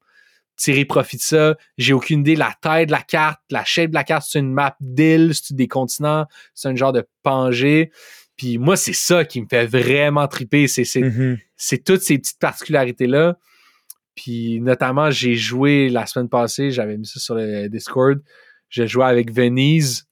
tirer 0.57 0.85
profit 0.85 1.19
de 1.19 1.23
ça? 1.23 1.57
J'ai 1.79 1.93
aucune 1.93 2.21
idée. 2.21 2.35
La 2.37 2.53
taille 2.61 2.87
de 2.87 2.93
la 2.93 3.03
carte, 3.03 3.41
la 3.51 3.65
shape 3.65 3.91
de 3.91 3.95
la 3.95 4.05
carte, 4.05 4.27
c'est 4.29 4.41
une 4.41 4.53
map 4.53 4.77
d'île, 4.81 5.33
c'est 5.35 5.55
des 5.55 5.69
continents, 5.69 6.27
c'est 6.55 6.69
un 6.69 6.75
genre 6.75 6.93
de 6.93 7.07
Pangée. 7.23 7.93
Puis 8.37 8.59
moi, 8.59 8.77
c'est 8.77 8.93
ça 8.95 9.25
qui 9.25 9.41
me 9.41 9.47
fait 9.49 9.67
vraiment 9.67 10.27
triper. 10.27 10.67
C'est, 10.67 10.85
Mhm. 10.97 11.39
c'est 11.57 11.85
toutes 11.85 12.01
ces 12.03 12.19
petites 12.19 12.41
particularités-là. 12.41 13.37
Puis 14.15 14.61
notamment, 14.61 15.11
j'ai 15.11 15.35
joué 15.35 15.89
la 15.89 16.07
semaine 16.07 16.29
passée, 16.29 16.71
j'avais 16.71 16.97
mis 16.97 17.07
ça 17.07 17.19
sur 17.19 17.35
le 17.35 17.69
Discord. 17.69 18.21
J'ai 18.69 18.87
joué 18.87 19.05
avec 19.05 19.33
Venise. 19.33 20.07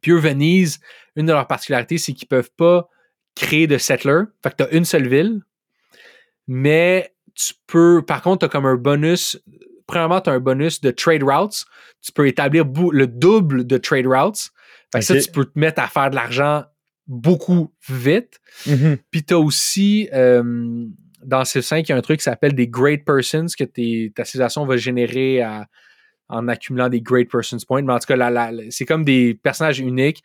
Puis 0.00 0.12
eux, 0.12 0.18
Venise, 0.18 0.80
une 1.16 1.26
de 1.26 1.32
leurs 1.32 1.46
particularités, 1.46 1.98
c'est 1.98 2.12
qu'ils 2.12 2.28
peuvent 2.28 2.50
pas 2.56 2.88
créer 3.34 3.66
de 3.66 3.78
settler. 3.78 4.22
Fait 4.42 4.50
que 4.50 4.56
tu 4.56 4.62
as 4.64 4.70
une 4.74 4.84
seule 4.84 5.08
ville. 5.08 5.42
Mais 6.46 7.14
tu 7.34 7.54
peux, 7.66 8.02
par 8.04 8.22
contre, 8.22 8.40
tu 8.40 8.44
as 8.46 8.48
comme 8.48 8.66
un 8.66 8.76
bonus. 8.76 9.40
Premièrement, 9.86 10.20
tu 10.20 10.30
as 10.30 10.32
un 10.32 10.40
bonus 10.40 10.80
de 10.80 10.90
trade 10.90 11.22
routes. 11.22 11.64
Tu 12.02 12.12
peux 12.12 12.26
établir 12.26 12.64
le 12.64 13.06
double 13.06 13.66
de 13.66 13.78
trade 13.78 14.06
routes. 14.06 14.50
Fait 14.92 15.00
que 15.00 15.04
ça, 15.04 15.20
tu 15.20 15.30
peux 15.30 15.44
te 15.44 15.58
mettre 15.58 15.82
à 15.82 15.88
faire 15.88 16.10
de 16.10 16.14
l'argent 16.14 16.64
beaucoup 17.06 17.72
vite. 17.88 18.40
Mhm. 18.66 18.98
Puis 19.10 19.24
tu 19.24 19.34
as 19.34 19.38
aussi, 19.38 20.08
euh, 20.12 20.86
dans 21.28 21.42
C5, 21.42 21.80
il 21.80 21.88
y 21.90 21.92
a 21.92 21.96
un 21.96 22.00
truc 22.00 22.20
qui 22.20 22.24
s'appelle 22.24 22.54
des 22.54 22.68
Great 22.68 23.04
Persons 23.04 23.46
que 23.56 23.64
ta 23.64 24.24
civilisation 24.24 24.64
va 24.64 24.78
générer 24.78 25.44
en 26.28 26.48
accumulant 26.48 26.88
des 26.88 27.02
Great 27.02 27.30
Persons 27.30 27.58
Points. 27.66 27.82
Mais 27.82 27.92
en 27.92 27.98
tout 27.98 28.06
cas, 28.06 28.50
c'est 28.70 28.86
comme 28.86 29.04
des 29.04 29.34
personnages 29.34 29.78
uniques 29.78 30.22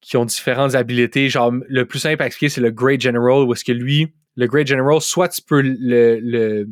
qui 0.00 0.16
ont 0.16 0.24
différentes 0.24 0.74
habiletés. 0.74 1.28
Genre, 1.28 1.52
le 1.68 1.84
plus 1.84 1.98
simple 1.98 2.22
à 2.22 2.26
expliquer, 2.26 2.48
c'est 2.48 2.62
le 2.62 2.70
Great 2.70 3.02
General, 3.02 3.44
où 3.44 3.52
est-ce 3.52 3.64
que 3.64 3.72
lui, 3.72 4.08
le 4.34 4.46
Great 4.46 4.66
General, 4.66 4.98
soit 5.00 5.28
tu 5.28 5.42
peux 5.42 5.60
le, 5.60 6.18
le, 6.20 6.66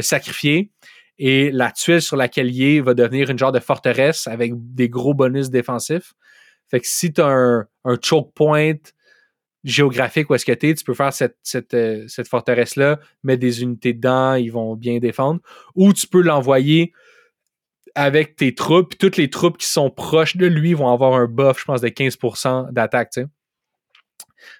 sacrifier 0.00 0.72
et 1.18 1.50
la 1.50 1.70
tuile 1.72 2.00
sur 2.00 2.16
laquelle 2.16 2.50
il 2.54 2.76
est 2.76 2.80
va 2.80 2.94
devenir 2.94 3.30
une 3.30 3.38
genre 3.38 3.52
de 3.52 3.60
forteresse 3.60 4.26
avec 4.26 4.52
des 4.54 4.88
gros 4.88 5.12
bonus 5.12 5.50
défensifs. 5.50 6.14
Fait 6.70 6.80
que 6.80 6.86
si 6.86 7.12
tu 7.12 7.20
as 7.20 7.26
un 7.84 7.96
choke 8.02 8.32
point 8.34 8.74
géographique 9.66 10.30
où 10.30 10.34
est-ce 10.34 10.46
que 10.46 10.52
tu 10.52 10.74
tu 10.74 10.84
peux 10.84 10.94
faire 10.94 11.12
cette, 11.12 11.36
cette, 11.42 11.74
euh, 11.74 12.04
cette 12.08 12.28
forteresse-là, 12.28 12.98
mettre 13.24 13.40
des 13.40 13.62
unités 13.62 13.92
dedans, 13.92 14.34
ils 14.34 14.50
vont 14.50 14.76
bien 14.76 14.98
défendre. 14.98 15.40
Ou 15.74 15.92
tu 15.92 16.06
peux 16.06 16.22
l'envoyer 16.22 16.92
avec 17.94 18.36
tes 18.36 18.54
troupes, 18.54 18.90
puis 18.90 18.98
toutes 18.98 19.16
les 19.16 19.28
troupes 19.28 19.58
qui 19.58 19.66
sont 19.66 19.90
proches 19.90 20.36
de 20.36 20.46
lui 20.46 20.72
vont 20.74 20.88
avoir 20.92 21.14
un 21.14 21.26
buff, 21.26 21.58
je 21.60 21.64
pense, 21.64 21.80
de 21.80 21.88
15% 21.88 22.72
d'attaque, 22.72 23.10
tu 23.10 23.22
sais. 23.22 23.26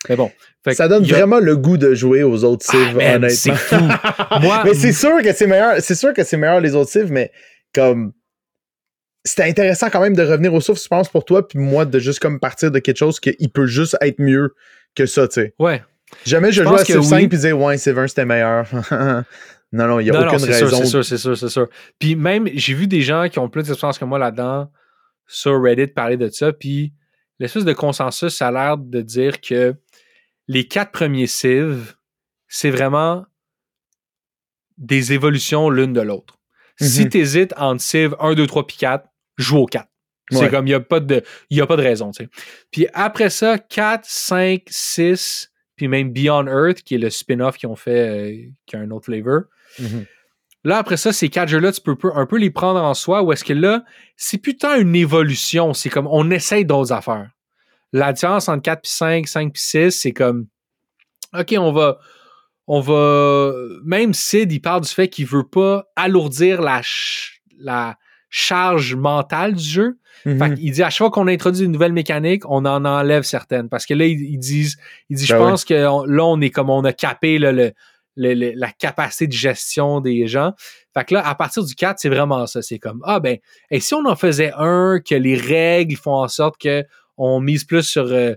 Mais 0.08 0.16
bon. 0.16 0.32
Ça 0.72 0.88
donne 0.88 1.04
a- 1.04 1.06
vraiment 1.08 1.38
le 1.38 1.56
goût 1.56 1.76
de 1.76 1.94
jouer 1.94 2.22
aux 2.24 2.42
autres 2.44 2.66
Ah, 2.70 2.72
cives, 2.72 2.96
honnêtement. 2.96 3.28
c'est 3.28 3.54
fou. 3.54 3.76
Moi, 4.42 4.62
mais 4.64 4.74
c'est 4.74 4.92
sûr 4.92 5.22
que 5.22 5.32
c'est 5.32 5.46
meilleur. 5.46 5.80
C'est 5.80 5.94
sûr 5.94 6.12
que 6.12 6.24
c'est 6.24 6.36
meilleur 6.36 6.60
les 6.60 6.74
autres 6.74 6.90
cives, 6.90 7.12
mais 7.12 7.30
comme 7.72 8.12
c'était 9.24 9.44
intéressant 9.44 9.90
quand 9.90 10.00
même 10.00 10.16
de 10.16 10.22
revenir 10.22 10.52
au 10.54 10.60
souffle, 10.60 10.80
je 10.82 10.88
pense, 10.88 11.08
pour 11.08 11.24
toi, 11.24 11.46
puis 11.46 11.58
moi, 11.58 11.84
de 11.84 11.98
juste 11.98 12.18
comme 12.20 12.40
partir 12.40 12.70
de 12.70 12.78
quelque 12.80 12.96
chose 12.98 13.20
qui 13.20 13.48
peut 13.48 13.66
juste 13.66 13.96
être 14.00 14.18
mieux 14.20 14.54
que 14.96 15.06
ça, 15.06 15.28
tu 15.28 15.34
sais. 15.34 15.54
ouais. 15.58 15.82
Jamais 16.24 16.52
je, 16.52 16.62
Je 16.62 16.68
jouais 16.68 16.80
à 16.80 16.84
Civ 16.84 17.02
5 17.02 17.16
oui. 17.16 17.28
puis 17.28 17.38
dire 17.38 17.58
ouais, 17.58 17.76
Civ 17.78 17.98
1 17.98 18.06
c'était 18.08 18.24
meilleur. 18.24 18.66
non, 19.72 19.88
non, 19.88 19.98
il 20.00 20.04
n'y 20.04 20.10
a 20.10 20.12
Non, 20.14 20.20
non, 20.20 20.26
aucune 20.28 20.38
c'est 20.38 20.52
sûr, 20.52 20.66
raison. 20.68 20.78
c'est 20.78 20.86
sûr, 20.86 21.04
c'est 21.04 21.18
sûr, 21.18 21.36
c'est 21.36 21.48
sûr. 21.48 21.68
Puis 21.98 22.14
même, 22.14 22.48
j'ai 22.54 22.74
vu 22.74 22.86
des 22.86 23.02
gens 23.02 23.28
qui 23.28 23.38
ont 23.40 23.48
plus 23.48 23.64
d'expérience 23.64 23.98
que 23.98 24.04
moi 24.04 24.18
là-dedans 24.18 24.70
sur 25.26 25.60
Reddit 25.60 25.88
parler 25.88 26.16
de 26.16 26.28
ça, 26.28 26.52
puis 26.52 26.92
l'espèce 27.40 27.64
de 27.64 27.72
consensus, 27.72 28.36
ça 28.36 28.48
a 28.48 28.52
l'air 28.52 28.78
de 28.78 29.00
dire 29.02 29.40
que 29.40 29.74
les 30.46 30.68
quatre 30.68 30.92
premiers 30.92 31.26
civ, 31.26 31.96
c'est 32.46 32.70
vraiment 32.70 33.26
des 34.78 35.12
évolutions 35.12 35.70
l'une 35.70 35.92
de 35.92 36.00
l'autre. 36.02 36.38
Si 36.80 37.02
Mhm. 37.04 37.08
tu 37.10 37.18
hésites 37.18 37.54
entre 37.56 37.82
civ 37.82 38.14
1, 38.20 38.34
2, 38.34 38.46
3 38.46 38.66
puis 38.66 38.76
4, 38.76 39.08
joue 39.38 39.58
au 39.58 39.66
4. 39.66 39.88
C'est 40.30 40.38
Ouais. 40.40 40.50
comme, 40.50 40.66
il 40.66 40.70
n'y 40.70 40.74
a, 40.74 40.80
pas 40.80 41.00
de- 41.00 41.22
y 41.50 41.60
a 41.60 41.66
pas 41.66 41.76
de 41.76 41.82
raison. 41.82 42.10
Puis 42.72 42.86
après 42.94 43.30
ça, 43.30 43.58
4, 43.58 44.04
5, 44.04 44.62
6, 44.68 45.52
puis 45.76 45.86
même 45.88 46.12
Beyond 46.12 46.46
Earth, 46.48 46.82
qui 46.82 46.96
est 46.96 46.98
le 46.98 47.10
spin-off 47.10 47.56
qu'ils 47.58 47.68
ont 47.68 47.76
fait, 47.76 48.08
euh, 48.08 48.36
qui 48.66 48.76
a 48.76 48.80
un 48.80 48.90
autre 48.90 49.04
flavor. 49.06 49.42
Mhm. 49.78 50.04
Là, 50.64 50.78
après 50.78 50.96
ça, 50.96 51.12
ces 51.12 51.28
quatre 51.28 51.48
jeux-là, 51.48 51.70
tu 51.70 51.80
peux 51.80 51.94
peu- 51.94 52.10
un 52.14 52.26
peu 52.26 52.38
les 52.38 52.50
prendre 52.50 52.80
en 52.82 52.94
soi, 52.94 53.22
ou 53.22 53.32
est-ce 53.32 53.44
que 53.44 53.52
là, 53.52 53.84
c'est 54.16 54.38
putain 54.38 54.80
une 54.80 54.96
évolution. 54.96 55.74
C'est 55.74 55.90
comme, 55.90 56.08
on 56.10 56.28
essaye 56.32 56.64
d'autres 56.64 56.92
affaires. 56.92 57.30
La 57.92 58.12
différence 58.12 58.48
entre 58.48 58.62
4 58.62 58.82
puis 58.82 58.90
5, 58.90 59.28
5 59.28 59.52
puis 59.52 59.62
6, 59.62 59.92
c'est 59.92 60.12
comme, 60.12 60.48
OK, 61.38 61.54
on 61.56 61.70
va, 61.70 61.98
on 62.66 62.80
va, 62.80 63.52
même 63.84 64.12
Sid, 64.12 64.50
il 64.50 64.58
parle 64.60 64.80
du 64.80 64.88
fait 64.88 65.08
qu'il 65.08 65.26
veut 65.26 65.46
pas 65.46 65.86
alourdir 65.94 66.60
la, 66.62 66.78
ch- 66.78 67.42
la 67.58 67.96
charge 68.28 68.94
mentale 68.94 69.54
du 69.54 69.64
jeu. 69.64 69.98
Mhm. 70.24 70.38
Fait 70.38 70.54
il 70.60 70.70
dit 70.72 70.82
à 70.82 70.90
chaque 70.90 70.98
fois 70.98 71.10
qu'on 71.10 71.28
introduit 71.28 71.64
une 71.64 71.72
nouvelle 71.72 71.92
mécanique, 71.92 72.42
on 72.48 72.64
en 72.64 72.84
enlève 72.84 73.22
certaines. 73.22 73.68
Parce 73.68 73.86
que 73.86 73.94
là, 73.94 74.06
ils, 74.06 74.20
ils 74.20 74.38
disent, 74.38 74.76
il 75.08 75.16
dit, 75.16 75.26
je 75.26 75.32
Ben 75.34 75.38
pense 75.38 75.64
que 75.64 75.86
on- 75.86 76.04
là, 76.04 76.24
on 76.24 76.40
est 76.40 76.50
comme 76.50 76.70
on 76.70 76.84
a 76.84 76.92
capé 76.92 77.38
là, 77.38 77.52
le, 77.52 77.72
le- 78.16 78.34
le- 78.34 78.52
la 78.56 78.70
capacité 78.72 79.26
de 79.26 79.32
gestion 79.32 80.00
des 80.00 80.26
gens. 80.26 80.52
Fait 80.94 81.04
que 81.04 81.14
là, 81.14 81.26
à 81.26 81.34
partir 81.34 81.62
du 81.64 81.74
4, 81.74 81.98
c'est 81.98 82.08
vraiment 82.08 82.46
ça. 82.46 82.62
C'est 82.62 82.78
comme, 82.78 83.00
ah 83.04 83.20
ben, 83.20 83.36
et 83.70 83.80
si 83.80 83.94
on 83.94 84.04
en 84.06 84.16
faisait 84.16 84.52
un, 84.56 85.00
que 85.06 85.14
les 85.14 85.36
règles 85.36 85.96
font 85.96 86.14
en 86.16 86.28
sorte 86.28 86.56
que 86.60 86.82
on 87.18 87.40
mise 87.40 87.64
plus 87.64 87.82
sur 87.82 88.06
euh, 88.06 88.34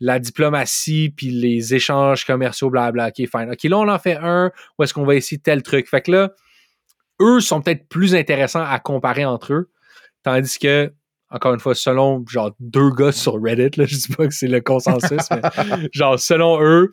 la 0.00 0.18
diplomatie 0.18 1.12
puis 1.16 1.30
les 1.30 1.74
échanges 1.74 2.24
commerciaux, 2.26 2.68
blabla. 2.70 3.08
OK, 3.08 3.16
fine. 3.16 3.50
OK, 3.50 3.62
là, 3.64 3.78
on 3.78 3.88
en 3.88 3.98
fait 3.98 4.16
un, 4.20 4.50
où 4.78 4.82
est-ce 4.82 4.92
qu'on 4.94 5.04
va 5.04 5.14
essayer 5.14 5.40
tel 5.40 5.62
truc? 5.62 5.88
Fait 5.88 6.02
que 6.02 6.10
là, 6.12 6.30
eux 7.20 7.40
sont 7.40 7.60
peut-être 7.62 7.88
plus 7.88 8.14
intéressants 8.14 8.64
à 8.64 8.78
comparer 8.78 9.24
entre 9.24 9.52
eux. 9.52 9.70
Tandis 10.22 10.58
que, 10.58 10.92
encore 11.30 11.54
une 11.54 11.60
fois, 11.60 11.74
selon 11.74 12.24
genre 12.26 12.54
deux 12.60 12.90
gars 12.90 13.12
sur 13.12 13.34
Reddit, 13.42 13.78
là, 13.78 13.84
je 13.86 13.96
dis 13.96 14.08
pas 14.16 14.26
que 14.26 14.34
c'est 14.34 14.48
le 14.48 14.60
consensus, 14.60 15.20
mais 15.30 15.40
genre 15.92 16.18
selon 16.18 16.60
eux, 16.62 16.90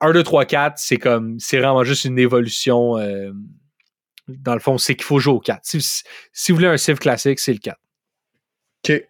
1, 0.00 0.12
2, 0.12 0.22
3, 0.22 0.44
4, 0.46 0.78
c'est 0.78 0.96
comme 0.96 1.38
c'est 1.38 1.58
vraiment 1.58 1.84
juste 1.84 2.04
une 2.04 2.18
évolution. 2.18 2.96
euh, 2.98 3.32
dans 4.28 4.54
le 4.54 4.60
fond, 4.60 4.78
c'est 4.78 4.94
qu'il 4.94 5.04
faut 5.04 5.18
jouer 5.18 5.34
au 5.34 5.40
4. 5.40 5.60
Si, 5.64 5.80
si 6.32 6.52
vous 6.52 6.56
voulez 6.56 6.68
un 6.68 6.76
Civ 6.76 6.98
classique, 6.98 7.40
c'est 7.40 7.52
le 7.52 7.58
4. 7.58 7.76
OK. 8.88 9.02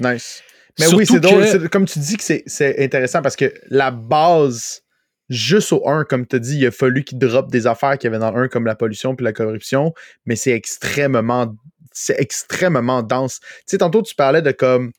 Nice. 0.00 0.42
Mais 0.78 0.84
Surtout 0.86 0.98
oui, 0.98 1.06
c'est 1.06 1.20
drôle. 1.20 1.42
que- 1.44 1.66
Comme 1.68 1.86
tu 1.86 1.98
dis 2.00 2.16
que 2.16 2.22
c'est 2.24 2.78
intéressant 2.84 3.22
parce 3.22 3.36
que 3.36 3.52
la 3.68 3.90
base, 3.90 4.82
juste 5.28 5.72
au 5.72 5.88
1, 5.88 6.04
comme 6.04 6.26
tu 6.26 6.36
as 6.36 6.38
dit, 6.38 6.58
il 6.58 6.66
a 6.66 6.70
fallu 6.70 7.04
qu'il 7.04 7.18
drop 7.18 7.50
des 7.50 7.66
affaires 7.66 7.98
qu'il 7.98 8.10
y 8.10 8.14
avait 8.14 8.18
dans 8.18 8.30
le 8.30 8.44
1, 8.44 8.48
comme 8.48 8.66
la 8.66 8.74
pollution 8.74 9.14
puis 9.14 9.24
la 9.24 9.32
corruption, 9.32 9.92
mais 10.26 10.36
c'est 10.36 10.52
extrêmement. 10.52 11.54
c'est 11.92 12.18
extrêmement 12.18 13.02
dense. 13.02 13.40
Tu 13.40 13.48
sais, 13.66 13.78
tantôt, 13.78 14.02
tu 14.02 14.14
parlais 14.14 14.42
de 14.42 14.52
comme 14.52 14.92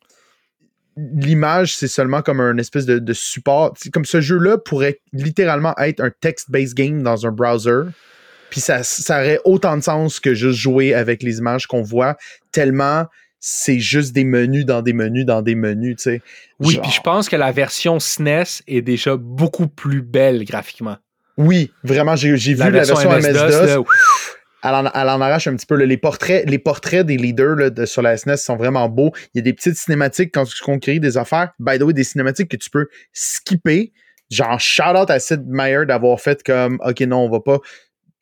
l'image, 0.97 1.75
c'est 1.75 1.87
seulement 1.87 2.21
comme 2.21 2.39
un 2.41 2.57
espèce 2.57 2.85
de, 2.85 3.13
support. 3.13 3.73
comme 3.93 4.05
ce 4.05 4.21
jeu-là 4.21 4.57
pourrait 4.57 4.99
littéralement 5.13 5.75
être 5.77 6.01
un 6.01 6.11
text-based 6.21 6.75
game 6.75 7.03
dans 7.03 7.25
un 7.25 7.31
browser. 7.31 7.83
Puis 8.49 8.61
ça, 8.61 8.83
ça 8.83 9.19
aurait 9.19 9.39
autant 9.45 9.77
de 9.77 9.83
sens 9.83 10.19
que 10.19 10.33
juste 10.33 10.59
jouer 10.59 10.93
avec 10.93 11.23
les 11.23 11.37
images 11.37 11.67
qu'on 11.67 11.83
voit, 11.83 12.17
tellement 12.51 13.05
c'est 13.39 13.79
juste 13.79 14.13
des 14.13 14.25
menus 14.25 14.65
dans 14.65 14.81
des 14.81 14.93
menus 14.93 15.25
dans 15.25 15.41
des 15.41 15.55
menus, 15.55 15.97
tu 15.97 16.03
sais. 16.03 16.21
Oui, 16.59 16.79
puis 16.81 16.91
je 16.91 17.01
pense 17.01 17.29
que 17.29 17.35
la 17.35 17.51
version 17.51 17.99
SNES 17.99 18.63
est 18.67 18.81
déjà 18.81 19.15
beaucoup 19.15 19.67
plus 19.67 20.01
belle 20.01 20.43
graphiquement. 20.43 20.97
Oui, 21.37 21.71
vraiment, 21.83 22.15
j'ai 22.17 22.35
vu 22.35 22.55
la 22.55 22.69
version, 22.69 22.95
MS-DOS. 22.97 23.85
Elle 24.61 24.71
en, 24.73 25.21
arrache 25.21 25.47
un 25.47 25.55
petit 25.55 25.65
peu. 25.65 25.75
les, 25.75 25.97
portraits, 25.97 26.43
les 26.49 26.59
portraits 26.59 27.05
des 27.05 27.15
leaders 27.15 27.87
sur 27.87 28.01
la 28.01 28.17
SNES 28.17 28.35
sont 28.35 28.57
vraiment 28.57 28.89
beaux. 28.89 29.13
Il 29.33 29.37
y 29.37 29.39
a 29.39 29.43
des 29.43 29.53
petites 29.53 29.77
cinématiques 29.77 30.31
quand 30.33 30.43
tu 30.43 30.61
conquéris 30.61 30.99
des 30.99 31.15
affaires. 31.15 31.53
By 31.59 31.79
the 31.79 31.83
way, 31.83 31.93
des 31.93 32.03
cinématiques 32.03 32.49
que 32.49 32.57
tu 32.57 32.69
peux 32.69 32.87
skipper. 33.13 33.93
Genre, 34.29 34.59
shout 34.59 34.97
out 34.97 35.09
à 35.09 35.19
Sid 35.19 35.43
Meier 35.47 35.85
d'avoir 35.87 36.19
fait 36.19 36.43
comme 36.43 36.77
OK, 36.85 36.99
non, 37.01 37.19
on 37.19 37.29
va 37.29 37.39
pas 37.39 37.59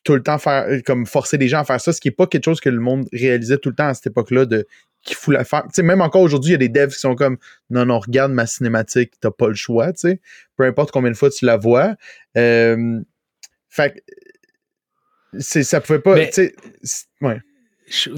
tout 0.03 0.13
le 0.13 0.23
temps 0.23 0.37
faire 0.37 0.67
comme 0.85 1.05
forcer 1.05 1.37
les 1.37 1.47
gens 1.49 1.59
à 1.59 1.63
faire 1.65 1.81
ça, 1.81 1.91
ce 1.91 1.99
qui 1.99 2.07
n'est 2.07 2.13
pas 2.13 2.27
quelque 2.27 2.45
chose 2.45 2.61
que 2.61 2.69
le 2.69 2.79
monde 2.79 3.07
réalisait 3.11 3.57
tout 3.57 3.69
le 3.69 3.75
temps 3.75 3.87
à 3.87 3.93
cette 3.93 4.07
époque-là 4.07 4.45
de 4.45 4.65
qui 5.07 5.15
fout 5.15 5.33
la 5.33 5.43
faire. 5.43 5.63
Même 5.79 6.01
encore 6.01 6.21
aujourd'hui, 6.21 6.51
il 6.51 6.53
y 6.53 6.55
a 6.55 6.57
des 6.59 6.69
devs 6.69 6.93
qui 6.93 6.99
sont 6.99 7.15
comme 7.15 7.37
non, 7.69 7.85
non, 7.85 7.99
regarde 7.99 8.31
ma 8.31 8.45
cinématique, 8.45 9.13
t'as 9.19 9.31
pas 9.31 9.47
le 9.47 9.55
choix, 9.55 9.93
tu 9.93 10.01
sais. 10.01 10.21
Peu 10.57 10.65
importe 10.65 10.91
combien 10.91 11.09
de 11.09 11.15
fois 11.15 11.29
tu 11.31 11.45
la 11.45 11.57
vois. 11.57 11.95
Euh, 12.37 12.99
fait 13.69 14.03
c'est, 15.39 15.63
ça 15.63 15.81
pouvait 15.81 15.99
pas. 15.99 16.15
ouais. 16.15 17.41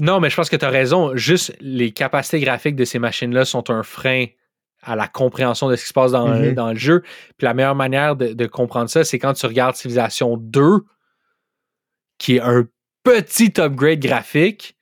non, 0.00 0.20
mais 0.20 0.30
je 0.30 0.36
pense 0.36 0.50
que 0.50 0.56
tu 0.56 0.64
as 0.64 0.70
raison. 0.70 1.16
Juste 1.16 1.54
les 1.60 1.92
capacités 1.92 2.40
graphiques 2.40 2.76
de 2.76 2.84
ces 2.84 2.98
machines-là 2.98 3.44
sont 3.44 3.70
un 3.70 3.82
frein 3.82 4.26
à 4.82 4.96
la 4.96 5.06
compréhension 5.06 5.68
de 5.68 5.76
ce 5.76 5.82
qui 5.82 5.88
se 5.88 5.92
passe 5.92 6.12
dans, 6.12 6.28
mm-hmm. 6.28 6.54
dans 6.54 6.70
le 6.70 6.78
jeu. 6.78 7.02
Puis 7.36 7.44
la 7.44 7.54
meilleure 7.54 7.74
manière 7.74 8.16
de, 8.16 8.32
de 8.32 8.46
comprendre 8.46 8.88
ça, 8.88 9.04
c'est 9.04 9.18
quand 9.18 9.34
tu 9.34 9.46
regardes 9.46 9.76
Civilization 9.76 10.36
2, 10.36 10.62
qui 12.18 12.36
est 12.36 12.40
un 12.40 12.66
petit 13.02 13.52
upgrade 13.58 14.00
graphique, 14.00 14.76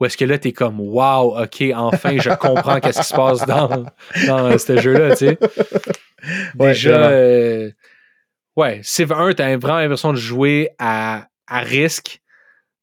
ou 0.00 0.06
est-ce 0.06 0.16
que 0.16 0.24
là, 0.24 0.38
tu 0.38 0.48
es 0.48 0.52
comme 0.52 0.80
Wow, 0.80 1.40
ok, 1.42 1.64
enfin, 1.74 2.16
je 2.18 2.30
comprends 2.30 2.80
qu'est-ce 2.80 3.00
qui 3.00 3.06
se 3.06 3.14
passe 3.14 3.46
dans, 3.46 3.84
dans 4.26 4.58
ce 4.58 4.80
jeu-là, 4.80 5.10
tu 5.16 5.26
sais. 5.26 5.38
Déjà, 6.54 7.10
euh, 7.10 7.70
ouais, 8.56 8.80
Civ 8.82 9.12
1, 9.12 9.34
tu 9.34 9.42
as 9.42 9.56
vraiment 9.56 9.78
l'impression 9.78 10.12
de 10.12 10.18
jouer 10.18 10.70
à, 10.78 11.28
à 11.46 11.60
risque 11.60 12.20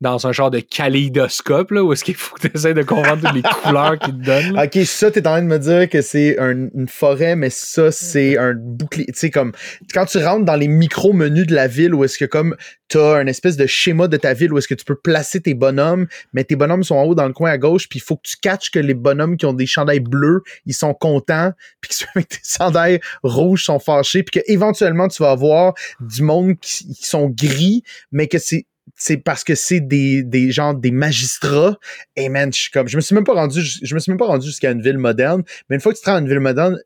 dans 0.02 0.26
un 0.26 0.32
genre 0.32 0.50
de 0.50 0.60
kaléidoscope, 0.60 1.72
là, 1.72 1.84
où 1.84 1.94
est-ce 1.94 2.04
qu'il 2.04 2.16
faut 2.16 2.36
que 2.36 2.48
tu 2.48 2.58
essaies 2.58 2.74
de 2.74 2.82
comprendre 2.82 3.22
toutes 3.22 3.36
les 3.36 3.42
couleurs 3.64 4.00
qu'il 4.00 4.18
te 4.18 4.26
donne. 4.26 4.60
Ok, 4.60 4.84
ça, 4.86 5.12
t'es 5.12 5.20
en 5.28 5.32
train 5.32 5.42
de 5.44 5.48
me 5.48 5.60
dire 5.60 5.88
que 5.88 6.02
c'est 6.02 6.38
une 6.40 6.88
forêt, 6.88 7.36
mais 7.36 7.52
ça, 7.52 7.92
c'est 7.92 8.38
un 8.38 8.54
bouclier. 8.56 9.06
Tu 9.06 9.14
sais, 9.16 9.30
comme, 9.30 9.52
quand 9.94 10.06
tu 10.06 10.18
rentres 10.18 10.46
dans 10.46 10.56
les 10.56 10.68
micro-menus 10.68 11.46
de 11.46 11.54
la 11.54 11.68
ville, 11.68 11.94
où 11.94 12.04
est-ce 12.04 12.18
que, 12.18 12.26
comme, 12.26 12.56
t'as 12.88 13.20
un 13.20 13.28
espèce 13.28 13.58
de 13.58 13.68
schéma 13.68 14.08
de 14.08 14.18
ta 14.18 14.34
ville, 14.34 14.52
où 14.52 14.58
est-ce 14.58 14.68
que 14.68 14.74
tu 14.74 14.86
peux 14.86 14.96
placer 14.96 15.40
tes 15.40 15.54
bonhommes, 15.54 16.08
mais 16.34 16.44
tes 16.44 16.56
bonhommes 16.56 16.84
sont 16.84 16.96
en 16.96 17.04
haut 17.04 17.16
dans 17.16 17.28
le 17.28 17.34
coin 17.34 17.52
à 17.52 17.58
gauche, 17.58 17.88
puis 17.88 18.00
il 18.00 18.02
faut 18.02 18.18
que 18.18 18.28
tu 18.28 18.38
catches 18.42 18.72
que 18.72 18.80
les 18.80 18.96
bonhommes 18.96 19.38
qui 19.38 19.46
ont 19.46 19.54
des 19.54 19.68
chandails 19.68 20.00
bleus, 20.00 20.42
ils 20.66 20.74
sont 20.74 20.94
contents, 20.96 21.54
puis 21.80 21.90
que 21.90 21.96
ceux 21.96 22.08
avec 22.16 22.30
des 22.30 22.38
chandails 22.44 23.00
rouges 23.24 23.66
sont 23.66 23.80
fâchés, 23.80 24.24
puis 24.24 24.42
que 24.42 24.52
éventuellement 24.52 25.08
tu 25.08 25.22
vas 25.22 25.32
avoir 25.32 25.74
du 26.00 26.24
monde 26.24 26.56
qui, 26.60 26.88
qui 26.88 27.06
sont 27.06 27.30
gris, 27.30 27.84
mais 28.12 28.28
que 28.28 28.40
c'est 28.40 28.66
c'est 28.96 29.18
parce 29.18 29.44
que 29.44 29.56
c'est 29.56 29.80
des, 29.80 30.24
des 30.24 30.52
gens, 30.52 30.74
des 30.74 30.92
magistrats. 30.92 31.78
Et 32.16 32.30
man, 32.30 32.52
je 32.54 32.70
comme, 32.72 32.88
je 32.88 32.96
me 32.96 33.02
suis 33.02 33.16
même 33.16 33.24
pas 33.24 33.34
rendu, 33.34 33.62
je 33.62 33.94
me 33.94 34.00
suis 34.00 34.12
même 34.12 34.20
pas 34.20 34.26
rendu 34.26 34.48
jusqu'à 34.48 34.72
une 34.72 34.82
ville 34.82 34.98
moderne. 34.98 35.44
Mais 35.70 35.76
une 35.76 35.82
fois 35.82 35.92
que 35.92 35.98
tu 35.98 36.04
te 36.04 36.10
rends 36.10 36.18
à 36.18 36.20
une 36.20 36.28
ville 36.28 36.40
moderne, 36.40 36.78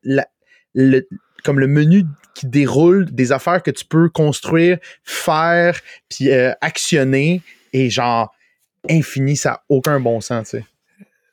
le, 0.73 1.07
comme 1.43 1.59
le 1.59 1.67
menu 1.67 2.03
qui 2.33 2.47
déroule 2.47 3.05
des 3.05 3.31
affaires 3.31 3.63
que 3.63 3.71
tu 3.71 3.85
peux 3.85 4.09
construire, 4.09 4.77
faire, 5.03 5.79
puis 6.09 6.31
euh, 6.31 6.51
actionner, 6.61 7.41
est 7.73 7.89
genre 7.89 8.33
infini, 8.89 9.35
ça 9.35 9.49
n'a 9.49 9.63
aucun 9.69 9.99
bon 9.99 10.21
sens, 10.21 10.49
tu 10.49 10.57
sais. 10.57 10.65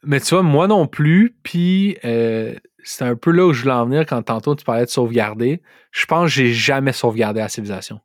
Mais 0.05 0.21
tu 0.21 0.35
vois, 0.35 0.43
moi 0.43 0.67
non 0.67 0.89
plus, 0.89 1.37
puis 1.45 1.97
euh, 2.05 2.55
c'est 2.83 3.05
un 3.05 3.15
peu 3.15 3.31
là 3.31 3.47
où 3.47 3.53
je 3.53 3.63
voulais 3.63 3.75
en 3.75 3.87
venir 3.87 4.05
quand 4.05 4.23
tantôt 4.23 4.57
tu 4.57 4.65
parlais 4.65 4.85
de 4.85 4.91
sauvegarder. 4.91 5.63
Je 5.93 6.07
pense 6.07 6.25
que 6.25 6.35
j'ai 6.35 6.53
jamais 6.53 6.93
sauvegardé 6.93 7.41
la 7.41 7.49
civilisation. 7.49 8.01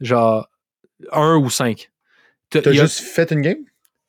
Genre, 0.00 0.48
un 1.12 1.36
ou 1.36 1.50
cinq. 1.50 1.90
T'as 2.50 2.72
juste 2.72 3.00
fait 3.00 3.30
une 3.32 3.40
game? 3.40 3.64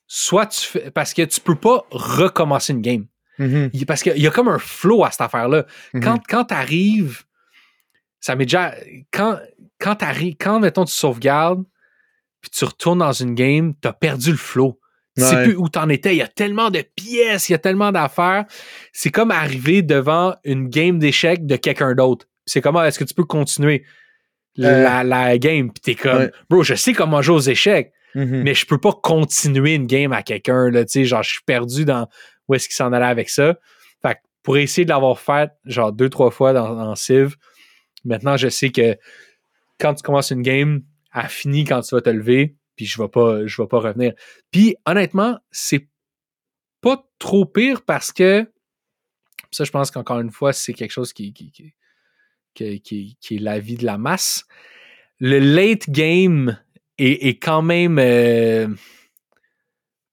Soit 0.07 0.47
tu 0.47 0.61
fais. 0.61 0.91
Parce 0.91 1.13
que 1.13 1.23
tu 1.23 1.41
peux 1.41 1.55
pas 1.55 1.85
recommencer 1.89 2.73
une 2.73 2.81
game. 2.81 3.05
Mm-hmm. 3.39 3.85
Parce 3.85 4.03
qu'il 4.03 4.17
y 4.17 4.27
a 4.27 4.31
comme 4.31 4.47
un 4.47 4.59
flow 4.59 5.03
à 5.03 5.11
cette 5.11 5.21
affaire-là. 5.21 5.65
Mm-hmm. 5.93 6.03
Quand, 6.03 6.19
quand 6.27 6.45
t'arrives. 6.45 7.23
Ça 8.19 8.35
m'est 8.35 8.45
déjà. 8.45 8.75
Quand, 9.11 9.39
quand 9.79 9.95
t'arrives. 9.95 10.35
Quand, 10.39 10.59
mettons, 10.59 10.85
tu 10.85 10.93
sauvegardes, 10.93 11.63
puis 12.41 12.51
tu 12.51 12.65
retournes 12.65 12.99
dans 12.99 13.13
une 13.13 13.33
game, 13.33 13.73
t'as 13.81 13.93
perdu 13.93 14.31
le 14.31 14.37
flow. 14.37 14.79
Tu 15.17 15.23
sais 15.23 15.43
plus 15.43 15.55
où 15.55 15.69
t'en 15.69 15.87
étais. 15.87 16.13
Il 16.13 16.17
y 16.17 16.21
a 16.21 16.27
tellement 16.27 16.69
de 16.69 16.81
pièces, 16.81 17.47
il 17.47 17.53
y 17.53 17.55
a 17.55 17.57
tellement 17.57 17.93
d'affaires. 17.93 18.43
C'est 18.91 19.11
comme 19.11 19.31
arriver 19.31 19.81
devant 19.81 20.35
une 20.43 20.67
game 20.67 20.99
d'échecs 20.99 21.45
de 21.45 21.55
quelqu'un 21.55 21.95
d'autre. 21.95 22.27
C'est 22.45 22.59
comment 22.59 22.83
est-ce 22.83 22.99
que 22.99 23.05
tu 23.05 23.13
peux 23.13 23.23
continuer? 23.23 23.85
La, 24.57 25.01
euh, 25.01 25.03
la, 25.03 25.37
game. 25.37 25.71
Puis 25.71 25.81
t'es 25.81 25.95
comme, 25.95 26.29
bro, 26.49 26.63
je 26.63 26.75
sais 26.75 26.93
comment 26.93 27.21
jouer 27.21 27.35
aux 27.35 27.39
échecs, 27.39 27.91
mm-hmm. 28.15 28.43
mais 28.43 28.53
je 28.53 28.65
peux 28.65 28.77
pas 28.77 28.93
continuer 28.93 29.75
une 29.75 29.87
game 29.87 30.13
à 30.13 30.23
quelqu'un. 30.23 30.71
Tu 30.71 30.83
sais, 30.87 31.05
genre, 31.05 31.23
je 31.23 31.31
suis 31.31 31.43
perdu 31.45 31.85
dans 31.85 32.07
où 32.47 32.53
est-ce 32.53 32.67
qu'il 32.67 32.75
s'en 32.75 32.93
allait 32.93 33.05
avec 33.05 33.29
ça. 33.29 33.55
Fait 34.01 34.15
que 34.15 34.19
pour 34.43 34.57
essayer 34.57 34.85
de 34.85 34.89
l'avoir 34.89 35.19
fait, 35.19 35.51
genre, 35.65 35.91
deux, 35.91 36.09
trois 36.09 36.31
fois 36.31 36.53
dans, 36.53 36.75
dans, 36.75 36.95
Civ, 36.95 37.35
maintenant, 38.03 38.37
je 38.37 38.49
sais 38.49 38.69
que 38.69 38.97
quand 39.79 39.93
tu 39.95 40.03
commences 40.03 40.31
une 40.31 40.41
game, 40.43 40.83
elle 41.13 41.29
finit 41.29 41.65
quand 41.65 41.81
tu 41.81 41.95
vas 41.95 42.01
te 42.01 42.09
lever, 42.09 42.55
puis 42.75 42.85
je 42.85 43.01
vais 43.01 43.07
pas, 43.07 43.45
je 43.45 43.61
vais 43.61 43.67
pas 43.67 43.79
revenir. 43.79 44.13
Puis, 44.51 44.75
honnêtement, 44.85 45.39
c'est 45.51 45.87
pas 46.81 47.03
trop 47.19 47.45
pire 47.45 47.81
parce 47.81 48.11
que 48.11 48.49
ça, 49.51 49.63
je 49.63 49.71
pense 49.71 49.89
qu'encore 49.89 50.19
une 50.19 50.31
fois, 50.31 50.53
c'est 50.53 50.73
quelque 50.73 50.91
chose 50.91 51.13
qui, 51.13 51.33
qui, 51.33 51.51
qui 51.51 51.73
qui, 52.55 53.17
est 53.31 53.39
la 53.39 53.59
vie 53.59 53.77
de 53.77 53.85
la 53.85 53.97
masse. 53.97 54.45
Le 55.19 55.39
late 55.39 55.89
game 55.89 56.57
est, 56.97 57.41
quand 57.41 57.61
même 57.61 57.99
euh, 57.99 58.67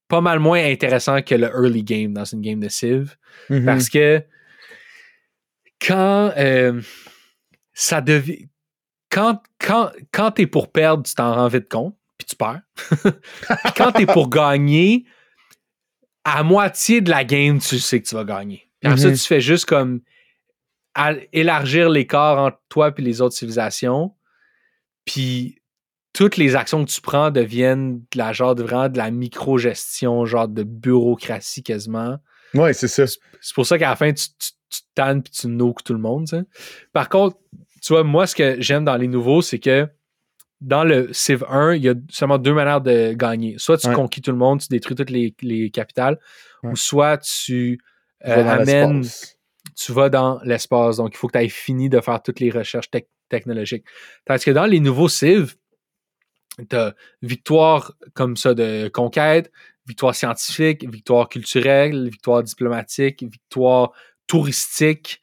pas 0.07 0.21
mal 0.21 0.39
moins 0.39 0.63
intéressant 0.63 1.21
que 1.21 1.35
le 1.35 1.47
early 1.47 1.83
game 1.83 2.13
dans 2.13 2.25
une 2.25 2.41
game 2.41 2.59
de 2.59 2.69
Civ. 2.69 3.15
Mm-hmm. 3.49 3.65
Parce 3.65 3.89
que 3.89 4.23
quand 5.81 6.31
euh, 6.37 6.81
ça 7.73 8.01
devient. 8.01 8.47
Quand, 9.09 9.43
quand, 9.59 9.91
quand 10.11 10.31
t'es 10.31 10.47
pour 10.47 10.71
perdre, 10.71 11.03
tu 11.03 11.13
t'en 11.13 11.35
rends 11.35 11.47
vite 11.47 11.69
compte, 11.69 11.95
puis 12.17 12.25
tu 12.25 12.35
perds. 12.35 12.61
quand 13.77 13.91
t'es 13.91 14.07
pour 14.07 14.27
gagner, 14.27 15.05
à 16.23 16.41
moitié 16.41 17.01
de 17.01 17.11
la 17.11 17.23
game, 17.23 17.59
tu 17.59 17.77
sais 17.77 18.01
que 18.01 18.07
tu 18.07 18.15
vas 18.15 18.23
gagner. 18.23 18.69
Puis 18.79 18.89
après 18.89 19.01
ça, 19.01 19.09
mm-hmm. 19.09 19.21
tu 19.21 19.27
fais 19.27 19.41
juste 19.41 19.65
comme 19.65 20.01
à 20.95 21.13
élargir 21.31 21.89
l'écart 21.89 22.37
entre 22.37 22.59
toi 22.69 22.93
et 22.95 23.01
les 23.01 23.21
autres 23.21 23.35
civilisations. 23.35 24.13
Puis 25.05 25.61
toutes 26.13 26.37
les 26.37 26.55
actions 26.55 26.85
que 26.85 26.91
tu 26.91 27.01
prends 27.01 27.31
deviennent 27.31 27.99
de 27.99 28.17
la 28.17 28.33
genre 28.33 28.55
de 28.55 28.63
vraiment 28.63 28.89
de 28.89 28.97
la 28.97 29.09
micro-gestion, 29.09 30.25
genre 30.25 30.47
de 30.47 30.63
bureaucratie 30.63 31.63
quasiment. 31.63 32.17
Oui, 32.53 32.73
c'est 32.73 32.87
ça. 32.87 33.05
C'est 33.07 33.55
pour 33.55 33.65
ça 33.65 33.79
qu'à 33.79 33.89
la 33.89 33.95
fin, 33.95 34.13
tu, 34.13 34.27
tu, 34.37 34.51
tu 34.69 34.81
tannes 34.93 35.23
puis 35.23 35.33
tu 35.33 35.47
noques 35.47 35.83
tout 35.83 35.93
le 35.93 35.99
monde. 35.99 36.27
Par 36.93 37.09
contre, 37.09 37.37
tu 37.81 37.93
vois, 37.93 38.03
moi, 38.03 38.27
ce 38.27 38.35
que 38.35 38.61
j'aime 38.61 38.85
dans 38.85 38.95
les 38.95 39.07
nouveaux, 39.07 39.41
c'est 39.41 39.59
que 39.59 39.87
dans 40.61 40.85
le 40.85 41.11
Civ 41.11 41.43
1, 41.49 41.73
il 41.73 41.83
y 41.83 41.89
a 41.89 41.95
seulement 42.09 42.37
deux 42.37 42.53
manières 42.53 42.79
de 42.79 43.13
gagner. 43.13 43.55
Soit 43.57 43.77
tu 43.77 43.91
conquis 43.91 44.21
tout 44.21 44.31
le 44.31 44.37
monde, 44.37 44.61
tu 44.61 44.67
détruis 44.69 44.95
toutes 44.95 45.09
les, 45.09 45.35
les 45.41 45.69
capitales, 45.69 46.17
ou 46.63 46.77
soit 46.77 47.17
tu 47.17 47.79
euh, 48.25 48.47
amènes 48.47 49.03
tu 49.75 49.91
vas 49.91 50.09
dans 50.09 50.39
l'espace. 50.43 50.97
Donc, 50.97 51.13
il 51.13 51.17
faut 51.17 51.27
que 51.27 51.37
tu 51.37 51.43
aies 51.43 51.49
fini 51.49 51.89
de 51.89 51.99
faire 52.01 52.21
toutes 52.21 52.39
les 52.39 52.51
recherches 52.51 52.89
technologiques. 53.29 53.85
Tandis 54.25 54.45
que 54.45 54.51
dans 54.51 54.65
les 54.65 54.79
nouveaux 54.79 55.09
Civ, 55.09 55.55
tu 56.57 56.75
as 56.75 56.93
victoire 57.21 57.93
comme 58.13 58.37
ça 58.37 58.53
de 58.53 58.89
conquête, 58.93 59.51
victoire 59.87 60.15
scientifique, 60.15 60.89
victoire 60.89 61.29
culturelle, 61.29 62.09
victoire 62.09 62.43
diplomatique, 62.43 63.23
victoire 63.23 63.91
touristique, 64.27 65.21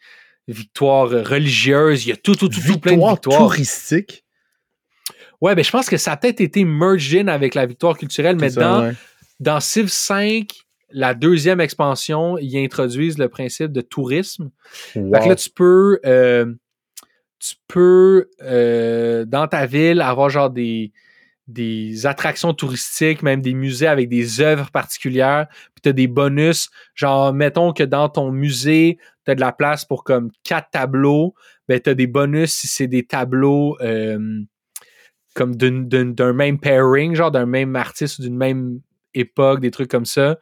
victoire 0.48 1.08
religieuse. 1.08 2.04
Il 2.06 2.10
y 2.10 2.12
a 2.12 2.16
tout, 2.16 2.34
tout, 2.34 2.48
tout, 2.48 2.60
tout 2.60 2.78
plein 2.78 2.96
de 2.96 3.10
victoires. 3.10 3.38
touristique? 3.38 4.24
Ouais, 5.40 5.54
ben 5.54 5.64
je 5.64 5.70
pense 5.70 5.88
que 5.88 5.96
ça 5.96 6.12
a 6.12 6.16
peut-être 6.16 6.40
été 6.40 6.64
merged 6.64 7.16
in 7.16 7.28
avec 7.28 7.54
la 7.54 7.64
victoire 7.64 7.96
culturelle, 7.96 8.36
mais 8.36 8.50
dans, 8.50 8.92
dans 9.38 9.60
Civ 9.60 9.88
5, 9.88 10.48
la 10.92 11.14
deuxième 11.14 11.60
expansion, 11.60 12.38
ils 12.38 12.56
introduisent 12.58 13.18
le 13.18 13.28
principe 13.28 13.72
de 13.72 13.80
tourisme. 13.80 14.50
Fait 14.70 15.00
que 15.00 15.28
là, 15.28 15.36
tu 15.36 15.50
peux, 15.50 16.00
euh, 16.04 16.52
tu 17.38 17.54
peux 17.68 18.28
euh, 18.42 19.24
dans 19.24 19.48
ta 19.48 19.66
ville 19.66 20.00
avoir 20.00 20.30
genre 20.30 20.50
des, 20.50 20.92
des 21.48 22.06
attractions 22.06 22.54
touristiques, 22.54 23.22
même 23.22 23.40
des 23.40 23.54
musées 23.54 23.86
avec 23.86 24.08
des 24.08 24.40
œuvres 24.40 24.70
particulières, 24.70 25.46
puis 25.74 25.82
tu 25.82 25.88
as 25.88 25.92
des 25.92 26.06
bonus. 26.06 26.70
Genre, 26.94 27.32
mettons 27.32 27.72
que 27.72 27.82
dans 27.82 28.08
ton 28.08 28.30
musée, 28.30 28.98
tu 29.24 29.30
as 29.30 29.34
de 29.34 29.40
la 29.40 29.52
place 29.52 29.84
pour 29.84 30.04
comme 30.04 30.30
quatre 30.44 30.70
tableaux, 30.70 31.34
ben 31.68 31.80
tu 31.80 31.90
as 31.90 31.94
des 31.94 32.06
bonus 32.06 32.52
si 32.52 32.68
c'est 32.68 32.86
des 32.86 33.04
tableaux 33.04 33.76
euh, 33.80 34.42
comme 35.34 35.54
d'un 35.56 36.32
même 36.32 36.58
pairing, 36.58 37.14
genre 37.14 37.30
d'un 37.30 37.46
même 37.46 37.76
artiste 37.76 38.18
ou 38.18 38.22
d'une 38.22 38.36
même 38.36 38.80
époque, 39.14 39.60
des 39.60 39.70
trucs 39.70 39.90
comme 39.90 40.04
ça. 40.04 40.38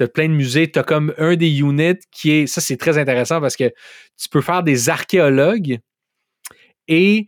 Tu 0.00 0.04
as 0.04 0.08
plein 0.08 0.28
de 0.28 0.34
musées. 0.34 0.70
Tu 0.70 0.78
as 0.78 0.82
comme 0.82 1.12
un 1.18 1.36
des 1.36 1.60
units 1.60 2.00
qui 2.10 2.30
est. 2.30 2.46
Ça, 2.46 2.62
c'est 2.62 2.78
très 2.78 2.96
intéressant 2.96 3.38
parce 3.38 3.54
que 3.54 3.70
tu 4.16 4.28
peux 4.30 4.40
faire 4.40 4.62
des 4.62 4.88
archéologues 4.88 5.78
et 6.88 7.26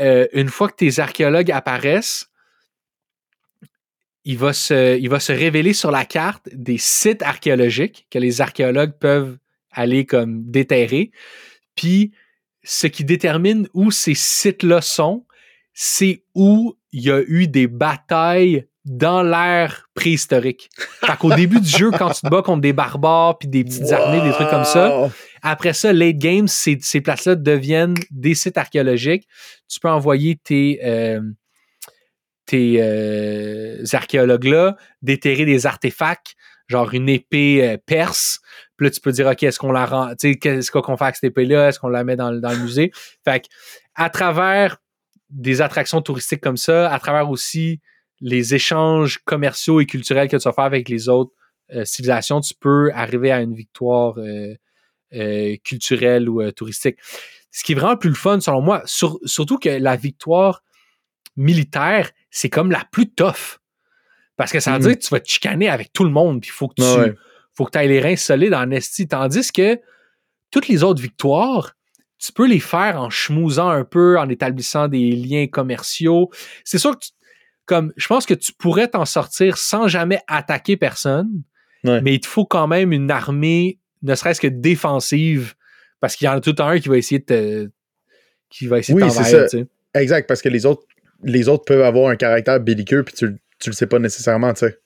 euh, 0.00 0.26
une 0.32 0.48
fois 0.48 0.68
que 0.68 0.76
tes 0.76 1.00
archéologues 1.00 1.50
apparaissent, 1.50 2.30
il 4.24 4.38
va, 4.38 4.52
se, 4.52 4.98
il 4.98 5.08
va 5.08 5.20
se 5.20 5.32
révéler 5.32 5.72
sur 5.74 5.90
la 5.90 6.04
carte 6.06 6.48
des 6.52 6.78
sites 6.78 7.22
archéologiques 7.22 8.06
que 8.10 8.18
les 8.18 8.40
archéologues 8.40 8.92
peuvent 8.98 9.36
aller 9.70 10.06
comme 10.06 10.50
déterrer. 10.50 11.10
Puis, 11.74 12.12
ce 12.64 12.86
qui 12.86 13.04
détermine 13.04 13.68
où 13.74 13.90
ces 13.90 14.14
sites-là 14.14 14.80
sont, 14.80 15.26
c'est 15.74 16.24
où 16.34 16.74
il 16.92 17.02
y 17.02 17.10
a 17.10 17.22
eu 17.26 17.48
des 17.48 17.66
batailles 17.66 18.66
dans 18.88 19.22
l'ère 19.22 19.88
préhistorique. 19.94 20.70
Fait 21.04 21.16
qu'au 21.16 21.32
début 21.34 21.60
du 21.60 21.68
jeu, 21.68 21.90
quand 21.90 22.10
tu 22.10 22.22
te 22.22 22.28
bats 22.28 22.42
contre 22.42 22.62
des 22.62 22.72
barbares 22.72 23.38
puis 23.38 23.48
des 23.48 23.64
petites 23.64 23.92
armées, 23.92 24.20
des 24.20 24.32
trucs 24.32 24.48
comme 24.48 24.64
ça, 24.64 25.10
après 25.42 25.72
ça, 25.72 25.92
late 25.92 26.16
game, 26.16 26.48
ces, 26.48 26.78
ces 26.80 27.00
places-là 27.00 27.34
deviennent 27.34 27.94
des 28.10 28.34
sites 28.34 28.56
archéologiques. 28.58 29.28
Tu 29.68 29.78
peux 29.80 29.90
envoyer 29.90 30.36
tes, 30.36 30.80
euh, 30.84 31.20
tes 32.46 32.76
euh, 32.80 33.84
archéologues-là 33.92 34.76
déterrer 35.02 35.44
des 35.44 35.66
artefacts, 35.66 36.34
genre 36.66 36.92
une 36.94 37.08
épée 37.08 37.68
euh, 37.68 37.76
perse. 37.84 38.40
Puis 38.76 38.86
là, 38.86 38.90
tu 38.90 39.00
peux 39.00 39.12
dire, 39.12 39.26
OK, 39.26 39.42
est-ce 39.42 39.58
qu'on 39.58 39.72
la 39.72 39.86
rend, 39.86 40.08
tu 40.10 40.32
sais, 40.32 40.34
qu'est-ce 40.36 40.70
qu'on 40.70 40.96
fait 40.96 41.04
avec 41.04 41.16
cette 41.16 41.30
épée-là? 41.30 41.68
Est-ce 41.68 41.78
qu'on 41.78 41.88
la 41.88 42.04
met 42.04 42.16
dans, 42.16 42.32
dans, 42.32 42.50
le 42.50 42.58
musée? 42.58 42.90
Fait 43.24 43.40
que, 43.40 43.46
à 43.94 44.08
travers 44.08 44.78
des 45.30 45.60
attractions 45.60 46.00
touristiques 46.00 46.40
comme 46.40 46.56
ça, 46.56 46.90
à 46.90 46.98
travers 46.98 47.28
aussi 47.28 47.80
les 48.20 48.54
échanges 48.54 49.18
commerciaux 49.24 49.80
et 49.80 49.86
culturels 49.86 50.28
que 50.28 50.36
tu 50.36 50.42
vas 50.42 50.52
faire 50.52 50.64
avec 50.64 50.88
les 50.88 51.08
autres 51.08 51.32
euh, 51.72 51.84
civilisations, 51.84 52.40
tu 52.40 52.54
peux 52.58 52.90
arriver 52.92 53.30
à 53.30 53.40
une 53.40 53.54
victoire 53.54 54.16
culturelle 55.64 56.28
ou 56.28 56.50
touristique. 56.52 56.98
Ce 57.50 57.64
qui 57.64 57.72
est 57.72 57.74
vraiment 57.74 57.96
plus 57.96 58.10
le 58.10 58.14
fun, 58.14 58.40
selon 58.40 58.60
moi, 58.60 58.82
surtout 58.84 59.58
que 59.58 59.70
la 59.70 59.96
victoire 59.96 60.62
militaire, 61.36 62.10
c'est 62.30 62.50
comme 62.50 62.70
la 62.70 62.84
plus 62.90 63.08
tough. 63.08 63.58
Parce 64.36 64.52
que 64.52 64.60
ça 64.60 64.72
veut 64.72 64.78
mm. 64.78 64.82
dire 64.82 64.92
que 64.98 65.02
tu 65.04 65.08
vas 65.08 65.20
te 65.20 65.30
chicaner 65.30 65.68
avec 65.68 65.92
tout 65.92 66.04
le 66.04 66.10
monde, 66.10 66.40
puis 66.40 66.50
il 66.50 66.52
faut 66.52 66.68
que 66.68 66.74
tu 66.76 67.16
faut 67.54 67.64
que 67.64 67.76
ailles 67.76 67.88
les 67.88 68.00
reins 68.00 68.16
solides 68.16 68.54
en 68.54 68.70
esti. 68.70 69.08
Tandis 69.08 69.50
que 69.50 69.80
toutes 70.52 70.68
les 70.68 70.84
autres 70.84 71.02
victoires, 71.02 71.72
tu 72.18 72.32
peux 72.32 72.46
les 72.46 72.60
faire 72.60 73.00
en 73.00 73.10
schmousant 73.10 73.68
un 73.68 73.84
peu, 73.84 74.18
en 74.18 74.28
établissant 74.28 74.86
des 74.86 75.10
liens 75.10 75.48
commerciaux. 75.48 76.30
C'est 76.64 76.78
sûr 76.78 76.96
que 76.96 77.04
comme 77.68 77.92
je 77.96 78.06
pense 78.08 78.26
que 78.26 78.34
tu 78.34 78.52
pourrais 78.52 78.88
t'en 78.88 79.04
sortir 79.04 79.58
sans 79.58 79.86
jamais 79.86 80.20
attaquer 80.26 80.76
personne, 80.76 81.42
mais 81.84 82.14
il 82.14 82.20
te 82.20 82.26
faut 82.26 82.46
quand 82.46 82.66
même 82.66 82.92
une 82.92 83.10
armée, 83.10 83.78
ne 84.02 84.14
serait-ce 84.14 84.40
que 84.40 84.48
défensive, 84.48 85.54
parce 86.00 86.16
qu'il 86.16 86.24
y 86.24 86.28
en 86.28 86.32
a 86.32 86.40
tout 86.40 86.56
un 86.58 86.80
qui 86.80 86.88
va 86.88 86.96
essayer 86.96 87.20
de 87.20 87.24
te, 87.24 87.70
qui 88.50 88.66
va 88.66 88.78
essayer 88.78 89.00
oui, 89.00 89.10
c'est 89.10 89.46
ça. 89.46 89.58
Exact, 89.94 90.26
parce 90.26 90.42
que 90.42 90.48
les 90.48 90.66
autres 90.66 90.82
les 91.22 91.48
autres 91.48 91.64
peuvent 91.64 91.82
avoir 91.82 92.10
un 92.10 92.16
caractère 92.16 92.60
belliqueux, 92.60 93.02
puis 93.02 93.14
tu, 93.14 93.36
tu 93.58 93.70
le 93.70 93.74
sais 93.74 93.86
pas 93.86 93.98
nécessairement, 93.98 94.52
tu 94.54 94.66
sais. 94.66 94.78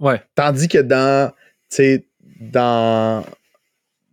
Ouais. 0.00 0.20
Tandis 0.34 0.68
que 0.68 0.78
dans, 0.78 1.32
dans, 2.40 3.24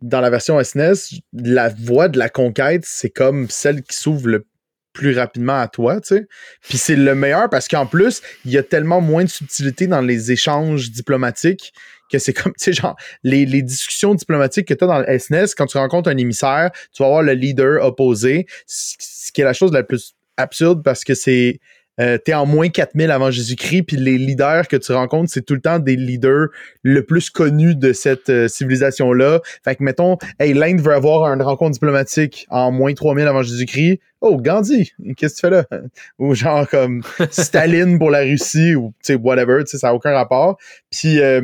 dans 0.02 0.22
la 0.22 0.30
version 0.30 0.64
SNES, 0.64 0.94
e 0.94 1.20
la 1.34 1.70
voie 1.70 2.08
de 2.08 2.18
la 2.18 2.30
conquête, 2.30 2.84
c'est 2.86 3.10
comme 3.10 3.50
celle 3.50 3.82
qui 3.84 3.96
s'ouvre 3.96 4.28
le 4.28 4.46
plus 4.96 5.16
rapidement 5.16 5.60
à 5.60 5.68
toi, 5.68 6.02
tu 6.02 6.16
sais. 6.16 6.28
Puis 6.68 6.80
c'est 6.80 6.96
le 6.96 7.14
meilleur 7.14 7.50
parce 7.50 7.68
qu'en 7.68 7.86
plus, 7.86 8.22
il 8.46 8.52
y 8.52 8.58
a 8.58 8.64
tellement 8.64 9.02
moins 9.02 9.26
de 9.26 9.30
subtilité 9.30 9.86
dans 9.86 10.02
les 10.02 10.32
échanges 10.32 10.90
diplomatiques 10.90 11.74
que 12.10 12.18
c'est 12.18 12.34
comme, 12.34 12.54
tu 12.58 12.64
sais, 12.64 12.74
genre, 12.74 12.96
les, 13.24 13.46
les, 13.46 13.62
discussions 13.62 14.16
diplomatiques 14.16 14.68
que 14.68 14.74
tu 14.74 14.84
as 14.84 14.88
dans 14.88 15.00
le 15.00 15.20
SNES, 15.20 15.44
e 15.44 15.54
quand 15.56 15.66
tu 15.66 15.78
rencontres 15.78 16.10
un 16.10 16.18
émissaire, 16.18 16.72
tu 16.94 17.04
vas 17.04 17.08
avoir 17.08 17.24
le 17.24 17.34
leader 17.34 17.84
opposé, 17.84 18.48
ce 18.66 19.32
qui 19.32 19.42
est 19.42 19.46
la 19.46 19.54
chose 19.54 19.72
la 19.74 19.84
plus 19.84 20.16
absurde 20.38 20.84
parce 20.84 21.04
que 21.04 21.14
c'est 21.14 21.60
euh, 22.00 22.18
t'es 22.18 22.34
en 22.34 22.46
moins 22.46 22.70
4000 22.70 23.10
avant 23.12 23.32
Jésus-Christ, 23.32 23.84
puis 23.84 23.98
les 23.98 24.18
leaders 24.18 24.68
que 24.68 24.76
tu 24.76 24.92
rencontres, 24.92 25.32
c'est 25.32 25.46
tout 25.46 25.54
le 25.54 25.62
temps 25.62 25.80
des 25.80 25.96
leaders 25.96 26.48
le 26.84 27.04
plus 27.04 27.30
connus 27.30 27.76
de 27.76 27.94
cette 27.94 28.30
euh, 28.30 28.48
civilisation-là. 28.48 29.42
Fait 29.64 29.76
que, 29.76 29.84
mettons, 29.84 30.18
hey, 30.40 30.54
l'Inde 30.54 30.82
veut 30.82 30.94
avoir 30.94 31.32
une 31.34 31.42
rencontre 31.42 31.72
diplomatique 31.72 32.48
en 32.50 32.72
moins 32.72 32.94
3000 32.94 33.28
avant 33.28 33.44
Jésus-Christ. 33.44 34.00
Oh, 34.22 34.38
Gandhi, 34.38 34.92
qu'est-ce 35.16 35.36
que 35.36 35.48
tu 35.48 35.48
fais 35.48 35.50
là? 35.50 35.66
Ou 36.20 36.36
genre 36.36 36.68
comme 36.68 37.04
Staline 37.32 37.98
pour 37.98 38.10
la 38.10 38.22
Russie, 38.22 38.76
ou 38.76 38.94
tu 39.04 39.14
sais, 39.14 39.16
whatever, 39.16 39.64
tu 39.64 39.72
sais, 39.72 39.78
ça 39.78 39.88
n'a 39.88 39.94
aucun 39.94 40.12
rapport. 40.12 40.58
Puis, 40.90 41.20
euh, 41.20 41.42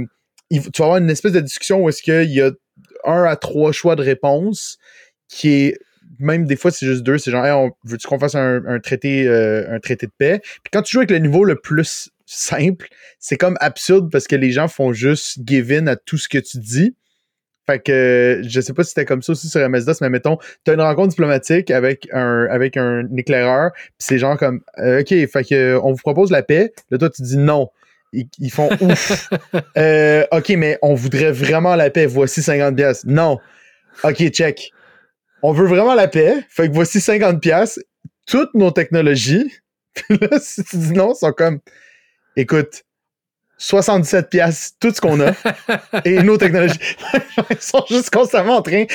tu 0.50 0.60
vas 0.80 0.86
avoir 0.86 0.98
une 0.98 1.10
espèce 1.10 1.32
de 1.32 1.40
discussion 1.40 1.84
où 1.84 1.90
est-ce 1.90 2.02
qu'il 2.02 2.32
y 2.32 2.42
a 2.42 2.52
un 3.06 3.24
à 3.24 3.36
trois 3.36 3.72
choix 3.72 3.96
de 3.96 4.04
réponse 4.04 4.78
qui 5.28 5.50
est 5.50 5.78
même 6.20 6.46
des 6.46 6.56
fois, 6.56 6.72
c'est 6.72 6.86
juste 6.86 7.04
deux. 7.04 7.18
C'est 7.18 7.32
genre, 7.32 7.46
on, 7.46 7.72
veux-tu 7.84 8.08
qu'on 8.08 8.20
fasse 8.20 8.36
un, 8.36 8.80
traité, 8.84 9.28
euh, 9.28 9.66
un 9.70 9.80
traité 9.80 10.08
de 10.08 10.12
paix? 10.18 10.40
Puis 10.42 10.72
quand 10.72 10.82
tu 10.82 10.94
joues 10.94 11.00
avec 11.00 11.12
le 11.12 11.20
niveau 11.20 11.44
le 11.44 11.56
plus 11.56 12.10
simple, 12.26 12.88
c'est 13.20 13.38
comme 13.38 13.58
absurde 13.60 14.12
parce 14.12 14.28
que 14.28 14.36
les 14.36 14.52
gens 14.52 14.68
font 14.68 14.94
juste 14.94 15.40
give 15.46 15.72
in 15.72 15.88
à 15.88 15.96
tout 15.96 16.18
ce 16.18 16.30
que 16.30 16.38
tu 16.38 16.58
dis. 16.60 16.96
Fait 17.68 17.80
que 17.80 18.42
je 18.44 18.60
sais 18.60 18.74
pas 18.74 18.84
si 18.84 18.90
c'était 18.90 19.06
comme 19.06 19.22
ça 19.22 19.34
aussi 19.34 19.48
sur 19.48 19.68
MS-DOS, 19.68 20.02
mais 20.02 20.10
mettons, 20.10 20.38
t'as 20.64 20.74
une 20.74 20.82
rencontre 20.82 21.10
diplomatique 21.10 21.70
avec 21.70 22.08
un 22.12 22.48
avec 22.50 22.76
un 22.76 23.08
éclaireur, 23.16 23.72
puis 23.74 23.94
c'est 24.00 24.18
genre 24.18 24.36
comme 24.36 24.62
euh, 24.80 25.02
OK, 25.02 25.10
fait 25.10 25.48
que 25.48 25.80
on 25.84 25.92
vous 25.92 26.02
propose 26.02 26.32
la 26.32 26.42
paix. 26.42 26.74
Là, 26.90 26.98
toi, 26.98 27.10
tu 27.10 27.22
dis 27.22 27.38
non. 27.38 27.70
Ils, 28.14 28.52
font 28.52 28.70
ouf. 28.82 29.30
Euh, 29.78 30.26
OK, 30.32 30.50
mais 30.50 30.78
on 30.82 30.96
voudrait 30.96 31.32
vraiment 31.32 31.78
la 31.78 31.90
paix. 31.90 32.06
Voici 32.06 32.42
50 32.42 32.76
pièces. 32.76 33.06
Non. 33.06 33.40
OK, 34.04 34.28
check 34.30 34.72
on 35.44 35.54
veut 35.54 35.68
vraiment 35.68 35.94
la 35.94 36.08
paix. 36.08 36.46
Fait 36.50 36.68
que 36.68 36.74
voici 36.74 37.02
50 37.02 37.42
pièces, 37.42 37.80
toutes 38.28 38.54
nos 38.54 38.72
technologies. 38.72 39.52
Puis 39.94 40.18
là, 40.20 40.40
si 40.40 40.64
tu 40.64 40.78
dis 40.78 40.94
non, 40.94 41.14
ils 41.14 41.20
sont 41.20 41.34
comme, 41.34 41.60
écoute, 42.36 42.84
77 43.58 44.30
pièces, 44.30 44.74
tout 44.80 44.92
ce 44.92 45.02
qu'on 45.02 45.20
a 45.20 45.34
et 46.06 46.24
nos 46.24 46.38
technologies. 46.38 46.80
ils 47.50 47.58
sont 47.62 47.84
juste 47.90 48.10
constamment 48.10 48.58
en 48.58 48.62
train. 48.62 48.86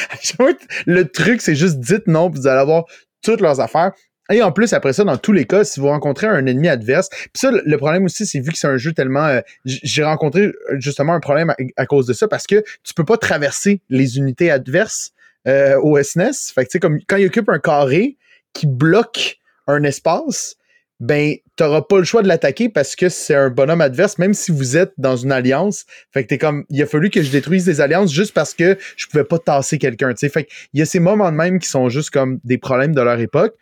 Le 0.86 1.04
truc, 1.04 1.40
c'est 1.40 1.54
juste 1.54 1.78
dites 1.78 2.06
non, 2.06 2.30
puis 2.30 2.40
vous 2.40 2.46
allez 2.46 2.60
avoir 2.60 2.84
toutes 3.22 3.40
leurs 3.40 3.60
affaires. 3.60 3.92
Et 4.30 4.42
en 4.42 4.50
plus, 4.50 4.72
après 4.72 4.92
ça, 4.92 5.04
dans 5.04 5.16
tous 5.16 5.32
les 5.32 5.44
cas, 5.44 5.62
si 5.62 5.78
vous 5.78 5.86
rencontrez 5.86 6.26
un 6.26 6.44
ennemi 6.46 6.68
adverse, 6.68 7.08
puis 7.10 7.30
ça, 7.36 7.50
le 7.52 7.76
problème 7.76 8.06
aussi, 8.06 8.26
c'est 8.26 8.40
vu 8.40 8.50
que 8.50 8.58
c'est 8.58 8.66
un 8.66 8.76
jeu 8.76 8.92
tellement... 8.92 9.26
Euh, 9.26 9.40
j'ai 9.64 10.02
rencontré 10.02 10.52
justement 10.78 11.12
un 11.12 11.20
problème 11.20 11.54
à, 11.76 11.86
cause 11.86 12.06
de 12.06 12.12
ça, 12.12 12.26
parce 12.26 12.46
que 12.46 12.64
tu 12.82 12.92
peux 12.94 13.04
pas 13.04 13.18
traverser 13.18 13.80
les 13.88 14.18
unités 14.18 14.50
adverses 14.50 15.12
euh, 15.46 15.78
au 15.80 16.02
SNES. 16.02 16.52
Fait 16.54 16.66
que, 16.66 16.78
comme 16.78 17.00
quand 17.06 17.16
il 17.16 17.26
occupe 17.26 17.48
un 17.48 17.58
carré 17.58 18.16
qui 18.52 18.66
bloque 18.66 19.38
un 19.66 19.82
espace, 19.82 20.56
ben, 20.98 21.34
t'auras 21.56 21.82
pas 21.82 21.98
le 21.98 22.04
choix 22.04 22.22
de 22.22 22.28
l'attaquer 22.28 22.68
parce 22.68 22.96
que 22.96 23.08
c'est 23.08 23.34
un 23.34 23.50
bonhomme 23.50 23.82
adverse, 23.82 24.18
même 24.18 24.32
si 24.32 24.50
vous 24.50 24.76
êtes 24.76 24.92
dans 24.96 25.16
une 25.16 25.30
alliance. 25.30 25.84
Fait 26.10 26.22
que 26.22 26.28
t'es 26.28 26.38
comme, 26.38 26.64
il 26.70 26.82
a 26.82 26.86
fallu 26.86 27.10
que 27.10 27.22
je 27.22 27.30
détruise 27.30 27.64
des 27.64 27.80
alliances 27.80 28.12
juste 28.12 28.32
parce 28.32 28.54
que 28.54 28.78
je 28.96 29.06
pouvais 29.06 29.24
pas 29.24 29.38
tasser 29.38 29.78
quelqu'un, 29.78 30.10
tu 30.14 30.20
sais. 30.20 30.28
Fait 30.30 30.48
il 30.72 30.80
y 30.80 30.82
a 30.82 30.86
ces 30.86 31.00
moments 31.00 31.30
de 31.30 31.36
même 31.36 31.58
qui 31.58 31.68
sont 31.68 31.88
juste 31.90 32.10
comme 32.10 32.40
des 32.44 32.58
problèmes 32.58 32.94
de 32.94 33.02
leur 33.02 33.20
époque. 33.20 33.54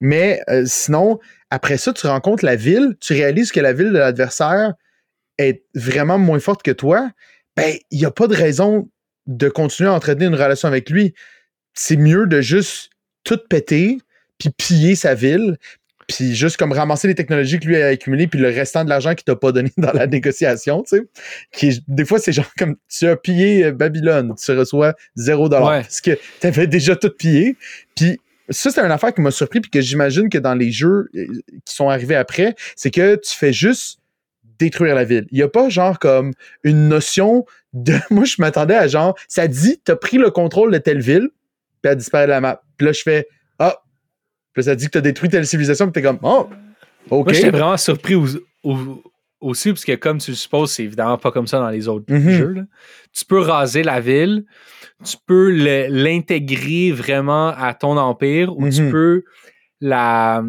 Mais 0.00 0.40
euh, 0.48 0.64
sinon, 0.66 1.18
après 1.50 1.76
ça, 1.76 1.92
tu 1.92 2.06
rencontres 2.06 2.44
la 2.44 2.56
ville, 2.56 2.96
tu 3.00 3.12
réalises 3.12 3.52
que 3.52 3.60
la 3.60 3.74
ville 3.74 3.92
de 3.92 3.98
l'adversaire 3.98 4.72
est 5.36 5.62
vraiment 5.74 6.18
moins 6.18 6.40
forte 6.40 6.62
que 6.62 6.70
toi. 6.70 7.10
Ben, 7.56 7.74
il 7.90 7.98
n'y 7.98 8.06
a 8.06 8.10
pas 8.10 8.26
de 8.26 8.34
raison 8.34 8.88
de 9.30 9.48
continuer 9.48 9.88
à 9.88 9.94
entretenir 9.94 10.28
une 10.28 10.34
relation 10.34 10.68
avec 10.68 10.90
lui. 10.90 11.14
C'est 11.72 11.96
mieux 11.96 12.26
de 12.26 12.40
juste 12.40 12.90
tout 13.24 13.38
péter, 13.48 13.98
puis 14.38 14.50
piller 14.50 14.96
sa 14.96 15.14
ville, 15.14 15.56
puis 16.08 16.34
juste 16.34 16.56
comme 16.56 16.72
ramasser 16.72 17.06
les 17.06 17.14
technologies 17.14 17.60
que 17.60 17.66
lui 17.66 17.80
a 17.80 17.86
accumulées, 17.86 18.26
puis 18.26 18.40
le 18.40 18.48
restant 18.48 18.84
de 18.84 18.88
l'argent 18.88 19.14
qu'il 19.14 19.24
t'a 19.24 19.36
pas 19.36 19.52
donné 19.52 19.70
dans 19.76 19.92
la 19.92 20.06
négociation, 20.08 20.82
tu 20.82 20.96
sais. 20.96 21.02
Qui, 21.52 21.84
des 21.86 22.04
fois, 22.04 22.18
c'est 22.18 22.32
genre 22.32 22.50
comme 22.58 22.76
tu 22.88 23.06
as 23.06 23.16
pillé 23.16 23.66
euh, 23.66 23.72
Babylone, 23.72 24.34
tu 24.34 24.50
reçois 24.52 24.94
zéro 25.14 25.48
dollar 25.48 25.82
parce 25.82 26.00
que 26.00 26.18
tu 26.40 26.46
avais 26.46 26.66
déjà 26.66 26.96
tout 26.96 27.10
pillé. 27.10 27.56
Puis 27.94 28.18
ça, 28.48 28.70
c'est 28.70 28.80
une 28.80 28.90
affaire 28.90 29.14
qui 29.14 29.20
m'a 29.20 29.30
surpris, 29.30 29.60
puis 29.60 29.70
que 29.70 29.80
j'imagine 29.80 30.28
que 30.28 30.38
dans 30.38 30.54
les 30.54 30.72
jeux 30.72 31.08
euh, 31.14 31.26
qui 31.64 31.74
sont 31.74 31.88
arrivés 31.88 32.16
après, 32.16 32.56
c'est 32.74 32.90
que 32.90 33.14
tu 33.14 33.36
fais 33.36 33.52
juste 33.52 33.99
détruire 34.60 34.94
la 34.94 35.04
ville. 35.04 35.26
Il 35.32 35.36
n'y 35.38 35.42
a 35.42 35.48
pas 35.48 35.68
genre 35.68 35.98
comme 35.98 36.32
une 36.62 36.88
notion 36.88 37.44
de. 37.72 37.94
Moi, 38.10 38.24
je 38.24 38.36
m'attendais 38.38 38.74
à 38.76 38.86
genre, 38.86 39.16
ça 39.26 39.48
dit, 39.48 39.80
t'as 39.84 39.96
pris 39.96 40.18
le 40.18 40.30
contrôle 40.30 40.70
de 40.72 40.78
telle 40.78 41.00
ville, 41.00 41.30
puis 41.82 41.90
elle 41.90 41.96
disparaît 41.96 42.26
de 42.26 42.30
la 42.30 42.40
map. 42.40 42.62
Puis 42.76 42.86
là, 42.86 42.92
je 42.92 43.02
fais, 43.02 43.26
ah, 43.58 43.76
puis 44.52 44.64
ça 44.64 44.74
dit 44.76 44.86
que 44.86 44.90
t'as 44.92 45.00
détruit 45.00 45.28
telle 45.30 45.46
civilisation, 45.46 45.86
puis 45.86 45.92
t'es 45.92 46.02
comme, 46.02 46.18
oh, 46.22 46.48
ok. 47.10 47.24
Moi, 47.26 47.32
j'étais 47.32 47.50
vraiment 47.50 47.76
surpris 47.76 48.14
au- 48.14 49.02
aussi, 49.40 49.70
parce 49.70 49.84
que 49.86 49.94
comme 49.94 50.18
tu 50.18 50.32
le 50.32 50.36
supposes, 50.36 50.72
c'est 50.72 50.84
évidemment 50.84 51.16
pas 51.16 51.30
comme 51.32 51.46
ça 51.46 51.58
dans 51.58 51.70
les 51.70 51.88
autres 51.88 52.04
Mhm. 52.12 52.30
jeux. 52.30 52.52
là. 52.52 52.62
Tu 53.12 53.24
peux 53.24 53.40
raser 53.40 53.82
la 53.82 53.98
ville, 54.00 54.44
tu 55.02 55.16
peux 55.26 55.50
l'intégrer 55.88 56.92
vraiment 56.92 57.48
à 57.48 57.72
ton 57.74 57.96
empire, 57.96 58.54
ou 58.56 58.68
tu 58.68 58.82
Mhm. 58.82 58.90
peux 58.90 59.22
la. 59.80 60.42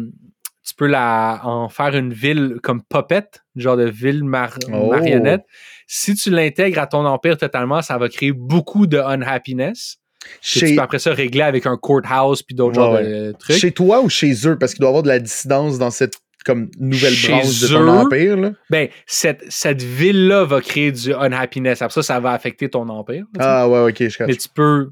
Peux 0.82 0.88
la, 0.88 1.40
en 1.44 1.68
faire 1.68 1.94
une 1.94 2.12
ville 2.12 2.56
comme 2.60 2.82
puppet, 2.82 3.22
genre 3.54 3.76
de 3.76 3.84
ville 3.88 4.24
mar- 4.24 4.58
Oh. 4.72 4.90
marionnette. 4.90 5.42
Si 5.86 6.14
tu 6.16 6.28
l'intègres 6.30 6.80
à 6.80 6.88
ton 6.88 7.06
empire 7.06 7.36
totalement, 7.36 7.82
ça 7.82 7.98
va 7.98 8.08
créer 8.08 8.32
beaucoup 8.32 8.88
de 8.88 8.98
unhappiness. 8.98 9.98
Chez, 10.40 10.66
Tu 10.70 10.74
peux 10.74 10.82
après 10.82 10.98
ça 10.98 11.12
régler 11.12 11.42
avec 11.42 11.66
un 11.66 11.76
courthouse 11.76 12.42
puis 12.42 12.56
d'autres 12.56 12.78
Ouais, 12.80 12.84
genres 12.84 12.94
ouais. 12.94 13.04
de 13.04 13.32
trucs. 13.38 13.56
chez 13.58 13.70
toi 13.70 14.00
ou 14.02 14.08
chez 14.08 14.32
eux? 14.48 14.58
Parce 14.58 14.72
qu'il 14.74 14.80
doit 14.80 14.88
y 14.88 14.90
avoir 14.90 15.02
de 15.04 15.08
la 15.08 15.20
dissidence 15.20 15.78
dans 15.78 15.90
cette 15.90 16.14
comme 16.44 16.68
nouvelle 16.80 17.12
Chez 17.12 17.28
branche 17.30 17.60
de 17.60 17.68
ton 17.68 17.82
eux, 17.84 17.88
empire. 17.88 18.36
Là. 18.36 18.50
Ben, 18.68 18.88
cette, 19.06 19.44
cette 19.48 19.82
ville-là 19.82 20.44
va 20.44 20.60
créer 20.60 20.90
du 20.90 21.14
unhappiness. 21.14 21.80
Après 21.82 21.94
ça, 21.94 22.02
ça 22.02 22.18
va 22.18 22.32
affecter 22.32 22.68
ton 22.68 22.88
empire. 22.88 23.24
Ah 23.38 23.68
ouais, 23.68 23.88
ok, 23.92 24.08
je 24.08 24.24
Mais 24.24 24.34
tu 24.34 24.48
peux. 24.48 24.90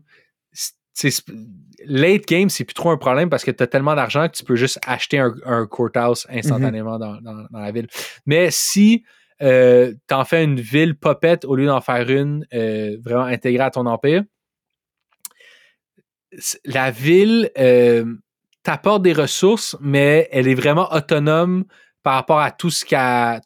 Late 1.86 2.26
game, 2.26 2.50
c'est 2.50 2.64
plus 2.64 2.74
trop 2.74 2.90
un 2.90 2.98
problème 2.98 3.30
parce 3.30 3.42
que 3.44 3.50
tu 3.50 3.62
as 3.62 3.66
tellement 3.66 3.94
d'argent 3.94 4.28
que 4.28 4.36
tu 4.36 4.44
peux 4.44 4.56
juste 4.56 4.78
acheter 4.86 5.18
un, 5.18 5.32
un 5.46 5.66
courthouse 5.66 6.26
instantanément 6.30 6.98
dans, 6.98 7.20
dans- 7.22 7.46
dans 7.50 7.58
la 7.58 7.70
ville. 7.72 7.86
Mais 8.26 8.48
si 8.50 9.02
euh, 9.40 9.94
tu 10.08 10.14
en 10.14 10.24
fais 10.26 10.44
une 10.44 10.60
ville 10.60 10.94
popette 10.94 11.46
au 11.46 11.56
lieu 11.56 11.64
d'en 11.66 11.80
faire 11.80 12.08
une 12.10 12.44
euh, 12.52 12.98
vraiment 13.02 13.24
intégrée 13.24 13.64
à 13.64 13.70
ton 13.70 13.86
empire, 13.86 14.22
la 16.64 16.90
ville 16.90 17.50
euh, 17.58 18.04
t'apporte 18.62 19.02
des 19.02 19.12
ressources, 19.12 19.76
mais 19.80 20.28
elle 20.32 20.48
est 20.48 20.54
vraiment 20.54 20.92
autonome 20.92 21.64
par 22.02 22.14
rapport 22.14 22.40
à 22.40 22.50
tout 22.50 22.70
ce, 22.70 22.84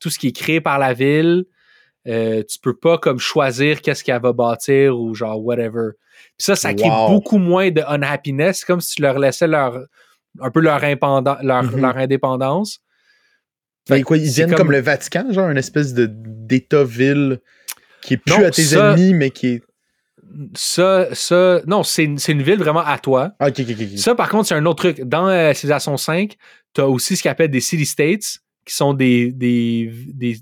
tout 0.01 0.11
ce 0.11 0.19
qui 0.19 0.29
est 0.29 0.37
créé 0.37 0.61
par 0.61 0.79
la 0.79 0.93
ville. 0.93 1.45
Euh, 2.07 2.43
tu 2.49 2.59
peux 2.59 2.77
pas 2.77 2.99
comme 2.99 3.19
choisir 3.19 3.81
qu'est-ce 3.81 4.05
qu'elle 4.05 4.21
va 4.21 4.33
bâtir 4.33 4.99
ou 4.99 5.15
genre 5.15 5.43
whatever. 5.43 5.91
Puis 6.37 6.45
ça, 6.45 6.55
ça 6.57 6.75
crée 6.75 6.89
beaucoup 7.09 7.39
moins 7.39 7.71
de 7.71 7.81
unhappiness. 7.87 8.59
C'est 8.61 8.67
comme 8.67 8.81
si 8.81 8.97
tu 8.97 9.03
leur 9.03 9.19
laissais 9.19 9.47
leur 9.47 9.79
un 10.41 10.51
peu 10.51 10.61
leur, 10.61 10.81
Mhm. 10.83 11.81
leur 11.81 11.97
indépendance. 11.97 12.81
Mais 13.91 14.03
quoi, 14.03 14.17
ils 14.17 14.29
viennent 14.31 14.49
comme... 14.51 14.59
comme- 14.59 14.73
le 14.73 14.81
Vatican, 14.81 15.27
genre 15.31 15.49
une 15.51 15.59
espèce 15.59 15.95
de 15.95 16.09
d'État-ville 16.11 17.41
qui 18.03 18.15
est 18.15 18.17
plus 18.19 18.35
Non, 18.39 18.45
à 18.47 18.51
tes 18.51 18.63
ça- 18.63 18.93
ennemis, 18.93 19.15
mais 19.15 19.31
qui 19.31 19.47
est. 19.49 19.63
Ça, 20.57 21.09
ça, 21.15 21.61
non, 21.67 21.83
c'est 21.85 22.05
une, 22.05 22.43
ville 22.43 22.59
vraiment 22.59 22.85
à 22.85 22.99
toi. 22.99 23.33
Ah. 23.39 23.49
Ça, 23.97 24.15
par 24.15 24.29
contre, 24.29 24.49
c'est 24.49 24.55
un 24.55 24.67
autre 24.67 24.83
truc. 24.83 25.01
Dans 25.07 25.29
euh, 25.29 25.53
Civilization 25.55 25.97
5, 25.97 26.35
tu 26.75 26.81
as 26.81 26.89
aussi 26.89 27.17
ce 27.17 27.23
qu'on 27.23 27.31
appelle 27.31 27.51
des 27.51 27.61
city 27.61 27.87
states, 27.87 28.39
qui 28.67 28.75
sont 28.75 28.95
des, 28.95 29.31
des, 29.33 29.93
des, 30.13 30.39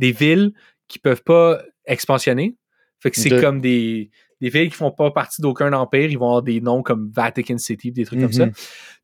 des 0.00 0.10
villes 0.12 0.52
qui 0.90 0.98
peuvent 0.98 1.22
pas 1.22 1.62
expansionner. 1.86 2.56
Fait 2.98 3.10
que 3.10 3.18
c'est 3.18 3.40
comme 3.40 3.62
des, 3.62 4.10
des 4.42 4.50
villes 4.50 4.68
qui 4.68 4.76
font 4.76 4.90
pas 4.90 5.10
partie 5.10 5.40
d'aucun 5.40 5.72
empire. 5.72 6.10
Ils 6.10 6.18
vont 6.18 6.26
avoir 6.26 6.42
des 6.42 6.60
noms 6.60 6.82
comme 6.82 7.10
Vatican 7.14 7.56
City, 7.56 7.92
des 7.92 8.04
trucs 8.04 8.20
comme 8.20 8.32
ça. 8.32 8.46
Mhm. 8.46 8.52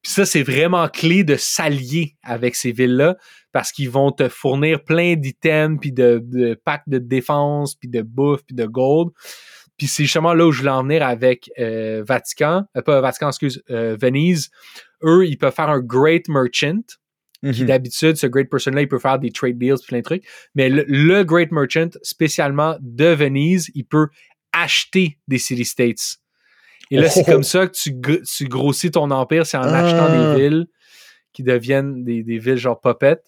Puis 0.02 0.12
ça, 0.12 0.26
c'est 0.26 0.42
vraiment 0.42 0.88
clé 0.88 1.24
de 1.24 1.36
s'allier 1.36 2.16
avec 2.22 2.56
ces 2.56 2.72
villes-là 2.72 3.16
parce 3.52 3.72
qu'ils 3.72 3.88
vont 3.88 4.12
te 4.12 4.28
fournir 4.28 4.84
plein 4.84 5.14
d'items, 5.14 5.78
puis 5.80 5.92
de, 5.92 6.22
de 6.22 6.60
packs 6.62 6.88
de 6.88 6.98
défense, 6.98 7.74
puis 7.74 7.88
de 7.88 8.02
bouffe, 8.02 8.42
puis 8.44 8.54
de 8.54 8.66
gold. 8.66 9.10
Puis 9.78 9.86
c'est 9.86 10.04
justement 10.04 10.34
là 10.34 10.46
où 10.46 10.52
je 10.52 10.60
voulais 10.60 10.72
en 10.72 10.82
venir 10.82 11.02
avec 11.02 11.50
euh, 11.58 12.02
Vatican, 12.06 12.64
euh, 12.76 12.82
pas 12.82 13.00
Vatican, 13.00 13.28
excuse, 13.28 13.62
euh, 13.70 13.96
Venise. 14.00 14.50
Eux, 15.02 15.26
ils 15.26 15.36
peuvent 15.36 15.54
faire 15.54 15.68
un 15.68 15.80
great 15.80 16.28
merchant, 16.28 16.82
qui 17.42 17.62
Mhm. 17.62 17.66
d'habitude, 17.66 18.16
ce 18.16 18.26
great 18.26 18.48
person-là, 18.50 18.82
il 18.82 18.88
peut 18.88 18.98
faire 18.98 19.18
des 19.18 19.30
trade 19.30 19.58
deals, 19.58 19.76
plein 19.86 19.98
de 19.98 20.02
trucs. 20.04 20.24
Mais 20.54 20.68
le, 20.68 20.84
le 20.88 21.22
great 21.24 21.52
merchant, 21.52 21.88
spécialement 22.02 22.76
de 22.80 23.06
Venise, 23.06 23.70
il 23.74 23.84
peut 23.84 24.08
acheter 24.52 25.18
des 25.28 25.38
city 25.38 25.64
states. 25.64 26.16
Et 26.90 26.96
là, 26.98 27.08
c'est 27.08 27.24
Oh. 27.26 27.32
comme 27.32 27.42
ça 27.42 27.66
que 27.66 27.72
tu, 27.76 27.92
tu 28.24 28.44
grossis 28.48 28.90
ton 28.90 29.10
empire, 29.10 29.44
c'est 29.44 29.56
en 29.58 29.62
achetant 29.64 30.06
Ah. 30.08 30.34
des 30.34 30.40
villes 30.40 30.66
qui 31.32 31.42
deviennent 31.42 32.04
des, 32.04 32.22
des 32.22 32.38
villes 32.38 32.56
genre 32.56 32.80
puppet. 32.80 33.18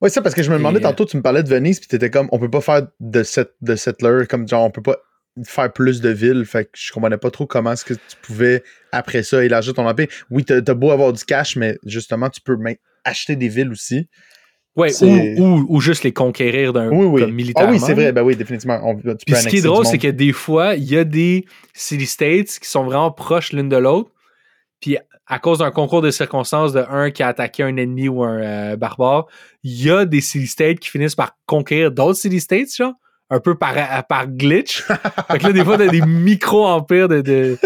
Ouais, 0.00 0.08
ça, 0.08 0.22
parce 0.22 0.34
que 0.34 0.42
je 0.42 0.50
me 0.50 0.56
demandais 0.56 0.78
Et, 0.80 0.84
euh, 0.84 0.88
tantôt, 0.88 1.04
tu 1.04 1.16
me 1.18 1.22
parlais 1.22 1.42
de 1.42 1.48
Venise, 1.48 1.78
puis 1.78 1.86
t'étais 1.88 2.08
comme, 2.10 2.28
on 2.32 2.38
peut 2.38 2.50
pas 2.50 2.62
faire 2.62 2.88
de, 3.00 3.22
set, 3.22 3.50
de 3.60 3.76
settler, 3.76 4.26
comme 4.28 4.48
genre, 4.48 4.64
on 4.64 4.70
peut 4.70 4.82
pas 4.82 4.96
faire 5.44 5.72
plus 5.72 6.00
de 6.00 6.10
villes, 6.10 6.44
fait 6.44 6.64
que 6.64 6.70
je 6.74 6.92
comprenais 6.92 7.18
pas 7.18 7.30
trop 7.30 7.46
comment 7.46 7.72
est-ce 7.72 7.84
que 7.84 7.94
tu 7.94 8.16
pouvais, 8.22 8.62
après 8.92 9.22
ça, 9.22 9.44
élargir 9.44 9.74
ton 9.74 9.86
empire. 9.86 10.08
Oui, 10.30 10.44
t'as 10.44 10.60
t'as 10.62 10.74
beau 10.74 10.90
avoir 10.90 11.12
du 11.12 11.24
cash, 11.24 11.56
mais 11.56 11.78
justement, 11.84 12.30
tu 12.30 12.40
peux 12.40 12.56
même 12.56 12.76
acheter 13.04 13.36
des 13.36 13.48
villes 13.48 13.70
aussi. 13.70 14.08
Ouais, 14.76 14.92
ou, 15.02 15.42
ou, 15.42 15.66
ou 15.68 15.80
juste 15.80 16.04
les 16.04 16.12
conquérir 16.12 16.72
d'un 16.72 16.90
Oui, 16.90 17.04
oui. 17.06 17.20
comme 17.22 17.36
Ah 17.56 17.70
oui, 17.70 17.80
c'est 17.80 17.94
vrai, 17.94 18.12
ben 18.12 18.22
oui, 18.22 18.36
définitivement. 18.36 18.80
On, 18.84 18.96
tu 18.96 19.02
peux 19.02 19.14
Puis 19.26 19.34
ce 19.34 19.48
qui 19.48 19.56
est 19.56 19.62
drôle, 19.62 19.84
c'est 19.84 19.98
que 19.98 20.08
des 20.08 20.32
fois, 20.32 20.76
il 20.76 20.84
y 20.84 20.96
a 20.96 21.04
des 21.04 21.44
city 21.74 22.06
states 22.06 22.58
qui 22.60 22.68
sont 22.68 22.84
vraiment 22.84 23.10
proches 23.10 23.52
l'une 23.52 23.68
de 23.68 23.76
l'autre. 23.76 24.10
Puis 24.80 24.96
à 25.26 25.38
cause 25.38 25.58
d'un 25.58 25.70
concours 25.70 26.02
de 26.02 26.10
circonstances 26.10 26.72
de 26.72 26.84
un 26.88 27.10
qui 27.10 27.22
a 27.22 27.28
attaqué 27.28 27.62
un 27.62 27.76
ennemi 27.76 28.08
ou 28.08 28.24
un 28.24 28.40
euh, 28.40 28.76
barbare, 28.76 29.26
il 29.62 29.84
y 29.84 29.90
a 29.90 30.04
des 30.04 30.20
city 30.20 30.46
states 30.46 30.80
qui 30.80 30.88
finissent 30.88 31.14
par 31.14 31.36
conquérir 31.46 31.92
d'autres 31.92 32.18
city 32.18 32.40
states, 32.40 32.74
genre, 32.74 32.94
un 33.30 33.40
peu 33.40 33.56
par, 33.56 34.06
par 34.06 34.26
glitch. 34.28 34.82
fait 34.82 35.38
que 35.38 35.46
là, 35.46 35.52
des 35.52 35.64
fois, 35.64 35.78
t'as 35.78 35.88
des 35.88 36.02
micro-empires 36.02 37.08
de. 37.08 37.20
de... 37.20 37.58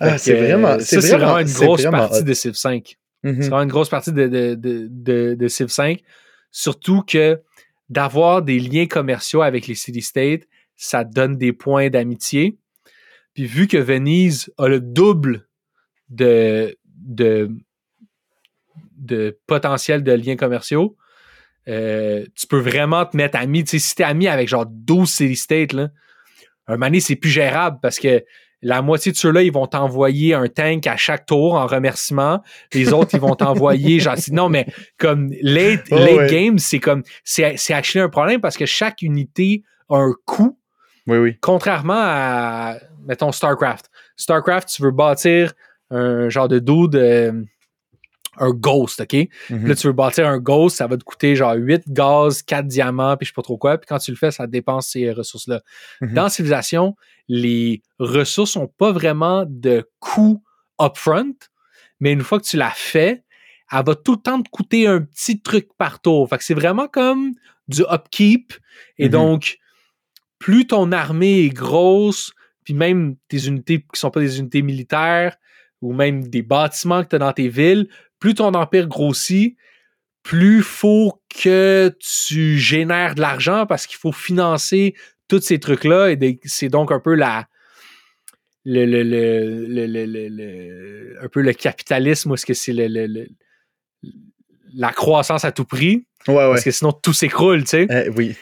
Ah, 0.00 0.18
c'est 0.18 0.34
vraiment, 0.34 0.68
euh, 0.68 0.78
Ça, 0.80 1.00
c'est 1.00 1.16
vraiment 1.16 1.38
une 1.38 1.50
grosse 1.52 1.82
vraiment 1.82 1.98
partie 1.98 2.20
hot. 2.20 2.24
de 2.24 2.34
Civ 2.34 2.54
5. 2.54 2.96
Mhm. 3.22 3.42
C'est 3.42 3.48
vraiment 3.48 3.62
une 3.62 3.68
grosse 3.68 3.88
partie 3.88 4.12
de, 4.12 4.26
de, 4.26 4.54
de, 4.54 4.88
de, 4.90 5.34
de 5.34 5.48
Civ 5.48 5.68
5. 5.68 6.00
Surtout 6.50 7.02
que 7.02 7.40
d'avoir 7.88 8.42
des 8.42 8.58
liens 8.58 8.86
commerciaux 8.86 9.42
avec 9.42 9.66
les 9.66 9.74
city-states, 9.74 10.44
ça 10.76 11.04
donne 11.04 11.36
des 11.36 11.52
points 11.52 11.88
d'amitié. 11.90 12.58
Puis 13.34 13.46
vu 13.46 13.66
que 13.66 13.76
Venise 13.76 14.52
a 14.58 14.68
le 14.68 14.80
double 14.80 15.46
de, 16.08 16.76
de, 16.96 17.50
de 18.96 19.38
potentiel 19.46 20.02
de 20.02 20.12
liens 20.12 20.36
commerciaux, 20.36 20.96
euh, 21.68 22.24
tu 22.34 22.46
peux 22.46 22.60
vraiment 22.60 23.04
te 23.06 23.16
mettre 23.16 23.38
ami. 23.38 23.64
Tu 23.64 23.78
sais, 23.78 23.78
si 23.78 23.94
t'es 23.94 24.04
ami 24.04 24.28
avec 24.28 24.48
genre 24.48 24.66
12 24.66 25.08
city-states, 25.08 25.72
là, 25.72 25.88
un 26.66 26.78
donné, 26.78 27.00
c'est 27.00 27.16
plus 27.16 27.30
gérable 27.30 27.78
parce 27.82 27.98
que 27.98 28.24
la 28.60 28.82
moitié 28.82 29.12
de 29.12 29.16
ceux-là, 29.16 29.42
ils 29.42 29.52
vont 29.52 29.66
t'envoyer 29.66 30.34
un 30.34 30.48
tank 30.48 30.86
à 30.86 30.96
chaque 30.96 31.26
tour 31.26 31.54
en 31.54 31.66
remerciement. 31.66 32.42
Les 32.74 32.92
autres, 32.92 33.10
ils 33.14 33.20
vont 33.20 33.34
t'envoyer, 33.36 34.00
genre, 34.00 34.16
non, 34.32 34.48
mais 34.48 34.66
comme 34.98 35.32
late, 35.42 35.84
Oh, 35.92 35.96
late 35.96 36.16
ouais. 36.16 36.26
game, 36.30 36.58
c'est 36.58 36.80
comme, 36.80 37.02
c'est, 37.24 37.54
c'est 37.56 37.74
actually 37.74 38.02
un 38.02 38.08
problème 38.08 38.40
parce 38.40 38.56
que 38.56 38.66
chaque 38.66 39.02
unité 39.02 39.62
a 39.88 39.96
un 39.98 40.12
coût, 40.26 40.58
Oui, 41.06 41.18
oui. 41.18 41.36
contrairement 41.40 41.94
à, 41.96 42.76
mettons, 43.06 43.30
StarCraft. 43.32 43.90
StarCraft, 44.16 44.68
tu 44.68 44.82
veux 44.82 44.90
bâtir 44.90 45.52
un 45.90 46.28
genre 46.28 46.48
de 46.48 46.58
dude, 46.58 46.96
euh, 46.96 47.32
un 48.40 48.50
ghost, 48.50 49.00
OK? 49.00 49.28
Mhm. 49.50 49.66
Là, 49.66 49.74
tu 49.74 49.86
veux 49.86 49.92
bâtir 49.92 50.26
un 50.28 50.38
ghost, 50.38 50.76
ça 50.76 50.86
va 50.86 50.96
te 50.96 51.04
coûter 51.04 51.36
genre 51.36 51.54
8 51.54 51.84
gaz, 51.88 52.42
4 52.42 52.66
diamants, 52.66 53.16
puis 53.16 53.26
je 53.26 53.30
sais 53.30 53.34
pas 53.34 53.42
trop 53.42 53.58
quoi. 53.58 53.78
Puis 53.78 53.86
quand 53.86 53.98
tu 53.98 54.10
le 54.10 54.16
fais, 54.16 54.30
ça 54.30 54.46
dépense 54.46 54.88
ces 54.88 55.10
ressources-là. 55.12 55.60
Mhm. 56.00 56.14
Dans 56.14 56.28
Civilisation, 56.28 56.96
les 57.28 57.82
ressources 57.98 58.56
n'ont 58.56 58.68
pas 58.68 58.92
vraiment 58.92 59.44
de 59.48 59.88
coût 60.00 60.42
upfront, 60.80 61.34
mais 62.00 62.12
une 62.12 62.22
fois 62.22 62.38
que 62.40 62.44
tu 62.46 62.56
l'as 62.56 62.70
fait, 62.74 63.24
elle 63.72 63.84
va 63.84 63.94
tout 63.94 64.12
le 64.12 64.18
temps 64.22 64.40
te 64.40 64.48
coûter 64.48 64.86
un 64.86 65.00
petit 65.02 65.40
truc 65.42 65.68
par 65.76 66.00
tour. 66.00 66.28
Fait 66.28 66.38
que 66.38 66.44
c'est 66.44 66.54
vraiment 66.54 66.88
comme 66.88 67.34
du 67.68 67.82
upkeep. 67.90 68.54
Et 68.96 69.06
Mhm. 69.06 69.10
donc, 69.12 69.58
plus 70.38 70.66
ton 70.66 70.92
armée 70.92 71.40
est 71.40 71.48
grosse, 71.50 72.32
puis 72.64 72.72
même 72.74 73.16
tes 73.28 73.46
unités 73.46 73.80
qui 73.80 73.98
sont 74.00 74.10
pas 74.10 74.20
des 74.20 74.38
unités 74.38 74.62
militaires, 74.62 75.36
ou 75.80 75.92
même 75.92 76.26
des 76.28 76.42
bâtiments 76.42 77.02
que 77.04 77.08
tu 77.10 77.16
as 77.16 77.18
dans 77.18 77.32
tes 77.32 77.48
villes, 77.48 77.88
plus 78.18 78.34
ton 78.34 78.54
empire 78.54 78.86
grossit, 78.88 79.56
plus 80.22 80.62
faut 80.62 81.20
que 81.42 81.94
tu 82.00 82.58
génères 82.58 83.14
de 83.14 83.20
l'argent 83.20 83.66
parce 83.66 83.86
qu'il 83.86 83.98
faut 83.98 84.12
financer 84.12 84.94
tous 85.28 85.40
ces 85.40 85.58
trucs-là. 85.58 86.10
Et 86.10 86.40
c'est 86.44 86.68
donc 86.68 86.92
un 86.92 87.00
peu 87.00 87.14
la. 87.14 87.46
Le, 88.64 88.84
le, 88.84 89.02
le, 89.02 89.66
le, 89.66 89.86
le- 89.86 90.04
le- 90.04 90.28
le- 90.28 91.24
un 91.24 91.28
peu 91.28 91.40
le 91.40 91.52
capitalisme, 91.54 92.34
est-ce 92.34 92.44
que 92.44 92.52
c'est 92.54 92.74
le, 92.74 93.26
la 94.74 94.92
croissance 94.92 95.44
à 95.44 95.52
tout 95.52 95.64
prix? 95.64 96.06
Ouais, 96.26 96.34
ouais. 96.34 96.48
Parce 96.50 96.64
que 96.64 96.70
sinon 96.70 96.92
tout 96.92 97.12
s'écroule, 97.14 97.62
tu 97.62 97.68
sais. 97.70 97.86
Eh, 97.90 98.10
oui. 98.10 98.34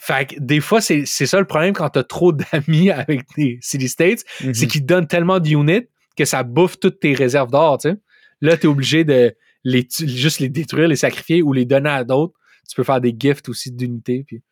Fait 0.00 0.28
que 0.28 0.34
des 0.40 0.60
fois, 0.60 0.80
c'est 0.80 1.06
ça 1.06 1.38
le 1.38 1.46
problème 1.46 1.72
quand 1.74 1.88
t'as 1.90 2.02
trop 2.02 2.32
d'amis 2.32 2.90
avec 2.90 3.22
des 3.36 3.58
City 3.62 3.88
States, 3.88 4.24
Mhm. 4.42 4.54
c'est 4.54 4.66
qu'ils 4.66 4.82
te 4.82 4.86
donnent 4.86 5.06
tellement 5.06 5.38
d'units 5.38 5.86
que 6.16 6.24
ça 6.24 6.42
bouffe 6.42 6.80
toutes 6.80 6.98
tes 6.98 7.14
réserves 7.14 7.50
d'or, 7.50 7.78
tu 7.78 7.90
sais. 7.90 7.96
Là, 8.40 8.56
t'es 8.56 8.66
obligé 8.68 9.04
de 9.04 9.34
les, 9.64 9.86
tu- 9.86 10.08
juste 10.08 10.40
les 10.40 10.48
détruire, 10.48 10.88
les 10.88 10.96
sacrifier 10.96 11.42
ou 11.42 11.52
les 11.52 11.64
donner 11.64 11.90
à 11.90 12.04
d'autres. 12.04 12.34
Tu 12.68 12.74
peux 12.76 12.84
faire 12.84 13.00
des 13.00 13.14
gifts 13.18 13.48
aussi 13.48 13.70
d'unités, 13.72 14.24
puis... 14.26 14.42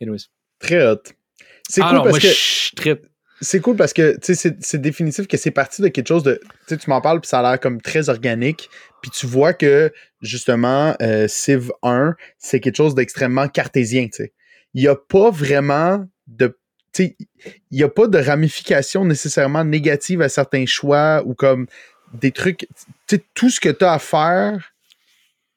Anyways. 0.00 0.26
Très 0.58 0.86
hot. 0.86 1.02
C'est 1.68 1.80
Ah 1.82 1.88
cool 1.88 1.96
non, 1.96 2.02
parce 2.04 2.22
moi, 2.24 2.32
que. 2.84 3.02
c'est 3.40 3.60
cool 3.60 3.76
parce 3.76 3.92
que 3.92 4.16
c'est 4.22 4.80
définitif 4.80 5.26
que 5.26 5.36
c'est 5.36 5.50
parti 5.50 5.82
de 5.82 5.88
quelque 5.88 6.08
chose 6.08 6.22
de. 6.22 6.40
Tu 6.66 6.76
m'en 6.88 7.00
parles, 7.00 7.20
puis 7.20 7.28
ça 7.28 7.40
a 7.40 7.42
l'air 7.42 7.60
comme 7.60 7.80
très 7.80 8.08
organique. 8.08 8.68
Puis 9.02 9.10
tu 9.10 9.26
vois 9.26 9.52
que, 9.52 9.92
justement, 10.22 10.94
euh, 11.02 11.28
Civ 11.28 11.70
1, 11.82 12.14
c'est 12.38 12.60
quelque 12.60 12.76
chose 12.76 12.94
d'extrêmement 12.94 13.48
cartésien. 13.48 14.08
Il 14.74 14.82
n'y 14.82 14.88
a 14.88 14.96
pas 14.96 15.30
vraiment 15.30 16.06
de. 16.26 16.56
Il 16.98 17.14
n'y 17.70 17.82
a 17.82 17.88
pas 17.88 18.08
de 18.08 18.18
ramification 18.18 19.04
nécessairement 19.04 19.64
négative 19.64 20.22
à 20.22 20.28
certains 20.28 20.66
choix 20.66 21.22
ou 21.26 21.34
comme 21.34 21.66
des 22.14 22.32
trucs. 22.32 22.68
tout 23.34 23.50
ce 23.50 23.60
que 23.60 23.68
tu 23.68 23.84
as 23.84 23.92
à 23.92 23.98
faire, 23.98 24.72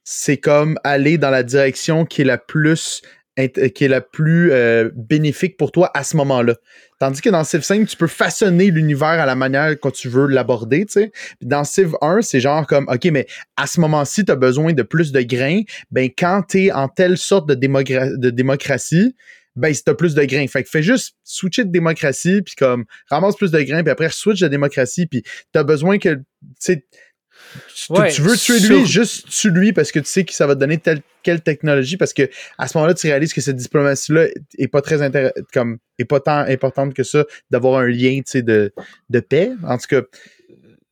c'est 0.03 0.37
comme 0.37 0.77
aller 0.83 1.17
dans 1.17 1.29
la 1.29 1.43
direction 1.43 2.05
qui 2.05 2.21
est 2.21 2.25
la 2.25 2.37
plus 2.37 3.01
euh, 3.37 4.89
bénéfique 4.95 5.57
pour 5.57 5.71
toi 5.71 5.91
à 5.93 6.03
ce 6.03 6.17
moment-là. 6.17 6.55
Tandis 6.99 7.21
que 7.21 7.29
dans 7.29 7.43
Civ 7.43 7.61
5, 7.61 7.87
tu 7.87 7.97
peux 7.97 8.07
façonner 8.07 8.69
l'univers 8.69 9.07
à 9.07 9.25
la 9.25 9.35
manière 9.35 9.79
que 9.79 9.89
tu 9.89 10.07
veux 10.07 10.27
l'aborder, 10.27 10.85
tu 10.85 10.93
sais. 10.93 11.11
Dans 11.41 11.63
Civ 11.63 11.95
1, 12.01 12.21
c'est 12.21 12.39
genre 12.39 12.67
comme, 12.67 12.87
OK, 12.89 13.05
mais 13.05 13.25
à 13.57 13.65
ce 13.65 13.79
moment-ci, 13.79 14.25
tu 14.25 14.31
as 14.31 14.35
besoin 14.35 14.73
de 14.73 14.83
plus 14.83 15.11
de 15.11 15.21
grains. 15.21 15.61
Ben, 15.89 16.09
quand 16.15 16.43
tu 16.49 16.65
es 16.65 16.71
en 16.71 16.87
telle 16.87 17.17
sorte 17.17 17.47
de 17.47 18.29
démocratie, 18.29 19.15
ben, 19.55 19.73
si 19.73 19.83
t'as 19.83 19.93
plus 19.93 20.15
de 20.15 20.23
grains. 20.23 20.47
Fait 20.47 20.63
que 20.63 20.69
fais 20.69 20.83
juste 20.83 21.15
switcher 21.23 21.65
de 21.65 21.71
démocratie, 21.71 22.41
puis 22.41 22.55
comme, 22.55 22.85
ramasse 23.09 23.35
plus 23.35 23.51
de 23.51 23.61
grains, 23.61 23.83
puis 23.83 23.91
après, 23.91 24.09
switch 24.09 24.39
de 24.39 24.47
démocratie, 24.47 25.07
puis 25.07 25.23
t'as 25.51 25.63
besoin 25.63 25.97
que, 25.97 26.15
tu 26.15 26.23
sais, 26.59 26.85
tu, 27.75 28.21
veux 28.21 28.37
tuer 28.37 28.59
lui, 28.59 28.85
juste 28.85 29.29
tue 29.29 29.49
lui 29.49 29.73
parce 29.73 29.91
que 29.91 29.99
tu 29.99 30.05
sais 30.05 30.23
que 30.23 30.33
ça 30.33 30.47
va 30.47 30.55
te 30.55 30.59
donner 30.59 30.77
telle 30.77 31.01
quelle 31.23 31.41
technologie 31.41 31.97
parce 31.97 32.13
que 32.13 32.29
à 32.57 32.67
ce 32.67 32.77
moment-là, 32.77 32.93
tu 32.93 33.07
réalises 33.07 33.33
que 33.33 33.41
cette 33.41 33.57
diplomatie-là 33.57 34.27
est 34.57 34.67
pas 34.67 34.81
très 34.81 35.11
comme 35.53 35.77
est 35.99 36.05
pas 36.05 36.19
tant 36.19 36.39
importante 36.39 36.93
que 36.93 37.03
ça 37.03 37.25
d'avoir 37.49 37.79
un 37.79 37.87
lien 37.87 38.21
de, 38.33 38.73
de 39.09 39.19
paix. 39.19 39.51
En 39.63 39.77
tout 39.77 39.87
cas. 39.89 40.01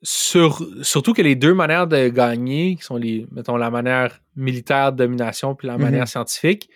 Sur, 0.02 0.66
surtout 0.82 1.12
que 1.14 1.22
les 1.22 1.36
deux 1.36 1.54
manières 1.54 1.86
de 1.86 2.08
gagner, 2.08 2.78
qui 2.78 2.84
sont 2.84 2.96
les, 2.96 3.28
mettons, 3.34 3.58
la 3.58 3.70
manière 3.70 4.22
militaire 4.34 4.94
de 4.94 4.98
domination 5.04 5.56
puis 5.56 5.68
la 5.68 5.76
mm-hmm. 5.76 5.82
manière 5.82 6.08
scientifique, 6.08 6.70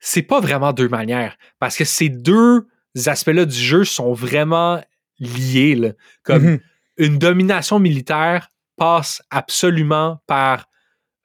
c'est 0.00 0.22
pas 0.22 0.40
vraiment 0.40 0.72
deux 0.72 0.88
manières. 0.88 1.36
Parce 1.58 1.76
que 1.76 1.84
ces 1.84 2.08
deux 2.08 2.66
aspects-là 3.06 3.44
du 3.44 3.56
jeu 3.56 3.84
sont 3.84 4.12
vraiment 4.12 4.82
liés. 5.18 5.92
Comme 6.22 6.46
mm-hmm. 6.46 6.60
une 6.96 7.18
domination 7.18 7.78
militaire 7.78 8.50
passe 8.76 9.22
absolument 9.30 10.22
par 10.26 10.66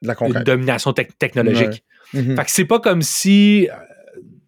la 0.01 0.15
une 0.21 0.43
domination 0.43 0.93
technologique. 0.93 1.83
Mhm. 2.13 2.35
Fait 2.35 2.43
que 2.43 2.51
c'est 2.51 2.65
pas 2.65 2.79
comme 2.79 3.01
si, 3.01 3.69
euh, 3.69 3.75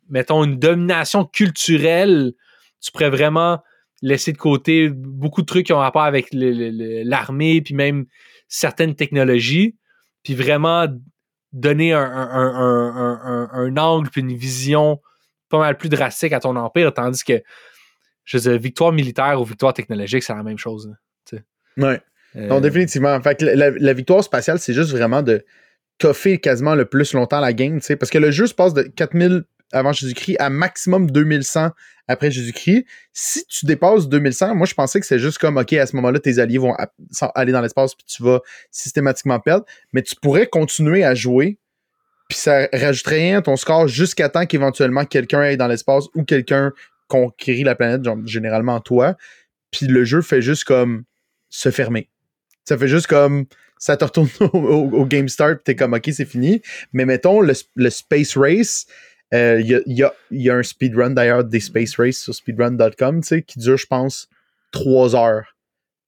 mettons, 0.10 0.44
une 0.44 0.60
domination 0.60 1.26
culturelle, 1.26 2.34
tu 2.82 2.92
pourrais 2.92 3.10
vraiment 3.10 3.64
laisser 4.02 4.32
de 4.32 4.38
côté 4.38 4.90
beaucoup 4.90 5.42
de 5.42 5.46
trucs 5.46 5.66
qui 5.66 5.74
ont 5.74 5.80
rapport 5.80 6.04
avec 6.04 6.28
l'armée, 6.32 7.62
puis 7.62 7.74
même 7.74 8.06
certaines 8.48 8.96
technologies, 8.96 9.76
puis 10.24 10.36
vraiment 10.36 10.88
donner 11.54 11.94
un, 11.94 12.04
un, 13.52 13.78
angle 13.78 14.10
puis 14.10 14.22
une 14.22 14.36
vision 14.36 15.02
pas 15.50 15.60
mal 15.60 15.78
plus 15.78 15.90
drastique 15.90 16.34
à 16.34 16.40
ton 16.40 16.56
empire, 16.56 16.94
tandis 16.94 17.24
que, 17.24 17.42
je 18.26 18.38
veux 18.38 18.52
dire, 18.52 18.60
victoire 18.60 18.92
militaire 18.92 19.40
ou 19.40 19.46
victoire 19.46 19.74
technologique, 19.74 20.24
c'est 20.24 20.34
la 20.34 20.44
même 20.44 20.58
chose. 20.58 20.94
ouais. 21.78 22.02
Non, 22.36 22.58
euh, 22.58 22.60
définitivement. 22.60 23.20
Fait 23.22 23.40
que 23.40 23.46
la, 23.46 23.94
victoire 23.94 24.24
spatiale, 24.24 24.60
c'est 24.60 24.74
juste 24.74 24.92
vraiment 24.92 25.24
de 25.24 25.44
toffer 25.98 26.40
quasiment 26.40 26.76
le 26.76 26.86
plus 26.86 27.14
longtemps 27.14 27.40
la 27.40 27.54
game, 27.54 27.80
tu 27.80 27.86
sais, 27.86 27.96
parce 27.96 28.12
que 28.12 28.18
le 28.18 28.30
jeu 28.32 28.46
se 28.46 28.54
passe 28.54 28.74
de 28.74 28.84
4000 28.84 29.44
avant 29.72 29.92
Jésus-Christ 29.92 30.38
à 30.40 30.50
maximum 30.50 31.12
2100 31.12 31.72
après 32.08 32.32
Jésus-Christ. 32.32 32.86
Si 33.14 33.46
tu 33.48 33.66
dépasses 33.66 34.08
2100, 34.08 34.56
moi 34.56 34.66
je 34.66 34.74
pensais 34.74 35.00
que 35.00 35.06
c'est 35.06 35.20
juste 35.20 35.38
comme, 35.38 35.58
OK, 35.58 35.74
à 35.74 35.86
ce 35.86 35.96
moment-là, 35.98 36.20
tes 36.20 36.40
alliés 36.40 36.58
vont 36.58 36.76
aller 37.36 37.52
dans 37.52 37.62
l'espace 37.62 37.96
puis 37.96 38.06
tu 38.08 38.24
vas 38.24 38.40
systématiquement 38.72 39.40
perdre, 39.40 39.66
mais 39.94 40.02
tu 40.02 40.16
pourrais 40.16 40.48
continuer 40.48 41.04
à 41.04 41.16
jouer 41.16 41.58
puis 42.28 42.38
ça 42.38 42.68
rajouterait 42.74 43.16
rien 43.16 43.38
à 43.38 43.42
ton 43.42 43.56
score 43.56 43.88
jusqu'à 43.88 44.30
temps 44.30 44.46
qu'éventuellement 44.46 45.06
quelqu'un 45.06 45.42
aille 45.42 45.58
dans 45.58 45.68
l'espace 45.68 46.06
ou 46.14 46.24
quelqu'un 46.24 46.74
conquérit 47.08 47.64
la 47.64 47.76
planète, 47.76 48.04
genre 48.04 48.18
généralement 48.26 48.80
toi, 48.82 49.16
puis 49.72 49.88
le 49.88 50.04
jeu 50.04 50.22
fait 50.22 50.42
juste 50.42 50.66
comme 50.66 51.04
se 51.50 51.72
fermer. 51.72 52.10
Ça 52.66 52.78
fait 52.78 52.90
juste 52.90 53.08
comme 53.08 53.46
ça 53.80 53.96
te 53.96 54.04
retourne 54.04 54.30
au, 54.54 55.06
Game 55.06 55.30
Start, 55.30 55.60
t'es 55.64 55.76
comme 55.76 55.94
ok, 55.94 56.10
c'est 56.12 56.26
fini. 56.26 56.62
Mais 56.94 57.06
mettons 57.06 57.42
le, 57.42 57.54
Space 57.90 58.36
Race, 58.36 58.88
il 59.32 59.38
euh, 59.38 59.62
y, 59.62 60.04
a, 60.04 60.14
y, 60.32 60.50
a, 60.50 60.56
un 60.56 60.64
speedrun 60.64 61.10
d'ailleurs 61.12 61.44
des 61.44 61.60
Space 61.60 61.96
Race 61.98 62.18
sur 62.18 62.34
speedrun.com 62.34 63.22
qui 63.22 63.60
dure, 63.60 63.78
je 63.78 63.86
pense, 63.86 64.30
trois 64.72 65.16
heures 65.16 65.58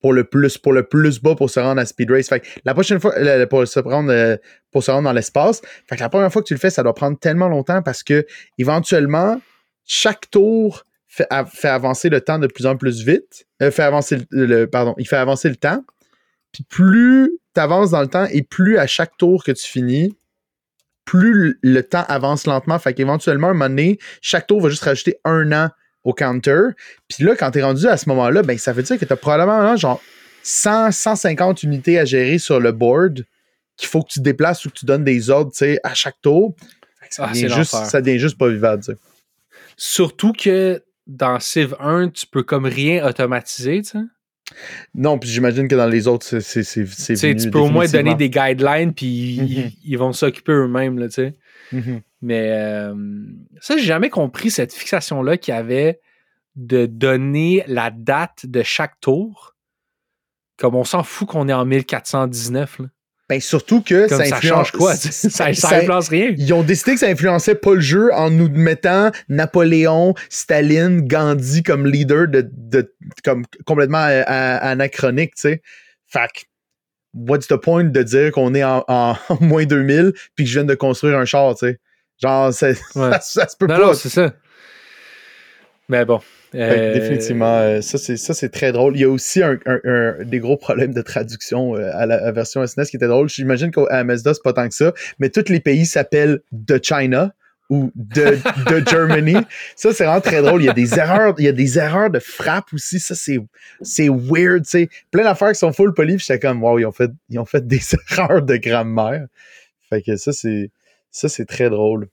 pour 0.01 0.13
le 0.13 0.23
plus 0.23 0.57
pour 0.57 0.71
le 0.71 0.83
plus 0.83 1.21
bas 1.21 1.35
pour 1.35 1.49
se 1.49 1.59
rendre 1.59 1.81
à 1.81 1.85
Speed 1.85 2.09
Race. 2.11 2.29
Fait 2.29 2.41
la 2.63 2.73
prochaine 2.73 2.99
fois, 2.99 3.13
pour 3.49 3.67
se 3.67 3.79
rendre, 3.79 4.11
euh, 4.11 4.37
pour 4.71 4.83
se 4.83 4.91
rendre 4.91 5.03
dans 5.03 5.13
l'espace, 5.13 5.61
fait 5.87 5.95
que 5.97 6.01
la 6.01 6.09
première 6.09 6.31
fois 6.31 6.41
que 6.41 6.47
tu 6.47 6.53
le 6.53 6.59
fais, 6.59 6.69
ça 6.69 6.83
doit 6.83 6.95
prendre 6.95 7.19
tellement 7.19 7.49
longtemps 7.49 7.81
parce 7.81 8.03
que 8.03 8.25
éventuellement, 8.57 9.41
chaque 9.85 10.29
tour 10.29 10.85
fait, 11.07 11.27
fait 11.53 11.67
avancer 11.67 12.09
le 12.09 12.21
temps 12.21 12.39
de 12.39 12.47
plus 12.47 12.65
en 12.65 12.77
plus 12.77 13.03
vite. 13.03 13.45
Euh, 13.61 13.71
fait 13.71 13.83
avancer 13.83 14.19
le, 14.31 14.65
pardon, 14.65 14.95
il 14.97 15.07
fait 15.07 15.17
avancer 15.17 15.49
le 15.49 15.57
temps. 15.57 15.83
Puis 16.53 16.63
plus 16.63 17.31
tu 17.53 17.59
avances 17.59 17.91
dans 17.91 18.01
le 18.01 18.07
temps 18.07 18.25
et 18.31 18.43
plus 18.43 18.77
à 18.77 18.87
chaque 18.87 19.17
tour 19.17 19.43
que 19.43 19.51
tu 19.51 19.65
finis, 19.65 20.15
plus 21.10 21.57
le, 21.64 21.81
temps 21.81 22.06
avance 22.07 22.45
lentement. 22.45 22.77
Fait 22.77 22.94
qu'éventuellement, 22.94 23.48
à 23.48 23.49
un 23.49 23.53
moment 23.53 23.69
donné, 23.69 23.98
chaque 24.22 24.45
tour 24.45 24.61
va 24.61 24.69
juste 24.69 24.84
rajouter 24.84 25.18
un 25.26 25.52
an 25.52 25.69
au 26.03 26.14
counter. 26.14 26.61
Puis 27.07 27.23
là, 27.23 27.36
quand 27.36 27.49
tu 27.49 27.57
es 27.57 27.64
rendu 27.64 27.88
à 27.88 27.98
ce 27.98 28.07
moment-là, 28.10 28.44
ben, 28.44 28.60
ça 28.60 28.73
veut 28.73 28.84
dire 28.84 28.99
que 28.99 29.06
tu 29.06 29.11
as 29.11 29.15
probablement 29.15 29.76
genre 29.76 29.99
100, 30.44 30.91
150 30.91 31.64
unités 31.64 31.98
à 31.98 32.06
gérer 32.06 32.38
sur 32.38 32.60
le 32.60 32.72
board 32.72 33.26
qu'il 33.76 33.90
faut 33.90 34.03
que 34.03 34.10
tu 34.10 34.19
déplaces 34.19 34.64
ou 34.65 34.69
que 34.69 34.76
tu 34.76 34.86
donnes 34.86 35.03
des 35.03 35.31
ordres 35.31 35.52
à 35.84 35.95
chaque 35.95 36.22
tour. 36.22 36.53
Ça, 37.10 37.26
ah, 37.26 37.34
devient 37.34 37.49
juste, 37.49 37.72
ça 37.72 38.02
devient 38.02 38.19
juste 38.19 38.38
pas 38.38 38.48
vivable. 38.48 38.84
Surtout 39.77 40.34
que 40.34 40.84
dans 41.07 41.40
Civ 41.40 41.76
1, 41.80 42.10
tu 42.10 42.27
peux 42.27 42.44
comme 42.44 42.68
rien 42.68 43.03
automatiser. 43.03 43.81
sais. 43.81 43.98
Non, 44.95 45.19
puis 45.19 45.30
j'imagine 45.30 45.67
que 45.67 45.76
dans 45.76 45.88
les 45.88 46.07
autres, 46.07 46.39
c'est 46.39 46.63
c'est 46.63 47.35
Tu 47.35 47.51
peux 47.51 47.59
au 47.59 47.69
moins 47.69 47.88
donner 47.88 48.15
des 48.15 48.30
guidelines, 48.30 48.93
puis 48.93 49.76
ils, 49.84 49.97
vont 49.97 50.13
s'occuper 50.13 50.51
eux-mêmes, 50.53 50.99
tu 51.07 51.11
sais. 51.11 51.35
Mm-hmm. 51.73 52.01
Mais 52.21 52.51
euh, 52.51 52.95
ça, 53.61 53.77
j'ai 53.77 53.84
jamais 53.84 54.09
compris 54.09 54.51
cette 54.51 54.73
fixation-là 54.73 55.38
qu'il 55.38 55.53
y 55.53 55.57
avait 55.57 55.99
de 56.55 56.85
donner 56.85 57.63
la 57.67 57.91
date 57.91 58.45
de 58.45 58.63
chaque 58.63 58.99
tour. 58.99 59.55
Comme 60.57 60.76
on 60.76 60.84
s'en 60.84 61.03
fout 61.03 61.30
qu'on 61.30 61.47
est 61.47 61.53
en 61.53 61.65
1419. 61.65 62.80
Là. 62.80 62.85
Ben 63.30 63.39
surtout 63.39 63.84
que 63.84 64.07
ça, 64.07 64.23
influence 64.23 64.72
quoi 64.72 64.95
ça, 64.95 65.45
influence 65.45 66.10
rien. 66.10 66.34
Ils 66.35 66.51
ont 66.51 66.64
décidé 66.64 66.93
que 66.93 66.99
ça 66.99 67.07
influençait 67.07 67.53
pas 67.53 67.76
le 67.76 67.80
jeu 67.80 68.11
en 68.11 68.31
nous 68.31 68.49
mettant 68.49 69.11
Napoléon, 69.30 70.15
Staline, 70.30 71.07
Gandhi 71.07 71.61
comme 71.61 71.85
leader 71.85 72.27
de, 72.27 72.49
de 72.51 72.91
comme 73.23 73.45
complètement 73.65 74.03
euh, 74.03 74.23
anachronique, 74.27 75.35
tu 75.35 75.41
sais. 75.41 75.61
Fait 76.07 76.27
what's 77.14 77.47
the 77.47 77.57
point 77.57 77.84
de 77.84 78.03
dire 78.03 78.31
qu'on 78.31 78.56
est 78.56 78.64
en, 78.64 78.84
en, 78.88 79.15
moins 79.41 79.65
2000 79.65 80.14
puis 80.35 80.45
que 80.45 80.49
je 80.49 80.60
viens 80.60 80.65
de 80.65 80.76
construire 80.76 81.18
un 81.18 81.26
char, 81.26 81.53
tu 81.56 81.68
sais? 81.68 81.80
Genre 82.22 82.51
ça, 82.53 82.73
ça, 82.73 83.47
se 83.47 83.56
peut 83.57 83.68
pas. 83.68 83.77
Non, 83.77 83.93
c'est 83.93 84.10
ça. 84.10 84.34
Mais 85.88 86.03
bon, 86.03 86.19
euh, 86.55 86.93
définitivement, 86.93 87.57
euh, 87.59 87.81
ça 87.81 87.97
c'est 87.97 88.49
très 88.49 88.71
drôle. 88.71 88.95
Il 88.95 89.01
y 89.01 89.03
a 89.03 89.09
aussi 89.09 89.41
un, 89.43 89.57
des 90.23 90.39
gros 90.39 90.57
problèmes 90.57 90.93
de 90.93 91.01
traduction 91.01 91.76
euh, 91.76 91.91
à 91.93 92.05
la 92.05 92.31
version 92.31 92.65
SNES 92.65 92.85
qui 92.85 92.95
était 92.95 93.07
drôle. 93.07 93.30
J'imagine 93.30 93.71
qu'à 93.71 94.03
MSDOS, 94.03 94.35
c'est 94.35 94.43
pas 94.43 94.53
tant 94.53 94.67
que 94.67 94.73
ça, 94.73 94.93
mais 95.19 95.30
tous 95.30 95.49
les 95.49 95.59
pays 95.59 95.85
s'appellent 95.85 96.41
The 96.67 96.84
China 96.84 97.34
ou 97.69 97.91
de, 97.93 98.39
de 98.69 98.84
Germany. 98.89 99.35
Ça, 99.76 99.93
c'est 99.93 100.05
vraiment 100.05 100.21
très 100.21 100.41
drôle. 100.41 100.63
Il 100.63 100.65
y 100.65 100.69
a 100.69 100.73
des 100.73 100.97
erreurs, 100.97 101.35
il 101.38 101.45
y 101.45 101.47
a 101.47 101.51
des 101.51 101.77
erreurs 101.77 102.09
de 102.09 102.17
frappe 102.17 102.73
aussi. 102.73 102.99
Ça, 102.99 103.13
c'est, 103.13 103.38
c'est 103.81 104.09
weird, 104.09 104.63
tu 104.63 104.69
sais. 104.69 104.89
Plein 105.11 105.23
d'affaires 105.23 105.51
qui 105.51 105.59
sont 105.59 105.71
full 105.71 105.93
polis, 105.93 106.19
j'étais 106.19 106.39
comme, 106.39 106.63
wow, 106.63 106.80
ils 106.80 106.85
ont 106.85 106.91
fait, 106.91 107.11
ils 107.30 107.38
ont 107.38 107.45
fait 107.45 107.67
des 107.67 107.80
erreurs 108.17 108.41
de 108.41 108.57
grammaire. 108.57 109.27
Fait 109.88 110.01
que 110.01 110.17
ça, 110.17 110.34
c'est, 110.34 110.71
ça, 111.11 111.30
c'est 111.30 111.45
très 111.45 111.69
drôle. 111.69 112.07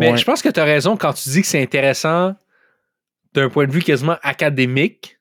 Mais 0.00 0.16
je 0.18 0.24
pense 0.24 0.42
que 0.42 0.50
tu 0.50 0.60
as 0.60 0.64
raison 0.64 0.98
quand 0.98 1.14
tu 1.14 1.30
dis 1.30 1.40
que 1.40 1.46
c'est 1.46 1.62
intéressant 1.62 2.34
d'un 3.38 3.48
point 3.48 3.66
de 3.66 3.72
vue 3.72 3.82
quasiment 3.82 4.16
académique, 4.22 5.18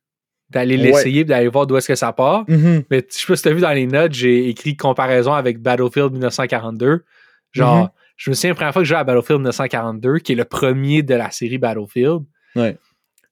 d'aller 0.50 0.78
l'essayer 0.78 1.26
d'aller 1.26 1.48
voir 1.50 1.68
d'où 1.68 1.76
est-ce 1.78 1.88
que 1.88 1.96
ça 1.96 2.14
part. 2.14 2.46
Mm-hmm. 2.46 2.86
Mais 2.90 3.06
je 3.10 3.18
sais 3.18 3.26
pas 3.28 3.36
si 3.36 3.44
tu 3.44 3.50
as 3.50 3.54
vu 3.54 3.62
dans 3.62 3.74
les 3.74 3.88
notes, 3.88 4.14
j'ai 4.14 4.50
écrit 4.50 4.78
comparaison 4.78 5.34
avec 5.34 5.60
Battlefield 5.60 6.14
1942. 6.14 7.04
Genre, 7.52 7.86
mm-hmm. 7.86 7.92
je 8.16 8.30
me 8.30 8.36
souviens 8.36 8.50
la 8.52 8.56
première 8.56 8.74
fois 8.74 8.82
que 8.82 8.86
j'ai 8.86 8.94
joué 8.94 9.00
à 9.00 9.04
Battlefield 9.04 9.40
1942, 9.40 10.20
qui 10.20 10.32
est 10.32 10.36
le 10.36 10.46
premier 10.46 11.04
de 11.04 11.16
la 11.16 11.32
série 11.32 11.58
Battlefield. 11.58 12.24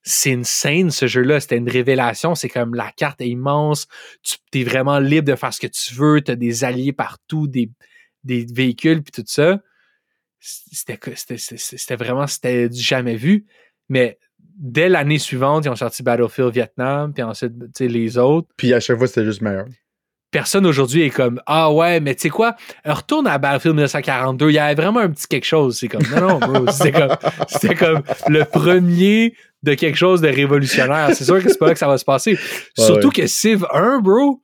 C'est 0.07 0.31
une 0.31 0.43
scène, 0.43 0.91
ce 0.91 1.07
jeu-là. 1.07 1.39
C'était 1.39 1.57
une 1.57 1.69
révélation. 1.69 2.35
C'est 2.35 2.49
comme 2.49 2.75
la 2.75 2.91
carte 2.91 3.21
est 3.21 3.27
immense. 3.27 3.87
Tu 4.21 4.37
es 4.53 4.63
vraiment 4.63 4.99
libre 4.99 5.27
de 5.27 5.35
faire 5.35 5.51
ce 5.51 5.59
que 5.59 5.67
tu 5.67 5.95
veux. 5.95 6.21
Tu 6.21 6.29
as 6.29 6.35
des 6.35 6.63
alliés 6.63 6.93
partout, 6.93 7.47
des, 7.47 7.71
des 8.23 8.45
véhicules, 8.53 9.01
puis 9.01 9.11
tout 9.11 9.23
ça. 9.25 9.59
C'était 10.39 11.95
vraiment, 11.95 12.27
c'était 12.27 12.69
du 12.69 12.79
jamais 12.79 13.15
vu. 13.15 13.47
Mais 13.89 14.19
dès 14.57 14.89
l'année 14.89 15.19
suivante, 15.19 15.65
ils 15.65 15.69
ont 15.69 15.76
sorti 15.76 16.03
Battlefield 16.03 16.53
Vietnam, 16.53 17.13
puis 17.13 17.23
ensuite, 17.23 17.53
tu 17.57 17.65
sais, 17.76 17.88
les 17.88 18.17
autres. 18.17 18.47
Puis 18.57 18.73
à 18.73 18.80
chaque 18.80 18.97
fois, 18.97 19.07
c'était 19.07 19.26
juste 19.26 19.41
meilleur. 19.41 19.65
Personne 20.31 20.65
aujourd'hui 20.65 21.03
est 21.03 21.11
comme 21.11 21.41
Ah 21.45 21.72
ouais, 21.72 21.99
mais 21.99 22.13
tu 22.15 22.23
sais 22.23 22.30
quoi, 22.30 22.55
retourne 22.84 23.26
à 23.27 23.38
Battlefield 23.38 23.76
1942, 23.76 24.49
il 24.49 24.53
y 24.53 24.59
avait 24.59 24.76
vraiment 24.76 24.99
un 24.99 25.09
petit 25.09 25.27
quelque 25.27 25.45
chose. 25.45 25.77
C'est 25.77 25.88
comme 25.88 26.03
Non, 26.11 26.27
non, 26.27 26.39
bro, 26.39 26.72
c'était 26.72 26.91
comme, 26.91 27.15
comme 27.80 28.03
le 28.27 28.43
premier 28.43 29.34
de 29.63 29.73
quelque 29.73 29.95
chose 29.97 30.22
de 30.22 30.27
révolutionnaire. 30.27 31.09
C'est 31.13 31.23
sûr 31.23 31.41
que 31.41 31.49
c'est 31.49 31.57
pas 31.57 31.67
là 31.67 31.73
que 31.73 31.80
ça 31.80 31.88
va 31.88 31.97
se 31.97 32.05
passer. 32.05 32.38
Surtout 32.77 33.11
que 33.11 33.27
Civ 33.27 33.65
1, 33.72 33.99
bro, 33.99 34.41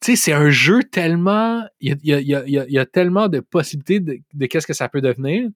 tu 0.00 0.12
sais, 0.12 0.16
c'est 0.16 0.32
un 0.32 0.50
jeu 0.50 0.82
tellement. 0.82 1.62
Il 1.80 1.98
y 2.02 2.12
a, 2.12 2.20
y, 2.20 2.34
a, 2.34 2.42
y, 2.46 2.72
y 2.72 2.78
a, 2.78 2.86
tellement 2.86 3.28
de 3.28 3.40
possibilités 3.40 4.00
de, 4.00 4.18
de 4.32 4.46
qu'est-ce 4.46 4.66
que 4.66 4.72
ça 4.72 4.88
peut 4.88 5.00
devenir. 5.00 5.48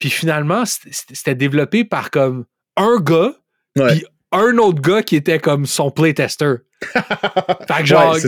Puis 0.00 0.10
finalement, 0.10 0.64
c'était 0.66 1.36
développé 1.36 1.84
par 1.84 2.10
comme 2.10 2.46
un 2.76 2.96
gars, 3.00 3.34
puis 3.76 4.04
un 4.32 4.58
autre 4.58 4.80
gars 4.80 5.02
qui 5.02 5.14
était 5.16 5.38
comme 5.38 5.66
son 5.66 5.90
playtester. 5.92 6.54
fait 6.80 7.80
que 7.80 7.84
genre, 7.84 8.14
Ouais, 8.14 8.20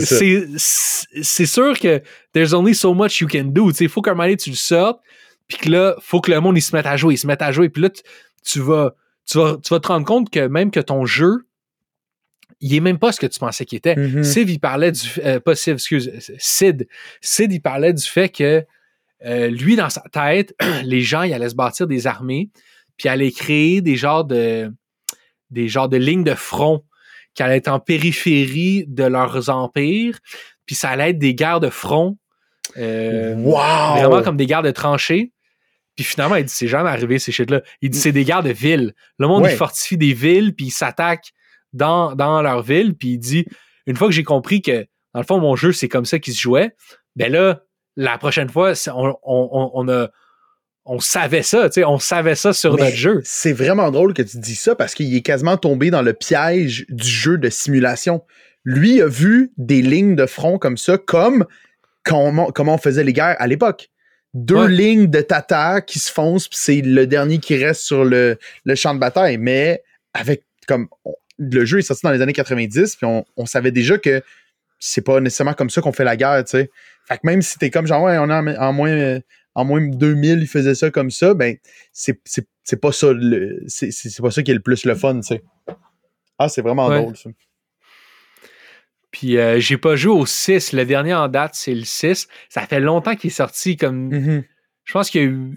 c'est 0.57 1.45
sûr 1.45 1.79
que 1.79 2.01
there's 2.33 2.53
only 2.53 2.75
so 2.75 2.93
much 2.93 3.19
you 3.19 3.27
can 3.27 3.45
do. 3.45 3.71
Il 3.71 3.89
faut 3.89 4.01
qu'à 4.01 4.11
un 4.11 4.13
moment 4.13 4.23
donné, 4.25 4.37
tu 4.37 4.51
le 4.51 4.55
sortes, 4.55 5.01
puis 5.47 5.57
que 5.57 5.69
là, 5.69 5.95
faut 5.99 6.21
que 6.21 6.31
le 6.31 6.39
monde 6.39 6.57
il 6.57 6.61
se 6.61 6.75
mette 6.75 6.85
à 6.85 6.95
jouer, 6.95 7.15
il 7.15 7.17
se 7.17 7.25
mette 7.27 7.41
à 7.41 7.51
jouer. 7.51 7.69
Puis 7.69 7.81
là, 7.81 7.89
tu, 7.89 8.03
tu 8.43 8.59
vas, 8.59 8.95
tu, 9.25 9.37
vas, 9.39 9.57
tu 9.63 9.69
vas 9.73 9.79
te 9.79 9.87
rendre 9.87 10.05
compte 10.05 10.29
que 10.29 10.47
même 10.47 10.69
que 10.71 10.79
ton 10.79 11.05
jeu, 11.05 11.47
il 12.59 12.73
est 12.75 12.79
même 12.79 12.99
pas 12.99 13.11
ce 13.11 13.19
que 13.19 13.25
tu 13.27 13.39
pensais 13.39 13.65
qu'il 13.65 13.77
était. 13.77 13.95
Civ, 14.23 14.49
il 14.49 14.59
parlait 14.59 14.91
du. 14.91 15.01
euh, 15.25 15.39
pas 15.39 15.55
Civ, 15.55 15.73
excuse. 15.73 16.11
Sid. 16.37 16.87
Sid, 17.21 17.51
il 17.51 17.59
parlait 17.61 17.91
du 17.93 18.03
fait 18.05 18.29
que 18.29 18.63
euh, 19.25 19.47
lui, 19.49 19.75
dans 19.75 19.89
sa 19.89 20.01
tête, 20.11 20.53
les 20.83 21.01
gens, 21.01 21.23
ils 21.23 21.33
allaient 21.33 21.49
se 21.49 21.55
bâtir 21.55 21.87
des 21.87 22.07
armées, 22.07 22.49
puis 22.97 23.09
allaient 23.09 23.31
créer 23.31 23.81
des 23.81 23.95
genres 23.95 24.25
de. 24.25 24.71
des 25.49 25.67
genres 25.67 25.89
de 25.89 25.97
lignes 25.97 26.23
de 26.23 26.35
front 26.35 26.83
qui 27.35 27.41
allaient 27.43 27.57
être 27.57 27.67
en 27.67 27.79
périphérie 27.79 28.85
de 28.87 29.03
leurs 29.05 29.49
empires, 29.49 30.19
puis 30.65 30.75
ça 30.75 30.89
allait 30.89 31.09
être 31.11 31.19
des 31.19 31.33
guerres 31.35 31.59
de 31.59 31.69
front. 31.69 32.17
euh, 32.77 33.35
wow! 33.35 33.97
Vraiment 33.97 34.21
comme 34.23 34.37
des 34.37 34.45
guerres 34.45 34.61
de 34.63 34.71
tranchées. 34.71 35.31
Puis 35.95 36.03
finalement, 36.05 36.35
il 36.37 36.45
dit, 36.45 36.53
c'est 36.53 36.67
jamais 36.67 36.89
arrivé 36.89 37.19
ces 37.19 37.31
shit-là. 37.31 37.61
Il 37.81 37.89
dit, 37.91 37.99
c'est 37.99 38.11
des 38.11 38.23
guerres 38.23 38.41
de 38.43 38.49
villes. 38.51 38.93
Le 39.19 39.27
monde, 39.27 39.43
Ouais. 39.43 39.53
il 39.53 39.57
fortifie 39.57 39.97
des 39.97 40.13
villes, 40.13 40.53
puis 40.55 40.67
il 40.67 40.71
s'attaque 40.71 41.31
dans, 41.71 42.15
dans 42.15 42.41
leur 42.41 42.63
ville, 42.63 42.95
puis 42.95 43.09
il 43.09 43.17
dit, 43.19 43.45
une 43.85 43.95
fois 43.95 44.07
que 44.07 44.13
j'ai 44.13 44.23
compris 44.23 44.61
que, 44.61 44.85
dans 45.13 45.19
le 45.19 45.25
fond, 45.25 45.39
mon 45.39 45.55
jeu, 45.55 45.71
c'est 45.71 45.89
comme 45.89 46.05
ça 46.05 46.17
qu'il 46.19 46.33
se 46.33 46.39
jouait, 46.39 46.71
ben 47.15 47.31
là, 47.31 47.61
la 47.95 48.17
prochaine 48.17 48.49
fois, 48.49 48.73
on, 48.87 49.09
on, 49.23 49.49
on, 49.51 49.71
on 49.73 49.89
a, 49.89 50.09
on 50.85 50.99
savait 50.99 51.43
ça, 51.43 51.69
tu 51.69 51.75
sais, 51.81 51.85
on 51.85 51.99
savait 51.99 52.35
ça 52.35 52.51
sur 52.53 52.75
Mais 52.75 52.85
notre 52.85 52.95
jeu. 52.95 53.21
C'est 53.23 53.53
vraiment 53.53 53.89
drôle 53.91 54.13
que 54.13 54.21
tu 54.21 54.37
dis 54.39 54.55
ça 54.55 54.75
parce 54.75 54.93
qu'il 54.95 55.15
est 55.15 55.21
quasiment 55.21 55.57
tombé 55.57 55.91
dans 55.91 56.01
le 56.01 56.13
piège 56.13 56.85
du 56.89 57.07
jeu 57.07 57.37
de 57.37 57.49
simulation. 57.49 58.23
Lui 58.65 59.01
a 59.01 59.07
vu 59.07 59.51
des 59.57 59.81
lignes 59.81 60.15
de 60.15 60.25
front 60.25 60.57
comme 60.57 60.77
ça, 60.77 60.97
comme 60.97 61.45
comment, 62.03 62.51
comment 62.51 62.75
on 62.75 62.77
faisait 62.77 63.03
les 63.03 63.13
guerres 63.13 63.37
à 63.39 63.47
l'époque. 63.47 63.89
Deux 64.33 64.55
Ouais. 64.63 64.67
lignes 64.71 65.07
de 65.07 65.21
tata 65.21 65.81
qui 65.81 65.99
se 65.99 66.11
foncent, 66.11 66.47
puis 66.47 66.57
c'est 66.59 66.81
le 66.81 67.05
dernier 67.05 67.37
qui 67.37 67.63
reste 67.63 67.81
sur 67.81 68.03
le, 68.03 68.37
le 68.65 68.75
champ 68.75 68.93
de 68.95 68.99
bataille. 68.99 69.37
Mais 69.37 69.83
avec 70.13 70.43
comme 70.67 70.87
on- 71.05 71.13
le 71.37 71.65
jeu 71.65 71.79
est 71.79 71.83
sorti 71.83 72.01
dans 72.03 72.11
les 72.11 72.21
années 72.21 72.33
90, 72.33 72.95
puis 72.95 73.05
on, 73.05 73.25
on 73.37 73.45
savait 73.45 73.71
déjà 73.71 73.97
que 73.97 74.21
c'est 74.79 75.01
pas 75.01 75.19
nécessairement 75.19 75.53
comme 75.53 75.69
ça 75.69 75.81
qu'on 75.81 75.91
fait 75.91 76.03
la 76.03 76.15
guerre, 76.17 76.43
tu 76.45 76.51
sais. 76.51 76.69
Fait 77.07 77.15
que 77.17 77.21
même 77.25 77.41
si 77.41 77.57
t'es 77.59 77.69
comme 77.69 77.85
genre, 77.87 78.03
ouais, 78.03 78.17
on 78.17 78.29
est 78.29 78.33
en, 78.33 78.47
en 78.47 78.73
moins, 78.73 78.89
euh, 78.91 79.19
en 79.55 79.65
moins 79.65 79.81
2000, 79.81 80.39
ils 80.41 80.47
faisaient 80.47 80.75
ça 80.75 80.89
comme 80.89 81.11
ça, 81.11 81.33
ben, 81.33 81.57
c'est, 81.91 82.21
pas 82.81 82.91
ça, 82.91 83.11
le, 83.13 83.61
c'est, 83.67 83.91
pas 84.21 84.31
ça 84.31 84.41
qui 84.43 84.51
est 84.51 84.55
le 84.55 84.61
plus 84.61 84.85
le 84.85 84.95
fun, 84.95 85.15
tu 85.19 85.27
sais. 85.27 85.43
Ah, 86.39 86.49
c'est 86.49 86.61
vraiment 86.61 86.87
Ouais. 86.87 87.01
drôle, 87.01 87.17
ça. 87.17 87.29
Puis 89.11 89.37
euh, 89.37 89.59
j'ai 89.59 89.77
pas 89.77 89.95
joué 89.95 90.11
au 90.11 90.25
6. 90.25 90.73
Le 90.73 90.85
dernier 90.85 91.13
en 91.13 91.27
date, 91.27 91.51
c'est 91.53 91.75
le 91.75 91.83
6. 91.83 92.27
Ça 92.49 92.61
fait 92.65 92.79
longtemps 92.79 93.15
qu'il 93.15 93.27
est 93.29 93.33
sorti 93.33 93.77
comme 93.77 94.07
Mhm. 94.09 94.43
Je 94.85 94.93
pense 94.93 95.09
qu'ils 95.09 95.55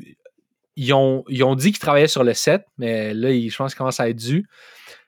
ils 0.76 0.92
ont, 0.92 1.24
ils 1.28 1.42
ont 1.42 1.54
dit 1.54 1.70
qu'ils 1.72 1.78
travaillaient 1.80 2.06
sur 2.06 2.22
le 2.22 2.34
7, 2.34 2.62
mais 2.76 3.14
là, 3.14 3.30
je 3.32 3.56
pense 3.56 3.72
qu'ils 3.72 3.78
commencent 3.78 3.98
à 3.98 4.10
être 4.10 4.16
dû. 4.16 4.46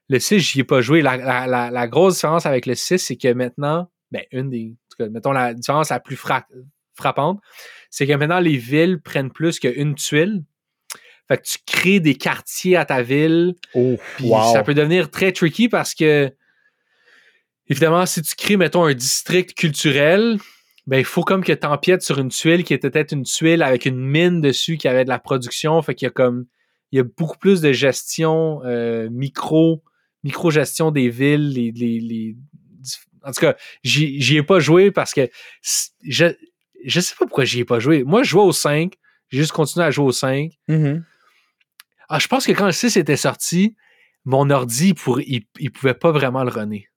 Le 0.09 0.19
6, 0.19 0.39
j'y 0.39 0.61
ai 0.61 0.65
pas 0.65 0.81
joué. 0.81 1.03
La, 1.03 1.19
la- 1.19 1.47
la- 1.47 1.71
la 1.71 1.87
grosse 1.89 2.15
différence 2.15 2.47
avec 2.47 2.65
le 2.65 2.75
6, 2.75 2.99
c'est 2.99 3.17
que 3.17 3.31
maintenant, 3.35 3.91
ben, 4.11 4.23
une 4.33 4.49
des. 4.49 4.75
Cas, 4.99 5.09
mettons 5.09 5.33
la 5.33 5.55
différence 5.55 5.91
la 5.91 6.01
plus 6.01 6.17
fra- 6.17 6.47
frappante, 6.95 7.41
c'est 7.91 8.07
que 8.07 8.13
maintenant, 8.13 8.41
les 8.41 8.57
villes 8.57 9.01
prennent 9.01 9.31
plus 9.31 9.59
qu'une 9.61 9.95
tuile. 9.95 10.43
Fait 11.29 11.37
que 11.39 11.43
tu 11.43 11.59
crées 11.67 12.01
des 12.01 12.15
quartiers 12.15 12.77
à 12.77 12.85
ta 12.85 13.03
ville. 13.03 13.55
Oh, 13.75 13.97
wow. 14.21 14.53
ça 14.53 14.63
peut 14.63 14.75
devenir 14.75 15.11
très 15.11 15.31
tricky 15.33 15.69
parce 15.69 15.95
que, 15.95 16.33
évidemment, 17.69 18.07
si 18.07 18.23
tu 18.23 18.35
crées, 18.35 18.57
mettons, 18.57 18.85
un 18.85 18.95
district 18.95 19.55
culturel, 19.55 20.39
ben, 20.87 20.99
il 20.99 21.05
faut 21.05 21.23
comme 21.23 21.45
que 21.45 21.53
tu 21.53 21.67
empiètes 21.67 22.03
sur 22.03 22.19
une 22.19 22.31
tuile 22.31 22.65
qui 22.65 22.73
était 22.73 22.91
peut-être 22.91 23.13
une 23.13 23.25
tuile 23.25 23.63
avec 23.63 23.85
une 23.85 23.99
mine 23.99 24.41
dessus 24.41 24.79
qui 24.79 24.89
avait 24.89 25.05
de 25.05 25.11
la 25.11 25.19
production. 25.19 25.81
Fait 25.83 25.95
qu'il 25.95 26.07
y 26.07 26.09
a 26.09 26.13
comme, 26.13 26.47
il 26.93 26.97
y 26.97 27.01
a 27.01 27.05
beaucoup 27.05 27.37
plus 27.37 27.61
de 27.61 27.73
gestion 27.73 28.63
euh, 28.65 29.09
micro, 29.11 29.83
micro-gestion 30.25 30.91
des 30.91 31.11
villes, 31.11 31.51
les, 31.51 31.73
les, 31.73 32.01
les- 32.01 32.37
en 33.25 33.33
tout 33.33 33.41
cas, 33.41 33.57
j'y 33.83 34.37
ai 34.37 34.43
pas 34.43 34.61
joué 34.61 34.91
parce 34.91 35.13
que 35.15 35.29
je, 36.03 36.27
je 36.85 37.01
sais 37.01 37.15
pas 37.19 37.25
pourquoi 37.27 37.45
j'y 37.45 37.61
ai 37.61 37.65
pas 37.65 37.79
joué. 37.79 38.05
Moi, 38.05 38.23
je 38.23 38.31
jouais 38.31 38.43
au 38.43 38.53
5. 38.53 38.95
J'ai 39.31 39.39
juste 39.39 39.53
continué 39.53 39.85
à 39.85 39.91
jouer 39.91 40.07
au 40.07 40.13
5. 40.13 40.53
Mhm. 40.69 41.05
Ah, 42.09 42.19
je 42.19 42.27
pense 42.29 42.47
que 42.47 42.53
quand 42.53 42.67
le 42.67 42.73
6 42.73 42.97
était 42.97 43.17
sorti, 43.17 43.77
mon 44.25 44.49
ordi, 44.51 44.95
pour, 44.95 45.21
il, 45.21 45.43
il 45.59 45.71
pouvait 45.71 45.95
pas 45.95 46.11
vraiment 46.13 46.45
le 46.45 46.51
runner. 46.51 46.89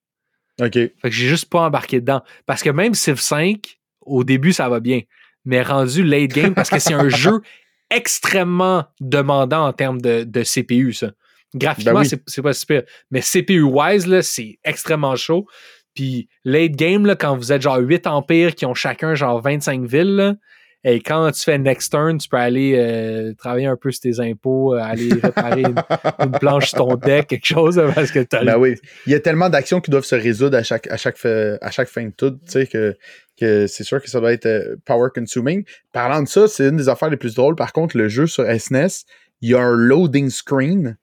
OK. 0.61 0.73
Fait 0.73 0.91
que 1.03 1.09
j'ai 1.11 1.27
juste 1.27 1.49
pas 1.49 1.61
embarqué 1.61 1.99
dedans. 1.99 2.21
Parce 2.45 2.61
que 2.63 2.69
même 2.69 2.93
Civ 2.93 3.19
5, 3.19 3.79
au 4.01 4.23
début, 4.23 4.53
ça 4.53 4.69
va 4.69 4.79
bien. 4.79 5.01
Mais 5.43 5.61
rendu 5.63 6.03
late 6.03 6.31
game, 6.31 6.53
parce 6.53 6.69
que 6.69 6.79
c'est 6.79 6.93
un 6.93 7.09
jeu 7.09 7.41
extrêmement 7.89 8.85
demandant 8.99 9.65
en 9.67 9.73
termes 9.73 9.99
de, 10.01 10.23
de 10.23 10.43
CPU, 10.43 10.93
ça. 10.93 11.11
Graphiquement, 11.53 11.93
Ben 11.93 11.99
oui. 12.09 12.19
c'est- 12.27 12.41
pas 12.41 12.53
super. 12.53 12.83
Mais 13.09 13.19
CPU-wise, 13.21 14.21
c'est 14.21 14.57
extrêmement 14.63 15.15
chaud. 15.17 15.47
Puis 15.93 16.29
late 16.45 16.73
game, 16.73 17.05
là, 17.05 17.15
quand 17.15 17.35
vous 17.35 17.51
êtes 17.51 17.61
genre 17.61 17.77
8 17.77 18.07
empires 18.07 18.55
qui 18.55 18.65
ont 18.65 18.73
chacun 18.73 19.15
genre 19.15 19.41
25 19.41 19.85
villes, 19.85 20.15
là, 20.15 20.35
et 20.83 20.99
quand 20.99 21.29
tu 21.31 21.43
fais 21.43 21.59
next 21.59 21.91
turn, 21.91 22.17
tu 22.17 22.27
peux 22.27 22.37
aller 22.37 22.73
euh, 22.75 23.33
travailler 23.35 23.67
un 23.67 23.77
peu 23.77 23.91
sur 23.91 24.01
tes 24.01 24.19
impôts, 24.19 24.73
euh, 24.73 24.79
aller 24.79 25.09
réparer 25.23 25.61
une, 25.61 25.75
une 26.19 26.31
planche 26.31 26.69
sur 26.69 26.79
ton 26.79 26.95
deck, 26.95 27.27
quelque 27.27 27.45
chose, 27.45 27.79
parce 27.93 28.11
que 28.11 28.19
t'as 28.19 28.43
Ben 28.43 28.57
oui. 28.57 28.75
Il 29.05 29.11
y 29.11 29.15
a 29.15 29.19
tellement 29.19 29.49
d'actions 29.49 29.79
qui 29.79 29.91
doivent 29.91 30.05
se 30.05 30.15
résoudre 30.15 30.57
à 30.57 30.63
chaque, 30.63 30.87
à 30.87 30.97
chaque, 30.97 31.23
à 31.23 31.71
chaque 31.71 31.87
fin 31.87 32.05
de 32.05 32.13
tout, 32.17 32.31
tu 32.31 32.39
sais, 32.47 32.65
que, 32.65 32.97
que 33.39 33.67
c'est 33.67 33.83
sûr 33.83 34.01
que 34.01 34.09
ça 34.09 34.19
doit 34.19 34.33
être 34.33 34.47
euh, 34.47 34.75
power 34.85 35.09
consuming. 35.13 35.63
Parlant 35.93 36.23
de 36.23 36.27
ça, 36.27 36.47
c'est 36.47 36.67
une 36.67 36.77
des 36.77 36.89
affaires 36.89 37.11
les 37.11 37.17
plus 37.17 37.35
drôles. 37.35 37.55
Par 37.55 37.73
contre, 37.73 37.95
le 37.95 38.09
jeu 38.09 38.25
sur 38.25 38.43
SNES, 38.43 39.05
il 39.41 39.51
y 39.51 39.53
a 39.53 39.61
un 39.61 39.75
loading 39.75 40.31
screen, 40.31 40.97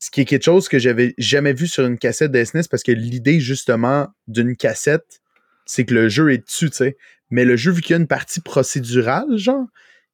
ce 0.00 0.10
qui 0.10 0.22
est 0.22 0.24
quelque 0.24 0.42
chose 0.44 0.68
que 0.68 0.78
j'avais 0.80 1.14
jamais 1.18 1.52
vu 1.52 1.66
sur 1.68 1.86
une 1.86 1.98
cassette 1.98 2.32
de 2.32 2.42
SNES 2.42 2.62
parce 2.70 2.82
que 2.82 2.90
l'idée, 2.90 3.38
justement, 3.38 4.08
d'une 4.26 4.56
cassette, 4.56 5.20
c'est 5.66 5.84
que 5.84 5.94
le 5.94 6.08
jeu 6.08 6.32
est 6.32 6.38
dessus, 6.44 6.70
tu 6.70 6.76
sais. 6.78 6.96
Mais 7.30 7.44
le 7.44 7.54
jeu, 7.56 7.70
vu 7.70 7.80
qu'il 7.82 7.92
y 7.92 7.96
a 7.96 8.00
une 8.00 8.08
partie 8.08 8.40
procédurale, 8.40 9.36
genre, 9.36 9.66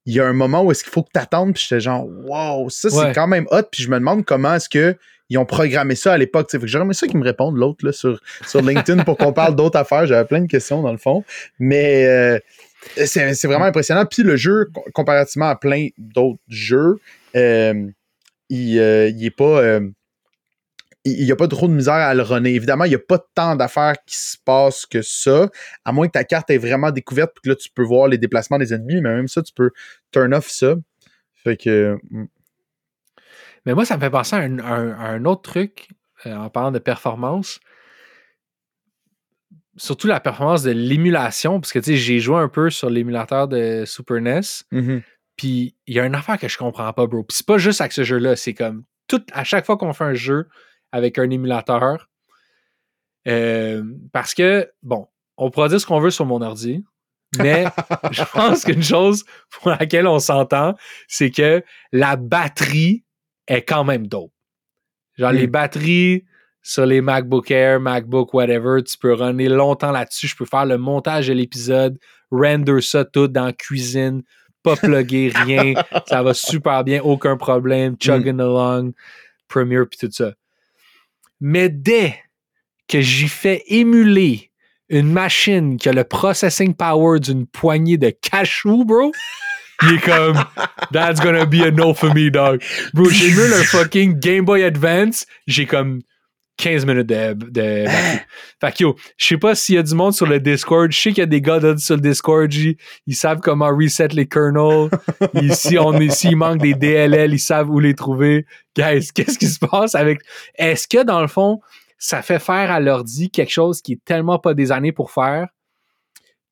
il 0.04 0.14
y 0.14 0.20
a 0.20 0.26
un 0.26 0.32
moment 0.34 0.62
où 0.62 0.70
est-ce 0.70 0.84
qu'il 0.84 0.92
faut 0.92 1.02
que 1.02 1.10
t'attendes, 1.12 1.54
puis 1.54 1.62
j'étais 1.68 1.80
genre, 1.80 2.04
wow, 2.06 2.68
ça 2.68 2.90
c'est 2.90 2.96
Ouais. 2.98 3.12
quand 3.14 3.26
même 3.26 3.46
hot, 3.50 3.62
puis 3.72 3.82
je 3.82 3.88
me 3.88 3.98
demande 3.98 4.24
comment 4.24 4.54
est-ce 4.56 4.68
que 4.68 4.96
ils 5.28 5.38
ont 5.38 5.44
programmé 5.46 5.94
ça 5.96 6.12
à 6.12 6.18
l'époque. 6.18 6.48
tu 6.48 6.52
sais. 6.56 6.60
Fait 6.64 6.70
que 6.70 6.78
aimé 6.80 6.94
ça 6.94 7.06
qu'ils 7.08 7.18
me 7.18 7.24
répondent, 7.24 7.56
l'autre, 7.56 7.84
là, 7.84 7.92
sur, 7.92 8.20
sur 8.46 8.62
LinkedIn 8.62 9.02
pour 9.04 9.16
qu'on 9.16 9.32
parle 9.32 9.56
d'autres 9.56 9.78
affaires. 9.78 10.06
J'avais 10.06 10.24
plein 10.26 10.40
de 10.40 10.46
questions, 10.46 10.82
dans 10.82 10.92
le 10.92 10.98
fond. 10.98 11.24
Mais 11.58 12.06
euh, 12.06 12.38
c'est 13.04 13.34
c'est 13.34 13.48
vraiment 13.48 13.64
impressionnant. 13.64 14.06
Puis 14.06 14.22
le 14.22 14.36
jeu, 14.36 14.66
com- 14.72 14.84
comparativement 14.94 15.48
à 15.48 15.56
plein 15.56 15.88
d'autres 15.98 16.38
jeux, 16.48 17.00
euh, 17.34 17.86
il, 18.48 18.78
euh, 18.78 19.30
pas. 19.36 19.60
euh, 19.62 19.88
il 21.04 21.24
n'y 21.24 21.30
a 21.30 21.36
pas 21.36 21.46
trop 21.46 21.68
de 21.68 21.72
misère 21.72 21.94
à 21.94 22.14
le 22.14 22.22
runner. 22.22 22.52
Évidemment, 22.54 22.84
il 22.84 22.88
n'y 22.88 22.94
a 22.96 23.00
pas 23.00 23.18
tant 23.34 23.54
d'affaires 23.54 23.94
qui 24.06 24.16
se 24.16 24.36
passent 24.44 24.86
que 24.86 25.02
ça, 25.02 25.48
à 25.84 25.92
moins 25.92 26.08
que 26.08 26.12
ta 26.12 26.24
carte 26.24 26.50
est 26.50 26.58
vraiment 26.58 26.90
découverte, 26.90 27.30
puis 27.34 27.42
que 27.44 27.48
là, 27.50 27.54
tu 27.54 27.70
peux 27.70 27.84
voir 27.84 28.08
les 28.08 28.18
déplacements 28.18 28.58
des 28.58 28.74
ennemis, 28.74 29.00
mais 29.00 29.14
même 29.14 29.28
ça, 29.28 29.40
tu 29.42 29.52
peux 29.52 29.70
turn 30.10 30.34
off 30.34 30.48
ça. 30.48 30.74
Fait 31.44 31.56
que. 31.56 31.96
mm, 32.10 32.24
Mais 33.66 33.74
moi, 33.74 33.84
ça 33.84 33.96
me 33.96 34.00
fait 34.00 34.10
penser 34.10 34.34
à 34.34 34.40
un, 34.40 34.58
un- 34.58 34.92
à 34.98 35.08
un 35.10 35.24
autre 35.26 35.42
truc 35.42 35.88
euh, 36.26 36.34
en 36.34 36.50
parlant 36.50 36.72
de 36.72 36.78
performance. 36.80 37.60
Surtout 39.76 40.06
la 40.08 40.20
performance 40.20 40.62
de 40.62 40.70
l'émulation, 40.70 41.60
parce 41.60 41.72
que 41.72 41.78
tu 41.78 41.90
sais, 41.92 41.96
j'ai 41.96 42.18
joué 42.18 42.38
un 42.38 42.48
peu 42.48 42.70
sur 42.70 42.88
l'émulateur 42.88 43.46
de 43.46 43.84
Super 43.86 44.16
NES. 44.16 44.40
mhm. 44.72 45.02
Puis 45.36 45.76
il 45.86 45.94
y 45.94 46.00
a 46.00 46.06
une 46.06 46.14
affaire 46.14 46.38
que 46.38 46.48
je 46.48 46.56
comprends 46.58 46.92
pas, 46.92 47.06
bro. 47.06 47.22
Puis 47.24 47.36
c'est 47.38 47.46
pas 47.46 47.58
juste 47.58 47.80
avec 47.80 47.92
ce 47.92 48.04
jeu-là, 48.04 48.36
c'est 48.36 48.54
comme 48.54 48.84
tout, 49.08 49.22
à 49.32 49.44
chaque 49.44 49.66
fois 49.66 49.76
qu'on 49.76 49.92
fait 49.92 50.04
un 50.04 50.14
jeu 50.14 50.48
avec 50.92 51.18
un 51.18 51.28
émulateur. 51.30 52.08
euh, 53.28 53.82
parce 54.12 54.34
que, 54.34 54.70
bon, 54.82 55.08
on 55.36 55.50
pourra 55.50 55.68
dire 55.68 55.80
ce 55.80 55.86
qu'on 55.86 56.00
veut 56.00 56.10
sur 56.10 56.26
mon 56.26 56.40
ordi, 56.42 56.84
mais 57.38 57.64
je 58.12 58.22
pense 58.32 58.64
qu'une 58.64 58.82
chose 58.82 59.24
pour 59.50 59.70
laquelle 59.70 60.06
on 60.06 60.18
s'entend, 60.18 60.74
c'est 61.08 61.30
que 61.30 61.62
la 61.92 62.16
batterie 62.16 63.04
est 63.48 63.62
quand 63.62 63.84
même 63.84 64.06
dope. 64.06 64.32
Genre, 65.18 65.32
Mm. 65.32 65.36
les 65.36 65.46
batteries 65.46 66.24
sur 66.62 66.84
les 66.86 67.00
MacBook 67.00 67.50
Air, 67.50 67.80
MacBook, 67.80 68.34
whatever, 68.34 68.82
tu 68.82 68.96
peux 68.98 69.12
runner 69.14 69.48
longtemps 69.48 69.92
là-dessus. 69.92 70.26
Je 70.28 70.36
peux 70.36 70.44
faire 70.46 70.66
le 70.66 70.78
montage 70.78 71.28
de 71.28 71.32
l'épisode, 71.32 71.98
render 72.30 72.80
ça 72.80 73.04
tout 73.04 73.28
dans 73.28 73.46
la 73.46 73.52
cuisine, 73.52 74.22
pas 74.66 74.76
plugger, 74.76 75.30
rien. 75.34 75.74
Ça 76.08 76.22
va 76.22 76.34
super 76.34 76.82
bien, 76.82 77.00
aucun 77.02 77.36
problème. 77.36 77.96
Chugging 78.00 78.40
along, 78.40 78.92
Premiere, 79.48 79.86
puis 79.88 79.98
tout 79.98 80.12
ça. 80.12 80.32
Mais 81.40 81.68
dès 81.68 82.16
que 82.88 83.00
j'y 83.00 83.28
fais 83.28 83.62
émuler 83.68 84.50
une 84.88 85.12
machine 85.12 85.76
qui 85.76 85.88
a 85.88 85.92
le 85.92 86.04
processing 86.04 86.74
power 86.74 87.20
d'une 87.20 87.46
poignée 87.46 87.96
de 87.96 88.10
cachou, 88.10 88.84
bro, 88.84 89.12
il 89.82 89.94
est 89.94 90.04
comme 90.04 90.42
That's 90.92 91.20
gonna 91.20 91.46
be 91.46 91.62
a 91.62 91.70
no 91.70 91.94
for 91.94 92.12
me, 92.14 92.30
dog. 92.30 92.62
Bro, 92.92 93.10
j'émule 93.10 93.52
un 93.52 93.62
fucking 93.62 94.18
Game 94.18 94.44
Boy 94.44 94.64
Advance, 94.64 95.26
j'ai 95.46 95.66
comme 95.66 96.00
15 96.56 96.86
minutes 96.86 97.06
de, 97.06 97.32
de 97.34 97.84
batterie. 97.84 98.18
Fait 98.60 98.72
que 98.72 98.82
yo, 98.84 98.96
je 99.18 99.26
sais 99.26 99.36
pas 99.36 99.54
s'il 99.54 99.74
y 99.74 99.78
a 99.78 99.82
du 99.82 99.94
monde 99.94 100.14
sur 100.14 100.26
le 100.26 100.40
Discord. 100.40 100.90
Je 100.90 100.98
sais 101.00 101.10
qu'il 101.10 101.18
y 101.18 101.22
a 101.22 101.26
des 101.26 101.40
gars 101.42 101.58
là, 101.58 101.76
sur 101.76 101.96
le 101.96 102.00
Discord, 102.00 102.50
J, 102.50 102.76
ils 103.06 103.14
savent 103.14 103.40
comment 103.40 103.68
reset 103.68 104.08
les 104.08 104.26
kernels. 104.26 104.88
Ici, 105.34 105.76
on 105.78 105.92
est, 106.00 106.10
s'il 106.10 106.36
manque 106.36 106.58
des 106.62 106.74
DLL, 106.74 107.32
ils 107.34 107.38
savent 107.38 107.68
où 107.70 107.78
les 107.78 107.94
trouver. 107.94 108.46
Guys, 108.76 109.08
qu'est-ce 109.14 109.38
qui 109.38 109.46
se 109.48 109.58
passe 109.58 109.94
avec. 109.94 110.20
Est-ce 110.54 110.88
que 110.88 111.02
dans 111.04 111.20
le 111.20 111.28
fond, 111.28 111.60
ça 111.98 112.22
fait 112.22 112.38
faire 112.38 112.70
à 112.70 112.80
l'ordi 112.80 113.30
quelque 113.30 113.52
chose 113.52 113.82
qui 113.82 113.92
est 113.94 114.04
tellement 114.04 114.38
pas 114.38 114.54
des 114.54 114.72
années 114.72 114.92
pour 114.92 115.10
faire 115.10 115.48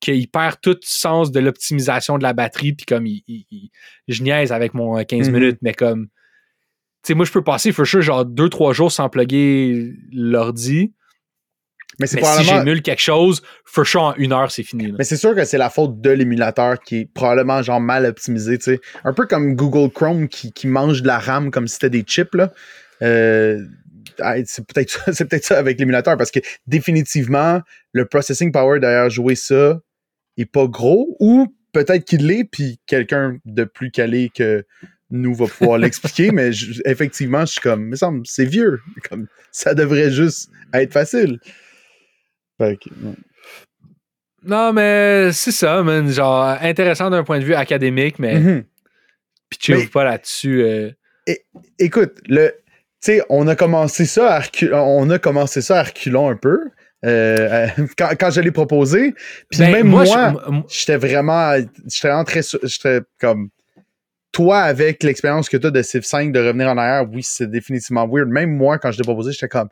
qu'il 0.01 0.29
perd 0.29 0.57
tout 0.61 0.77
sens 0.83 1.31
de 1.33 1.41
l'optimisation 1.41 2.19
de 2.19 2.23
la 2.25 2.35
batterie, 2.35 2.75
puis 2.75 2.85
comme 2.85 3.07
il, 3.07 3.23
il- 3.27 3.47
il- 3.51 3.71
je 4.09 4.23
niaise 4.23 4.53
avec 4.53 4.75
mon 4.75 4.99
euh, 4.99 5.05
15 5.05 5.29
Mhm. 5.31 5.35
minutes, 5.35 5.59
mais 5.63 5.73
comme 5.73 6.09
sais, 7.09 7.15
moi 7.15 7.25
je 7.25 7.33
peux 7.33 7.43
passer 7.43 7.73
for 7.73 7.87
sure 7.87 8.03
genre 8.03 8.25
2-3 8.25 8.73
jours 8.75 8.93
sans 8.93 9.09
plugger 9.09 9.93
l'ordi. 10.13 10.93
Mais 12.01 12.09
c'est 12.09 12.17
Mais 12.17 12.23
si 12.23 12.29
probablement. 12.29 12.59
j'émule 12.65 12.83
quelque 12.83 13.03
chose, 13.03 13.41
for 13.65 13.87
sure 13.87 14.03
en 14.03 14.15
une 14.17 14.33
heure, 14.33 14.51
c'est 14.51 14.65
fini. 14.65 14.89
là. 14.89 14.95
Mais 14.99 15.05
c'est 15.05 15.17
sûr 15.17 15.33
que 15.35 15.45
c'est 15.45 15.59
la 15.59 15.71
faute 15.71 16.01
de 16.01 16.11
l'émulateur 16.11 16.81
qui 16.81 16.97
est 17.01 17.05
probablement 17.13 17.63
genre 17.63 17.81
mal 17.81 18.05
optimisé, 18.05 18.59
tu 18.59 18.65
sais. 18.65 18.81
Un 19.05 19.13
peu 19.13 19.27
comme 19.27 19.55
Google 19.55 19.93
Chrome 19.93 20.27
qui, 20.29 20.53
qui 20.53 20.67
mange 20.67 21.03
de 21.03 21.07
la 21.07 21.19
RAM 21.21 21.53
comme 21.53 21.69
si 21.69 21.75
c'était 21.75 21.91
des 21.91 22.03
chips, 22.03 22.35
là. 22.35 22.53
Euh, 23.03 23.61
c'est 24.45 24.67
peut-être 24.67 24.91
ça, 24.91 25.13
c'est 25.13 25.25
peut-être 25.27 25.45
ça 25.45 25.59
avec 25.59 25.79
l'émulateur 25.79 26.17
parce 26.17 26.31
que 26.33 26.41
définitivement, 26.67 27.61
le 27.93 28.07
processing 28.07 28.51
power 28.53 28.81
derrière 28.81 29.09
jouer 29.11 29.35
ça 29.37 29.81
est 30.37 30.47
pas 30.47 30.67
gros 30.67 31.17
ou 31.21 31.47
peut-être 31.73 32.05
qu'il 32.05 32.27
l'est 32.27 32.45
puis 32.45 32.81
quelqu'un 32.87 33.39
de 33.45 33.65
plus 33.65 33.91
calé 33.91 34.31
que 34.35 34.65
nous 35.15 35.35
va 35.35 35.47
pouvoir 35.47 35.79
l'expliquer, 35.79 36.31
mais 36.33 36.53
je- 36.53 36.81
effectivement, 36.85 37.41
je 37.47 37.53
suis 37.53 37.61
comme, 37.61 37.85
me 37.87 37.97
semble, 37.97 38.23
c'est 38.27 38.45
vieux. 38.45 38.81
Comme, 39.09 39.27
ça 39.53 39.75
devrait 39.75 40.11
juste 40.11 40.51
être 40.73 40.93
facile. 40.93 41.39
Fait 42.59 42.77
que, 42.77 42.89
ouais. 42.91 43.15
Non, 44.47 44.73
mais 44.73 45.33
c'est 45.33 45.53
ça, 45.53 45.83
man. 45.83 46.11
Genre, 46.11 46.57
intéressant 46.61 47.09
d'un 47.11 47.25
point 47.25 47.39
de 47.39 47.45
vue 47.45 47.55
académique, 47.55 48.19
mais 48.19 48.39
Mhm. 48.39 48.65
pitchez-vous 49.49 49.81
Mais- 49.81 49.87
pas 49.87 50.05
là-dessus. 50.05 50.63
euh. 50.63 50.91
écoute, 51.79 52.13
le, 52.29 52.51
tu 53.03 53.13
sais, 53.13 53.23
on 53.31 53.49
a 53.49 53.57
commencé 53.57 54.05
ça 54.05 54.37
à 54.37 54.43
on 54.75 55.09
a 55.11 55.19
commencé 55.19 55.63
ça 55.63 55.81
à 55.81 55.83
reculons 55.85 56.29
un 56.29 56.37
peu 56.37 56.61
euh, 57.07 57.67
quand, 57.99 58.11
quand 58.21 58.31
je 58.31 58.41
l'ai 58.43 58.51
proposé. 58.51 59.15
Puis 59.51 59.61
Ben, 59.61 59.73
même 59.73 59.87
moi, 59.89 60.05
j'étais 60.69 60.97
vraiment, 60.99 61.55
j'étais 61.87 62.25
très, 62.25 62.41
j'étais 62.65 63.01
comme 63.21 63.49
toi 64.35 64.59
avec 64.59 65.03
l'expérience 65.03 65.49
que 65.49 65.57
tu 65.57 65.67
as 65.67 65.71
de 65.71 65.81
Civ 65.81 66.03
5 66.03 66.33
de 66.33 66.41
revenir 66.41 66.69
en 66.69 66.77
arrière. 66.77 67.09
Oui, 67.11 67.23
c'est 67.23 67.51
définitivement 67.51 68.07
weird. 68.07 68.29
Même 68.29 68.55
moi, 68.55 68.79
quand 68.79 68.93
je 68.93 68.99
l'ai 68.99 69.05
proposé, 69.05 69.33
j'étais 69.33 69.49
comme 69.49 69.69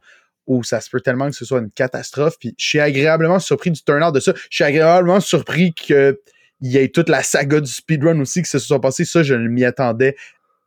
oh, 0.46 0.62
ça 0.62 0.80
se 0.80 0.88
peut 0.88 1.00
tellement 1.00 1.28
que 1.28 1.36
ce 1.36 1.44
soit 1.44 1.58
une 1.58 1.70
catastrophe. 1.70 2.36
Puis 2.38 2.54
je 2.56 2.66
suis 2.66 2.80
agréablement 2.80 3.38
surpris 3.38 3.70
du 3.70 3.82
turn-out 3.82 4.14
de 4.14 4.20
ça. 4.20 4.32
Je 4.50 4.54
suis 4.54 4.64
agréablement 4.64 5.20
surpris 5.20 5.74
que 5.74 6.18
il 6.60 6.70
y 6.70 6.78
ait 6.78 6.88
toute 6.88 7.08
la 7.08 7.24
saga 7.24 7.60
du 7.60 7.70
speedrun 7.70 8.20
aussi 8.20 8.42
qui 8.42 8.48
se 8.48 8.60
soit 8.60 8.80
passé. 8.80 9.04
Ça, 9.04 9.24
je 9.24 9.34
ne 9.34 9.48
m'y 9.48 9.64
attendais 9.64 10.16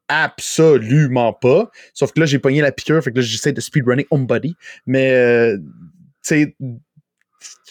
absolument 0.09 1.31
pas. 1.31 1.72
Sauf 1.93 2.11
que 2.11 2.19
là, 2.19 2.26
j'ai 2.26 2.38
pogné 2.38 2.61
la 2.61 2.73
piqûre, 2.73 3.01
fait 3.01 3.11
que 3.11 3.17
là, 3.17 3.22
j'essaie 3.22 3.53
de 3.53 3.61
speedrunner 3.61 4.05
Homebody. 4.11 4.55
Mais, 4.85 5.13
euh, 5.13 5.57
tu 5.57 5.63
sais, 6.22 6.55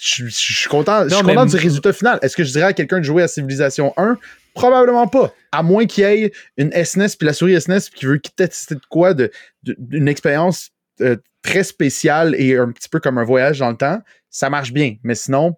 je 0.00 0.28
suis 0.28 0.68
content, 0.68 1.06
je 1.06 1.14
Non, 1.14 1.22
content 1.22 1.46
du 1.46 1.56
résultat 1.56 1.92
final. 1.92 2.18
Est-ce 2.22 2.34
que 2.34 2.44
je 2.44 2.52
dirais 2.52 2.66
à 2.66 2.72
quelqu'un 2.72 2.98
de 2.98 3.04
jouer 3.04 3.22
à 3.22 3.28
Civilization 3.28 3.92
1? 3.98 4.16
Probablement 4.54 5.06
pas. 5.08 5.32
À 5.52 5.62
moins 5.62 5.84
qu'il 5.86 6.04
y 6.04 6.06
ait 6.06 6.32
une 6.56 6.72
SNES 6.72 7.16
puis 7.18 7.26
la 7.26 7.32
souris 7.32 7.60
SNES 7.60 7.90
qui 7.94 8.06
veut 8.06 8.20
tester 8.20 8.76
de 8.76 8.80
quoi, 8.88 9.12
de, 9.14 9.30
de- 9.64 9.74
d'une 9.78 10.08
expérience 10.08 10.70
euh, 11.00 11.16
très 11.42 11.64
spéciale 11.64 12.34
et 12.38 12.56
un 12.56 12.70
petit 12.70 12.88
peu 12.88 13.00
comme 13.00 13.18
un 13.18 13.24
voyage 13.24 13.58
dans 13.58 13.70
le 13.70 13.76
temps. 13.76 14.00
Ça 14.30 14.48
marche 14.50 14.72
bien. 14.72 14.94
Mais 15.02 15.14
sinon, 15.14 15.56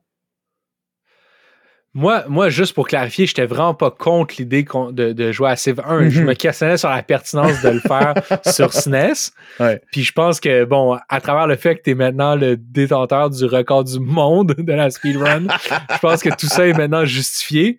Moi, 1.94 2.24
moi, 2.28 2.50
juste 2.50 2.74
pour 2.74 2.86
clarifier, 2.88 3.24
j'étais 3.26 3.46
vraiment 3.46 3.72
pas 3.72 3.90
contre 3.90 4.34
l'idée 4.38 4.66
de, 4.92 5.12
de 5.14 5.32
jouer 5.32 5.48
à 5.48 5.56
Civ 5.56 5.80
1. 5.82 6.10
Je 6.10 6.20
Mhm. 6.20 6.26
me 6.26 6.34
questionnais 6.34 6.76
sur 6.76 6.90
la 6.90 7.02
pertinence 7.02 7.62
de 7.62 7.70
le 7.70 7.80
faire 7.80 8.12
sur 8.54 8.72
SNES. 8.74 9.30
Ouais. 9.58 9.80
Puis 9.92 10.02
je 10.04 10.12
pense 10.12 10.38
que, 10.38 10.64
bon, 10.64 10.98
à 11.08 11.20
travers 11.22 11.46
le 11.46 11.56
fait 11.56 11.76
que 11.76 11.82
tu 11.84 11.90
es 11.92 11.94
maintenant 11.94 12.36
le 12.36 12.58
détenteur 12.58 13.30
du 13.30 13.46
record 13.46 13.84
du 13.84 13.98
monde 13.98 14.54
de 14.58 14.72
la 14.74 14.90
speedrun, 14.90 15.46
je 15.90 15.98
pense 16.00 16.22
que 16.22 16.28
tout 16.36 16.48
ça 16.48 16.66
est 16.66 16.74
maintenant 16.74 17.06
justifié. 17.06 17.78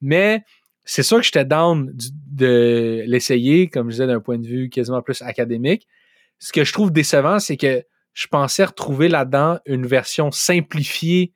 Mais 0.00 0.44
c'est 0.86 1.02
sûr 1.02 1.18
que 1.18 1.24
j'étais 1.24 1.44
down 1.44 1.90
du- 1.92 2.06
de 2.30 3.02
l'essayer, 3.06 3.68
comme 3.68 3.88
je 3.90 3.96
disais, 3.96 4.06
d'un 4.06 4.20
point 4.20 4.38
de 4.38 4.46
vue 4.46 4.70
quasiment 4.70 5.02
plus 5.02 5.20
académique. 5.20 5.86
Ce 6.38 6.52
que 6.52 6.64
je 6.64 6.72
trouve 6.72 6.90
décevant, 6.92 7.38
c'est 7.38 7.56
que 7.58 7.84
je 8.14 8.26
pensais 8.28 8.64
retrouver 8.64 9.08
là-dedans 9.08 9.58
une 9.66 9.86
version 9.86 10.30
simplifiée 10.30 11.32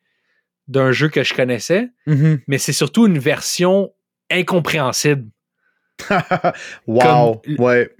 d'un 0.68 0.92
jeu 0.92 1.08
que 1.08 1.22
je 1.24 1.34
connaissais, 1.34 1.88
mhm. 2.06 2.40
mais 2.46 2.56
c'est 2.58 2.72
surtout 2.72 3.06
une 3.06 3.18
version 3.18 3.92
incompréhensible. 4.30 5.28
wow. 6.86 7.40
Comme- 7.44 7.56
ouais. 7.58 7.94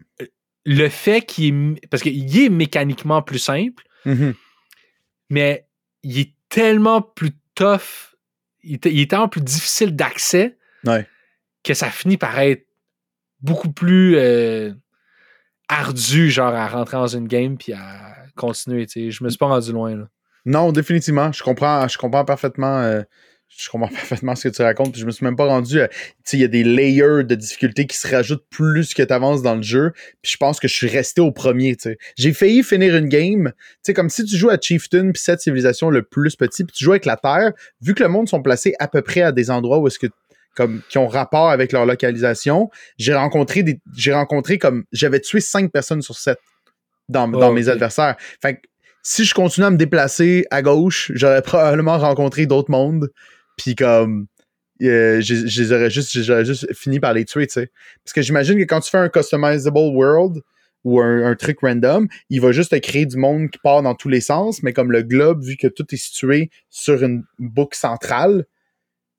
Le 0.65 0.89
fait 0.89 1.23
qu'il 1.23 1.75
est... 1.77 1.87
Parce 1.89 2.03
qu'il 2.03 2.39
est 2.39 2.49
mécaniquement 2.49 3.23
plus 3.23 3.39
simple, 3.39 3.83
Mhm. 4.07 4.35
mais 5.31 5.67
il 6.03 6.19
est 6.19 6.33
tellement 6.49 7.03
plus 7.03 7.33
tough, 7.55 8.15
il 8.63 8.75
est, 8.75 8.87
il 8.87 9.01
est 9.01 9.11
tellement 9.11 9.29
plus 9.29 9.41
difficile 9.43 9.95
d'accès 9.97 10.57
Ouais. 10.85 11.07
Que 11.65 11.75
ça 11.75 11.91
finit 11.91 12.17
par 12.17 12.39
être 12.39 12.67
beaucoup 13.41 13.73
plus 13.73 14.17
euh, 14.17 14.73
ardu, 15.69 16.31
genre 16.31 16.55
à 16.55 16.69
rentrer 16.69 16.97
dans 16.97 17.07
une 17.07 17.29
game 17.29 17.57
puis 17.57 17.73
à 17.73 18.17
continuer. 18.37 18.87
tu 18.87 19.07
sais. 19.07 19.11
Je 19.11 19.25
me 19.25 19.29
suis 19.29 19.39
pas 19.39 19.47
rendu 19.47 19.73
loin. 19.73 19.97
Là. 19.97 20.09
Non, 20.47 20.73
définitivement. 20.73 21.33
Je 21.33 21.43
comprends, 21.43 21.87
je 21.89 21.99
comprends 21.99 22.25
parfaitement. 22.25 22.81
euh, 22.81 23.03
je 23.49 23.69
comprends 23.69 23.89
parfaitement 23.95 24.35
ce 24.37 24.49
que 24.49 24.55
tu 24.55 24.63
racontes. 24.63 24.93
Puis 24.93 25.01
je 25.01 25.07
me 25.07 25.11
suis 25.11 25.25
même 25.25 25.37
pas 25.37 25.47
rendu. 25.47 25.79
Tu 25.79 25.97
sais, 26.25 26.37
il 26.37 26.41
y 26.41 26.45
a 26.45 26.49
des 26.49 26.65
layers 26.65 27.25
de 27.25 27.35
difficulté 27.35 27.87
qui 27.87 27.97
se 27.97 28.09
rajoutent 28.09 28.47
plus 28.49 28.95
que 28.95 29.03
tu 29.03 29.13
avances 29.13 29.43
dans 29.43 29.57
le 29.57 29.63
jeu. 29.63 29.93
Puis 30.23 30.33
je 30.33 30.37
pense 30.37 30.61
que 30.61 30.69
je 30.69 30.75
suis 30.75 30.89
resté 30.89 31.21
au 31.21 31.33
premier. 31.33 31.77
J'ai 32.17 32.33
failli 32.33 32.63
finir 32.63 32.97
une 32.97 33.09
game. 33.09 33.53
Sais, 33.83 33.93
comme 33.95 34.09
si 34.11 34.25
tu 34.25 34.37
joues 34.37 34.51
à 34.51 34.59
Chieftain 34.61 35.11
puis 35.13 35.23
cette 35.23 35.41
civilisation 35.41 35.91
le 35.91 36.03
plus 36.03 36.37
petit, 36.37 36.65
puis 36.65 36.75
tu 36.77 36.85
joues 36.85 36.93
avec 36.93 37.05
la 37.05 37.17
Terre. 37.17 37.53
Vu 37.81 37.95
que 37.95 38.03
le 38.03 38.09
monde 38.09 38.29
sont 38.29 38.43
placés 38.43 38.75
à 38.79 38.89
peu 38.89 39.03
près 39.03 39.23
à 39.23 39.33
des 39.33 39.51
endroits 39.51 39.79
où 39.79 39.87
est-ce 39.89 39.99
que 39.99 40.09
comme 40.57 40.83
qui 40.89 40.99
ont 40.99 41.09
rapport 41.09 41.51
avec 41.51 41.73
leur 41.73 41.87
localisation, 41.87 42.71
j'ai 42.99 43.15
rencontré 43.15 43.63
des, 43.63 43.81
j'ai 43.97 44.13
rencontré 44.13 44.59
comme 44.59 44.85
j'avais 44.93 45.21
tué 45.21 45.41
cinq 45.41 45.71
personnes 45.71 46.03
sur 46.03 46.17
sept 46.17 46.39
dans, 47.09 47.33
Oh, 47.33 47.39
dans 47.39 47.53
mes 47.53 47.69
adversaires. 47.69 48.17
Fait 48.41 48.55
que 48.57 48.61
si 49.03 49.25
je 49.25 49.35
continuais 49.35 49.69
à 49.69 49.71
me 49.71 49.77
déplacer 49.77 50.47
à 50.51 50.63
gauche, 50.63 51.11
j'aurais 51.15 51.43
probablement 51.43 51.99
rencontré 51.99 52.47
d'autres 52.47 52.71
mondes. 52.71 53.11
Puis 53.57 53.75
comme, 53.75 54.27
euh, 54.83 55.21
je 55.21 55.47
je 55.47 55.63
les 55.63 55.73
aurais 55.73 55.91
juste, 55.91 56.23
j'aurais 56.23 56.45
juste 56.45 56.73
fini 56.75 57.01
par 57.01 57.13
les 57.13 57.25
tuer, 57.25 57.47
tu 57.47 57.55
sais. 57.55 57.71
Parce 58.05 58.13
que 58.13 58.23
j'imagine 58.23 58.59
que 58.59 58.65
quand 58.65 58.81
tu 58.81 58.91
fais 58.91 58.99
un 58.99 59.09
customizable 59.09 59.79
world 59.79 60.41
ou 60.85 61.01
un, 61.01 61.27
un 61.27 61.35
truc 61.35 61.59
random, 61.61 62.09
il 62.31 62.41
va 62.41 62.53
juste 62.53 62.71
te 62.71 62.77
créer 62.77 63.07
du 63.07 63.17
monde 63.17 63.51
qui 63.51 63.59
part 63.59 63.83
dans 63.83 63.95
tous 63.95 64.09
les 64.09 64.21
sens, 64.21 64.63
mais 64.63 64.73
comme 64.73 64.93
le 64.93 65.03
globe, 65.03 65.43
vu 65.45 65.57
que 65.57 65.67
tout 65.67 65.87
est 65.93 65.99
situé 65.99 66.51
sur 66.71 67.03
une 67.03 67.25
boucle 67.39 67.77
centrale, 67.77 68.47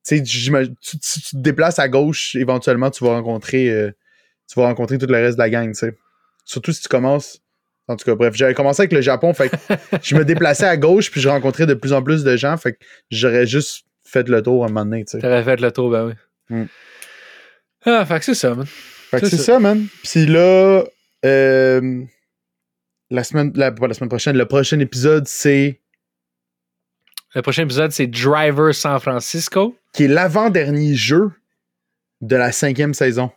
tu 0.05 0.21
tu- 0.23 0.97
si 1.01 1.21
tu 1.21 1.31
te 1.35 1.37
déplaces 1.41 1.79
à 1.79 1.87
gauche, 1.89 2.35
éventuellement, 2.35 2.89
tu 2.91 3.03
vas 3.03 3.11
rencontrer, 3.11 3.69
euh, 3.69 3.91
tu 4.51 4.59
vas 4.59 4.65
rencontrer 4.67 4.97
tout 4.97 5.05
le 5.07 5.13
reste 5.17 5.37
de 5.37 5.43
la 5.43 5.49
gang, 5.49 5.67
tu 5.69 5.75
sais. 5.75 5.97
Surtout 6.45 6.71
si 6.73 6.81
tu 6.81 6.87
commences. 6.87 7.39
En 7.87 7.95
tout 7.97 8.05
cas, 8.05 8.15
bref, 8.15 8.33
j'avais 8.35 8.53
commencé 8.53 8.81
avec 8.81 8.93
le 8.93 9.01
Japon, 9.01 9.33
fait 9.33 9.49
que 9.49 9.55
je 10.03 10.15
me 10.15 10.23
déplaçais 10.25 10.65
à 10.65 10.77
gauche, 10.77 11.11
puis 11.11 11.19
je 11.21 11.29
rencontrais 11.29 11.65
de 11.65 11.73
plus 11.73 11.93
en 11.93 12.01
plus 12.01 12.23
de 12.23 12.35
gens, 12.37 12.55
fait 12.57 12.73
que 12.73 12.77
j'aurais 13.09 13.45
juste 13.45 13.85
fait 14.03 14.27
le 14.29 14.41
tour 14.41 14.63
à 14.63 14.67
un 14.67 14.69
moment 14.69 14.85
donné, 14.85 15.03
tu 15.05 15.11
sais. 15.11 15.19
T'aurais 15.19 15.43
fait 15.43 15.59
le 15.59 15.71
tour, 15.71 15.89
ben 15.89 16.07
oui. 16.07 16.13
Mm. 16.57 16.65
Ah, 17.85 18.05
fait 18.05 18.19
que 18.19 18.25
c'est 18.25 18.35
ça, 18.35 18.53
man. 18.55 18.65
Fait 18.65 19.19
que 19.19 19.25
C'est 19.27 19.37
c'est 19.37 19.43
ça. 19.43 19.53
ça, 19.53 19.59
man. 19.59 19.87
Puis 20.03 20.25
là, 20.25 20.83
euh, 21.25 22.03
la 23.09 23.23
semaine, 23.23 23.51
la, 23.55 23.71
pas 23.71 23.87
la 23.87 23.93
semaine 23.93 24.09
prochaine, 24.09 24.37
le 24.37 24.45
prochain 24.45 24.79
épisode, 24.79 25.27
c'est 25.27 25.80
Le 27.33 27.41
prochain 27.41 27.63
épisode, 27.63 27.91
c'est 27.91 28.07
Driver 28.07 28.75
San 28.75 28.99
Francisco. 28.99 29.77
qui 29.93 30.03
est 30.03 30.07
l'avant-dernier 30.07 30.95
jeu 30.95 31.31
de 32.19 32.35
la 32.35 32.51
cinquième 32.51 32.93
saison. 32.93 33.31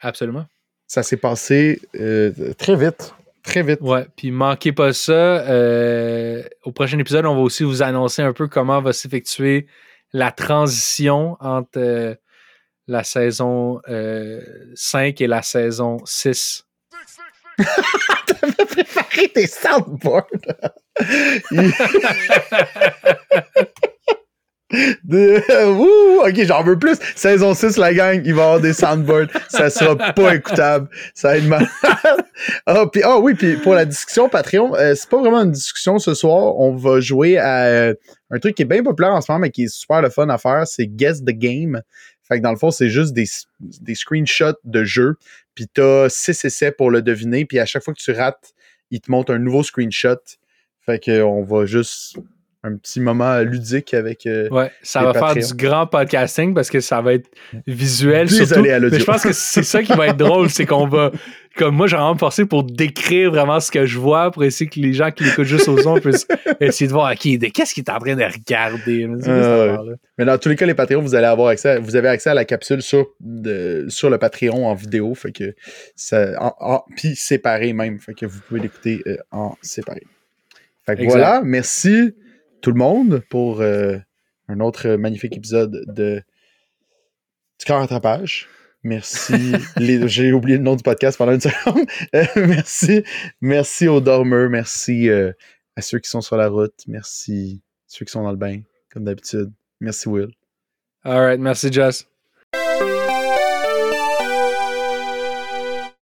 Absolument. 0.00 0.46
Ça 0.86 1.02
s'est 1.02 1.16
passé 1.16 1.80
euh, 1.98 2.52
très 2.58 2.76
vite. 2.76 3.14
Très 3.42 3.62
vite. 3.62 3.80
Ouais, 3.80 4.06
puis 4.14 4.30
manquez 4.30 4.72
pas 4.72 4.92
ça. 4.92 5.12
Euh, 5.12 6.42
au 6.64 6.72
prochain 6.72 6.98
épisode, 6.98 7.24
on 7.24 7.34
va 7.34 7.40
aussi 7.40 7.64
vous 7.64 7.82
annoncer 7.82 8.20
un 8.20 8.34
peu 8.34 8.46
comment 8.46 8.82
va 8.82 8.92
s'effectuer 8.92 9.66
la 10.12 10.32
transition 10.32 11.38
entre 11.40 11.78
euh, 11.78 12.14
la 12.88 13.04
saison 13.04 13.80
5 14.74 15.18
et 15.18 15.26
la 15.26 15.40
saison 15.40 15.96
6. 16.04 16.66
T'avais 18.26 18.64
préparé 18.66 19.28
tes 19.28 19.46
soundboards. 19.46 20.26
Ok, 26.24 26.44
j'en 26.44 26.62
veux 26.62 26.78
plus. 26.78 26.98
Saison 27.16 27.54
6, 27.54 27.76
la 27.76 27.92
gang, 27.92 28.22
il 28.24 28.34
va 28.34 28.42
y 28.42 28.44
avoir 28.44 28.60
des 28.60 28.72
soundboards. 28.72 29.28
Ça 29.48 29.70
sera 29.70 29.96
pas 29.96 30.34
écoutable. 30.34 30.88
Ça 31.14 31.28
va 31.28 31.38
être 31.38 31.46
mal. 31.46 31.66
ah, 32.66 32.84
ah 33.02 33.18
oui, 33.18 33.34
puis 33.34 33.56
pour 33.56 33.74
la 33.74 33.84
discussion 33.84 34.28
Patreon, 34.28 34.74
euh, 34.76 34.94
c'est 34.94 35.08
pas 35.08 35.18
vraiment 35.18 35.42
une 35.42 35.50
discussion 35.50 35.98
ce 35.98 36.14
soir. 36.14 36.56
On 36.58 36.76
va 36.76 37.00
jouer 37.00 37.38
à 37.38 37.64
euh, 37.64 37.94
un 38.30 38.38
truc 38.38 38.54
qui 38.54 38.62
est 38.62 38.66
bien 38.66 38.82
populaire 38.82 39.12
en 39.12 39.20
ce 39.20 39.30
moment, 39.30 39.40
mais 39.40 39.50
qui 39.50 39.64
est 39.64 39.74
super 39.74 40.02
le 40.02 40.10
fun 40.10 40.28
à 40.28 40.38
faire. 40.38 40.66
C'est 40.66 40.86
Guess 40.86 41.22
the 41.24 41.30
Game. 41.30 41.82
Fait 42.22 42.38
que 42.38 42.42
dans 42.42 42.52
le 42.52 42.58
fond, 42.58 42.70
c'est 42.70 42.90
juste 42.90 43.12
des, 43.12 43.26
des 43.58 43.94
screenshots 43.96 44.58
de 44.62 44.84
jeux. 44.84 45.16
Puis 45.54 45.66
t'as 45.72 46.08
6 46.08 46.44
essais 46.44 46.70
pour 46.70 46.90
le 46.90 47.02
deviner. 47.02 47.44
Puis 47.44 47.58
à 47.58 47.66
chaque 47.66 47.82
fois 47.82 47.92
que 47.92 48.00
tu 48.00 48.12
rates, 48.12 48.52
il 48.90 49.00
te 49.00 49.10
montre 49.10 49.34
un 49.34 49.38
nouveau 49.38 49.62
screenshot. 49.62 50.18
Fait 50.86 51.02
qu'on 51.04 51.42
va 51.44 51.66
juste 51.66 52.16
un 52.62 52.76
petit 52.76 53.00
moment 53.00 53.38
ludique 53.40 53.94
avec. 53.94 54.26
Euh, 54.26 54.48
ouais, 54.50 54.70
ça 54.82 55.02
va 55.02 55.14
faire 55.14 55.34
du 55.34 55.54
grand 55.54 55.86
podcasting 55.86 56.52
parce 56.52 56.68
que 56.68 56.80
ça 56.80 57.00
va 57.00 57.14
être 57.14 57.26
visuel. 57.66 58.28
Désolé 58.28 58.46
surtout. 58.46 58.70
à 58.70 58.78
l'audio. 58.78 58.98
Mais 58.98 59.00
je 59.00 59.04
pense 59.06 59.22
que 59.22 59.32
c'est 59.32 59.62
ça 59.62 59.82
qui 59.82 59.94
va 59.94 60.08
être 60.08 60.16
drôle, 60.18 60.50
c'est 60.50 60.66
qu'on 60.66 60.86
va. 60.86 61.10
Comme 61.56 61.74
moi, 61.74 61.86
j'ai 61.88 61.96
vraiment 61.96 62.16
forcé 62.16 62.44
pour 62.44 62.62
décrire 62.62 63.30
vraiment 63.30 63.58
ce 63.60 63.70
que 63.70 63.84
je 63.86 63.98
vois, 63.98 64.30
pour 64.30 64.44
essayer 64.44 64.68
que 64.70 64.78
les 64.78 64.92
gens 64.92 65.10
qui 65.10 65.24
l'écoutent 65.24 65.44
juste 65.46 65.68
au 65.68 65.78
son 65.80 65.98
puissent 65.98 66.28
essayer 66.60 66.86
de 66.86 66.92
voir 66.92 67.14
qui, 67.16 67.38
qu'est-ce 67.38 67.74
qu'il 67.74 67.82
est 67.82 67.90
en 67.90 67.98
train 67.98 68.14
de 68.14 68.22
regarder. 68.22 69.08
Ah, 69.26 69.82
ouais. 69.82 69.94
Mais 70.18 70.24
dans 70.26 70.38
tous 70.38 70.48
les 70.50 70.54
cas, 70.56 70.64
les 70.66 70.74
Patreons, 70.74 71.00
vous 71.02 71.14
allez 71.16 71.26
avoir 71.26 71.48
accès, 71.48 71.78
vous 71.80 71.96
avez 71.96 72.08
accès 72.08 72.30
à 72.30 72.34
la 72.34 72.44
capsule 72.44 72.82
sur, 72.82 73.06
de, 73.20 73.86
sur 73.88 74.10
le 74.10 74.18
Patreon 74.18 74.66
en 74.68 74.74
vidéo. 74.74 75.12
Fait 75.14 75.32
que 75.32 75.54
ça, 75.96 76.30
en, 76.40 76.54
en- 76.60 76.84
puis 76.94 77.16
séparé 77.16 77.72
même. 77.72 77.98
Fait 77.98 78.14
que 78.14 78.26
vous 78.26 78.38
pouvez 78.46 78.60
l'écouter 78.60 79.02
euh, 79.08 79.16
en 79.32 79.56
séparé. 79.60 80.02
Fait 80.90 80.96
que 80.96 81.02
Exact. 81.02 81.18
voilà. 81.18 81.42
Merci 81.42 82.14
tout 82.62 82.70
le 82.70 82.76
monde 82.78 83.22
pour 83.30 83.60
euh, 83.60 83.98
un 84.48 84.60
autre 84.60 84.90
magnifique 84.96 85.36
épisode 85.36 85.84
de 85.94 86.22
Du 87.58 87.66
corps 87.66 87.80
rattrapage. 87.80 88.48
Merci. 88.82 89.34
les- 89.76 90.08
J'ai 90.08 90.32
oublié 90.32 90.56
le 90.58 90.64
nom 90.64 90.74
du 90.76 90.82
podcast 90.82 91.18
pendant 91.18 91.32
une 91.32 91.40
seconde. 91.40 91.86
Euh, 92.14 92.24
merci. 92.46 93.02
Merci 93.40 93.88
aux 93.88 94.00
dormeurs. 94.00 94.48
Merci 94.50 95.08
euh, 95.08 95.32
à 95.76 95.82
ceux 95.82 95.98
qui 95.98 96.08
sont 96.10 96.20
sur 96.22 96.36
la 96.36 96.48
route. 96.48 96.74
Merci 96.86 97.62
à 97.62 97.86
ceux 97.88 98.04
qui 98.04 98.12
sont 98.12 98.22
dans 98.22 98.30
le 98.30 98.36
bain, 98.36 98.60
comme 98.92 99.04
d'habitude. 99.04 99.52
Merci, 99.80 100.08
Will. 100.08 100.30
All 101.04 101.18
right, 101.20 101.40
merci, 101.40 101.72
Jess. 101.72 102.09